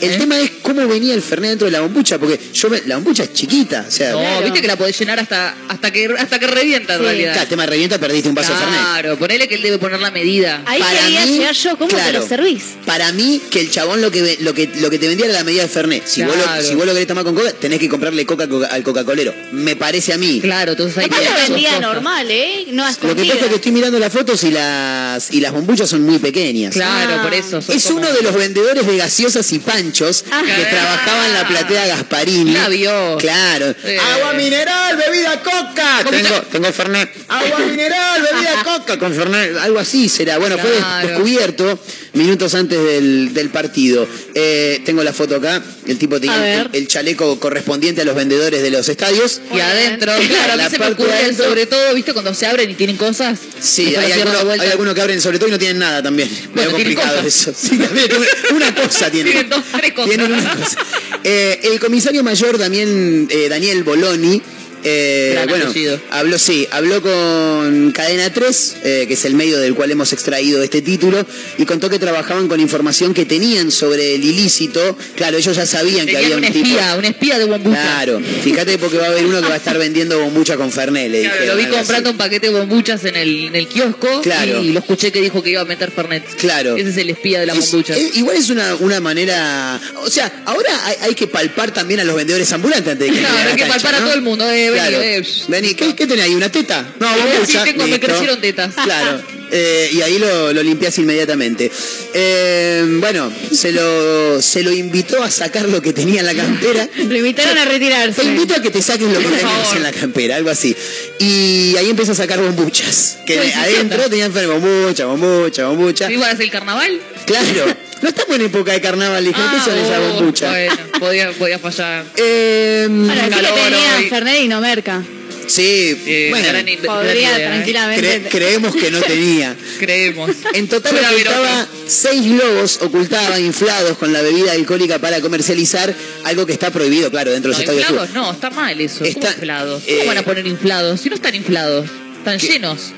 El 0.00 0.10
¿eh? 0.10 0.16
tema 0.18 0.38
es 0.40 0.50
cómo 0.62 0.86
venía 0.86 1.14
el 1.14 1.22
Fernet 1.22 1.50
dentro 1.50 1.66
de 1.66 1.72
la 1.72 1.80
bombucha, 1.80 2.18
porque 2.18 2.38
yo 2.52 2.70
me- 2.70 2.82
la 2.86 2.96
bombucha 2.96 3.24
es 3.24 3.32
chiquita, 3.32 3.84
o 3.88 3.90
sea, 3.90 4.12
No, 4.12 4.42
viste 4.42 4.60
que 4.60 4.66
la 4.68 4.76
podés 4.76 4.98
llenar 4.98 5.18
hasta, 5.18 5.55
hasta 5.68 5.90
que 5.90 6.09
hasta 6.16 6.38
que 6.38 6.46
revienta 6.46 6.94
en 6.94 7.00
Sí. 7.00 7.05
realidad. 7.05 7.32
Claro, 7.32 7.42
el 7.42 7.48
tema 7.48 7.66
revienta, 7.66 7.98
perdiste 7.98 8.28
un 8.28 8.34
vaso 8.34 8.52
de 8.52 8.59
Fernet. 8.59 8.78
Claro, 8.80 9.16
ponele 9.18 9.48
que 9.48 9.55
él 9.56 9.62
debe 9.62 9.78
poner 9.78 10.00
la 10.00 10.10
medida. 10.10 10.62
Ahí 10.66 10.80
Para 10.80 11.00
quería 11.00 11.26
mí, 11.26 11.32
llegar 11.38 11.55
yo, 11.55 11.76
¿cómo 11.76 11.88
claro. 11.88 12.12
te 12.12 12.18
lo 12.20 12.26
servís? 12.28 12.62
Para 12.86 13.12
mí, 13.12 13.40
que 13.50 13.60
el 13.60 13.70
chabón 13.70 14.00
lo 14.00 14.10
que, 14.10 14.22
ve- 14.22 14.38
lo 14.40 14.55
que, 14.55 14.70
lo 14.80 14.90
que 14.90 14.98
te 14.98 15.09
vendía 15.09 15.26
era 15.26 15.34
la 15.34 15.44
medida 15.44 15.62
de 15.62 15.68
Fernet. 15.68 16.06
Si, 16.06 16.22
vos, 16.22 16.36
lo, 16.36 16.42
Claro. 16.44 16.62
si 16.62 16.74
vos 16.74 16.86
lo 16.86 16.92
querés 16.92 17.09
tomar 17.09 17.24
con 17.24 17.34
coca, 17.34 17.52
tenés 17.52 17.78
que 17.80 17.88
comprarle 17.88 18.24
coca, 18.24 18.48
coca- 18.48 18.66
al 18.68 18.82
Coca-Colero. 18.82 19.34
Me 19.52 19.74
parece 19.76 20.12
a 20.12 20.18
mí. 20.18 20.40
Claro, 20.40 20.72
entonces 20.72 20.96
ahí 20.98 21.09
Capaz 21.09 21.22
lo 21.24 21.55
vendía 21.55 21.80
normal, 21.80 22.30
¿eh? 22.30 22.66
No 22.72 22.84
a 22.84 22.90
Lo 22.90 22.96
que 23.16 23.24
pasa 23.24 23.40
es 23.44 23.48
que 23.48 23.55
estoy 23.56 23.72
mirando 23.72 23.98
las 23.98 24.12
fotos 24.12 24.42
y 24.44 24.50
las, 24.50 25.32
y 25.32 25.40
las 25.40 25.52
bombuchas 25.52 25.88
son 25.90 26.02
muy 26.02 26.18
pequeñas. 26.18 26.67
Claro, 26.70 27.16
Ah. 27.18 27.22
por 27.22 27.34
eso. 27.34 27.58
Es 27.58 27.84
como- 27.84 27.98
uno 27.98 28.12
de 28.12 28.22
los 28.22 28.34
vendedores 28.34 28.86
de 28.86 28.96
gaseosas 28.96 29.50
y 29.52 29.58
panchos 29.58 30.24
Ah. 30.30 30.42
que 30.44 30.64
trabajaba 30.64 31.26
en 31.26 31.34
la 31.34 31.48
platea 31.48 31.86
Gasparini. 31.86 32.52
La 32.52 32.68
vio. 32.68 33.16
Claro. 33.18 33.74
Eh. 33.84 33.98
Agua 34.14 34.32
mineral, 34.34 34.96
bebida 34.96 35.42
coca. 35.42 36.04
Tengo, 36.10 36.42
tengo 36.52 36.72
Fernet. 36.72 37.10
Agua 37.28 37.58
mineral, 37.60 38.22
bebida 38.22 38.62
coca 38.64 38.98
con 38.98 39.14
Fernet. 39.14 39.56
Algo 39.58 39.78
así 39.78 40.08
será. 40.08 40.38
Bueno, 40.38 40.56
fue 40.58 40.70
descubierto 41.06 41.78
minutos 42.14 42.55
antes 42.55 42.82
del, 42.82 43.32
del 43.35 43.51
partido. 43.51 44.06
Eh, 44.35 44.80
tengo 44.85 45.02
la 45.02 45.12
foto 45.12 45.36
acá. 45.36 45.62
El 45.86 45.98
tipo 45.98 46.20
tenía 46.20 46.62
el, 46.62 46.70
el 46.72 46.89
chaleco 46.89 47.39
correspondiente 47.40 48.02
a 48.02 48.05
los 48.05 48.14
vendedores 48.14 48.62
de 48.62 48.70
los 48.70 48.89
estadios. 48.89 49.40
Y 49.55 49.60
adentro, 49.60 50.12
claro, 50.28 50.52
a 50.52 50.56
mí 50.56 50.62
La 50.62 50.70
se 50.70 50.78
me 50.78 50.86
ocurre 50.86 51.12
adentro. 51.12 51.44
sobre 51.47 51.66
todo, 51.66 51.94
¿viste? 51.94 52.12
Cuando 52.12 52.35
se 52.35 52.47
abren 52.47 52.70
y 52.70 52.74
tienen 52.74 52.97
cosas. 52.97 53.39
Sí, 53.60 53.94
hay 53.97 54.12
algunos 54.12 54.44
vuelta. 54.44 54.64
hay 54.64 54.70
algunos 54.70 54.94
que 54.94 55.01
abren 55.01 55.20
sobre 55.20 55.39
todo 55.39 55.48
y 55.48 55.52
no 55.52 55.59
tienen 55.59 55.78
nada 55.78 56.02
también. 56.02 56.28
Bueno, 56.55 56.70
complicado 56.72 57.16
cosas. 57.22 57.26
eso. 57.26 57.52
Sí, 57.56 57.78
también, 57.78 58.09
una, 58.16 58.56
una 58.56 58.74
cosa 58.74 59.10
tienen. 59.10 59.32
Tienen 59.32 59.51
dos, 59.51 59.62
tres 59.76 59.93
cosas. 59.93 60.09
Tienen 60.10 60.32
una 60.32 60.55
cosa. 60.56 60.78
Eh, 61.24 61.60
el 61.64 61.80
comisario 61.80 62.22
mayor 62.22 62.59
también, 62.59 63.28
eh, 63.30 63.48
Daniel 63.48 63.82
Boloni, 63.85 64.40
eh, 64.84 65.44
bueno, 65.48 65.66
apellido. 65.66 66.00
habló, 66.10 66.38
sí, 66.38 66.66
habló 66.70 67.02
con 67.02 67.92
Cadena 67.92 68.32
3, 68.32 68.76
eh, 68.84 69.05
que 69.09 69.14
es 69.14 69.24
el 69.24 69.34
medio 69.34 69.59
del 69.59 69.74
cual 69.74 69.90
hemos 69.90 70.12
extraído 70.12 70.62
este 70.62 70.82
título, 70.82 71.24
y 71.59 71.64
contó 71.64 71.88
que 71.90 71.98
trabajaban 71.98 72.48
con 72.48 72.60
información 72.60 73.14
que 73.14 73.24
tenían 73.24 73.70
sobre 73.70 74.14
el 74.14 74.24
ilícito. 74.24 74.96
Claro, 75.16 75.36
ellos 75.38 75.56
ya 75.56 75.66
sabían 75.66 76.06
que 76.06 76.16
había 76.16 76.36
un 76.36 76.44
un 76.44 76.52
tipo. 76.52 76.66
espía, 76.68 76.94
un 76.96 77.05
espía 77.05 77.38
de 77.38 77.44
bombucha. 77.44 77.80
Claro, 77.82 78.20
fíjate 78.42 78.78
porque 78.78 78.98
va 78.98 79.06
a 79.06 79.09
haber 79.09 79.26
uno 79.26 79.40
que 79.40 79.48
va 79.48 79.55
a 79.55 79.59
estar 79.59 79.78
vendiendo 79.78 80.18
bombucha 80.20 80.56
con 80.56 80.70
Fernet, 80.72 81.10
le 81.10 81.22
Claro, 81.22 81.34
dijeron, 81.34 81.48
lo 81.48 81.56
vi 81.56 81.62
así. 81.68 81.76
comprando 81.76 82.10
un 82.10 82.16
paquete 82.16 82.50
de 82.50 82.59
bombuchas 82.59 83.05
en 83.05 83.16
el, 83.16 83.44
en 83.48 83.56
el 83.56 83.68
kiosco 83.68 84.20
Claro. 84.22 84.62
y 84.62 84.70
lo 84.72 84.80
escuché 84.80 85.10
que 85.12 85.20
dijo 85.20 85.42
que 85.42 85.50
iba 85.50 85.60
a 85.62 85.64
meter 85.64 85.90
Fernet. 85.90 86.24
Claro. 86.36 86.76
Ese 86.76 86.90
es 86.90 86.96
el 86.96 87.10
espía 87.10 87.40
de 87.40 87.46
la 87.46 87.55
Es- 87.55 87.70
bombucha. 87.70 87.96
es- 87.96 88.16
igual 88.16 88.36
es 88.36 88.50
una, 88.50 88.74
una 88.76 89.00
manera. 89.00 89.80
O 89.96 90.10
sea, 90.10 90.42
ahora 90.46 90.70
hay, 90.86 90.96
hay 91.02 91.14
que 91.14 91.26
palpar 91.26 91.72
también 91.72 92.00
a 92.00 92.05
los 92.05 92.16
vendedores 92.16 92.50
ambulantes 92.52 92.92
antes 92.92 93.09
de 93.09 93.14
que 93.14 93.20
Claro, 93.20 93.50
hay 93.50 93.56
que 93.56 93.66
palpar 93.66 93.94
a 93.96 93.98
todo 93.98 94.14
el 94.14 94.22
mundo. 94.22 94.48
Eh, 94.50 94.67
vení, 94.70 94.88
Claro. 94.88 95.22
psh. 95.24 95.46
Vení, 95.48 95.74
¿qué, 95.74 95.94
qué 95.94 96.06
tenés 96.06 96.24
ahí? 96.24 96.34
¿Una 96.34 96.50
teta? 96.50 96.86
No, 96.98 97.08
Sí, 97.14 97.20
bombucha. 97.20 97.64
tengo, 97.64 97.86
me 97.86 98.00
crecieron 98.00 98.40
tetas. 98.40 98.74
Claro. 98.84 99.22
Eh, 99.50 99.88
y 99.94 100.02
ahí 100.02 100.18
lo, 100.18 100.52
lo 100.52 100.62
limpias 100.62 100.98
inmediatamente. 100.98 101.70
Eh, 102.12 102.84
bueno, 103.00 103.32
se 103.50 103.72
lo, 103.72 104.42
se 104.42 104.62
lo 104.62 104.70
invitó 104.70 105.22
a 105.22 105.30
sacar 105.30 105.66
lo 105.70 105.80
que 105.80 105.94
tenía 105.94 106.20
en 106.20 106.26
la 106.26 106.34
campera. 106.34 106.86
Lo 106.96 107.16
invitaron 107.16 107.56
a 107.56 107.64
retirarse. 107.64 108.20
Te 108.20 108.26
invito 108.28 108.54
a 108.54 108.60
que 108.60 108.70
te 108.70 108.82
saques 108.82 109.08
lo 109.08 109.18
que 109.18 109.24
tenías 109.24 109.74
en 109.74 109.82
la 109.82 109.92
campera, 109.92 110.36
algo 110.36 110.50
así. 110.50 110.76
Y 111.18 111.74
ahí 111.78 111.88
empieza 111.88 112.12
a 112.12 112.14
sacar 112.14 112.40
bombuchas. 112.40 113.18
Que 113.26 113.40
sí, 113.42 113.52
adentro 113.52 114.04
sí. 114.04 114.10
tenían 114.10 114.32
bombucha, 114.34 115.06
bombucha, 115.06 115.66
bombucha. 115.68 116.12
¿Igual 116.12 116.34
es 116.34 116.40
el 116.40 116.50
carnaval? 116.50 117.00
Claro. 117.24 117.74
No 118.02 118.08
estamos 118.08 118.36
en 118.36 118.42
época 118.42 118.72
de 118.72 118.80
carnaval, 118.80 119.26
hija. 119.26 119.50
¿Qué 119.54 119.70
son 119.70 119.78
esas 119.78 119.98
oh, 119.98 120.14
bombuchas? 120.14 120.50
Bueno, 120.50 120.76
podía, 121.00 121.30
podía 121.32 121.58
fallar. 121.58 122.04
Eh, 122.16 122.86
sí 122.88 123.10
que 123.24 123.30
calor 123.30 123.54
tenía 123.54 123.96
hoy. 123.98 124.08
Fernet 124.08 124.42
y 124.42 124.48
no 124.48 124.60
merca. 124.60 125.02
sí, 125.48 126.00
Eh, 126.06 126.26
bueno, 126.30 126.46
gran 126.48 126.68
in- 126.68 126.78
gran 126.82 126.96
Podría 126.96 127.38
¿eh? 127.38 127.46
tranquilamente. 127.46 128.22
cre- 128.22 128.28
creemos 128.30 128.76
que 128.76 128.90
no 128.90 129.00
tenía. 129.14 129.56
Creemos. 129.80 130.30
En 130.54 130.68
total 130.68 130.96
ocultaba 130.96 131.66
seis 131.86 132.24
globos, 132.24 132.78
ocultaba 132.82 133.40
inflados 133.40 133.98
con 133.98 134.12
la 134.12 134.22
bebida 134.22 134.52
alcohólica 134.52 134.98
para 135.00 135.20
comercializar, 135.20 135.92
algo 136.24 136.46
que 136.46 136.52
está 136.52 136.70
prohibido, 136.70 137.10
claro, 137.10 137.30
dentro 137.32 137.50
de 137.50 137.56
No, 137.56 137.58
los 137.58 137.68
estadios. 137.82 137.86
de 137.88 137.92
inflados, 137.94 138.10
fútbol. 138.10 138.22
no, 138.24 138.32
está 138.32 138.50
mal 138.50 138.80
eso. 138.80 139.04
Está- 139.04 139.20
¿Cómo 139.20 139.32
inflados? 139.32 139.82
eh, 139.86 139.94
¿Cómo 139.98 140.08
van 140.08 140.18
a 140.18 140.22
poner 140.22 140.46
inflados? 140.46 141.00
Si 141.00 141.08
no 141.08 141.14
están 141.16 141.34
inflados, 141.34 141.88
están 142.18 142.38
llenos. 142.38 142.92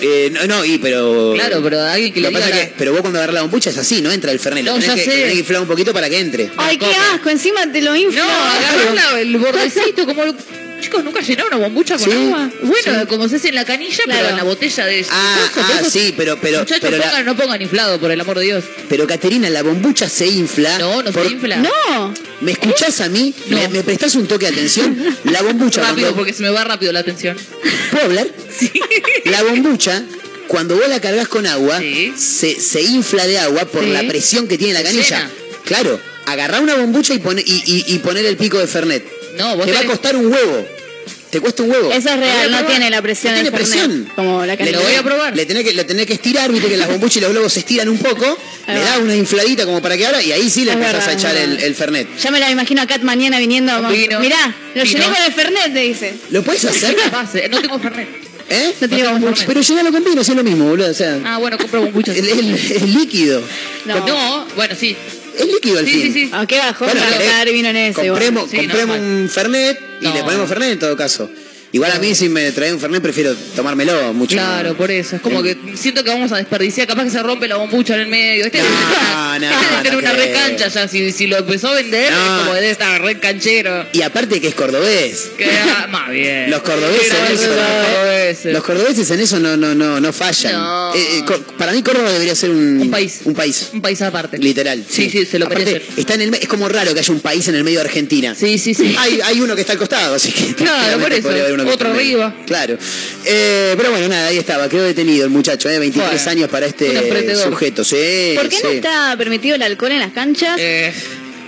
Eh, 0.00 0.30
no, 0.32 0.46
no, 0.46 0.64
y 0.64 0.78
pero. 0.78 1.32
Claro, 1.34 1.60
pero 1.62 1.80
alguien 1.82 2.12
que 2.12 2.20
Lo 2.20 2.28
le 2.30 2.36
diga 2.36 2.40
pasa 2.46 2.56
la- 2.56 2.66
que- 2.68 2.74
pero 2.78 2.92
vos 2.92 3.00
cuando 3.00 3.18
agarrás 3.18 3.34
la 3.34 3.42
bombucha 3.42 3.70
es 3.70 3.78
así, 3.78 4.00
no 4.00 4.10
entra 4.10 4.32
el 4.32 4.38
fernet. 4.40 4.64
Lo 4.64 4.72
No, 4.74 4.78
tenés 4.80 4.96
ya 4.96 5.02
que, 5.02 5.04
sé. 5.04 5.10
lo 5.10 5.16
tenés 5.16 5.32
que 5.32 5.38
inflar 5.40 5.60
un 5.62 5.68
poquito 5.68 5.92
para 5.92 6.08
que 6.10 6.18
entre. 6.18 6.50
Ay, 6.56 6.78
qué 6.78 6.86
asco, 7.14 7.30
encima 7.30 7.70
te 7.72 7.80
lo 7.82 7.94
infla. 7.96 8.22
No, 8.24 8.30
agarrar 8.30 8.94
la- 9.12 9.20
el 9.20 9.36
bordecito, 9.36 10.06
como... 10.06 10.22
Chicos, 10.80 11.02
¿nunca 11.02 11.20
llenaron 11.22 11.54
una 11.54 11.64
bombucha 11.66 11.96
con 11.96 12.04
Sí, 12.04 12.12
agua? 12.12 12.50
Bueno, 12.62 13.00
sí. 13.00 13.06
como 13.08 13.26
se 13.26 13.36
hace 13.36 13.48
en 13.48 13.54
la 13.54 13.64
canilla, 13.64 13.96
pero 14.04 14.18
Claro. 14.18 14.28
en 14.28 14.36
la 14.36 14.42
botella 14.42 14.84
de... 14.84 15.06
Ah, 15.10 15.50
ah, 15.56 15.80
sí, 15.90 16.12
pero, 16.14 16.38
pero, 16.38 16.58
Muchachos, 16.58 16.80
pero, 16.82 16.98
la- 16.98 17.04
pongan- 17.10 17.24
no 17.24 17.36
pongan 17.36 17.62
inflado, 17.62 17.98
por 17.98 18.10
el 18.10 18.20
amor 18.20 18.38
de 18.38 18.44
Dios. 18.44 18.64
pero 18.90 19.06
Caterina, 19.06 19.48
la 19.48 19.62
bombucha 19.62 20.10
se 20.10 20.26
infla. 20.26 20.78
No, 20.78 21.02
no 21.02 21.10
por- 21.10 21.26
se 21.26 21.32
infla. 21.32 21.56
No. 21.56 22.12
¿Me 22.42 22.52
escuchás 22.52 23.00
a 23.00 23.08
mí? 23.08 23.32
No. 23.48 23.56
¿Me, 23.56 23.68
me 23.68 23.82
prestás 23.82 24.14
un 24.16 24.26
toque 24.26 24.44
de 24.44 24.52
atención? 24.52 25.16
La 25.24 25.40
bombucha 25.40 25.80
Rápido, 25.88 26.08
cuando- 26.08 26.16
porque 26.16 26.34
se 26.34 26.42
me 26.42 26.50
va 26.50 26.64
rápido 26.64 26.92
la 26.92 27.00
atención. 27.00 27.34
¿Puedo 27.90 28.04
hablar? 28.04 28.26
La 29.24 29.42
bombucha, 29.42 30.02
cuando 30.48 30.76
vos 30.76 30.88
la 30.88 31.00
cargas 31.00 31.28
con 31.28 31.46
agua, 31.46 31.80
se, 32.16 32.60
se 32.60 32.82
infla 32.82 33.26
de 33.26 33.38
agua 33.38 33.64
por 33.66 33.82
Sí. 33.84 33.90
la 33.90 34.02
presión 34.06 34.46
que 34.48 34.58
tiene 34.58 34.74
la 34.74 34.82
canilla. 34.82 35.02
llena. 35.18 35.30
Claro, 35.64 35.98
agarrá 36.26 36.60
una 36.60 36.74
bombucha 36.74 37.14
y, 37.14 37.18
pone, 37.18 37.42
y, 37.44 37.52
y- 37.66 37.94
y 37.94 37.98
poner 37.98 38.24
el 38.26 38.36
pico 38.36 38.58
de 38.58 38.66
Fernet. 38.66 39.04
No, 39.38 39.56
vos 39.56 39.66
Te 39.66 39.72
va 39.72 39.80
a 39.80 39.84
costar 39.84 40.16
un 40.16 40.26
huevo. 40.32 40.66
Te 41.30 41.40
cuesta 41.40 41.64
un 41.64 41.70
huevo. 41.72 41.90
Eso 41.90 42.10
es 42.10 42.16
real, 42.20 42.48
no 42.52 42.64
tiene 42.64 42.88
la 42.90 43.02
presión 43.02 43.32
No 43.32 43.42
del 43.42 43.50
tiene 43.50 43.66
Fernet, 43.66 43.86
presión. 43.88 44.12
como 44.14 44.40
la 44.46 44.52
Le 44.52 44.56
canilla. 44.58 44.78
tenés- 44.78 45.34
Le 45.34 45.46
tenés 45.46 45.64
que, 45.64 45.72
le 45.72 45.84
tenés 45.84 46.06
que 46.06 46.12
estirar, 46.12 46.52
viste 46.52 46.68
que 46.68 46.76
las 46.76 46.86
bombuchas 46.88 47.16
y 47.16 47.20
los 47.22 47.30
globos 47.32 47.52
se 47.52 47.58
estiran 47.60 47.88
un 47.88 47.98
poco, 47.98 48.38
le 48.68 48.74
das 48.78 48.98
una 49.00 49.16
infladita 49.16 49.64
como 49.64 49.82
para 49.82 49.96
que 49.96 50.06
abra 50.06 50.22
y 50.22 50.30
ahí 50.30 50.48
sí 50.48 50.64
le 50.64 50.70
Es 50.70 50.76
empezás 50.76 50.92
verdad, 50.94 51.08
a 51.08 51.12
echar 51.14 51.36
el, 51.36 51.74
Fernet. 51.74 52.06
Ya 52.22 52.30
me 52.30 52.38
la 52.38 52.50
imagino 52.52 52.82
a 52.82 52.86
Kat 52.86 53.02
mañana 53.02 53.40
viniendo. 53.40 53.72
Vino. 53.88 54.20
Mirá, 54.20 54.54
lo 54.76 54.82
Vino. 54.84 54.92
llené 55.00 55.12
con 55.12 55.24
el 55.26 55.32
Fernet, 55.32 55.72
te 55.72 55.80
dice. 55.80 56.14
¿Lo 56.30 56.42
puedes 56.44 56.64
hacer? 56.66 56.94
Pase, 57.10 57.48
No 57.48 57.60
tengo 57.60 57.80
Fernet. 57.80 58.08
¿Eh? 58.48 58.74
No 58.80 58.88
tiene 58.88 59.08
bombucha. 59.08 59.44
Pero 59.46 59.60
llenalo 59.60 59.90
con 59.92 60.04
vino, 60.04 60.22
si 60.24 60.30
es 60.32 60.36
lo 60.36 60.44
mismo, 60.44 60.68
boludo. 60.68 60.90
O 60.90 60.94
sea, 60.94 61.18
Ah, 61.24 61.38
bueno, 61.38 61.56
compro 61.58 61.82
el- 61.84 61.94
el 62.16 62.92
líquido. 62.94 63.42
No. 63.86 64.46
bueno, 64.56 64.74
sí. 64.78 64.96
Es 65.38 65.46
líquido 65.46 65.78
al 65.80 65.84
Sí, 65.86 65.92
fin. 65.92 66.02
sí, 66.02 66.12
sí. 66.26 66.30
Aunque 66.32 66.58
bajó 66.58 66.84
Bueno, 66.84 67.00
para 67.00 67.42
eh, 67.42 67.52
vino 67.52 67.68
en 67.70 67.76
ese. 67.76 68.06
Compremos, 68.06 68.50
Sí, 68.50 68.56
no, 68.56 68.62
compremos 68.62 68.98
un 68.98 69.28
Fernet 69.32 69.80
y 70.00 70.04
No. 70.04 70.14
le 70.14 70.22
ponemos 70.22 70.48
Fernet 70.48 70.72
en 70.72 70.78
todo 70.78 70.96
caso. 70.96 71.28
Igual 71.74 71.90
a 71.90 71.98
mí 71.98 72.14
si 72.14 72.28
me 72.28 72.52
trae 72.52 72.72
un 72.72 72.78
Fernet 72.78 73.02
prefiero 73.02 73.34
tomármelo 73.56 74.12
mucho. 74.14 74.36
Claro, 74.36 74.76
por 74.76 74.92
eso. 74.92 75.16
Es 75.16 75.22
como 75.22 75.42
que 75.42 75.56
siento 75.74 76.04
que 76.04 76.10
vamos 76.10 76.30
a 76.30 76.36
desperdiciar. 76.36 76.86
Capaz 76.86 77.02
que 77.02 77.10
se 77.10 77.20
rompe 77.20 77.48
la 77.48 77.56
bombucha 77.56 77.94
en 77.96 78.02
el 78.02 78.06
medio. 78.06 78.44
Este 78.44 78.58
No, 78.58 78.64
no, 79.40 79.40
debe 79.40 79.52
tener 79.82 79.92
no 79.92 79.98
una 79.98 80.12
creo. 80.12 80.24
recancha 80.26 80.68
ya. 80.68 80.86
Si, 80.86 81.10
si 81.10 81.26
lo 81.26 81.38
empezó 81.38 81.70
a 81.70 81.74
vender, 81.74 82.12
es 82.12 82.18
como 82.18 82.54
debe 82.54 82.70
estar 82.70 83.02
re 83.02 83.18
canchero. 83.18 83.86
Y 83.92 84.02
aparte 84.02 84.40
que 84.40 84.46
es 84.46 84.54
cordobés. 84.54 85.32
Queda 85.36 85.86
más 85.90 86.10
bien. 86.10 86.48
Los 86.48 86.62
cordobeses 86.62 87.12
en 87.12 87.34
eso, 87.34 87.46
los 87.48 87.56
cordobeses. 87.96 88.52
los 88.52 88.62
cordobeses 88.62 89.10
en 89.10 89.18
eso 89.20 89.40
no, 89.40 89.56
no, 89.56 89.74
no, 89.74 90.00
no 90.00 90.12
fallan. 90.12 90.94
Eh, 90.94 91.18
eh, 91.18 91.24
para 91.58 91.72
mí 91.72 91.82
Córdoba 91.82 92.12
debería 92.12 92.36
ser 92.36 92.50
un, 92.50 92.82
Un 92.82 92.90
país. 92.92 93.22
Un 93.24 93.34
país. 93.34 93.70
Un 93.72 93.82
país 93.82 94.00
aparte. 94.00 94.38
Literal. 94.38 94.84
Sí, 94.88 95.10
sí, 95.10 95.26
se 95.26 95.40
lo 95.40 95.46
Aparte, 95.46 95.64
merece. 95.64 96.00
Está 96.00 96.14
en 96.14 96.20
el, 96.20 96.34
es 96.34 96.46
como 96.46 96.68
raro 96.68 96.94
que 96.94 97.00
haya 97.00 97.12
un 97.12 97.18
país 97.20 97.48
en 97.48 97.56
el 97.56 97.64
medio 97.64 97.80
de 97.80 97.86
Argentina. 97.86 98.32
Sí, 98.38 98.58
sí, 98.58 98.74
sí. 98.74 98.94
Hay, 98.96 99.20
hay 99.24 99.40
uno 99.40 99.56
que 99.56 99.62
está 99.62 99.72
al 99.72 99.78
costado, 99.80 100.14
así 100.14 100.30
que. 100.30 100.54
Claro, 100.54 100.98
por 101.00 101.12
eso. 101.12 101.22
podría 101.22 101.42
haber 101.42 101.54
uno 101.54 101.63
que 101.63 101.63
Otro 101.72 101.90
arriba. 101.90 102.34
Claro. 102.46 102.76
Eh, 103.24 103.74
pero 103.76 103.90
bueno, 103.90 104.08
nada, 104.08 104.28
ahí 104.28 104.38
estaba. 104.38 104.68
Quedó 104.68 104.84
detenido 104.84 105.24
el 105.24 105.30
muchacho, 105.30 105.68
¿eh? 105.68 105.78
23 105.78 106.10
Bueno, 106.10 106.30
años 106.30 106.50
para 106.50 106.66
este 106.66 107.36
sujeto. 107.36 107.84
Sí, 107.84 108.32
¿Por 108.36 108.48
qué 108.48 108.60
no 108.62 108.68
está 108.70 109.14
permitido 109.16 109.56
el 109.56 109.62
alcohol 109.62 109.92
en 109.92 110.00
las 110.00 110.12
canchas? 110.12 110.56
Eh, 110.58 110.92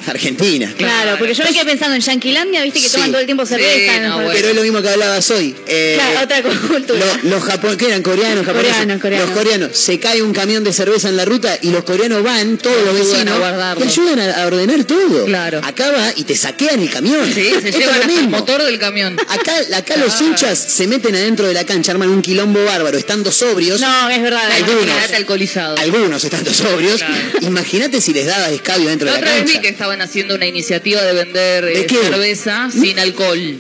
Argentina. 0.08 0.72
Claro, 0.76 1.16
porque 1.18 1.34
yo 1.34 1.44
me 1.44 1.52
quedé 1.52 1.64
pensando 1.64 1.94
en 1.94 2.00
Yanquilandia, 2.00 2.62
viste 2.62 2.80
que 2.80 2.86
Sí. 2.88 2.92
toman 2.94 3.10
todo 3.10 3.20
el 3.20 3.26
tiempo 3.26 3.46
cerveza. 3.46 3.70
Sí, 3.76 3.84
en- 3.86 4.02
no, 4.04 4.14
bueno. 4.16 4.30
Pero 4.32 4.48
es 4.48 4.54
lo 4.56 4.62
mismo 4.62 4.82
que 4.82 4.88
hablabas 4.88 5.30
hoy. 5.30 5.54
Eh, 5.66 5.94
Claro, 5.96 6.24
otra 6.24 6.42
cultura. 6.68 7.00
Lo- 7.22 7.30
los 7.30 7.42
japoneses, 7.44 7.78
que 7.78 7.86
eran 7.86 8.02
coreanos, 8.02 8.44
japoneses. 8.46 8.72
Coreanos, 8.76 9.00
coreanos. 9.00 9.28
Los 9.28 9.38
coreanos, 9.38 9.76
se 9.76 9.98
cae 10.00 10.22
un 10.22 10.32
camión 10.32 10.64
de 10.64 10.72
cerveza 10.72 11.08
en 11.08 11.16
la 11.16 11.24
ruta 11.24 11.58
y 11.62 11.70
los 11.70 11.84
coreanos 11.84 12.22
van, 12.22 12.58
todos 12.58 12.76
los 12.84 12.94
Ayudan 12.96 13.24
vecinos, 13.24 13.42
a 13.42 13.76
y 13.78 13.82
ayudan 13.82 14.18
a, 14.20 14.42
a 14.42 14.46
ordenar 14.46 14.84
todo. 14.84 15.24
Claro. 15.26 15.60
Acá 15.64 15.90
va 15.90 16.12
y 16.16 16.24
te 16.24 16.36
saquean 16.36 16.80
el 16.80 16.90
camión. 16.90 17.24
sí, 17.26 17.34
se 17.34 17.48
Esto 17.56 17.68
es 17.68 17.76
llevan 17.78 17.86
lo 17.96 18.00
hasta 18.02 18.12
el 18.12 18.20
mismo. 18.20 18.30
motor 18.38 18.62
del 18.62 18.78
camión. 18.78 19.16
Acá, 19.28 19.54
acá 19.76 19.96
los 19.96 20.20
hinchas 20.20 20.58
se 20.58 20.86
meten 20.86 21.14
adentro 21.14 21.46
de 21.48 21.54
la 21.54 21.64
cancha, 21.64 21.92
arman 21.92 22.08
un 22.10 22.22
quilombo 22.22 22.64
bárbaro, 22.64 22.96
estando 22.98 23.30
sobrios. 23.32 23.80
No, 23.80 24.08
es 24.10 24.22
verdad. 24.22 24.50
Algunos. 24.52 24.96
Alcoholizado. 25.14 25.76
Algunos 25.78 26.22
estando 26.24 26.52
sobrios. 26.52 26.96
Claro. 26.98 27.14
Imagínate 27.42 28.00
si 28.00 28.12
les 28.12 28.26
dabas 28.26 28.50
escabio 28.52 28.88
dentro 28.88 29.06
La 29.06 29.14
de 29.14 29.20
la 29.20 29.26
otra 29.26 29.34
vez 29.36 29.44
vi 29.44 29.52
cancha. 29.52 29.62
que 29.62 29.68
estaban 29.68 29.95
haciendo 30.00 30.34
una 30.34 30.46
iniciativa 30.46 31.02
de 31.02 31.12
vender 31.12 31.64
eh, 31.64 31.68
¿De 31.80 31.86
qué? 31.86 31.96
cerveza 31.96 32.68
sin 32.70 32.98
alcohol 32.98 33.58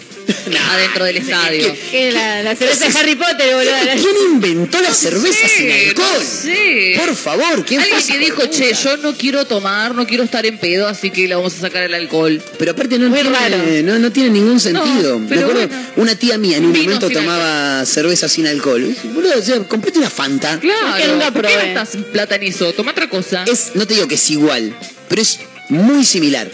adentro 0.72 1.04
del 1.04 1.18
estadio. 1.18 1.72
Que 1.90 2.10
la, 2.10 2.42
la 2.42 2.56
cerveza 2.56 2.88
de 2.88 2.98
Harry 2.98 3.14
Potter, 3.14 3.54
boludo. 3.54 3.72
¿Quién 3.94 4.32
inventó 4.32 4.80
la 4.82 4.92
cerveza 4.92 5.46
sin 5.48 5.68
sé, 5.68 5.88
alcohol? 5.88 6.06
no 6.18 6.24
sé. 6.24 6.94
Por 6.98 7.14
favor, 7.14 7.64
¿quién 7.64 7.80
fue 7.80 7.92
Alguien 7.92 8.18
que 8.18 8.24
dijo, 8.24 8.46
che, 8.46 8.74
yo 8.74 8.96
no 8.96 9.14
quiero 9.16 9.44
tomar, 9.44 9.94
no 9.94 10.04
quiero 10.06 10.24
estar 10.24 10.44
en 10.44 10.58
pedo, 10.58 10.88
así 10.88 11.10
que 11.10 11.28
le 11.28 11.34
vamos 11.36 11.54
a 11.54 11.60
sacar 11.60 11.84
el 11.84 11.94
alcohol. 11.94 12.42
Pero 12.58 12.72
aparte 12.72 12.98
no 12.98 13.08
Muy 13.08 13.20
tiene, 13.20 13.38
raro. 13.38 13.56
no, 13.84 13.98
no 14.00 14.10
tiene 14.10 14.30
ningún 14.30 14.58
sentido. 14.58 15.18
Me 15.20 15.28
pero 15.28 15.42
acuerdo, 15.42 15.68
bueno. 15.68 15.86
una 15.96 16.14
tía 16.16 16.38
mía 16.38 16.56
en 16.56 16.64
un 16.66 16.72
Vino 16.72 16.94
momento 16.94 17.08
tomaba 17.10 17.84
cerveza 17.86 18.28
sin 18.28 18.46
alcohol. 18.48 18.82
Y 18.82 18.88
dije, 18.88 19.08
Boludo, 19.08 19.38
o 19.38 19.42
sea, 19.42 19.58
comprate 19.60 19.98
una 20.00 20.10
Fanta. 20.10 20.58
Claro, 20.58 21.12
nunca 21.12 21.30
¿por 21.30 21.42
qué 21.46 21.48
probé. 21.54 21.72
gastas 21.72 22.02
plata 22.12 22.34
en 22.34 22.42
eso? 22.42 22.72
Toma 22.72 22.90
otra 22.90 23.08
cosa. 23.08 23.44
Es, 23.46 23.72
no 23.74 23.86
te 23.86 23.94
digo 23.94 24.08
que 24.08 24.16
es 24.16 24.30
igual, 24.30 24.74
pero 25.08 25.22
es 25.22 25.38
muy 25.68 26.04
similar. 26.04 26.50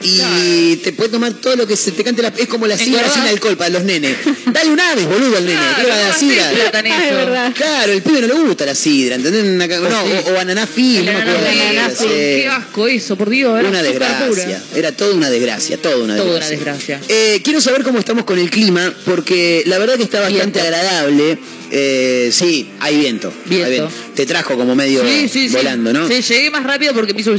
Y 0.00 0.76
te 0.76 0.92
puede 0.92 1.08
tomar 1.10 1.32
todo 1.32 1.56
lo 1.56 1.66
que 1.66 1.76
se 1.76 1.90
te 1.90 2.04
cante 2.04 2.22
la... 2.22 2.28
Es 2.36 2.46
como 2.46 2.68
la 2.68 2.78
sidra 2.78 3.12
sin 3.12 3.22
alcohol 3.22 3.56
para 3.56 3.70
los 3.70 3.82
nenes. 3.82 4.16
Dale 4.46 4.70
un 4.70 4.78
aves, 4.78 5.06
boludo, 5.06 5.36
al 5.38 5.44
nene. 5.44 5.58
Claro, 5.58 5.74
¿Qué 5.76 5.82
le 5.82 5.88
va 5.88 5.94
a 5.94 5.98
dar 5.98 6.12
no 6.12 6.18
sidra? 6.20 6.50
Ah, 7.34 7.46
es. 7.48 7.54
Claro, 7.56 7.92
el 7.92 8.02
pibe 8.02 8.20
no 8.20 8.26
le 8.28 8.34
gusta 8.34 8.64
la 8.64 8.76
sidra, 8.76 9.16
¿entendés? 9.16 9.42
Una 9.42 9.66
no, 9.66 10.02
o, 10.04 10.34
o 10.34 10.38
ananá 10.38 10.68
fil, 10.68 11.04
no 11.04 11.12
me 11.12 11.18
acuerdo. 11.18 11.40
ananá, 11.48 11.88
qué 11.98 12.42
sí. 12.42 12.46
asco 12.46 12.86
eso, 12.86 13.16
por 13.16 13.28
Dios. 13.28 13.58
Era 13.58 13.68
Una 13.68 13.82
desgracia. 13.82 14.26
pura. 14.28 14.62
Era 14.76 14.92
toda 14.92 15.14
una 15.16 15.30
desgracia, 15.30 15.78
toda 15.82 15.96
una 15.96 16.16
Toda 16.16 16.36
una 16.36 16.48
desgracia. 16.48 16.98
desgracia. 16.98 17.00
Eh, 17.08 17.40
quiero 17.42 17.60
saber 17.60 17.82
cómo 17.82 17.98
estamos 17.98 18.24
con 18.24 18.38
el 18.38 18.50
clima, 18.50 18.94
porque 19.04 19.64
la 19.66 19.78
verdad 19.78 19.96
que 19.96 20.04
está 20.04 20.20
bastante 20.20 20.60
Viento. 20.60 20.76
agradable. 20.76 21.38
Eh, 21.72 22.30
sí, 22.32 22.70
hay 22.78 22.98
viento. 23.00 23.32
Viento. 23.46 23.66
hay 23.66 23.72
viento. 23.72 23.92
Te 24.14 24.26
trajo 24.26 24.56
como 24.56 24.76
medio 24.76 25.02
Sí, 25.02 25.28
sí, 25.28 25.48
sí. 25.48 25.56
volando, 25.56 25.92
¿no? 25.92 26.06
Sí, 26.06 26.22
llegué 26.22 26.50
más 26.52 26.62
rápido 26.62 26.94
porque 26.94 27.12
me 27.14 27.20
hizo... 27.20 27.34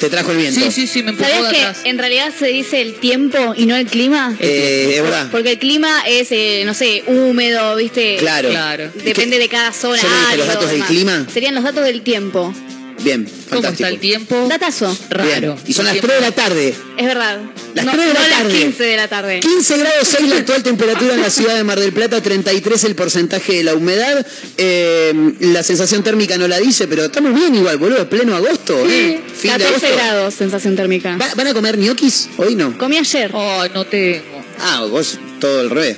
Te 0.00 0.08
trajo 0.08 0.30
el 0.32 0.38
viento. 0.38 0.58
Sí, 0.60 0.70
sí, 0.72 0.86
sí, 0.86 1.02
me 1.02 1.10
empujó 1.10 1.28
de 1.28 1.34
¿Sabías 1.36 1.52
atrás. 1.52 1.78
que 1.82 1.90
en 1.90 1.98
realidad 1.98 2.32
se 2.36 2.46
dice 2.46 2.80
el 2.80 2.94
tiempo 2.94 3.54
y 3.56 3.66
no 3.66 3.76
el 3.76 3.86
clima? 3.86 4.34
Eh, 4.40 4.94
es 4.96 5.02
verdad. 5.02 5.28
Porque 5.30 5.52
el 5.52 5.58
clima 5.58 6.02
es, 6.08 6.28
eh, 6.32 6.62
no 6.64 6.72
sé, 6.74 7.04
húmedo, 7.06 7.76
¿viste? 7.76 8.16
Claro. 8.18 8.48
Claro. 8.48 8.90
Depende 9.04 9.38
de 9.38 9.48
cada 9.48 9.72
zona. 9.72 10.00
¿Yo 10.00 10.08
le 10.08 10.16
dije 10.24 10.36
los 10.38 10.46
datos 10.46 10.64
del 10.66 10.72
demás. 10.76 10.88
clima? 10.88 11.26
Serían 11.32 11.54
los 11.54 11.64
datos 11.64 11.84
del 11.84 12.00
tiempo. 12.00 12.54
Bien, 13.02 13.24
¿Cómo 13.24 13.62
fantástico. 13.62 13.70
está 13.70 13.88
el 13.88 13.98
tiempo? 13.98 14.46
Datazo. 14.48 14.86
Bien. 15.22 15.42
Raro. 15.42 15.56
Y 15.66 15.72
son 15.72 15.84
las 15.86 15.92
Tiempo- 15.94 16.08
3 16.08 16.20
de 16.20 16.26
la 16.28 16.32
tarde. 16.34 16.74
Es 16.98 17.06
verdad. 17.06 17.40
Las 17.74 17.84
no, 17.86 17.92
tres 17.92 18.06
de 18.08 18.12
la 18.14 18.20
no 18.20 18.28
las 18.28 18.38
tarde. 18.38 18.58
15 18.58 18.82
de 18.84 18.96
la 18.96 19.08
tarde. 19.08 19.40
15 19.40 19.78
grados 19.78 20.08
6 20.08 20.28
la 20.28 20.36
actual 20.36 20.62
temperatura 20.62 21.14
en 21.14 21.22
la 21.22 21.30
ciudad 21.30 21.56
de 21.56 21.64
Mar 21.64 21.80
del 21.80 21.92
Plata, 21.92 22.20
33 22.22 22.84
el 22.84 22.94
porcentaje 22.94 23.54
de 23.54 23.64
la 23.64 23.74
humedad. 23.74 24.26
Eh, 24.58 25.32
la 25.40 25.62
sensación 25.62 26.02
térmica 26.02 26.36
no 26.36 26.46
la 26.48 26.58
dice, 26.58 26.86
pero 26.88 27.04
estamos 27.04 27.34
bien 27.34 27.54
igual, 27.54 27.78
boludo, 27.78 28.08
pleno 28.08 28.34
agosto. 28.36 28.78
¿eh? 28.88 29.20
Fin 29.34 29.52
de 29.52 29.64
14 29.64 29.86
agosto. 29.86 29.88
grados, 29.96 30.34
sensación 30.34 30.76
térmica. 30.76 31.16
¿Va- 31.16 31.34
¿Van 31.34 31.46
a 31.46 31.54
comer 31.54 31.78
ñoquis? 31.78 32.28
Hoy 32.36 32.54
no. 32.54 32.76
Comí 32.76 32.98
ayer 32.98 33.30
Ay, 33.34 33.70
no 33.74 33.84
tengo. 33.86 34.44
Ah, 34.58 34.84
vos 34.90 35.18
todo 35.40 35.60
al 35.60 35.70
revés. 35.70 35.96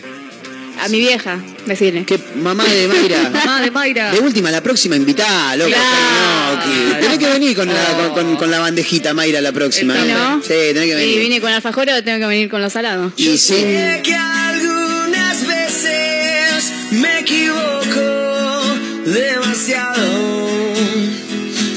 a 0.81 0.89
mi 0.89 0.99
vieja, 1.01 1.41
decirle. 1.67 2.05
¿Qué 2.05 2.19
mamá 2.37 2.65
de 2.65 2.89
Mayra? 2.89 3.31
Mamá 3.33 3.61
de 3.61 3.71
Mayra. 3.71 4.13
De 4.13 4.21
última, 4.21 4.51
la 4.51 4.61
próxima 4.63 4.97
invitá, 4.97 5.55
loco. 5.57 5.71
Claro. 5.71 6.57
ñoquis. 6.67 7.01
Tenés 7.01 7.19
que 7.19 7.27
venir 7.29 7.57
con 7.57 7.69
la, 7.69 7.85
con, 7.97 8.11
con- 8.15 8.37
con 8.37 8.51
la 8.51 8.59
bandejita, 8.61 9.15
Mayra, 9.15 9.41
la 9.41 9.53
próxima. 9.53 9.95
¿Y 9.97 10.11
¿eh? 10.11 10.15
no? 10.15 10.41
Sí, 10.43 10.49
tenés 10.49 10.83
que 10.85 10.91
Y 10.91 10.95
venir. 10.95 11.19
vine 11.21 11.41
con 11.41 11.53
alfajor 11.53 11.89
o 11.91 12.03
tengo 12.05 12.19
que 12.21 12.27
venir 12.27 12.49
con 12.49 12.61
lo 12.63 12.71
salado. 12.71 13.13
Y 13.17 13.37
sí. 13.39 13.55
Sé 13.55 14.01
que 14.05 14.15
algunas 14.15 15.47
veces 15.47 16.73
me 16.93 17.21
equivoco 17.21 18.63
demasiado. 19.07 20.49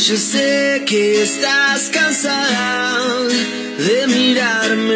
Yo 0.08 0.18
sé 0.18 0.84
que 0.86 1.24
estás 1.24 1.90
cansada 1.92 3.02
de 3.78 4.08
mirarme 4.08 4.96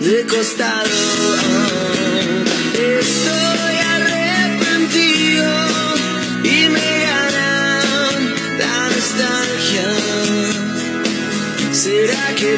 de 0.00 0.26
costado. 0.28 1.93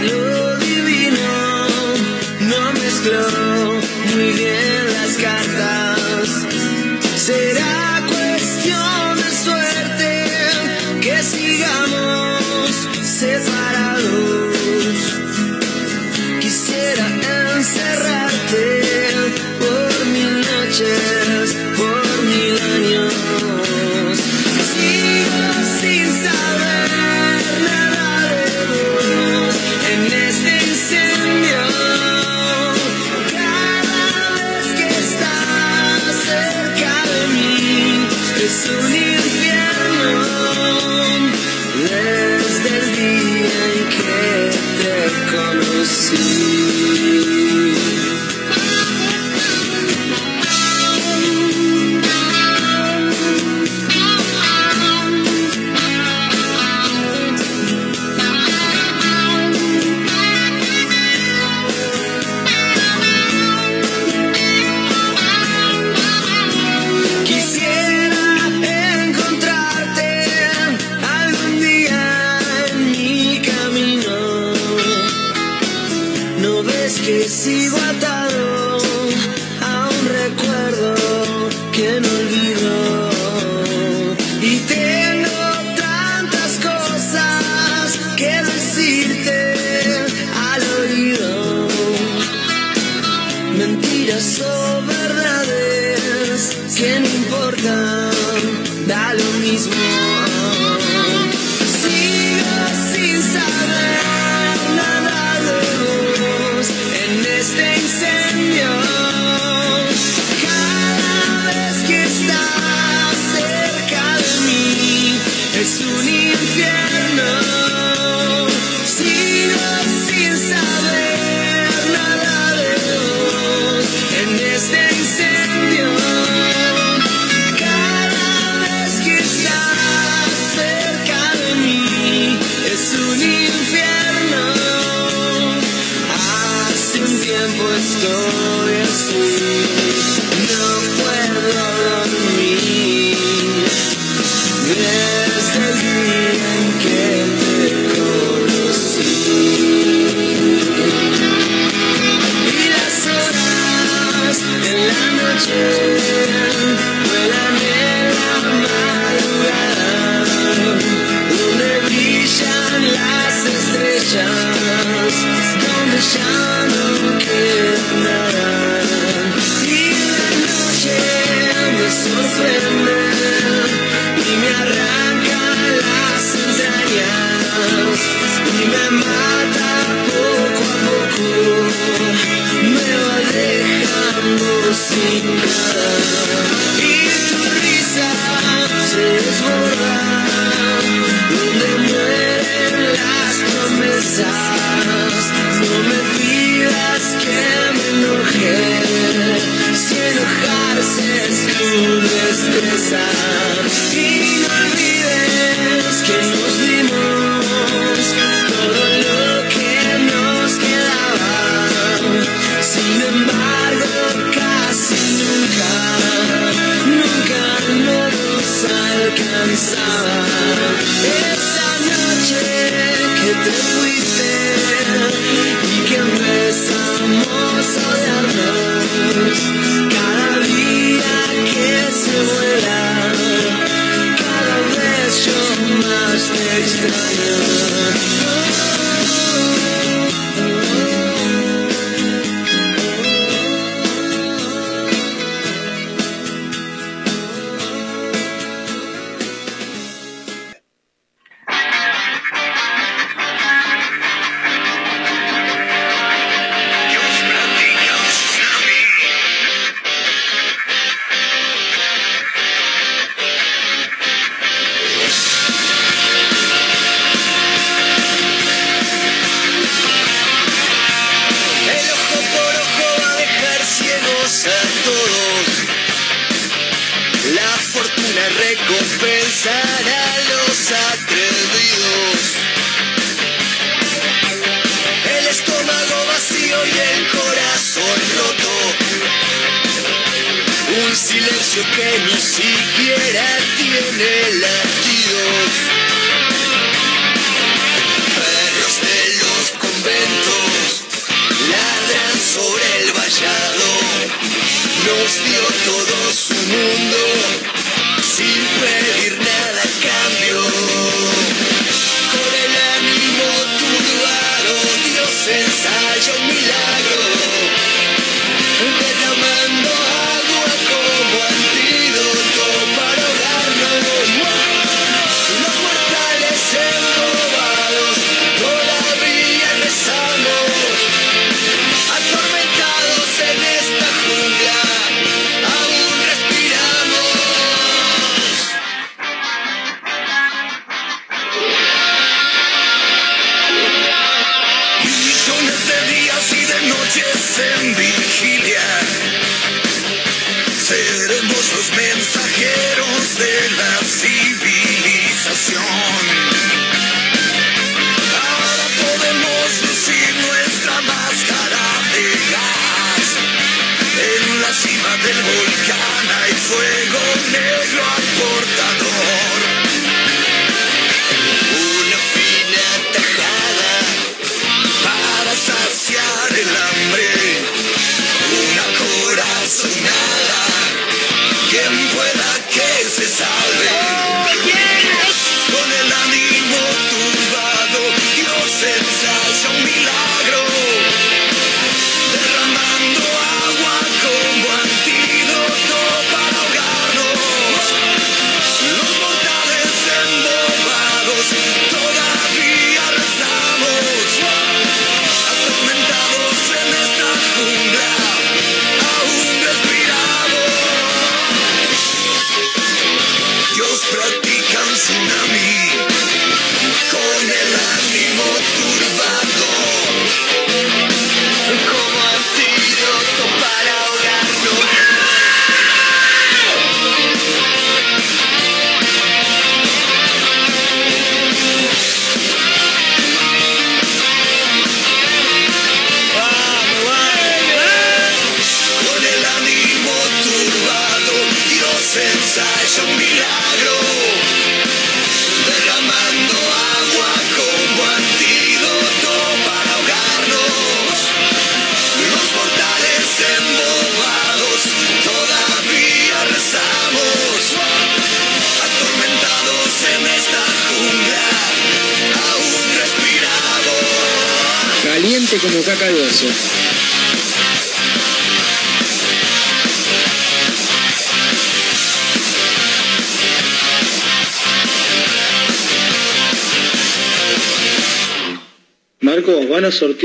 Lo 0.09 0.57
divino 0.59 1.69
no 2.41 2.73
mezcló 2.73 3.46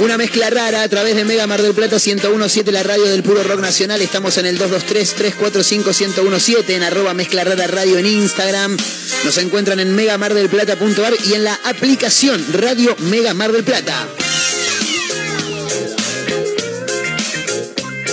Una 0.00 0.18
mezcla 0.18 0.50
rara 0.50 0.82
a 0.82 0.88
través 0.90 1.16
de 1.16 1.24
Mega 1.24 1.46
Mar 1.46 1.62
del 1.62 1.72
Plata 1.72 1.96
1017, 1.96 2.70
la 2.72 2.82
radio 2.82 3.04
del 3.04 3.22
puro 3.22 3.42
rock 3.42 3.60
nacional. 3.60 4.02
Estamos 4.02 4.36
en 4.36 4.44
el 4.44 4.58
223-345-1017, 4.58 6.74
en 6.74 6.82
arroba 6.82 7.14
mezcla 7.14 7.42
rara 7.44 7.66
radio 7.68 7.96
en 7.96 8.04
Instagram. 8.04 8.76
Nos 9.24 9.38
encuentran 9.38 9.80
en 9.80 9.94
megamardelplata.ar 9.94 11.14
y 11.24 11.32
en 11.32 11.44
la 11.44 11.58
aplicación 11.64 12.44
Radio 12.52 12.94
Mega 12.98 13.32
Mar 13.32 13.52
del 13.52 13.64
Plata. 13.64 14.06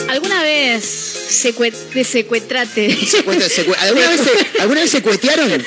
¿Alguna 0.07 0.43
vez 0.43 0.85
secue 0.85 1.71
te 1.71 2.05
secuestrate? 2.05 2.97
¿Alguna, 3.17 3.37
vez 3.37 3.51
se 3.51 3.65
¿Alguna 4.61 4.79
vez 4.79 4.91
secuestraron? 4.91 5.51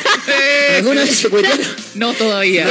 ¿Alguna 0.78 1.04
vez 1.04 1.16
secuestraron? 1.16 1.81
No 1.94 2.12
todavía. 2.14 2.66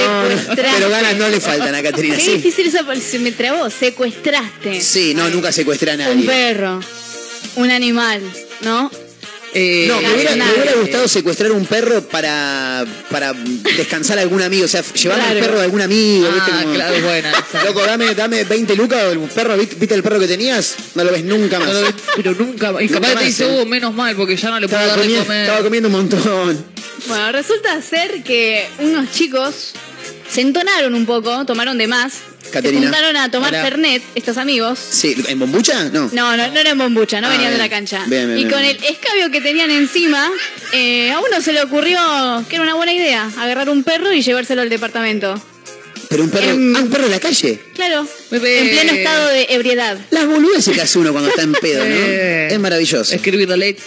Pero 0.56 0.90
ganas 0.90 1.16
no 1.18 1.30
le 1.30 1.40
faltan 1.40 1.76
a 1.76 1.84
Caterina, 1.84 2.16
Qué 2.16 2.22
sí. 2.22 2.32
difícil 2.36 2.68
esa 2.68 2.84
se 2.96 3.20
me 3.20 3.32
trabó. 3.32 3.70
Secuestraste. 3.70 4.82
Sí, 4.82 5.14
no, 5.14 5.30
nunca 5.30 5.52
secuestré 5.52 5.92
a 5.92 5.94
Un 5.96 6.00
nadie. 6.00 6.26
perro. 6.26 6.80
Un 7.56 7.70
animal, 7.72 8.22
¿no? 8.62 8.90
Eh, 9.54 9.86
No, 9.88 10.00
me 10.02 10.14
hubiera, 10.14 10.32
me 10.32 10.38
Nadie. 10.38 10.54
hubiera 10.56 10.74
gustado 10.76 11.08
secuestrar 11.10 11.52
un 11.52 11.66
perro 11.66 12.02
para, 12.08 12.86
para 13.10 13.34
descansar 13.34 14.18
a 14.18 14.22
algún 14.22 14.42
amigo. 14.42 14.64
O 14.66 14.68
sea, 14.68 14.82
llevarme 14.94 15.24
Claro. 15.26 15.40
al 15.40 15.46
perro 15.46 15.58
de 15.60 15.64
algún 15.66 15.82
amigo. 15.82 16.28
Ah, 16.30 16.34
¿viste? 16.36 16.52
Como, 16.52 16.74
claro, 16.74 16.96
es 16.96 17.04
buena. 17.04 17.32
Loco, 17.66 17.82
dame, 17.86 18.16
dame 18.16 18.44
20 18.46 18.76
lucas. 18.78 19.12
El 19.12 19.20
perro, 19.20 19.58
¿viste, 19.58 19.94
el 19.94 20.04
perro 20.04 20.20
que 20.20 20.28
tenías? 20.28 20.76
No 20.96 21.04
lo 21.04 21.12
ves 21.12 21.24
nunca 21.26 21.60
más. 21.60 21.68
No 21.68 21.74
lo 21.74 21.82
ves, 21.82 21.94
pero 22.16 22.32
nunca. 22.34 22.70
Y 22.82 22.86
Nunca 22.88 22.94
capaz 22.96 23.14
más, 23.14 23.20
te 23.24 23.26
dice. 23.26 23.46
"Oh, 23.46 23.66
menos 23.66 23.94
mal, 23.94 24.16
porque 24.16 24.36
ya 24.38 24.50
no 24.52 24.60
le 24.60 24.68
puedo 24.70 24.82
estaba, 24.82 24.96
de 24.98 25.02
comiendo, 25.04 25.26
comer. 25.26 25.42
estaba 25.42 25.64
comiendo 25.64 25.90
un 25.90 25.94
montón. 25.96 26.66
Bueno, 27.08 27.32
resulta 27.34 27.82
ser 27.82 28.24
que 28.24 28.68
unos 28.80 29.12
chicos 29.12 29.74
se 30.30 30.42
entonaron 30.42 30.94
un 30.96 31.06
poco, 31.06 31.46
tomaron 31.46 31.78
de 31.78 31.88
más. 31.88 32.14
Caterina. 32.52 32.82
Se 32.82 32.88
juntaron 32.88 33.18
a 33.18 33.32
tomar 33.32 33.52
Pará. 33.52 33.64
Fernet, 33.64 34.04
estos 34.16 34.38
amigos. 34.38 34.78
Sí, 34.78 35.16
¿en 35.28 35.40
bombucha? 35.40 35.86
No. 35.86 36.10
No, 36.14 36.38
no, 36.38 36.48
no 36.48 36.60
eran 36.60 36.78
bombucha, 36.78 37.20
no 37.22 37.28
Ah, 37.28 37.32
venían 37.32 37.52
de 37.54 37.58
la 37.58 37.70
cancha. 37.70 38.04
Bien, 38.08 38.28
bien, 38.28 38.32
y 38.40 38.44
bien, 38.44 38.50
con 38.52 38.62
bien. 38.62 38.78
el 38.78 38.84
escabio 38.84 39.32
que 39.32 39.42
tenían 39.42 39.72
encima, 39.72 40.30
eh, 40.74 41.12
a 41.12 41.20
uno 41.20 41.42
se 41.42 41.54
le 41.54 41.62
ocurrió 41.64 42.00
que 42.50 42.56
era 42.56 42.64
una 42.64 42.76
buena 42.76 42.94
idea, 42.94 43.30
agarrar 43.38 43.70
un 43.70 43.84
perro 43.84 44.12
y 44.14 44.22
llevárselo 44.22 44.62
al 44.62 44.70
departamento. 44.70 45.42
Pero 46.10 46.24
un 46.24 46.30
perro. 46.30 46.50
Em, 46.52 46.76
ah, 46.76 46.80
un 46.82 46.90
perro 46.90 47.06
de 47.06 47.10
la 47.12 47.20
calle. 47.22 47.58
Claro, 47.74 48.06
Bebé. 48.30 48.60
en 48.60 48.70
pleno 48.72 48.92
estado 48.92 49.28
de 49.30 49.46
ebriedad. 49.50 49.98
Las 50.10 50.26
boludeces 50.28 50.76
que 50.76 50.82
hace 50.82 51.00
uno 51.00 51.14
cuando 51.14 51.30
está 51.30 51.44
en 51.44 51.54
pedo, 51.62 51.86
¿no? 51.86 51.96
Eh. 51.96 52.50
Es 52.52 52.60
maravilloso. 52.60 53.16
Escribir 53.16 53.48
la 53.48 53.56
ley. 53.56 53.78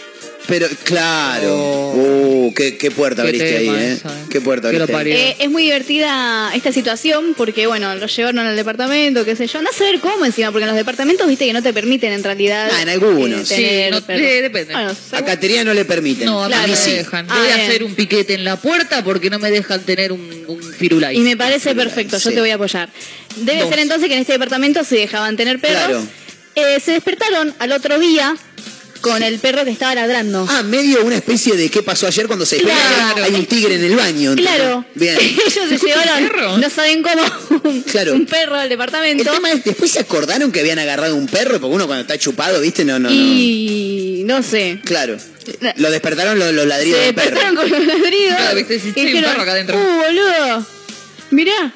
Pero, 0.47 0.69
claro. 0.85 1.93
Uh, 1.95 2.53
qué, 2.55 2.77
qué 2.77 2.91
puerta 2.91 3.23
Qué 3.23 3.29
abriste 3.29 3.57
ahí, 3.57 3.69
¿eh? 3.69 3.93
eh. 4.05 4.09
Qué 4.31 4.41
puerta 4.41 4.69
abriste 4.69 4.95
ahí. 4.95 5.11
Eh, 5.13 5.37
es 5.39 5.51
muy 5.51 5.63
divertida 5.63 6.51
esta 6.55 6.71
situación 6.73 7.35
porque, 7.37 7.67
bueno, 7.67 7.95
lo 7.95 8.07
llevaron 8.07 8.41
al 8.47 8.55
departamento, 8.57 9.25
qué 9.25 9.37
sé 9.37 9.47
yo. 9.47 9.63
No 9.63 9.71
sé 9.73 9.85
ver 9.85 10.01
cómo 10.01 10.25
encima, 10.25 10.51
porque 10.53 10.65
en 10.65 10.69
los 10.69 10.77
departamentos, 10.77 11.27
viste, 11.27 11.47
que 11.47 11.53
no 11.53 11.63
te 11.63 11.73
permiten 11.73 12.13
en 12.13 12.23
realidad. 12.23 12.69
Ah, 12.73 12.83
en 12.83 12.89
algunos. 12.91 13.51
eh, 13.51 13.55
tener 13.55 13.95
Sí, 13.95 14.01
no- 14.09 14.15
eh, 14.15 14.43
depende. 14.43 14.75
Bueno, 14.75 14.93
A 15.13 15.23
Caterina 15.25 15.65
no 15.65 15.73
le 15.75 15.85
permiten. 15.85 16.27
No, 16.27 16.45
a 16.45 16.49
mí 16.49 16.55
Claro. 16.55 16.69
no 16.69 16.77
sí. 16.77 16.91
me 16.91 16.97
dejan. 16.97 17.27
Ah, 17.31 17.39
Voy 17.39 17.49
a 17.49 17.55
hacer 17.55 17.83
un 17.85 17.95
piquete 17.95 18.35
en 18.35 18.45
la 18.45 18.57
puerta 18.57 19.03
porque 19.03 19.31
no 19.31 19.39
me 19.39 19.51
dejan 19.51 19.81
tener 19.83 20.13
un, 20.13 20.45
un 20.49 20.63
firulais. 20.63 21.17
Y 21.17 21.23
me 21.23 21.37
parece 21.37 21.75
perfecto, 21.75 22.19
yo 22.19 22.31
te 22.33 22.41
voy 22.41 22.51
a 22.51 22.57
apoyar. 22.57 22.91
Debe 23.37 23.61
Dos. 23.61 23.71
ser 23.71 23.79
entonces 23.79 24.09
que 24.09 24.15
en 24.15 24.21
este 24.21 24.33
departamento 24.35 24.85
se 24.85 24.97
dejaban 24.97 25.37
tener 25.37 25.59
perros. 25.59 25.77
Claro. 25.87 26.07
Eh, 26.57 26.79
se 26.81 26.93
despertaron 26.93 27.53
al 27.59 27.73
otro 27.73 27.99
día 27.99 28.37
con 29.11 29.23
el 29.23 29.39
perro 29.39 29.65
que 29.65 29.71
estaba 29.71 29.95
ladrando. 29.95 30.47
Ah, 30.49 30.63
medio 30.63 31.05
una 31.05 31.17
especie 31.17 31.55
de 31.57 31.71
qué 31.71 31.83
pasó 31.83 32.07
ayer 32.07 32.27
cuando 32.27 32.45
se. 32.47 32.57
Claro. 32.57 33.23
Hay 33.25 33.35
un 33.35 33.47
tigre 33.47 33.75
en 33.77 33.85
el 33.85 33.97
baño. 33.97 34.35
Claro. 34.37 34.85
Bien. 34.95 35.17
Ellos 35.21 35.69
se 35.69 35.79
llevaron, 35.87 36.29
perro? 36.29 36.59
no 36.59 36.71
saben 36.71 37.03
cómo, 37.03 37.23
un, 37.65 37.83
Claro. 37.83 38.15
un 38.15 38.27
perro 38.27 38.55
al 38.57 38.63
El 38.65 38.69
departamento. 38.71 39.31
tema 39.31 39.53
es, 39.53 39.63
después 39.65 39.91
se 39.91 40.01
acordaron 40.01 40.51
que 40.51 40.61
habían 40.61 40.79
agarrado 40.79 41.15
un 41.17 41.27
perro, 41.27 41.61
porque 41.61 41.75
uno 41.75 41.87
cuando 41.87 42.03
está 42.03 42.19
chupado, 42.19 42.61
¿viste? 42.61 42.85
No, 42.85 42.99
no, 42.99 43.09
no. 43.11 43.15
y 43.15 44.23
no 44.27 44.43
sé. 44.43 44.81
Claro. 44.85 45.17
Lo 45.77 45.91
despertaron 45.91 46.39
los, 46.39 46.53
los 46.55 46.67
ladridos 46.67 46.99
Se 47.01 47.07
del 47.07 47.15
perro. 47.15 47.31
despertaron 47.39 47.57
con 47.57 47.71
los 47.71 47.87
ladridos. 47.87 48.37
Claro, 48.37 48.57
viste, 48.57 48.81
si 48.81 48.93
y 48.97 49.15
un 49.15 49.23
perro 49.23 49.43
acá 49.43 49.53
adentro. 49.53 49.77
Uh, 49.77 50.03
boludo. 50.07 50.67
Mirá. 51.31 51.73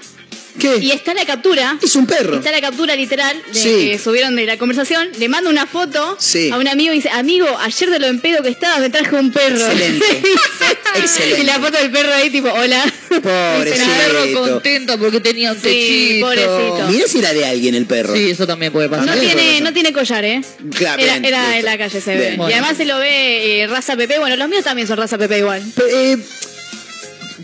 ¿Qué? 0.59 0.76
Y 0.80 0.90
está 0.90 1.14
la 1.14 1.24
captura. 1.24 1.78
Es 1.82 1.94
un 1.97 2.06
perro. 2.06 2.36
Está 2.36 2.51
la 2.52 2.60
captura 2.60 2.94
literal 2.97 3.40
de 3.52 3.60
Sí. 3.60 3.68
que 3.90 3.98
subieron 3.98 4.36
de 4.36 4.47
la 4.47 4.56
conversación. 4.59 5.09
Le 5.18 5.28
mando 5.28 5.51
una 5.51 5.66
foto 5.66 6.16
Sí. 6.18 6.51
a 6.51 6.56
un 6.59 6.68
amigo 6.68 6.93
y 6.93 6.97
dice, 6.97 7.10
amigo, 7.10 7.47
ayer 7.60 7.90
de 7.90 7.98
lo 7.98 8.06
en 8.09 8.20
pedo 8.20 8.43
que 8.43 8.48
estaba 8.51 8.78
me 8.78 8.90
traje 8.90 9.14
un 9.16 9.32
perro. 9.32 9.56
Excelente. 9.56 10.06
Excelente. 10.97 11.40
Y 11.43 11.44
la 11.44 11.55
foto 11.60 11.78
del 11.78 11.90
perro 11.90 12.12
ahí 12.14 12.30
tipo, 12.30 12.48
hola. 12.51 12.85
Pobrecito. 13.09 13.85
El 13.85 14.32
perro 14.32 14.43
contento 14.43 14.98
porque 14.98 15.20
tenía 15.20 15.52
un 15.52 15.56
Sí, 15.56 15.62
techito. 15.62 16.26
pobrecito. 16.26 16.89
Mirá 16.90 17.06
si 17.09 17.18
era 17.18 17.32
de 17.32 17.44
alguien 17.47 17.74
el 17.74 17.86
perro. 17.86 18.14
Sí, 18.14 18.30
eso 18.30 18.47
también 18.47 18.72
puede 18.72 18.89
pasar. 18.89 19.06
No 19.06 19.12
tiene, 19.14 19.35
puede 19.35 19.60
no 19.60 19.72
tiene 19.72 19.93
collar, 19.93 20.24
¿eh? 20.24 20.40
Claro, 20.76 21.02
era 21.02 21.16
era 21.16 21.59
en 21.59 21.64
la 21.64 21.78
calle 21.78 22.01
se 22.01 22.10
ve. 22.14 22.20
Bien. 22.20 22.35
Y 22.35 22.36
Bueno. 22.36 22.55
además 22.55 22.76
se 22.76 22.85
lo 22.85 22.98
ve 22.98 23.62
eh, 23.62 23.66
raza 23.66 23.97
Pepe. 23.97 24.18
Bueno, 24.18 24.36
los 24.36 24.48
míos 24.48 24.64
también 24.64 24.86
son 24.89 24.97
raza 24.97 25.16
Pepe 25.18 25.39
igual. 25.39 25.62
Pe- 25.74 26.12
eh, 26.12 26.18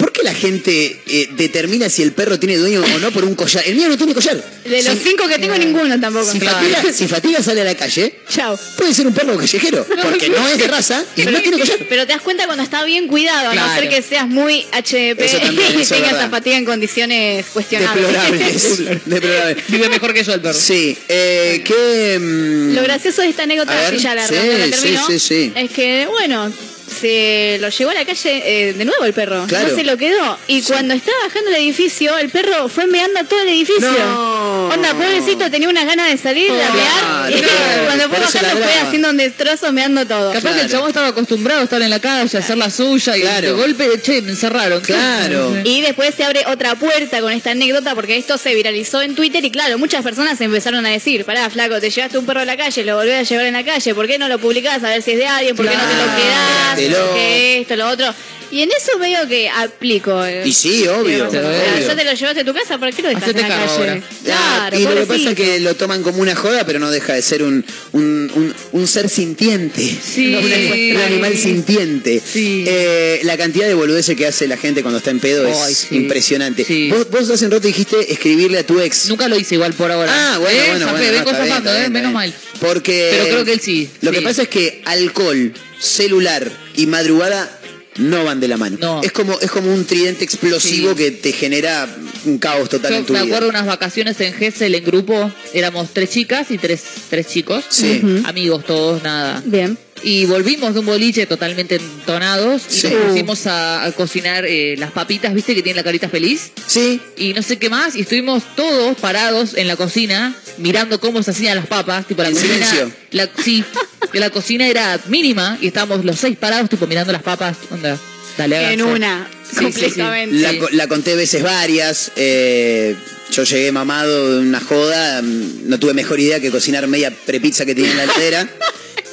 ¿Por 0.05 0.13
qué 0.13 0.23
la 0.23 0.35
gente 0.35 1.01
eh, 1.07 1.29
determina 1.35 1.89
si 1.89 2.03
el 2.03 2.13
perro 2.13 2.39
tiene 2.39 2.59
dueño 2.59 2.83
o 2.95 2.99
no 2.99 3.11
por 3.11 3.25
un 3.25 3.35
collar? 3.35 3.65
El 3.67 3.75
mío 3.75 3.89
no 3.89 3.97
tiene 3.97 4.13
collar. 4.13 4.37
De 4.63 4.83
los 4.83 4.99
Si- 4.99 5.03
cinco 5.03 5.27
que 5.27 5.39
tengo, 5.39 5.57
ninguno 5.57 5.99
tampoco. 5.99 6.31
Si 6.31 6.41
fatiga, 6.41 6.83
si 6.93 7.09
Fatiga 7.09 7.43
sale 7.43 7.63
a 7.63 7.65
la 7.65 7.75
calle, 7.75 8.15
Chao. 8.29 8.55
puede 8.77 8.93
ser 8.93 9.07
un 9.07 9.15
perro 9.15 9.35
callejero, 9.39 9.87
porque 10.03 10.29
no 10.29 10.47
es 10.47 10.59
de 10.59 10.67
raza 10.69 11.03
y 11.17 11.23
no 11.23 11.41
tiene 11.41 11.59
collar. 11.59 11.79
Pero 11.89 12.07
te 12.07 12.13
das 12.13 12.21
cuenta 12.21 12.45
cuando 12.45 12.63
está 12.63 12.85
bien 12.85 13.09
cuidado, 13.09 13.49
a 13.49 13.55
no 13.55 13.75
ser 13.75 13.89
que 13.89 14.03
seas 14.03 14.29
muy 14.29 14.67
HDP 14.73 15.21
Eso 15.23 15.39
también, 15.39 15.81
y 15.81 15.87
tengas 15.87 16.19
zapatilla 16.19 16.59
en 16.59 16.67
condiciones 16.67 17.47
cuestionables. 17.55 18.07
Deplorables. 18.07 18.79
Deplorables. 19.07 19.67
Vive 19.69 19.89
mejor 19.89 20.13
que 20.13 20.23
yo 20.23 20.35
el 20.35 20.41
perro. 20.43 20.53
Sí, 20.53 20.99
eh, 21.09 21.63
¿qué, 21.65 22.19
mm, 22.21 22.75
Lo 22.75 22.83
gracioso 22.83 23.23
de 23.23 23.29
esta 23.31 23.45
anécdota, 23.45 23.75
ver, 23.75 23.95
así 23.95 24.03
ya 24.03 24.15
la, 24.15 24.29
sí, 24.29 24.35
la 24.35 24.65
sí, 24.67 24.71
termino, 24.71 25.07
sí, 25.07 25.19
sí. 25.19 25.53
es 25.57 25.71
que, 25.71 26.07
bueno, 26.11 26.53
se 26.95 27.59
lo 27.61 27.69
llevó 27.69 27.91
a 27.91 27.95
la 27.95 28.05
calle 28.05 28.43
eh, 28.69 28.73
de 28.73 28.85
nuevo 28.85 29.05
el 29.05 29.13
perro. 29.13 29.45
Claro. 29.47 29.69
No 29.69 29.75
se 29.75 29.85
lo 29.85 29.97
quedó. 29.97 30.39
Y 30.47 30.63
cuando 30.63 30.95
estaba 30.95 31.17
bajando 31.27 31.51
el 31.51 31.57
edificio, 31.57 32.17
el 32.19 32.31
perro 32.31 32.69
fue 32.69 32.87
meando 32.87 33.21
a 33.21 33.25
todo 33.25 33.41
el 33.41 33.49
edificio. 33.49 33.91
No. 33.91 34.69
Onda, 34.69 34.95
pobrecito, 34.95 35.51
tenía 35.51 35.69
unas 35.69 35.85
ganas 35.87 36.11
de 36.11 36.17
salir, 36.19 36.51
de 36.51 36.59
Claro, 36.59 36.75
mear. 36.75 37.31
Y 37.31 37.35
claro, 37.43 37.85
cuando 37.87 38.09
fue 38.09 38.19
bajando 38.21 38.63
fue 38.63 38.75
haciendo 38.75 39.11
un 39.11 39.17
destrozo, 39.17 39.73
meando 39.73 40.07
todo. 40.07 40.33
Capaz 40.33 40.55
que 40.55 40.61
el 40.63 40.71
chabón 40.71 40.89
estaba 40.89 41.09
acostumbrado 41.09 41.61
a 41.61 41.65
estar 41.65 41.83
en 41.83 41.91
la 41.91 42.01
calle, 42.01 42.37
a 42.37 42.41
hacer 42.41 42.57
la 42.57 42.71
suya 42.71 43.17
y 43.17 43.21
Claro. 43.21 43.47
de 43.49 43.53
golpe, 43.53 44.01
che, 44.03 44.23
me 44.23 44.31
encerraron. 44.31 44.81
Claro. 44.81 45.55
Y 45.65 45.81
después 45.81 46.15
se 46.15 46.25
abre 46.25 46.45
otra 46.47 46.75
puerta 46.77 47.21
con 47.21 47.33
esta 47.33 47.51
anécdota 47.51 47.95
porque 47.95 48.17
esto 48.17 48.39
se 48.39 48.55
viralizó 48.55 49.03
en 49.03 49.15
Twitter 49.15 49.45
y 49.45 49.51
claro, 49.51 49.79
muchas 49.79 50.03
personas 50.03 50.41
empezaron 50.41 50.85
a 50.87 50.91
decir, 50.91 51.25
pará, 51.25 51.49
flaco, 51.51 51.81
te 51.81 51.91
llevaste 51.91 52.19
un 52.19 52.27
perro 52.27 52.41
a 52.41 52.45
la 52.45 52.57
calle, 52.57 52.85
lo 52.85 52.97
volvés 52.97 53.21
a 53.21 53.23
llevar 53.23 53.47
en 53.47 53.55
la 53.55 53.65
calle, 53.65 53.95
¿por 53.95 54.07
qué 54.07 54.19
no 54.19 54.29
lo 54.29 54.39
publicás 54.39 54.83
a 54.85 54.89
ver 54.89 55.03
si 55.03 55.13
es 55.13 55.19
de 55.19 55.27
alguien? 55.27 55.57
¿Por 55.57 55.67
qué 55.69 55.75
no 55.77 55.83
te 55.83 55.95
lo 55.95 56.05
quedás? 56.17 56.79
Quédatelo. 56.89 57.07
¿Por 57.07 57.17
qué 57.17 57.61
esto, 57.61 57.77
lo 57.77 57.89
otro? 57.89 58.07
Y 58.55 58.63
en 58.63 58.71
eso 58.71 58.97
veo 59.01 59.27
que 59.27 59.49
aplico. 59.51 60.25
eh. 60.25 60.43
Y 60.47 60.53
sí, 60.53 60.87
obvio. 60.87 61.29
Obvio. 61.29 61.43
Ya 61.43 61.97
te 61.97 62.05
lo 62.05 62.13
llevaste 62.15 62.41
a 62.41 62.45
tu 62.45 62.55
casa, 62.55 62.79
¿por 62.79 62.95
qué 62.95 63.03
lo 63.03 63.09
dejaste 63.09 63.31
Hacete 63.31 63.41
en 63.43 63.49
la 63.49 63.57
cargo 63.57 63.77
calle? 63.77 63.91
ahora. 63.91 64.03
Ah, 64.31 64.67
Claro, 64.71 64.79
y 64.79 64.83
lo 64.85 64.89
que 64.91 64.95
pasa 64.95 65.07
pobrecito. 65.07 65.31
es 65.31 65.37
que 65.37 65.61
lo 65.61 65.75
toman 65.75 66.03
como 66.05 66.19
una 66.23 66.37
joda, 66.37 66.65
pero 66.65 66.79
no 66.79 66.91
deja 66.93 67.15
de 67.15 67.23
ser 67.23 67.43
un, 67.43 67.65
un, 67.93 68.31
un- 68.35 68.55
un 68.73 68.87
ser 68.87 69.09
sintiente. 69.09 69.83
Sí. 69.83 70.35
Un, 70.45 70.53
anima- 70.53 70.95
un 70.97 71.01
animal 71.03 71.37
sintiente. 71.37 72.23
Sí. 72.25 72.65
Eh, 72.67 73.21
la 73.25 73.37
cantidad 73.37 73.67
de 73.67 73.75
boludeces 73.75 74.17
que 74.17 74.27
hace 74.27 74.47
la 74.47 74.57
gente 74.57 74.83
cuando 74.83 74.99
está 74.99 75.11
en 75.11 75.19
pedo 75.19 75.47
es 75.49 75.87
sí. 75.89 75.97
impresionante. 75.97 76.65
Sí. 76.65 76.91
Vos, 76.91 77.11
vos 77.11 77.29
hace 77.31 77.47
un 77.47 77.51
rato 77.51 77.67
dijiste 77.67 78.13
escribirle 78.13 78.59
a 78.59 78.65
tu 78.67 78.79
ex. 78.81 79.09
Nunca 79.09 79.27
lo 79.27 79.37
hice 79.37 79.57
igual 79.57 79.73
por 79.75 79.91
ahora. 79.91 80.13
Ah, 80.35 80.39
bueno, 80.39 80.57
¿Eh? 80.57 80.65
bueno, 80.71 80.87
Zafé, 80.87 80.93
bueno. 80.99 81.13
vengo 81.13 81.25
no, 81.25 81.31
está 81.33 81.43
bien, 81.43 81.49
zafando, 81.55 81.71
está 81.71 81.77
¿eh? 81.77 81.81
bien, 81.81 81.93
Menos 81.93 82.09
está 82.11 82.15
mal. 82.15 82.29
bien. 82.31 82.61
Porque. 82.61 83.09
Pero 83.11 83.25
creo 83.25 83.45
que 83.45 83.53
él 83.53 83.61
sí, 83.61 83.91
Lo 84.01 84.13
que 84.13 84.19
sí. 84.19 84.25
pasa 84.25 84.43
es 84.43 84.49
que 84.49 84.83
alcohol, 84.85 85.53
celular 85.81 86.51
y 86.77 86.87
madrugada 86.87 87.51
no 87.99 88.25
van 88.25 88.41
de 88.41 88.49
la 88.49 88.57
mano. 88.57 88.77
No. 88.81 89.03
Es 89.03 89.13
como, 89.13 89.39
es 89.41 89.51
como 89.51 89.73
un 89.73 89.85
tridente 89.85 90.25
explosivo 90.25 90.91
Sí. 90.91 90.97
que 90.97 91.11
te 91.13 91.33
genera 91.33 91.89
un 92.25 92.39
caos 92.39 92.69
total 92.69 92.91
Yo 92.93 92.99
en 92.99 93.05
tu 93.07 93.13
me 93.13 93.23
vida. 93.23 93.35
acuerdo 93.37 93.51
unas 93.51 93.67
vacaciones 93.67 94.21
en 94.21 94.33
Gessel 94.35 94.75
en 94.75 94.85
grupo, 94.85 95.31
éramos 95.53 95.91
tres 95.93 96.11
chicas 96.11 96.51
y 96.51 96.59
tres, 96.59 96.83
tres 97.11 97.27
chicos, 97.29 97.65
Sí. 97.69 98.01
Amigos 98.25 98.65
todos, 98.65 99.03
nada. 99.03 99.43
Bien. 99.45 99.77
Y 100.03 100.27
volvimos 100.27 100.75
de 100.75 100.81
un 100.81 100.87
boliche 100.87 101.25
totalmente 101.27 101.77
entonados 101.77 102.63
y 102.71 102.75
Sí. 102.81 102.89
nos 102.89 103.05
pusimos 103.07 103.47
a, 103.47 103.85
a 103.85 103.93
cocinar 103.93 104.45
eh, 104.45 104.75
las 104.77 104.91
papitas, 104.91 105.33
¿viste? 105.33 105.55
Que 105.55 105.63
tienen 105.63 105.77
la 105.77 105.85
carita 105.85 106.09
feliz. 106.09 106.51
Sí. 106.67 107.01
Y 107.17 107.33
no 107.33 107.43
sé 107.43 107.59
qué 107.59 107.71
más, 107.71 107.97
y 107.97 108.03
estuvimos 108.03 108.43
todos 108.57 108.97
parados 108.99 109.55
en 109.57 109.67
la 109.69 109.77
cocina 109.77 110.35
mirando 110.59 111.01
cómo 111.01 111.23
se 111.23 111.31
hacían 111.31 111.57
las 111.57 111.67
papas, 111.67 112.07
tipo 112.07 112.23
la 112.23 112.29
En 112.29 112.35
cocina. 112.35 112.55
silencio. 112.55 112.93
La, 113.13 113.29
sí, 113.43 113.65
que 114.13 114.21
la 114.21 114.31
cocina 114.31 114.67
era 114.69 115.01
mínima 115.09 115.57
y 115.61 115.69
estábamos 115.69 116.05
los 116.05 116.19
seis 116.19 116.37
parados, 116.37 116.69
tipo 116.69 116.87
mirando 116.87 117.13
las 117.13 117.23
papas. 117.23 117.57
Onda, 117.71 117.99
dale, 118.37 118.73
En 118.75 118.83
una, 118.83 119.27
Sí, 119.43 119.49
sí, 119.51 119.55
sí. 119.57 119.63
completamente. 119.63 120.37
La, 120.37 120.51
Sí. 120.51 120.59
co- 120.59 120.69
la 120.73 120.87
conté 120.89 121.15
veces 121.17 121.43
varias. 121.43 122.13
eh, 122.17 122.95
yo 123.31 123.43
llegué 123.45 123.73
mamado 123.73 124.35
de 124.35 124.41
una 124.41 124.61
joda. 124.61 125.23
mm, 125.23 125.69
No 125.69 125.79
tuve 125.79 125.95
mejor 125.95 126.21
idea 126.21 126.41
que 126.41 126.51
cocinar 126.51 126.87
media 126.89 127.11
prepizza 127.25 127.65
que 127.65 127.75
tenía 127.75 127.91
en 127.93 127.97
la 127.97 128.05
heladera. 128.05 128.49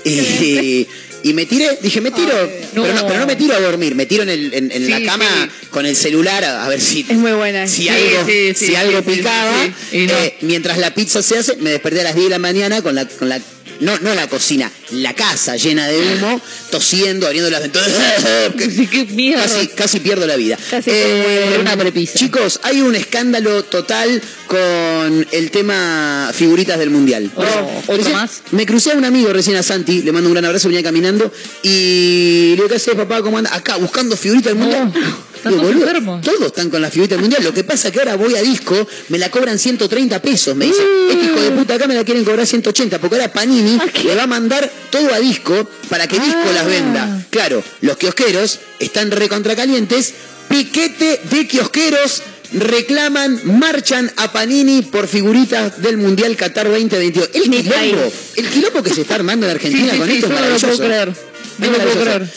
y, 0.06 0.88
y 1.24 1.34
me 1.34 1.46
tiré. 1.46 1.78
Dije, 1.82 2.02
me 2.02 2.12
tiro. 2.12 2.34
no. 2.74 2.84
Pero, 2.84 2.94
no, 2.96 3.08
pero 3.08 3.20
no 3.20 3.28
me 3.28 3.36
tiro 3.36 3.56
a 3.56 3.60
dormir. 3.60 3.96
Me 3.96 4.06
tiro 4.06 4.24
en, 4.24 4.30
el- 4.30 4.54
en- 4.54 4.72
en 4.72 4.86
Sí, 4.86 4.92
la 4.92 5.02
cama 5.04 5.26
sí. 5.44 5.68
con 5.70 5.86
el 5.86 5.96
celular 5.96 6.44
a, 6.44 6.66
a 6.66 6.70
ver 6.70 6.82
si. 6.82 7.06
Es 7.08 7.18
muy 7.18 7.32
buena. 7.34 7.68
Si 7.68 7.84
Sí, 7.84 7.90
algo, 7.90 8.28
si 8.56 8.76
algo 8.76 9.02
picaba, 9.04 9.52
no. 9.68 9.74
eh, 9.92 10.36
mientras 10.42 10.78
la 10.78 10.94
pizza 10.94 11.22
se 11.22 11.38
hace, 11.38 11.56
me 11.58 11.70
desperté 11.72 12.02
a 12.02 12.06
las 12.06 12.16
10 12.16 12.26
de 12.26 12.30
la 12.32 12.40
mañana 12.40 12.82
con 12.82 12.96
la, 12.96 13.06
con 13.08 13.30
la 13.30 13.40
no, 13.82 14.00
no 14.00 14.16
la 14.16 14.28
cocina, 14.28 14.72
la 14.92 15.14
casa 15.14 15.58
llena 15.58 15.88
de 15.88 15.98
humo, 16.00 16.40
tosiendo, 16.72 17.28
abriendo 17.28 17.50
las 17.52 17.62
ventanas. 17.62 17.90
Sí, 18.76 18.88
qué 18.88 19.06
mierda. 19.06 19.44
Casi, 19.44 19.68
casi 19.68 20.00
pierdo 20.00 20.26
la 20.26 20.36
vida. 20.38 20.58
Casi 20.70 20.90
Eh, 20.92 21.58
una 21.60 21.76
prepisa. 21.76 22.18
Chicos, 22.18 22.60
hay 22.64 22.82
un 22.82 22.96
escándalo 22.96 23.64
total 23.66 24.22
con 24.48 25.28
el 25.32 25.52
tema 25.52 26.32
figuritas 26.34 26.80
del 26.80 26.90
Mundial. 26.90 27.32
Oh, 27.36 27.42
¿otro 27.84 27.98
Recién- 27.98 28.14
más? 28.14 28.42
Me 28.52 28.66
crucé 28.66 28.92
a 28.92 28.96
un 28.96 29.06
amigo 29.06 29.32
recién 29.34 29.58
a 29.58 29.64
Santi, 29.64 30.02
le 30.04 30.12
mando 30.12 30.30
un 30.30 30.34
gran 30.34 30.46
abrazo, 30.46 30.68
venía 30.70 30.84
caminando 30.84 31.32
y 31.64 32.50
le 32.52 32.56
digo, 32.56 32.68
¿qué 32.68 32.76
haces 32.76 32.96
papá? 32.96 33.22
¿Cómo 33.22 33.38
anda? 33.38 33.54
Acá, 33.54 33.78
buscando 33.78 34.16
figuritas 34.16 34.54
del 34.54 34.58
Mundial. 34.64 34.94
están 35.42 35.54
todos 35.54 35.66
"Boludo, 35.68 35.88
enfermos". 35.88 36.22
todos 36.22 36.46
están 36.48 36.70
con 36.70 36.82
las 36.82 36.92
figuritas 36.94 37.18
del 37.18 37.22
Mundial. 37.22 37.44
Lo 37.44 37.54
que 37.54 37.64
pasa 37.64 37.88
es 37.88 37.94
que 37.94 38.00
ahora 38.00 38.16
voy 38.16 38.36
a 38.36 38.42
disco, 38.42 38.88
me 39.10 39.18
la 39.18 39.30
cobran 39.30 39.58
130 39.60 40.22
pesos. 40.22 40.56
Me 40.56 40.66
dice, 40.66 40.82
Mm. 40.82 41.12
este 41.12 41.26
hijo 41.26 41.42
de 41.42 41.52
puta 41.52 41.76
acá 41.76 41.88
me 41.88 41.96
la 41.96 42.04
quieren 42.04 42.24
cobrar 42.24 42.46
180, 42.48 43.00
porque 43.00 43.16
ahora 43.16 43.32
Panini 43.32 43.78
le 44.04 44.16
va 44.16 44.24
a 44.24 44.28
mandar 44.28 44.70
todo 44.90 45.14
a 45.14 45.20
disco 45.20 45.68
para 45.90 46.08
que 46.08 46.20
disco 46.20 46.40
Ah. 46.50 46.54
las 46.54 46.66
venda. 46.68 47.26
Claro, 47.30 47.64
los 47.82 47.98
kiosqueros 47.98 48.60
están 48.80 49.12
recontracalientes, 49.12 50.14
piquete 50.50 51.22
de 51.30 51.48
kiosqueros 51.48 52.22
reclaman, 52.54 53.40
marchan 53.60 54.12
a 54.18 54.32
Panini 54.34 54.82
por 54.82 55.08
figuritas 55.08 55.82
del 55.82 55.98
Mundial 55.98 56.36
Qatar 56.36 56.68
2022. 56.70 57.30
El 57.34 57.44
quilombo, 57.44 58.14
el 58.36 58.50
quilombo 58.50 58.84
que 58.84 58.94
se 58.94 59.02
está 59.02 59.16
armando 59.16 59.46
en 59.46 59.54
Argentina 59.54 59.86
Sí, 59.86 59.92
sí, 59.94 59.98
con 59.98 60.08
sí, 60.10 60.14
esto 60.16 60.28
es 60.28 60.32
yo 60.32 60.36
no 60.36 60.36
lo 60.36 60.42
maravilloso. 60.42 60.78
puedo 60.78 60.90
creer. 60.90 61.10
Es 61.10 61.60
No 61.60 61.72
lo 61.72 61.78
puedo 61.78 62.02
creer. 62.02 62.30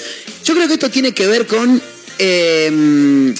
Yo 0.44 0.55
creo 0.55 0.68
que 0.68 0.74
esto 0.74 0.90
tiene 0.90 1.12
que 1.12 1.26
ver 1.26 1.47
con 1.47 1.82
eh, 2.18 3.32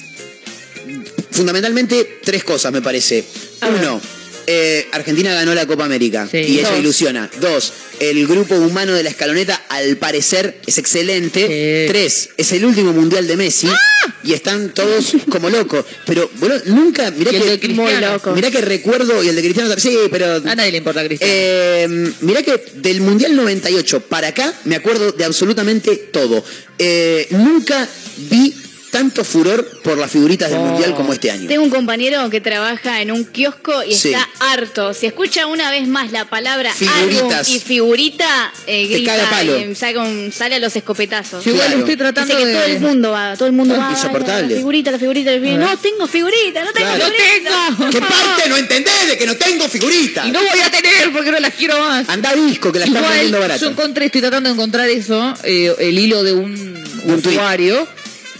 fundamentalmente 1.31 2.19
tres 2.23 2.45
cosas, 2.45 2.73
me 2.73 2.83
parece. 2.83 3.25
Uno, 3.63 4.01
eh, 4.47 4.87
Argentina 4.93 5.33
ganó 5.35 5.55
la 5.55 5.67
Copa 5.67 5.85
América 5.87 6.29
Sí. 6.31 6.39
y 6.39 6.59
eso 6.59 6.71
Dos. 6.71 6.79
ilusiona. 6.81 7.31
Dos, 7.41 7.73
el 7.99 8.27
grupo 8.27 8.55
humano 8.57 8.93
de 8.93 9.03
la 9.03 9.09
escaloneta 9.11 9.63
al 9.69 9.97
parecer 9.97 10.61
es 10.67 10.79
excelente. 10.79 11.87
Tres, 11.89 12.31
es 12.37 12.53
el 12.53 12.65
último 12.65 12.93
mundial 12.93 13.27
de 13.27 13.37
Messi 13.37 13.69
¡Ah! 13.69 14.15
y 14.23 14.33
están 14.35 14.71
todos 14.75 15.13
como 15.31 15.49
locos. 15.51 15.85
Pero, 16.07 16.31
boludo, 16.39 16.61
nunca, 16.67 17.11
mirá 17.13 17.33
Y 17.33 17.37
el 17.37 17.43
que, 17.43 17.51
de 17.51 17.61
Cristiano. 17.61 17.91
Muy 17.91 18.01
loco. 18.13 18.33
mirá 18.33 18.51
que 18.51 18.61
recuerdo, 18.61 19.23
y 19.25 19.29
el 19.29 19.37
de 19.37 19.43
Cristiano 19.43 19.71
también, 19.71 19.95
sí, 20.03 20.09
pero... 20.11 20.37
A 20.37 20.55
nadie 20.55 20.73
le 20.73 20.79
importa 20.79 21.05
Cristiano. 21.05 21.33
Eh, 21.35 22.13
mirá 22.21 22.43
que 22.43 22.63
del 22.77 23.01
Mundial 23.01 23.35
98 23.35 24.01
para 24.03 24.29
acá 24.29 24.53
me 24.65 24.77
acuerdo 24.77 25.13
de 25.13 25.25
absolutamente 25.25 25.97
todo. 25.97 26.45
Eh, 26.79 27.29
nunca 27.31 27.89
vi 28.17 28.55
tanto 28.91 29.25
furor 29.25 29.81
por 29.83 29.99
las 29.99 30.09
figuritas 30.09 30.49
del 30.51 30.61
Oh. 30.61 30.67
Mundial 30.67 30.95
como 30.95 31.13
este 31.13 31.29
año. 31.29 31.49
Tengo 31.49 31.65
un 31.65 31.71
compañero 31.71 32.31
que 32.31 32.41
trabaja 32.41 33.03
en 33.03 33.11
un 33.11 33.25
kiosco 33.25 33.83
y 33.83 33.93
Sí. 33.97 34.11
está 34.13 34.29
harto. 34.39 34.95
Si 34.95 35.07
escucha 35.07 35.47
una 35.49 35.69
vez 35.73 35.89
más 35.89 36.13
la 36.13 36.27
palabra 36.27 36.73
Figuritas. 36.73 37.49
y 37.49 37.59
figurita, 37.59 38.53
eh, 38.69 38.87
grita 38.87 39.17
caga 39.17 39.31
palo. 39.31 39.59
y 39.59 39.75
saca 39.75 40.01
un- 40.01 40.31
sale 40.31 40.55
a 40.55 40.59
los 40.61 40.77
escopetazos. 40.77 41.45
Igual 41.45 41.67
Claro. 41.67 41.81
estoy 41.81 41.97
tratando 41.97 42.37
Dice 42.37 42.47
que 42.47 42.53
de... 42.53 42.55
todo 42.55 42.65
el 42.73 42.81
mundo 42.81 43.11
va, 43.11 43.35
todo 43.37 43.47
el 43.49 43.53
mundo 43.55 43.75
Ah, 43.77 43.87
va. 43.87 43.91
insoportable. 43.91 44.49
La 44.51 44.57
figurita, 44.59 44.91
la 44.93 44.99
figurita, 45.01 45.31
la 45.33 45.41
figurita. 45.41 45.59
No 45.73 45.77
tengo 45.79 46.07
figurita, 46.07 46.65
no 46.65 46.73
tengo 46.73 46.95
Claro. 46.95 47.05
figurita. 47.13 47.91
¿Qué 47.91 48.01
parte 48.01 48.49
no 48.49 48.57
entendés 48.57 49.09
de 49.09 49.19
que 49.19 49.27
no 49.27 49.35
tengo 49.35 49.69
figuritas? 49.69 50.29
Y 50.29 50.31
no 50.31 50.39
voy 50.39 50.61
a 50.61 50.71
tener 50.71 51.13
porque 51.13 51.33
no 51.33 51.41
las 51.41 51.55
quiero 51.55 51.81
más. 51.81 52.09
Anda 52.09 52.31
a 52.31 52.37
disco 52.37 52.71
que 52.71 52.79
la 52.79 52.85
están 52.85 53.03
vendiendo 53.03 53.41
barato. 53.41 53.61
yo 53.61 53.71
encontré, 53.73 54.07
estoy 54.07 54.21
tratando 54.21 54.51
de 54.51 54.55
encontrar 54.55 54.89
eso, 54.89 55.35
eh, 55.43 55.75
el 55.81 55.99
hilo 55.99 56.23
de 56.23 56.33
un, 56.33 56.85
Un 57.07 57.21
tuit. 57.21 57.37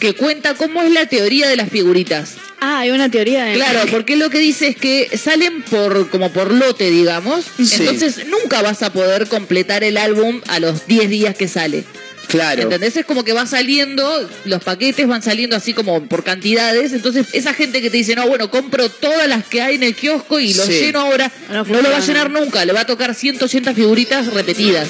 Que 0.05 0.13
cuenta 0.15 0.53
cómo 0.55 0.83
es 0.83 0.93
la 0.93 1.07
teoría 1.07 1.49
de 1.49 1.57
las 1.57 1.71
figuritas. 1.71 2.35
Ah, 2.61 2.81
hay 2.81 2.91
una 2.91 3.11
teoría 3.11 3.45
de. 3.45 3.55
Claro, 3.55 3.81
porque 3.91 4.17
lo 4.17 4.29
que 4.29 4.39
dice 4.39 4.69
es 4.69 4.77
que 4.77 5.09
salen 5.17 5.63
por 5.63 6.11
como 6.11 6.31
por 6.31 6.53
lote, 6.53 6.91
digamos. 6.91 7.47
Sí. 7.57 7.77
Entonces 7.81 8.27
nunca 8.27 8.61
vas 8.61 8.83
a 8.83 8.93
poder 8.93 9.29
completar 9.29 9.83
el 9.83 9.97
álbum 9.97 10.43
a 10.49 10.61
los 10.61 10.87
10 10.87 11.09
días 11.09 11.37
que 11.37 11.49
sale. 11.49 11.85
Claro. 12.29 12.63
¿Entendés? 12.63 12.97
Es 12.99 13.07
como 13.07 13.25
que 13.25 13.33
va 13.33 13.47
saliendo, 13.47 14.29
los 14.45 14.63
paquetes 14.63 15.07
van 15.07 15.23
saliendo 15.23 15.57
así 15.57 15.73
como 15.73 16.05
por 16.07 16.23
cantidades. 16.23 16.93
Entonces, 16.93 17.29
esa 17.33 17.55
gente 17.55 17.81
que 17.81 17.89
te 17.89 17.97
dice, 17.97 18.15
no, 18.15 18.27
bueno, 18.27 18.51
compro 18.51 18.91
todas 18.91 19.27
las 19.27 19.45
que 19.47 19.63
hay 19.63 19.77
en 19.77 19.85
el 19.85 19.95
kiosco 19.95 20.39
y 20.39 20.53
los 20.53 20.67
Sí. 20.67 20.73
lleno 20.81 21.01
ahora, 21.01 21.31
No 21.49 21.65
lo 21.65 21.91
va 21.91 21.97
a 21.97 22.01
llenar 22.01 22.31
nunca. 22.31 22.65
Le 22.67 22.73
va 22.75 22.81
a 22.81 22.87
tocar 22.87 23.15
180 23.15 23.73
figuritas 23.73 24.27
repetidas. 24.35 24.89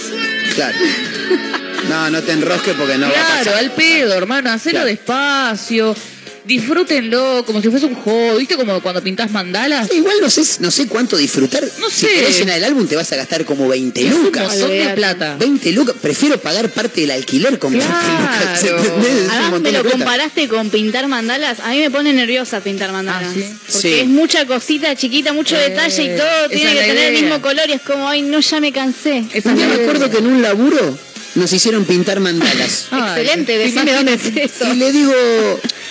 Claro. 0.56 0.76
No, 1.94 2.10
no 2.10 2.22
te 2.22 2.32
enrosques 2.32 2.74
porque 2.74 2.98
no 2.98 3.06
va 3.06 3.12
a 3.12 3.14
claro, 3.14 3.44
pasar. 3.44 3.54
al 3.58 3.70
pedo, 3.72 4.14
hermano. 4.14 4.50
Hacelo 4.50 4.72
Claro. 4.80 4.86
despacio. 4.86 5.96
Disfrútenlo 6.44 7.42
como 7.46 7.62
si 7.62 7.70
fuese 7.70 7.86
un 7.86 7.94
juego. 7.94 8.36
¿Viste 8.36 8.56
como 8.56 8.78
cuando 8.82 9.02
pintás 9.02 9.30
mandalas? 9.30 9.88
Sí, 9.90 9.96
Igual 9.96 10.16
no 10.20 10.28
sé, 10.28 10.42
no 10.60 10.70
sé 10.70 10.86
cuánto 10.88 11.16
disfrutar. 11.16 11.64
No 11.78 11.88
Si 11.88 12.04
sé. 12.04 12.08
querés 12.08 12.38
llenar 12.38 12.58
el 12.58 12.64
álbum 12.64 12.86
te 12.86 12.96
vas 12.96 13.10
a 13.12 13.16
gastar 13.16 13.46
como 13.46 13.66
20 13.66 14.06
Es 14.06 14.12
un 14.12 14.24
lucas. 14.24 14.48
montón 14.50 14.68
de 14.70 14.88
plata. 14.94 15.36
20 15.38 15.72
lucas. 15.72 15.94
Prefiero 16.02 16.38
pagar 16.38 16.68
parte 16.68 17.00
del 17.00 17.12
alquiler 17.12 17.58
con 17.58 17.72
20 17.72 17.88
lucas. 17.88 18.60
Claro. 18.60 18.76
¿entendés? 18.84 19.14
Es 19.14 19.24
un 19.24 19.30
Además, 19.30 19.60
me 19.62 19.72
lo 19.72 19.84
comparaste 19.90 20.48
con 20.48 20.68
pintar 20.68 21.08
mandalas. 21.08 21.60
A 21.60 21.70
mí 21.70 21.78
me 21.80 21.90
pone 21.90 22.12
nerviosa 22.12 22.60
pintar 22.60 22.92
mandalas. 22.92 23.30
Ah, 23.30 23.34
¿sí? 23.34 23.44
Porque 23.72 23.78
Sí. 23.80 23.94
es 24.00 24.06
mucha 24.08 24.44
cosita 24.46 24.94
chiquita, 24.96 25.32
mucho 25.32 25.56
Eh, 25.56 25.70
detalle 25.70 26.02
y 26.14 26.16
todo 26.18 26.48
tiene 26.50 26.72
que 26.74 26.80
tener 26.80 26.98
el 27.06 27.12
idea. 27.14 27.22
mismo 27.22 27.40
color. 27.40 27.70
Y 27.70 27.72
es 27.72 27.80
como, 27.80 28.06
ay, 28.06 28.20
no, 28.20 28.40
ya 28.40 28.60
me 28.60 28.70
cansé. 28.70 29.24
Un 29.44 29.58
la 29.60 29.66
me 29.66 29.74
acuerdo 29.76 30.10
que 30.10 30.18
en 30.18 30.26
un 30.26 30.42
laburo 30.42 30.98
nos 31.34 31.52
hicieron 31.52 31.84
pintar 31.84 32.20
mandalas. 32.20 32.86
Ay, 32.90 33.22
Excelente, 33.22 33.58
decime 33.58 33.92
dónde 33.92 34.14
es 34.14 34.24
eso. 34.52 34.72
Y 34.72 34.76
le 34.76 34.92
digo, 34.92 35.12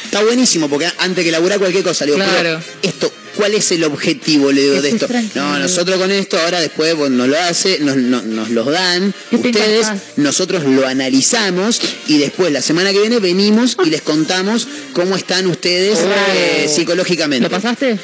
está 0.05 0.23
buenísimo, 0.23 0.69
porque 0.69 0.87
antes 0.99 1.23
que 1.23 1.31
laburar 1.31 1.59
cualquier 1.59 1.83
cosa, 1.83 2.05
le 2.05 2.13
digo, 2.13 2.23
Claro. 2.23 2.37
pero 2.41 2.61
esto, 2.81 3.11
¿cuál 3.35 3.53
es 3.55 3.71
el 3.71 3.83
objetivo, 3.83 4.51
le 4.51 4.61
digo, 4.61 4.81
de 4.81 4.89
esto? 4.89 5.07
tranquilo. 5.07 5.43
No, 5.43 5.59
nosotros 5.59 5.97
con 5.97 6.11
esto, 6.11 6.37
ahora 6.39 6.59
después 6.61 6.95
bueno, 6.95 7.17
nos 7.17 7.27
lo 7.27 7.39
hace, 7.39 7.79
nos, 7.79 7.95
no- 7.97 8.21
nos 8.21 8.49
los 8.51 8.65
dan, 8.71 9.13
¿Qué 9.31 9.37
te 9.37 9.49
ustedes, 9.49 9.87
nosotros 10.17 10.63
lo 10.63 10.87
analizamos 10.87 11.81
y 12.07 12.17
después 12.19 12.51
la 12.51 12.61
semana 12.61 12.91
que 12.91 12.99
viene 13.01 13.19
venimos 13.19 13.77
y 13.85 13.89
les 13.89 14.01
contamos 14.01 14.67
cómo 14.93 15.15
están 15.15 15.47
ustedes 15.47 15.99
eh, 16.35 16.69
psicológicamente. 16.73 17.43
¿Lo 17.43 17.49
pasaste? 17.49 17.97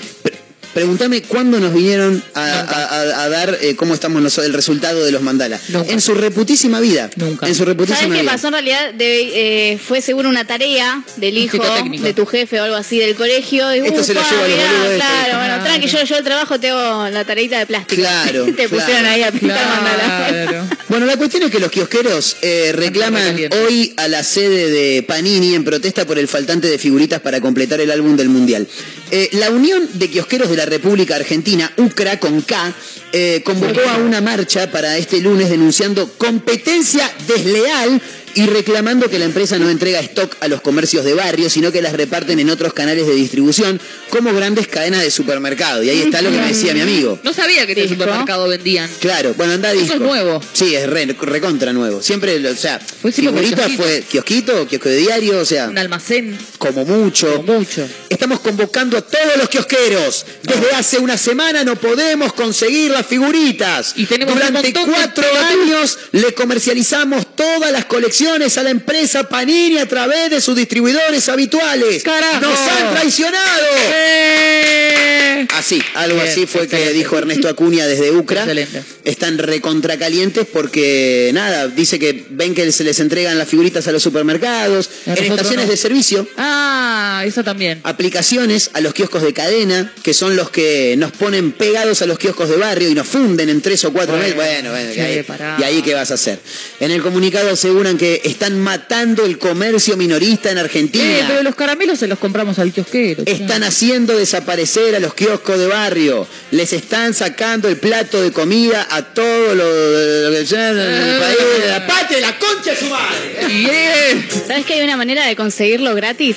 Pregúntame 0.73 1.21
cuándo 1.23 1.59
nos 1.59 1.73
vinieron 1.73 2.23
a, 2.35 2.41
a- 2.43 2.85
a- 2.85 3.23
a 3.23 3.29
dar 3.29 3.57
eh, 3.61 3.75
cómo 3.75 3.93
estamos 3.93 4.21
nosotros, 4.21 4.45
el 4.47 4.53
resultado 4.53 5.03
de 5.03 5.11
los 5.11 5.21
mandalas. 5.21 5.61
Nunca. 5.69 5.91
En 5.91 5.99
su 6.01 6.13
reputísima 6.13 6.79
vida. 6.79 7.09
Nunca. 7.15 7.47
En 7.47 7.55
su 7.55 7.65
reputísima 7.65 7.99
¿Sabes 8.01 8.15
qué 8.15 8.21
vida. 8.21 8.31
pasó 8.31 8.47
en 8.47 8.53
realidad? 8.53 8.93
De- 8.93 9.71
eh, 9.73 9.77
fue 9.79 10.01
seguro 10.01 10.29
una 10.29 10.45
tarea 10.45 11.03
del 11.17 11.37
hijo 11.37 11.57
de 12.01 12.13
tu 12.13 12.25
jefe 12.25 12.59
o 12.59 12.63
algo 12.63 12.75
así 12.75 12.99
del 12.99 13.15
colegio. 13.15 13.73
Y, 13.75 13.79
Esto 13.79 14.03
se 14.03 14.13
lo 14.13 14.21
llevo 14.21 14.43
a 14.43 14.47
los 14.47 14.57
boludos. 14.57 14.95
Claro, 14.95 15.37
bueno, 15.37 15.39
Claro. 15.55 15.63
tranqui, 15.63 15.87
yo, 15.87 16.03
yo 16.03 16.17
el 16.17 16.23
trabajo 16.23 16.59
te 16.59 16.69
hago 16.69 17.09
la 17.09 17.25
tareita 17.25 17.59
de 17.59 17.65
plástico. 17.65 18.01
Claro, 18.01 18.45
te 18.45 18.53
claro. 18.53 18.69
pusieron 18.69 19.05
ahí 19.05 19.23
a 19.23 19.31
pintar 19.31 19.67
mandalas. 19.67 20.31
Claro. 20.31 20.67
Bueno, 20.89 21.05
la 21.05 21.17
cuestión 21.17 21.43
es 21.43 21.51
que 21.51 21.59
los 21.59 21.69
kiosqueros 21.69 22.37
eh, 22.41 22.71
reclaman 22.73 23.37
hoy 23.63 23.93
a 23.97 24.07
la 24.07 24.23
sede 24.23 24.71
de 24.71 25.03
Panini 25.03 25.53
en 25.53 25.63
protesta 25.63 26.03
por 26.07 26.17
el 26.17 26.27
faltante 26.27 26.67
de 26.67 26.79
figuritas 26.79 27.21
para 27.21 27.39
completar 27.41 27.79
el 27.79 27.91
álbum 27.91 28.17
del 28.17 28.27
Mundial. 28.29 28.67
Eh, 29.11 29.29
la 29.33 29.51
Unión 29.51 29.87
de 29.93 30.09
Kiosqueros 30.09 30.49
de 30.49 30.55
la 30.59 30.65
República 30.65 31.15
Argentina, 31.15 31.71
UCRA 31.77 32.19
con 32.19 32.41
K, 32.41 32.73
eh, 33.13 33.41
convocó 33.45 33.79
a 33.89 33.97
una 33.97 34.19
marcha 34.19 34.69
para 34.69 34.97
este 34.97 35.21
lunes 35.21 35.49
denunciando 35.49 36.11
competencia 36.17 37.09
desleal 37.27 38.01
y 38.35 38.45
reclamando 38.45 39.09
que 39.09 39.19
la 39.19 39.25
empresa 39.25 39.57
no 39.57 39.69
entrega 39.69 39.99
stock 40.01 40.35
a 40.41 40.47
los 40.47 40.61
comercios 40.61 41.03
de 41.05 41.13
barrio, 41.13 41.49
sino 41.49 41.71
que 41.71 41.81
las 41.81 41.93
reparten 41.93 42.39
en 42.39 42.49
otros 42.49 42.73
canales 42.73 43.07
de 43.07 43.13
distribución 43.15 43.79
como 44.09 44.33
grandes 44.33 44.67
cadenas 44.67 45.01
de 45.03 45.11
supermercado. 45.11 45.83
Y 45.83 45.89
ahí 45.89 46.01
está 46.01 46.21
lo 46.21 46.29
que 46.31 46.37
me 46.37 46.47
decía 46.47 46.73
mi 46.73 46.81
amigo. 46.81 47.19
No 47.23 47.33
sabía 47.33 47.65
que 47.65 47.71
en 47.73 47.79
el 47.79 47.89
supermercado 47.89 48.47
vendían. 48.47 48.89
Claro, 48.99 49.33
bueno, 49.35 49.53
anda 49.53 49.71
Eso 49.71 49.79
disco. 49.81 49.95
es 49.95 50.01
nuevo. 50.01 50.41
Sí, 50.53 50.75
es 50.75 50.87
re, 50.89 51.05
recontra 51.21 51.73
nuevo. 51.73 52.01
Siempre, 52.01 52.37
o 52.47 52.55
sea, 52.55 52.79
Fue 52.79 53.11
figurita 53.11 53.55
kiosquito. 53.65 53.83
fue 53.83 54.03
kiosquito, 54.09 54.67
kiosco 54.67 54.89
de 54.89 54.97
diario, 54.97 55.39
o 55.39 55.45
sea, 55.45 55.67
Un 55.67 55.77
almacén. 55.77 56.37
como 56.57 56.85
mucho. 56.85 57.35
Como 57.37 57.59
mucho. 57.59 57.87
Estamos 58.09 58.39
convocando 58.41 58.97
a 58.97 59.01
todos 59.01 59.37
los 59.37 59.49
kiosqueros. 59.49 60.25
Desde 60.43 60.71
hace 60.75 60.97
una 60.99 61.17
semana 61.17 61.63
no 61.63 61.75
podemos 61.75 62.33
conseguir 62.33 62.91
las 62.91 63.05
figuritas. 63.05 63.93
Y 63.95 64.05
tenemos 64.05 64.33
Durante 64.35 64.73
cuatro 64.73 65.25
años 65.51 65.97
le 66.11 66.33
comercializamos 66.33 67.35
todas 67.35 67.71
las 67.71 67.85
colecciones 67.85 68.18
a 68.27 68.63
la 68.63 68.69
empresa 68.69 69.29
Panini 69.29 69.77
a 69.77 69.87
través 69.87 70.29
de 70.29 70.41
sus 70.41 70.53
distribuidores 70.55 71.29
habituales. 71.29 72.03
¡Carajo! 72.03 72.41
¡Nos 72.41 72.59
han 72.59 72.93
traicionado! 72.93 73.65
¡Eh! 73.93 75.47
Así, 75.57 75.81
algo 75.95 76.17
Bien, 76.17 76.27
así 76.29 76.45
fue 76.45 76.67
que 76.67 76.91
dijo 76.91 77.17
Ernesto 77.17 77.47
Acuña 77.47 77.87
desde 77.87 78.11
Ucra. 78.11 78.41
Excelente. 78.41 78.83
Están 79.05 79.37
recontracalientes 79.37 80.45
porque, 80.51 81.31
nada, 81.33 81.67
dice 81.67 81.97
que 81.97 82.25
ven 82.29 82.53
que 82.53 82.69
se 82.73 82.83
les 82.83 82.99
entregan 82.99 83.37
las 83.37 83.47
figuritas 83.47 83.87
a 83.87 83.91
los 83.93 84.03
supermercados, 84.03 84.89
A 85.07 85.13
en 85.13 85.23
estaciones 85.31 85.65
no. 85.65 85.71
de 85.71 85.77
servicio, 85.77 86.27
Ah, 86.37 87.23
eso 87.25 87.43
también. 87.43 87.79
aplicaciones 87.83 88.69
a 88.73 88.81
los 88.81 88.93
kioscos 88.93 89.21
de 89.23 89.33
cadena, 89.33 89.93
que 90.03 90.13
son 90.13 90.35
los 90.35 90.49
que 90.49 90.95
nos 90.97 91.11
ponen 91.13 91.51
pegados 91.53 92.01
a 92.01 92.05
los 92.05 92.19
kioscos 92.19 92.49
de 92.49 92.57
barrio 92.57 92.89
y 92.89 92.93
nos 92.95 93.07
funden 93.07 93.49
en 93.49 93.61
tres 93.61 93.83
o 93.85 93.93
cuatro 93.93 94.17
Bueno, 94.17 94.35
meses. 94.35 94.53
Bueno, 94.53 94.71
bueno, 94.71 94.93
sí, 94.93 94.99
ahí, 94.99 95.25
y 95.59 95.63
ahí 95.63 95.81
qué 95.81 95.93
vas 95.93 96.11
a 96.11 96.15
hacer. 96.15 96.39
En 96.79 96.91
el 96.91 97.01
comunicado 97.01 97.49
aseguran 97.51 97.97
que 97.97 98.08
están 98.23 98.59
matando 98.59 99.25
el 99.25 99.37
comercio 99.37 99.97
minorista 99.97 100.51
en 100.51 100.57
Argentina. 100.57 101.19
Eh, 101.19 101.23
pero 101.27 101.43
los 101.43 101.55
caramelos 101.55 101.99
se 101.99 102.07
los 102.07 102.19
compramos 102.19 102.59
al 102.59 102.71
kiosquero. 102.71 103.23
Están 103.25 103.63
haciendo 103.63 104.17
desaparecer 104.17 104.95
a 104.95 104.99
los 104.99 105.13
kioscos 105.13 105.59
de 105.59 105.67
barrio. 105.67 106.27
Les 106.51 106.73
están 106.73 107.13
sacando 107.13 107.67
el 107.67 107.77
plato 107.77 108.21
de 108.21 108.31
comida 108.31 108.87
a 108.89 109.03
todo 109.13 109.55
lo, 109.55 110.29
lo 110.29 110.37
que 110.37 110.45
sea 110.45 110.69
en 110.71 110.77
el 110.79 111.19
país. 111.19 111.37
La 111.67 111.87
patria, 111.87 112.19
la 112.21 112.37
concha 112.39 112.71
de 112.71 112.77
su 112.77 112.85
madre. 112.85 113.47
Bien. 113.47 114.27
¿Sabes 114.47 114.65
que 114.65 114.73
hay 114.75 114.83
una 114.83 114.97
manera 114.97 115.25
de 115.25 115.35
conseguirlo 115.35 115.93
gratis? 115.95 116.35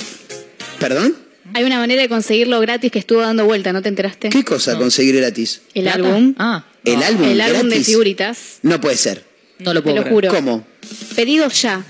¿Perdón? 0.78 1.16
Hay 1.54 1.64
una 1.64 1.78
manera 1.78 2.00
de 2.00 2.08
conseguirlo 2.08 2.60
gratis 2.60 2.90
que 2.90 2.98
estuvo 2.98 3.20
dando 3.20 3.44
vuelta, 3.44 3.72
¿no 3.72 3.82
te 3.82 3.88
enteraste? 3.88 4.30
¿Qué 4.30 4.42
cosa 4.44 4.76
conseguir 4.78 5.16
gratis? 5.16 5.60
El 5.74 5.82
¿Plata? 5.84 5.98
álbum. 5.98 6.34
Ah, 6.38 6.64
¿El 6.84 7.02
álbum 7.02 7.28
El 7.28 7.40
álbum 7.40 7.68
de 7.68 7.84
figuritas. 7.84 8.58
No 8.62 8.80
puede 8.80 8.96
ser. 8.96 9.31
No 9.64 9.74
lo 9.74 9.80
Te 9.80 9.84
puedo 9.84 9.96
lo 9.96 10.02
creer. 10.02 10.14
juro. 10.14 10.28
¿Cómo? 10.30 10.66
Pedidos 11.16 11.60
ya. 11.62 11.82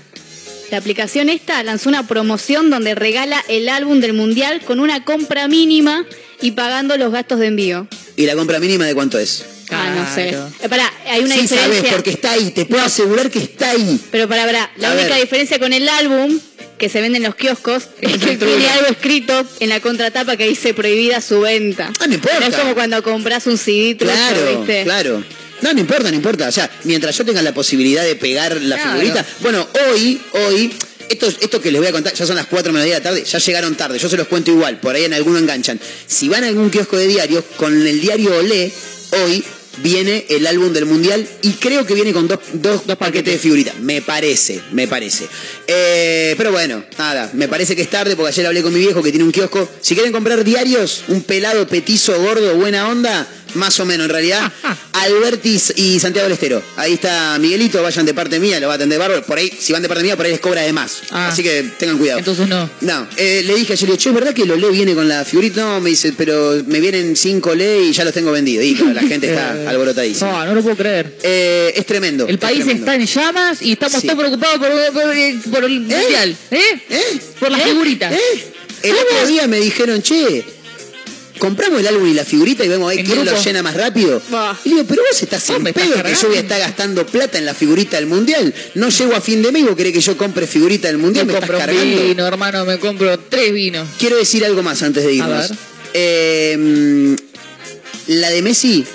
La 0.71 0.77
aplicación 0.77 1.29
esta 1.29 1.61
lanzó 1.63 1.89
una 1.89 2.07
promoción 2.07 2.69
donde 2.69 2.95
regala 2.95 3.43
el 3.47 3.69
álbum 3.69 3.99
del 3.99 4.13
mundial 4.13 4.61
con 4.61 4.79
una 4.79 5.03
compra 5.05 5.47
mínima 5.47 6.05
y 6.41 6.51
pagando 6.51 6.97
los 6.97 7.11
gastos 7.11 7.39
de 7.39 7.47
envío. 7.47 7.87
¿Y 8.15 8.25
la 8.25 8.35
compra 8.35 8.59
mínima 8.59 8.85
de 8.85 8.95
cuánto 8.95 9.19
es? 9.19 9.45
Ah, 9.69 9.93
no 9.95 10.15
sé. 10.15 10.29
Claro. 10.29 10.49
Eh, 10.61 10.69
pará, 10.69 10.91
hay 11.07 11.21
una 11.23 11.35
sí 11.35 11.41
diferencia. 11.41 11.77
sabes, 11.79 11.93
porque 11.93 12.09
está 12.11 12.31
ahí. 12.31 12.51
Te 12.51 12.65
puedo 12.65 12.83
asegurar 12.83 13.29
que 13.29 13.39
está 13.39 13.71
ahí. 13.71 13.99
Pero 14.11 14.27
para, 14.27 14.45
para, 14.45 14.69
la 14.77 14.89
A 14.91 14.93
única 14.93 15.09
ver. 15.15 15.21
diferencia 15.21 15.59
con 15.59 15.73
el 15.73 15.87
álbum 15.89 16.39
que 16.77 16.89
se 16.89 17.01
vende 17.01 17.17
en 17.17 17.23
los 17.23 17.35
kioscos 17.35 17.83
es 18.01 18.17
que 18.17 18.35
tiene 18.37 18.67
algo 18.69 18.87
escrito 18.87 19.45
en 19.59 19.69
la 19.69 19.79
contratapa 19.79 20.37
que 20.37 20.47
dice 20.47 20.73
prohibida 20.73 21.21
su 21.21 21.41
venta. 21.41 21.91
Ah, 21.99 22.07
no 22.07 22.15
importa. 22.15 22.39
No 22.39 22.45
es 22.47 22.55
como 22.55 22.73
cuando 22.73 23.01
compras 23.03 23.45
un 23.47 23.57
CD 23.57 23.95
trucho, 23.95 24.13
Claro, 24.13 24.57
¿viste? 24.59 24.83
claro. 24.83 25.23
No, 25.63 25.73
no 25.73 25.79
importa, 25.79 26.09
no 26.09 26.15
importa. 26.15 26.47
O 26.47 26.51
sea, 26.51 26.69
mientras 26.83 27.17
yo 27.17 27.25
tenga 27.25 27.41
la 27.41 27.53
posibilidad 27.53 28.03
de 28.03 28.15
pegar 28.15 28.59
la 28.61 28.75
Claro. 28.75 28.91
figurita. 28.99 29.25
Bueno, 29.39 29.67
hoy, 29.89 30.21
hoy, 30.33 30.71
esto, 31.09 31.27
esto 31.27 31.59
que 31.61 31.71
les 31.71 31.79
voy 31.81 31.87
a 31.87 31.91
contar, 31.91 32.13
ya 32.13 32.25
son 32.25 32.35
las 32.35 32.45
4 32.47 32.71
menos 32.71 32.85
10 32.85 32.95
de 32.97 32.99
la 32.99 33.03
tarde, 33.09 33.23
ya 33.23 33.39
llegaron 33.39 33.75
tarde, 33.75 33.97
yo 33.97 34.09
se 34.09 34.17
los 34.17 34.27
cuento 34.27 34.51
igual, 34.51 34.79
por 34.79 34.93
ahí 34.95 35.05
en 35.05 35.13
alguno 35.13 35.39
enganchan. 35.39 35.79
Si 36.05 36.29
van 36.29 36.43
a 36.43 36.47
algún 36.47 36.69
kiosco 36.69 36.97
de 36.97 37.07
diarios, 37.07 37.43
con 37.57 37.73
el 37.87 37.99
diario 38.01 38.35
Olé, 38.35 38.71
hoy 39.25 39.43
viene 39.77 40.25
el 40.29 40.45
álbum 40.45 40.71
del 40.71 40.85
mundial 40.85 41.27
y 41.41 41.53
creo 41.53 41.85
que 41.85 41.95
viene 41.95 42.13
con 42.13 42.27
dos, 42.27 42.39
dos, 42.53 42.85
dos 42.85 42.97
paquetes 42.97 43.33
de 43.33 43.39
figuritas. 43.39 43.79
Me 43.79 44.01
parece, 44.01 44.61
me 44.71 44.87
parece. 44.87 45.27
Eh, 45.67 46.35
pero 46.37 46.51
bueno, 46.51 46.83
nada, 46.97 47.29
me 47.33 47.47
parece 47.47 47.75
que 47.75 47.81
es 47.81 47.89
tarde 47.89 48.15
porque 48.15 48.29
ayer 48.29 48.45
hablé 48.45 48.61
con 48.61 48.73
mi 48.73 48.79
viejo 48.79 49.01
que 49.01 49.09
tiene 49.11 49.23
un 49.25 49.31
kiosco. 49.31 49.67
Si 49.81 49.95
quieren 49.95 50.11
comprar 50.13 50.43
diarios, 50.43 51.05
un 51.07 51.21
pelado, 51.23 51.67
petizo, 51.67 52.19
gordo, 52.21 52.55
buena 52.55 52.87
onda, 52.87 53.27
más 53.55 53.79
o 53.79 53.85
menos 53.85 54.05
en 54.05 54.11
realidad, 54.11 54.51
Albertis 54.93 55.73
y 55.75 55.99
Santiago 55.99 56.25
del 56.27 56.33
Estero. 56.33 56.61
Ahí 56.77 56.93
está 56.93 57.37
Miguelito, 57.39 57.81
vayan 57.83 58.05
de 58.05 58.13
parte 58.13 58.39
mía, 58.39 58.59
lo 58.59 58.67
va 58.67 58.73
a 58.73 58.75
atender 58.75 58.99
bárbaro. 58.99 59.23
Por 59.23 59.37
ahí, 59.37 59.51
si 59.59 59.73
van 59.73 59.81
de 59.81 59.87
parte 59.87 60.03
mía, 60.03 60.15
por 60.15 60.25
ahí 60.25 60.31
les 60.31 60.39
cobra 60.41 60.61
de 60.61 60.73
más. 60.73 61.01
Ah. 61.11 61.29
Así 61.29 61.43
que 61.43 61.63
tengan 61.77 61.97
cuidado. 61.97 62.19
Entonces 62.19 62.47
no. 62.47 62.69
No, 62.81 63.07
eh, 63.17 63.41
le 63.45 63.55
dije 63.55 63.73
ayer, 63.73 63.89
le 63.89 63.97
che, 63.97 64.09
¿es 64.09 64.15
verdad 64.15 64.33
que 64.33 64.45
lo 64.45 64.55
lee 64.55 64.69
viene 64.71 64.93
con 64.95 65.07
la 65.07 65.25
figurita? 65.25 65.61
No, 65.61 65.79
me 65.81 65.89
dice, 65.89 66.13
pero 66.17 66.61
me 66.67 66.79
vienen 66.79 67.15
cinco 67.15 67.53
le 67.55 67.81
y 67.83 67.91
ya 67.93 68.03
los 68.05 68.13
tengo 68.13 68.31
vendidos. 68.31 68.65
Y 68.65 68.75
claro, 68.75 68.93
la 68.93 69.01
gente 69.01 69.29
está 69.29 69.55
Eh, 69.55 69.67
alborotadísima. 69.67 70.31
No, 70.31 70.45
no 70.45 70.55
lo 70.55 70.61
puedo 70.61 70.75
creer. 70.77 71.17
Eh, 71.23 71.73
es 71.75 71.85
tremendo. 71.85 72.25
El 72.27 72.35
es 72.35 72.41
país 72.41 72.59
tremendo. 72.63 72.83
está 72.91 72.95
en 72.95 73.05
llamas 73.05 73.61
y 73.61 73.71
estamos 73.73 74.01
Sí. 74.01 74.07
todos 74.07 74.19
preocupados 74.19 74.57
por, 74.59 74.69
por- 74.93 75.51
por 75.51 75.63
el 75.65 75.79
mundial. 75.81 76.35
¿Eh? 76.51 76.59
¿Eh? 76.89 77.19
Por 77.39 77.51
las 77.51 77.61
¿Eh? 77.61 77.63
figuritas. 77.65 78.13
¿Eh? 78.13 78.19
El 78.83 78.95
otro 78.95 79.27
día 79.27 79.47
me 79.47 79.59
dijeron, 79.59 80.01
che, 80.01 80.43
compramos 81.39 81.79
el 81.79 81.87
álbum 81.87 82.07
y 82.07 82.13
la 82.13 82.23
figurita 82.25 82.63
y 82.63 82.69
vemos 82.69 82.89
ahí 82.91 82.99
En 82.99 83.05
quién 83.05 83.19
grupo. 83.19 83.35
lo 83.37 83.43
llena 83.43 83.63
más 83.63 83.75
rápido. 83.75 84.21
Bah. 84.29 84.57
Y 84.63 84.69
digo, 84.69 84.83
pero 84.87 85.01
vos 85.09 85.21
estás 85.21 85.49
en 85.49 85.67
estás 85.67 85.73
pedo 85.83 86.03
que 86.03 86.13
yo 86.15 86.27
voy 86.27 86.37
a 86.37 86.41
estar 86.41 86.59
gastando 86.59 87.05
plata 87.05 87.37
en 87.37 87.45
la 87.45 87.53
figurita 87.53 87.97
del 87.97 88.05
mundial. 88.07 88.53
No 88.75 88.89
llego 88.89 89.15
a 89.15 89.21
fin 89.21 89.41
de 89.41 89.51
mes 89.51 89.61
y 89.63 89.65
vos 89.65 89.75
querés 89.75 89.93
que 89.93 90.01
yo 90.01 90.15
compre 90.17 90.47
figurita 90.47 90.87
del 90.87 90.97
mundial, 90.97 91.25
Me 91.25 91.33
me 91.33 91.39
estás 91.39 91.49
compro 91.49 91.65
cargando. 91.65 92.01
vino, 92.07 92.25
hermano, 92.27 92.65
me 92.65 92.77
compro 92.79 93.17
tres 93.19 93.51
vinos. 93.53 93.87
Quiero 93.97 94.17
decir 94.17 94.45
algo 94.45 94.61
más 94.63 94.81
antes 94.83 95.03
de 95.03 95.13
irnos. 95.13 95.49
ver. 95.49 95.57
Eh, 95.93 96.55
mm, 96.57 97.15
la 98.07 98.29
de 98.29 98.41
Messi 98.41 98.85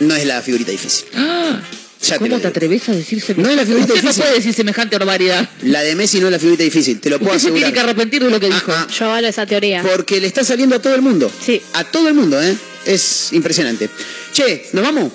no 0.00 0.14
es 0.14 0.26
la 0.26 0.42
figurita 0.42 0.70
difícil. 0.70 1.06
Ah, 1.14 1.60
Ya 2.02 2.14
te 2.14 2.18
¿Cómo 2.18 2.34
lo 2.36 2.40
te 2.40 2.48
atreves 2.48 2.88
a 2.88 2.92
decir 2.92 3.20
semejante? 3.20 3.42
No 3.42 3.50
es 3.50 3.56
la 3.56 3.64
figurita 3.64 3.92
Usted 3.94 4.02
no 4.02 4.08
difícil. 4.08 4.22
puede 4.24 4.34
decir 4.36 4.54
semejante 4.54 4.98
barbaridad. 4.98 5.48
La 5.62 5.82
de 5.82 5.94
Messi 5.94 6.18
no 6.20 6.26
es 6.26 6.32
la 6.32 6.38
figurita 6.38 6.64
difícil, 6.64 6.98
te 7.00 7.10
lo 7.10 7.18
puedo 7.18 7.30
Usted 7.32 7.40
se 7.40 7.46
asegurar. 7.48 7.62
tiene 7.70 7.74
que 7.74 7.80
arrepentir 7.80 8.24
de 8.24 8.30
lo 8.30 8.40
que 8.40 8.46
dijo. 8.46 8.72
Ah. 8.72 8.86
Yo 8.98 9.04
avalo 9.06 9.28
esa 9.28 9.46
teoría. 9.46 9.82
Porque 9.82 10.20
le 10.20 10.26
está 10.26 10.42
saliendo 10.44 10.76
a 10.76 10.82
todo 10.82 10.94
el 10.94 11.02
mundo. 11.02 11.30
Sí. 11.44 11.62
A 11.74 11.84
todo 11.84 12.08
el 12.08 12.14
mundo, 12.14 12.42
¿eh? 12.42 12.56
Es 12.86 13.32
impresionante. 13.32 13.88
Che, 14.32 14.66
¿nos 14.72 14.82
vamos? 14.84 15.12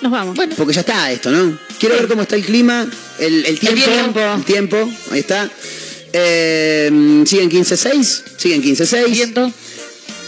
Nos 0.00 0.10
vamos. 0.10 0.34
Bueno. 0.34 0.54
Porque 0.56 0.72
ya 0.72 0.80
está 0.80 1.12
esto, 1.12 1.30
¿no? 1.30 1.58
Quiero 1.78 1.96
ver 1.96 2.08
cómo 2.08 2.22
está 2.22 2.36
el 2.36 2.42
clima, 2.44 2.90
el, 3.18 3.44
el 3.44 3.58
tiempo. 3.58 3.84
tiempo. 3.84 4.20
El 4.36 4.44
tiempo, 4.44 4.90
ahí 5.10 5.20
está. 5.20 5.50
Eh, 6.14 7.22
siguen 7.26 7.50
15.6, 7.50 8.22
siguen 8.38 8.62
15.6. 8.62 9.10
Viento. 9.10 9.52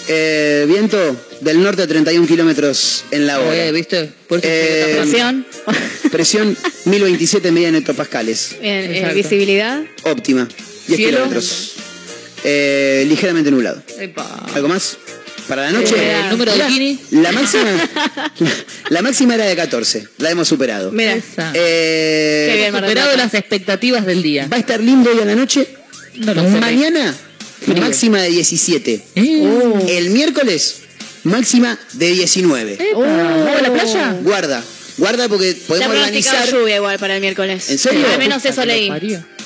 Eh, 0.09 0.67
viento 0.69 1.17
del 1.41 1.63
norte 1.63 1.83
a 1.83 1.87
31 1.87 2.27
kilómetros 2.27 3.05
en 3.13 3.27
la 3.27 3.41
hora. 3.41 3.67
Eh, 3.67 3.73
¿Viste? 3.73 4.11
Por 4.29 4.39
eso 4.41 4.49
Eh, 4.51 5.01
Presión. 6.13 6.55
Presión 6.55 6.73
1027 6.85 7.51
media 7.53 7.69
en 7.69 7.77
hectopascales. 7.77 8.57
Bien, 8.61 8.95
eh, 8.95 9.13
visibilidad. 9.15 9.83
Óptima. 10.05 10.47
10 10.87 10.97
Cielo. 10.97 11.11
kilómetros. 11.19 11.73
Eh, 12.45 13.05
ligeramente 13.09 13.51
nublado. 13.51 13.83
Epa. 13.99 14.47
¿Algo 14.55 14.69
más? 14.69 14.99
Para 15.49 15.63
la 15.71 15.73
noche. 15.73 15.95
Eh, 15.97 16.21
el 16.25 16.31
número 16.31 16.53
de 16.55 16.65
bikini. 16.67 17.01
La 17.13 17.33
máxima, 17.33 17.65
la, 18.39 18.51
la 18.91 19.03
máxima 19.03 19.35
era 19.37 19.45
de 19.47 19.57
14. 19.57 20.07
La 20.19 20.31
hemos 20.31 20.47
superado. 20.49 20.93
Mira. 20.93 21.17
Eh, 21.55 22.49
Qué 22.53 22.57
bien, 22.59 22.75
Superado 22.75 23.17
las 23.17 23.35
expectativas 23.35 24.05
del 24.07 24.23
día. 24.23 24.47
Va 24.53 24.57
a 24.57 24.61
estar 24.61 24.81
lindo 24.81 25.11
hoy 25.11 25.21
a 25.21 25.25
la 25.25 25.35
noche. 25.35 25.67
No 26.17 26.35
lo 26.35 26.43
sé. 26.43 26.49
Mañana, 26.61 27.15
máxima 27.79 28.21
de 28.23 28.29
17. 28.31 29.03
Eh. 29.15 29.85
El 29.89 30.11
miércoles, 30.11 30.83
máxima 31.25 31.79
de 31.95 32.13
19. 32.13 32.73
Epa. 32.75 32.99
¿Vamos 33.01 33.57
a 33.57 33.63
la 33.63 33.73
playa? 33.73 34.17
Guarda, 34.23 34.63
guarda 34.99 35.29
porque 35.29 35.51
Está 35.51 35.67
podemos 35.69 35.89
pronosticado 35.93 36.37
organizar. 36.37 36.61
lluvia 36.61 36.77
igual 36.77 36.99
para 36.99 37.15
el 37.17 37.21
miércoles. 37.21 37.71
¿En 37.71 37.79
serio? 37.79 38.07
Al 38.13 38.19
menos 38.19 38.45
eso 38.45 38.65
leí. 38.65 38.91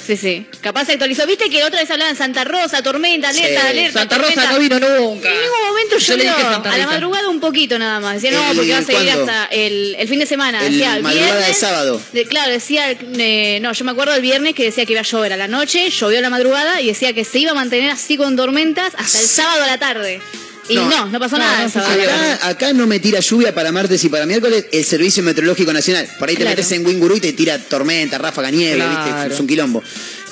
Sí, 0.06 0.16
sí. 0.16 0.46
Capaz 0.60 0.84
se 0.84 0.92
actualizó. 0.92 1.26
¿Viste 1.26 1.50
que 1.50 1.64
otra 1.64 1.80
vez 1.80 1.90
hablaban 1.90 2.14
Santa 2.14 2.44
Rosa, 2.44 2.80
tormenta, 2.80 3.28
alerta, 3.30 3.60
Sí. 3.62 3.66
alerta? 3.66 3.98
Santa 3.98 4.18
Rosa 4.18 4.34
tormenta? 4.34 4.52
no 4.52 4.58
vino 4.60 4.78
nunca. 4.78 5.28
En 5.28 5.40
ningún 5.40 5.66
momento 5.68 5.98
Yo 5.98 6.16
le 6.16 6.24
llovió. 6.24 6.36
dije 6.38 6.48
Santa 6.52 6.72
A 6.72 6.78
la 6.78 6.86
madrugada 6.86 7.28
un 7.28 7.40
poquito 7.40 7.76
nada 7.76 7.98
más. 7.98 8.22
Decía, 8.22 8.30
no, 8.38 8.54
porque 8.54 8.70
va 8.70 8.78
a 8.78 8.82
seguir 8.82 9.02
¿cuándo? 9.14 9.32
hasta 9.32 9.46
el, 9.46 9.96
el 9.98 10.08
fin 10.08 10.20
de 10.20 10.26
semana. 10.26 10.64
El 10.64 10.72
decía, 10.74 10.90
madrugada 11.00 11.32
viernes, 11.32 11.46
de 11.48 11.54
sábado. 11.54 12.00
de- 12.12 12.24
claro, 12.24 12.52
decía, 12.52 12.92
eh, 12.92 13.58
no, 13.62 13.72
yo 13.72 13.84
me 13.84 13.90
acuerdo 13.90 14.14
el 14.14 14.22
viernes 14.22 14.54
que 14.54 14.62
decía 14.62 14.86
que 14.86 14.92
iba 14.92 15.00
a 15.00 15.04
llover 15.04 15.32
a 15.32 15.36
la 15.36 15.48
noche, 15.48 15.90
llovió 15.90 16.18
a 16.18 16.22
la 16.22 16.30
madrugada 16.30 16.80
y 16.80 16.86
decía 16.86 17.12
que 17.12 17.24
se 17.24 17.40
iba 17.40 17.50
a 17.50 17.54
mantener 17.54 17.90
así 17.90 18.16
con 18.16 18.36
tormentas 18.36 18.92
hasta 18.96 19.18
el 19.18 19.26
sábado 19.26 19.64
a 19.64 19.66
la 19.66 19.78
tarde. 19.78 20.20
Y 20.68 20.74
No. 20.74 20.88
no, 20.88 21.06
no, 21.06 21.18
pasó 21.20 21.36
No, 21.38 21.44
nada 21.44 21.68
no. 21.72 21.80
Acá, 21.80 22.48
acá 22.48 22.72
no 22.72 22.86
me 22.86 22.98
tira 22.98 23.20
lluvia 23.20 23.54
para 23.54 23.70
martes 23.72 24.02
y 24.04 24.08
para 24.08 24.26
miércoles 24.26 24.66
el 24.72 24.84
Servicio 24.84 25.22
Meteorológico 25.22 25.72
Nacional. 25.72 26.08
Por 26.18 26.28
ahí 26.28 26.34
te 26.34 26.42
Claro. 26.42 26.56
metes 26.56 26.72
en 26.72 26.84
Winguru 26.84 27.16
y 27.16 27.20
te 27.20 27.32
tira 27.32 27.58
tormenta, 27.58 28.18
ráfaga, 28.18 28.50
nieve, 28.50 28.76
Claro. 28.76 29.14
¿viste? 29.14 29.34
Es 29.34 29.40
un 29.40 29.46
quilombo. 29.46 29.82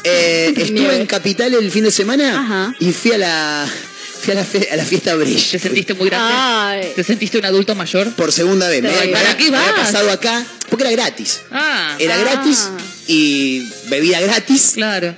Eh, 0.03 0.49
estuve 0.57 0.71
Nieve. 0.81 0.97
en 1.01 1.07
Capital 1.07 1.55
el 1.55 1.71
fin 1.71 1.85
de 1.85 1.91
semana 1.91 2.41
Ajá. 2.41 2.75
y 2.81 2.93
fui 2.93 3.13
a 3.13 3.19
la, 3.19 3.67
fui 4.23 4.33
a 4.33 4.35
la, 4.35 4.45
fe- 4.45 4.69
a 4.73 4.77
la 4.77 4.85
fiesta 4.85 5.13
¿Te 5.13 5.17
Bridge. 5.19 5.59
sentiste 5.61 5.95
muy 5.95 6.09
grande? 6.09 6.35
Ay. 6.37 6.93
¿Te 6.97 7.05
sentiste 7.05 7.39
un 7.39 7.45
adulto 7.45 7.75
mayor? 7.75 8.11
Por 8.15 8.33
segunda 8.33 8.69
vez. 8.69 8.83
Me 8.83 8.91
¿para 8.91 9.31
me 9.31 9.37
qué 9.37 9.51
me 9.51 9.57
había 9.59 9.75
pasado 9.77 10.11
acá 10.11 10.45
porque 10.69 10.83
era 10.85 10.91
gratis. 10.93 11.41
Ah, 11.53 11.95
Era 11.99 12.17
Ah. 12.17 12.19
gratis 12.19 12.69
y 13.07 13.69
bebida 13.89 14.21
gratis 14.21 14.73
claro. 14.75 15.15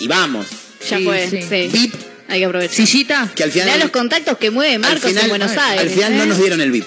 y 0.00 0.06
vamos. 0.06 0.46
Ya 0.88 0.98
Sí, 0.98 1.04
fue, 1.04 1.30
sí. 1.30 1.38
sí. 1.48 1.68
VIP, 1.72 1.94
Hay 2.34 2.40
que 2.40 2.46
aprovechar. 2.46 2.74
¿Sillita? 2.86 3.30
que 3.34 3.42
al 3.44 3.50
final, 3.52 3.68
Mirá 3.68 3.78
los 3.78 3.90
contactos 3.90 4.36
que 4.38 4.50
mueve 4.50 4.78
Marcos 4.78 5.08
final, 5.08 5.24
en 5.24 5.28
Buenos 5.30 5.56
Aires. 5.56 5.80
al 5.80 5.90
final 5.90 6.12
¿eh? 6.12 6.16
no 6.16 6.26
nos 6.26 6.38
dieron 6.38 6.60
el 6.60 6.70
VIP. 6.70 6.86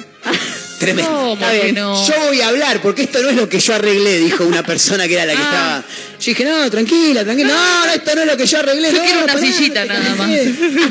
Tremendo. 0.80 1.10
¿Cómo 1.12 1.34
Está 1.34 1.52
que 1.52 1.62
bien. 1.64 1.76
no? 1.76 2.08
Yo 2.08 2.14
voy 2.28 2.42
a 2.42 2.50
hablar 2.50 2.82
porque 2.82 3.02
esto 3.04 3.20
no 3.24 3.30
es 3.30 3.36
lo 3.36 3.50
que 3.50 3.60
yo 3.60 3.74
arreglé, 3.74 4.20
dijo 4.20 4.46
una 4.46 4.62
persona 4.62 5.08
que 5.08 5.14
era 5.16 5.26
la 5.26 5.34
que 5.34 5.40
Ah. 5.42 5.44
estaba. 5.84 5.84
Yo 6.20 6.26
dije, 6.32 6.46
no, 6.46 6.70
tranquila, 6.70 7.24
tranquila. 7.24 7.50
No, 7.50 7.86
no, 7.86 7.92
esto 7.94 8.16
no 8.16 8.22
es 8.22 8.28
lo 8.28 8.38
que 8.38 8.46
yo 8.46 8.60
arreglé. 8.60 8.92
Yo 8.92 8.98
no, 8.98 9.04
quiero 9.04 9.24
una 9.24 9.34
pará, 9.34 9.46
sillita 9.48 9.86
nada 9.86 10.16
más. 10.16 10.30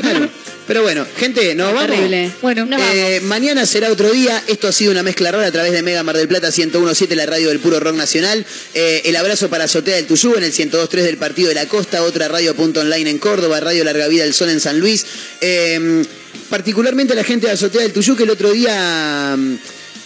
Claro. 0.01 0.29
Pero 0.67 0.83
bueno, 0.83 1.07
gente, 1.17 1.55
nos 1.55 1.73
vamos. 1.73 1.87
Terrible. 1.91 2.31
Bueno, 2.43 2.67
Nos 2.67 2.81
Eh, 2.83 3.21
mañana 3.23 3.65
será 3.67 3.91
otro 3.91 4.11
día. 4.11 4.43
Esto 4.49 4.67
ha 4.67 4.73
sido 4.73 4.91
una 4.91 5.03
mezcla 5.05 5.31
rara 5.31 5.47
a 5.47 5.53
través 5.53 5.71
de 5.73 5.83
Mega 5.83 6.03
Mar 6.03 6.17
del 6.17 6.27
Plata 6.27 6.49
1017, 6.51 7.15
la 7.15 7.25
radio 7.27 7.49
del 7.51 7.61
puro 7.61 7.79
rock 7.79 7.95
nacional. 7.95 8.45
Eh, 8.75 9.03
el 9.05 9.15
abrazo 9.17 9.49
para 9.49 9.65
Azotea 9.65 9.95
del 9.97 10.07
Tuyú 10.07 10.35
en 10.37 10.43
el 10.43 10.51
1023 10.53 11.05
del 11.05 11.19
Partido 11.19 11.49
de 11.51 11.55
la 11.55 11.67
Costa, 11.67 12.03
otra 12.03 12.27
radio 12.29 12.55
punto 12.57 12.81
online 12.81 13.09
en 13.11 13.19
Córdoba, 13.19 13.61
Radio 13.61 13.85
Larga 13.85 14.09
Vida 14.09 14.25
del 14.25 14.35
Sol 14.35 14.51
en 14.51 14.59
San 14.61 14.81
Luis. 14.81 15.07
Eh, 15.41 16.05
particularmente 16.51 17.13
a 17.13 17.17
la 17.17 17.25
gente 17.25 17.47
de 17.47 17.53
Azotea 17.53 17.83
del 17.83 17.93
Tuyú 17.93 18.17
que 18.17 18.25
el 18.25 18.31
otro 18.31 18.51
día 18.51 19.35
mm, 19.37 19.55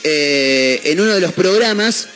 eh, 0.04 0.80
en 0.84 1.00
uno 1.00 1.14
de 1.14 1.20
los 1.20 1.32
programas 1.32 2.06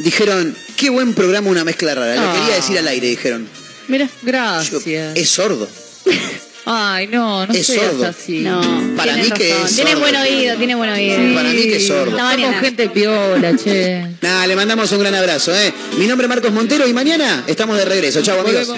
dijeron, 0.00 0.54
qué 0.76 0.90
buen 0.90 1.14
programa 1.14 1.48
una 1.50 1.64
mezcla 1.64 1.94
rara. 1.94 2.14
Lo 2.14 2.28
Ah. 2.30 2.34
quería 2.38 2.56
decir 2.56 2.78
al 2.78 2.88
aire, 2.88 3.08
dijeron. 3.08 3.48
Mira. 3.88 4.04
Yo, 4.06 4.10
Gracias. 4.22 5.16
es 5.16 5.30
sordo. 5.30 5.66
Ay, 6.66 7.06
no, 7.08 7.46
no 7.46 7.52
Es 7.54 7.66
seas 7.66 7.92
sordo. 7.92 8.06
así. 8.06 8.40
No. 8.40 8.60
Para 8.96 9.16
mí 9.16 9.30
que 9.30 9.50
es 9.50 9.74
Tiene 9.74 9.92
sordo. 9.92 10.02
buen 10.02 10.16
oído, 10.16 10.56
tiene 10.56 10.74
buen 10.74 10.90
oído. 10.90 11.16
Para 11.34 11.48
mí 11.48 11.62
que 11.62 11.76
es 11.76 11.86
sordo. 11.86 12.16
Gente 12.60 12.88
piola, 12.90 13.56
che. 13.56 14.06
Nada, 14.20 14.46
le 14.46 14.56
mandamos 14.56 14.90
un 14.92 14.98
gran 15.00 15.14
abrazo. 15.14 15.54
¿eh? 15.54 15.72
Mi 15.98 16.06
nombre 16.06 16.26
es 16.26 16.28
Marcos 16.28 16.52
Montero 16.52 16.86
y 16.86 16.92
mañana 16.92 17.44
estamos 17.46 17.76
de 17.78 17.84
regreso. 17.84 18.22
Chau, 18.22 18.40
amigos. 18.40 18.68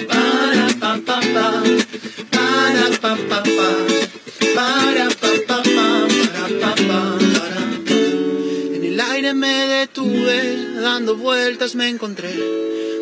En 8.75 8.83
el 8.83 8.99
aire 8.99 9.33
me 9.33 9.67
detuve, 9.67 10.57
dando 10.81 11.15
vueltas 11.15 11.75
me 11.75 11.87
encontré. 11.89 12.33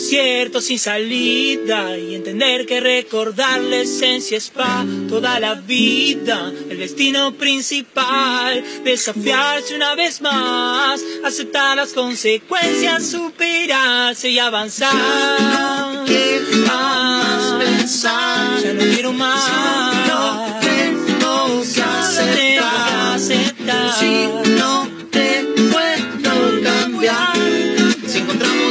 desierto 0.00 0.62
sin 0.62 0.78
salida 0.78 1.98
y 1.98 2.14
entender 2.14 2.64
que 2.64 2.80
recordar 2.80 3.60
la 3.60 3.80
esencia 3.80 4.38
es 4.38 4.48
pa 4.48 4.82
toda 5.10 5.38
la 5.38 5.56
vida 5.56 6.50
el 6.70 6.78
destino 6.78 7.34
principal 7.34 8.64
desafiarse 8.82 9.74
una 9.74 9.94
vez 9.94 10.22
más 10.22 11.02
aceptar 11.22 11.76
las 11.76 11.92
consecuencias 11.92 13.10
superarse 13.10 14.30
y 14.30 14.38
avanzar 14.38 14.94
No 14.94 16.04
quiero 16.06 16.56
más 16.66 17.54
pensar, 17.58 18.58
ya 18.62 18.72
no 18.72 18.94
quiero 18.94 19.12
más 19.12 19.50
no 20.08 20.60
tengo 20.62 21.62
que 21.74 21.82
aceptar. 21.82 23.16
aceptar. 23.16 23.92
Si 23.98 24.50
no 24.52 24.89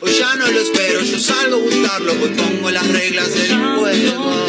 Hoy 0.00 0.12
ya 0.18 0.34
no 0.36 0.46
lo 0.50 0.60
espero, 0.60 1.02
yo 1.02 1.18
salgo 1.18 1.56
a 1.56 1.58
buscarlo, 1.58 2.12
hoy 2.12 2.30
pongo 2.30 2.70
las 2.70 2.86
reglas 2.88 3.32
del 3.34 3.56
juego. 3.76 4.46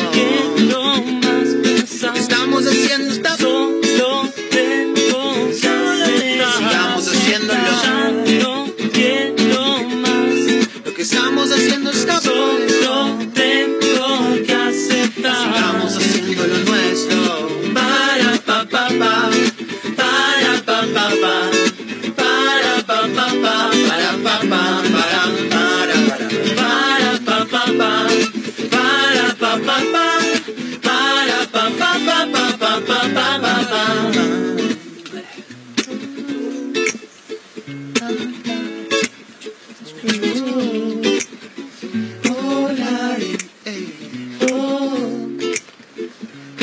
Lo 0.69 2.13
que 2.13 2.19
estamos 2.19 2.65
haciendo 2.65 3.13
está 3.13 3.37
solo 3.37 4.29
tengo 4.51 5.49
Sigamos 5.53 7.07
haciéndolo. 7.07 8.75
Lo 10.85 10.93
que 10.93 11.01
estamos 11.01 11.51
haciendo 11.51 11.91
está 11.91 12.21
solo 12.21 13.17
tengo 13.33 14.45
que 14.45 14.53
aceptar. 14.53 15.55
Sigamos 15.55 15.97
haciendo 15.97 16.47
lo 16.47 16.57
nuestro. 16.59 17.49
Para 17.73 18.39
pa 18.45 18.65
pa 18.69 18.87
pa. 18.99 19.44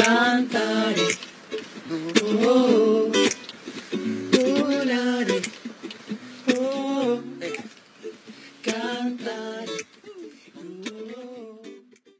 Cantaré. 0.02 1.16
Oh. 1.88 1.94
oh, 2.22 2.48
oh. 2.48 2.81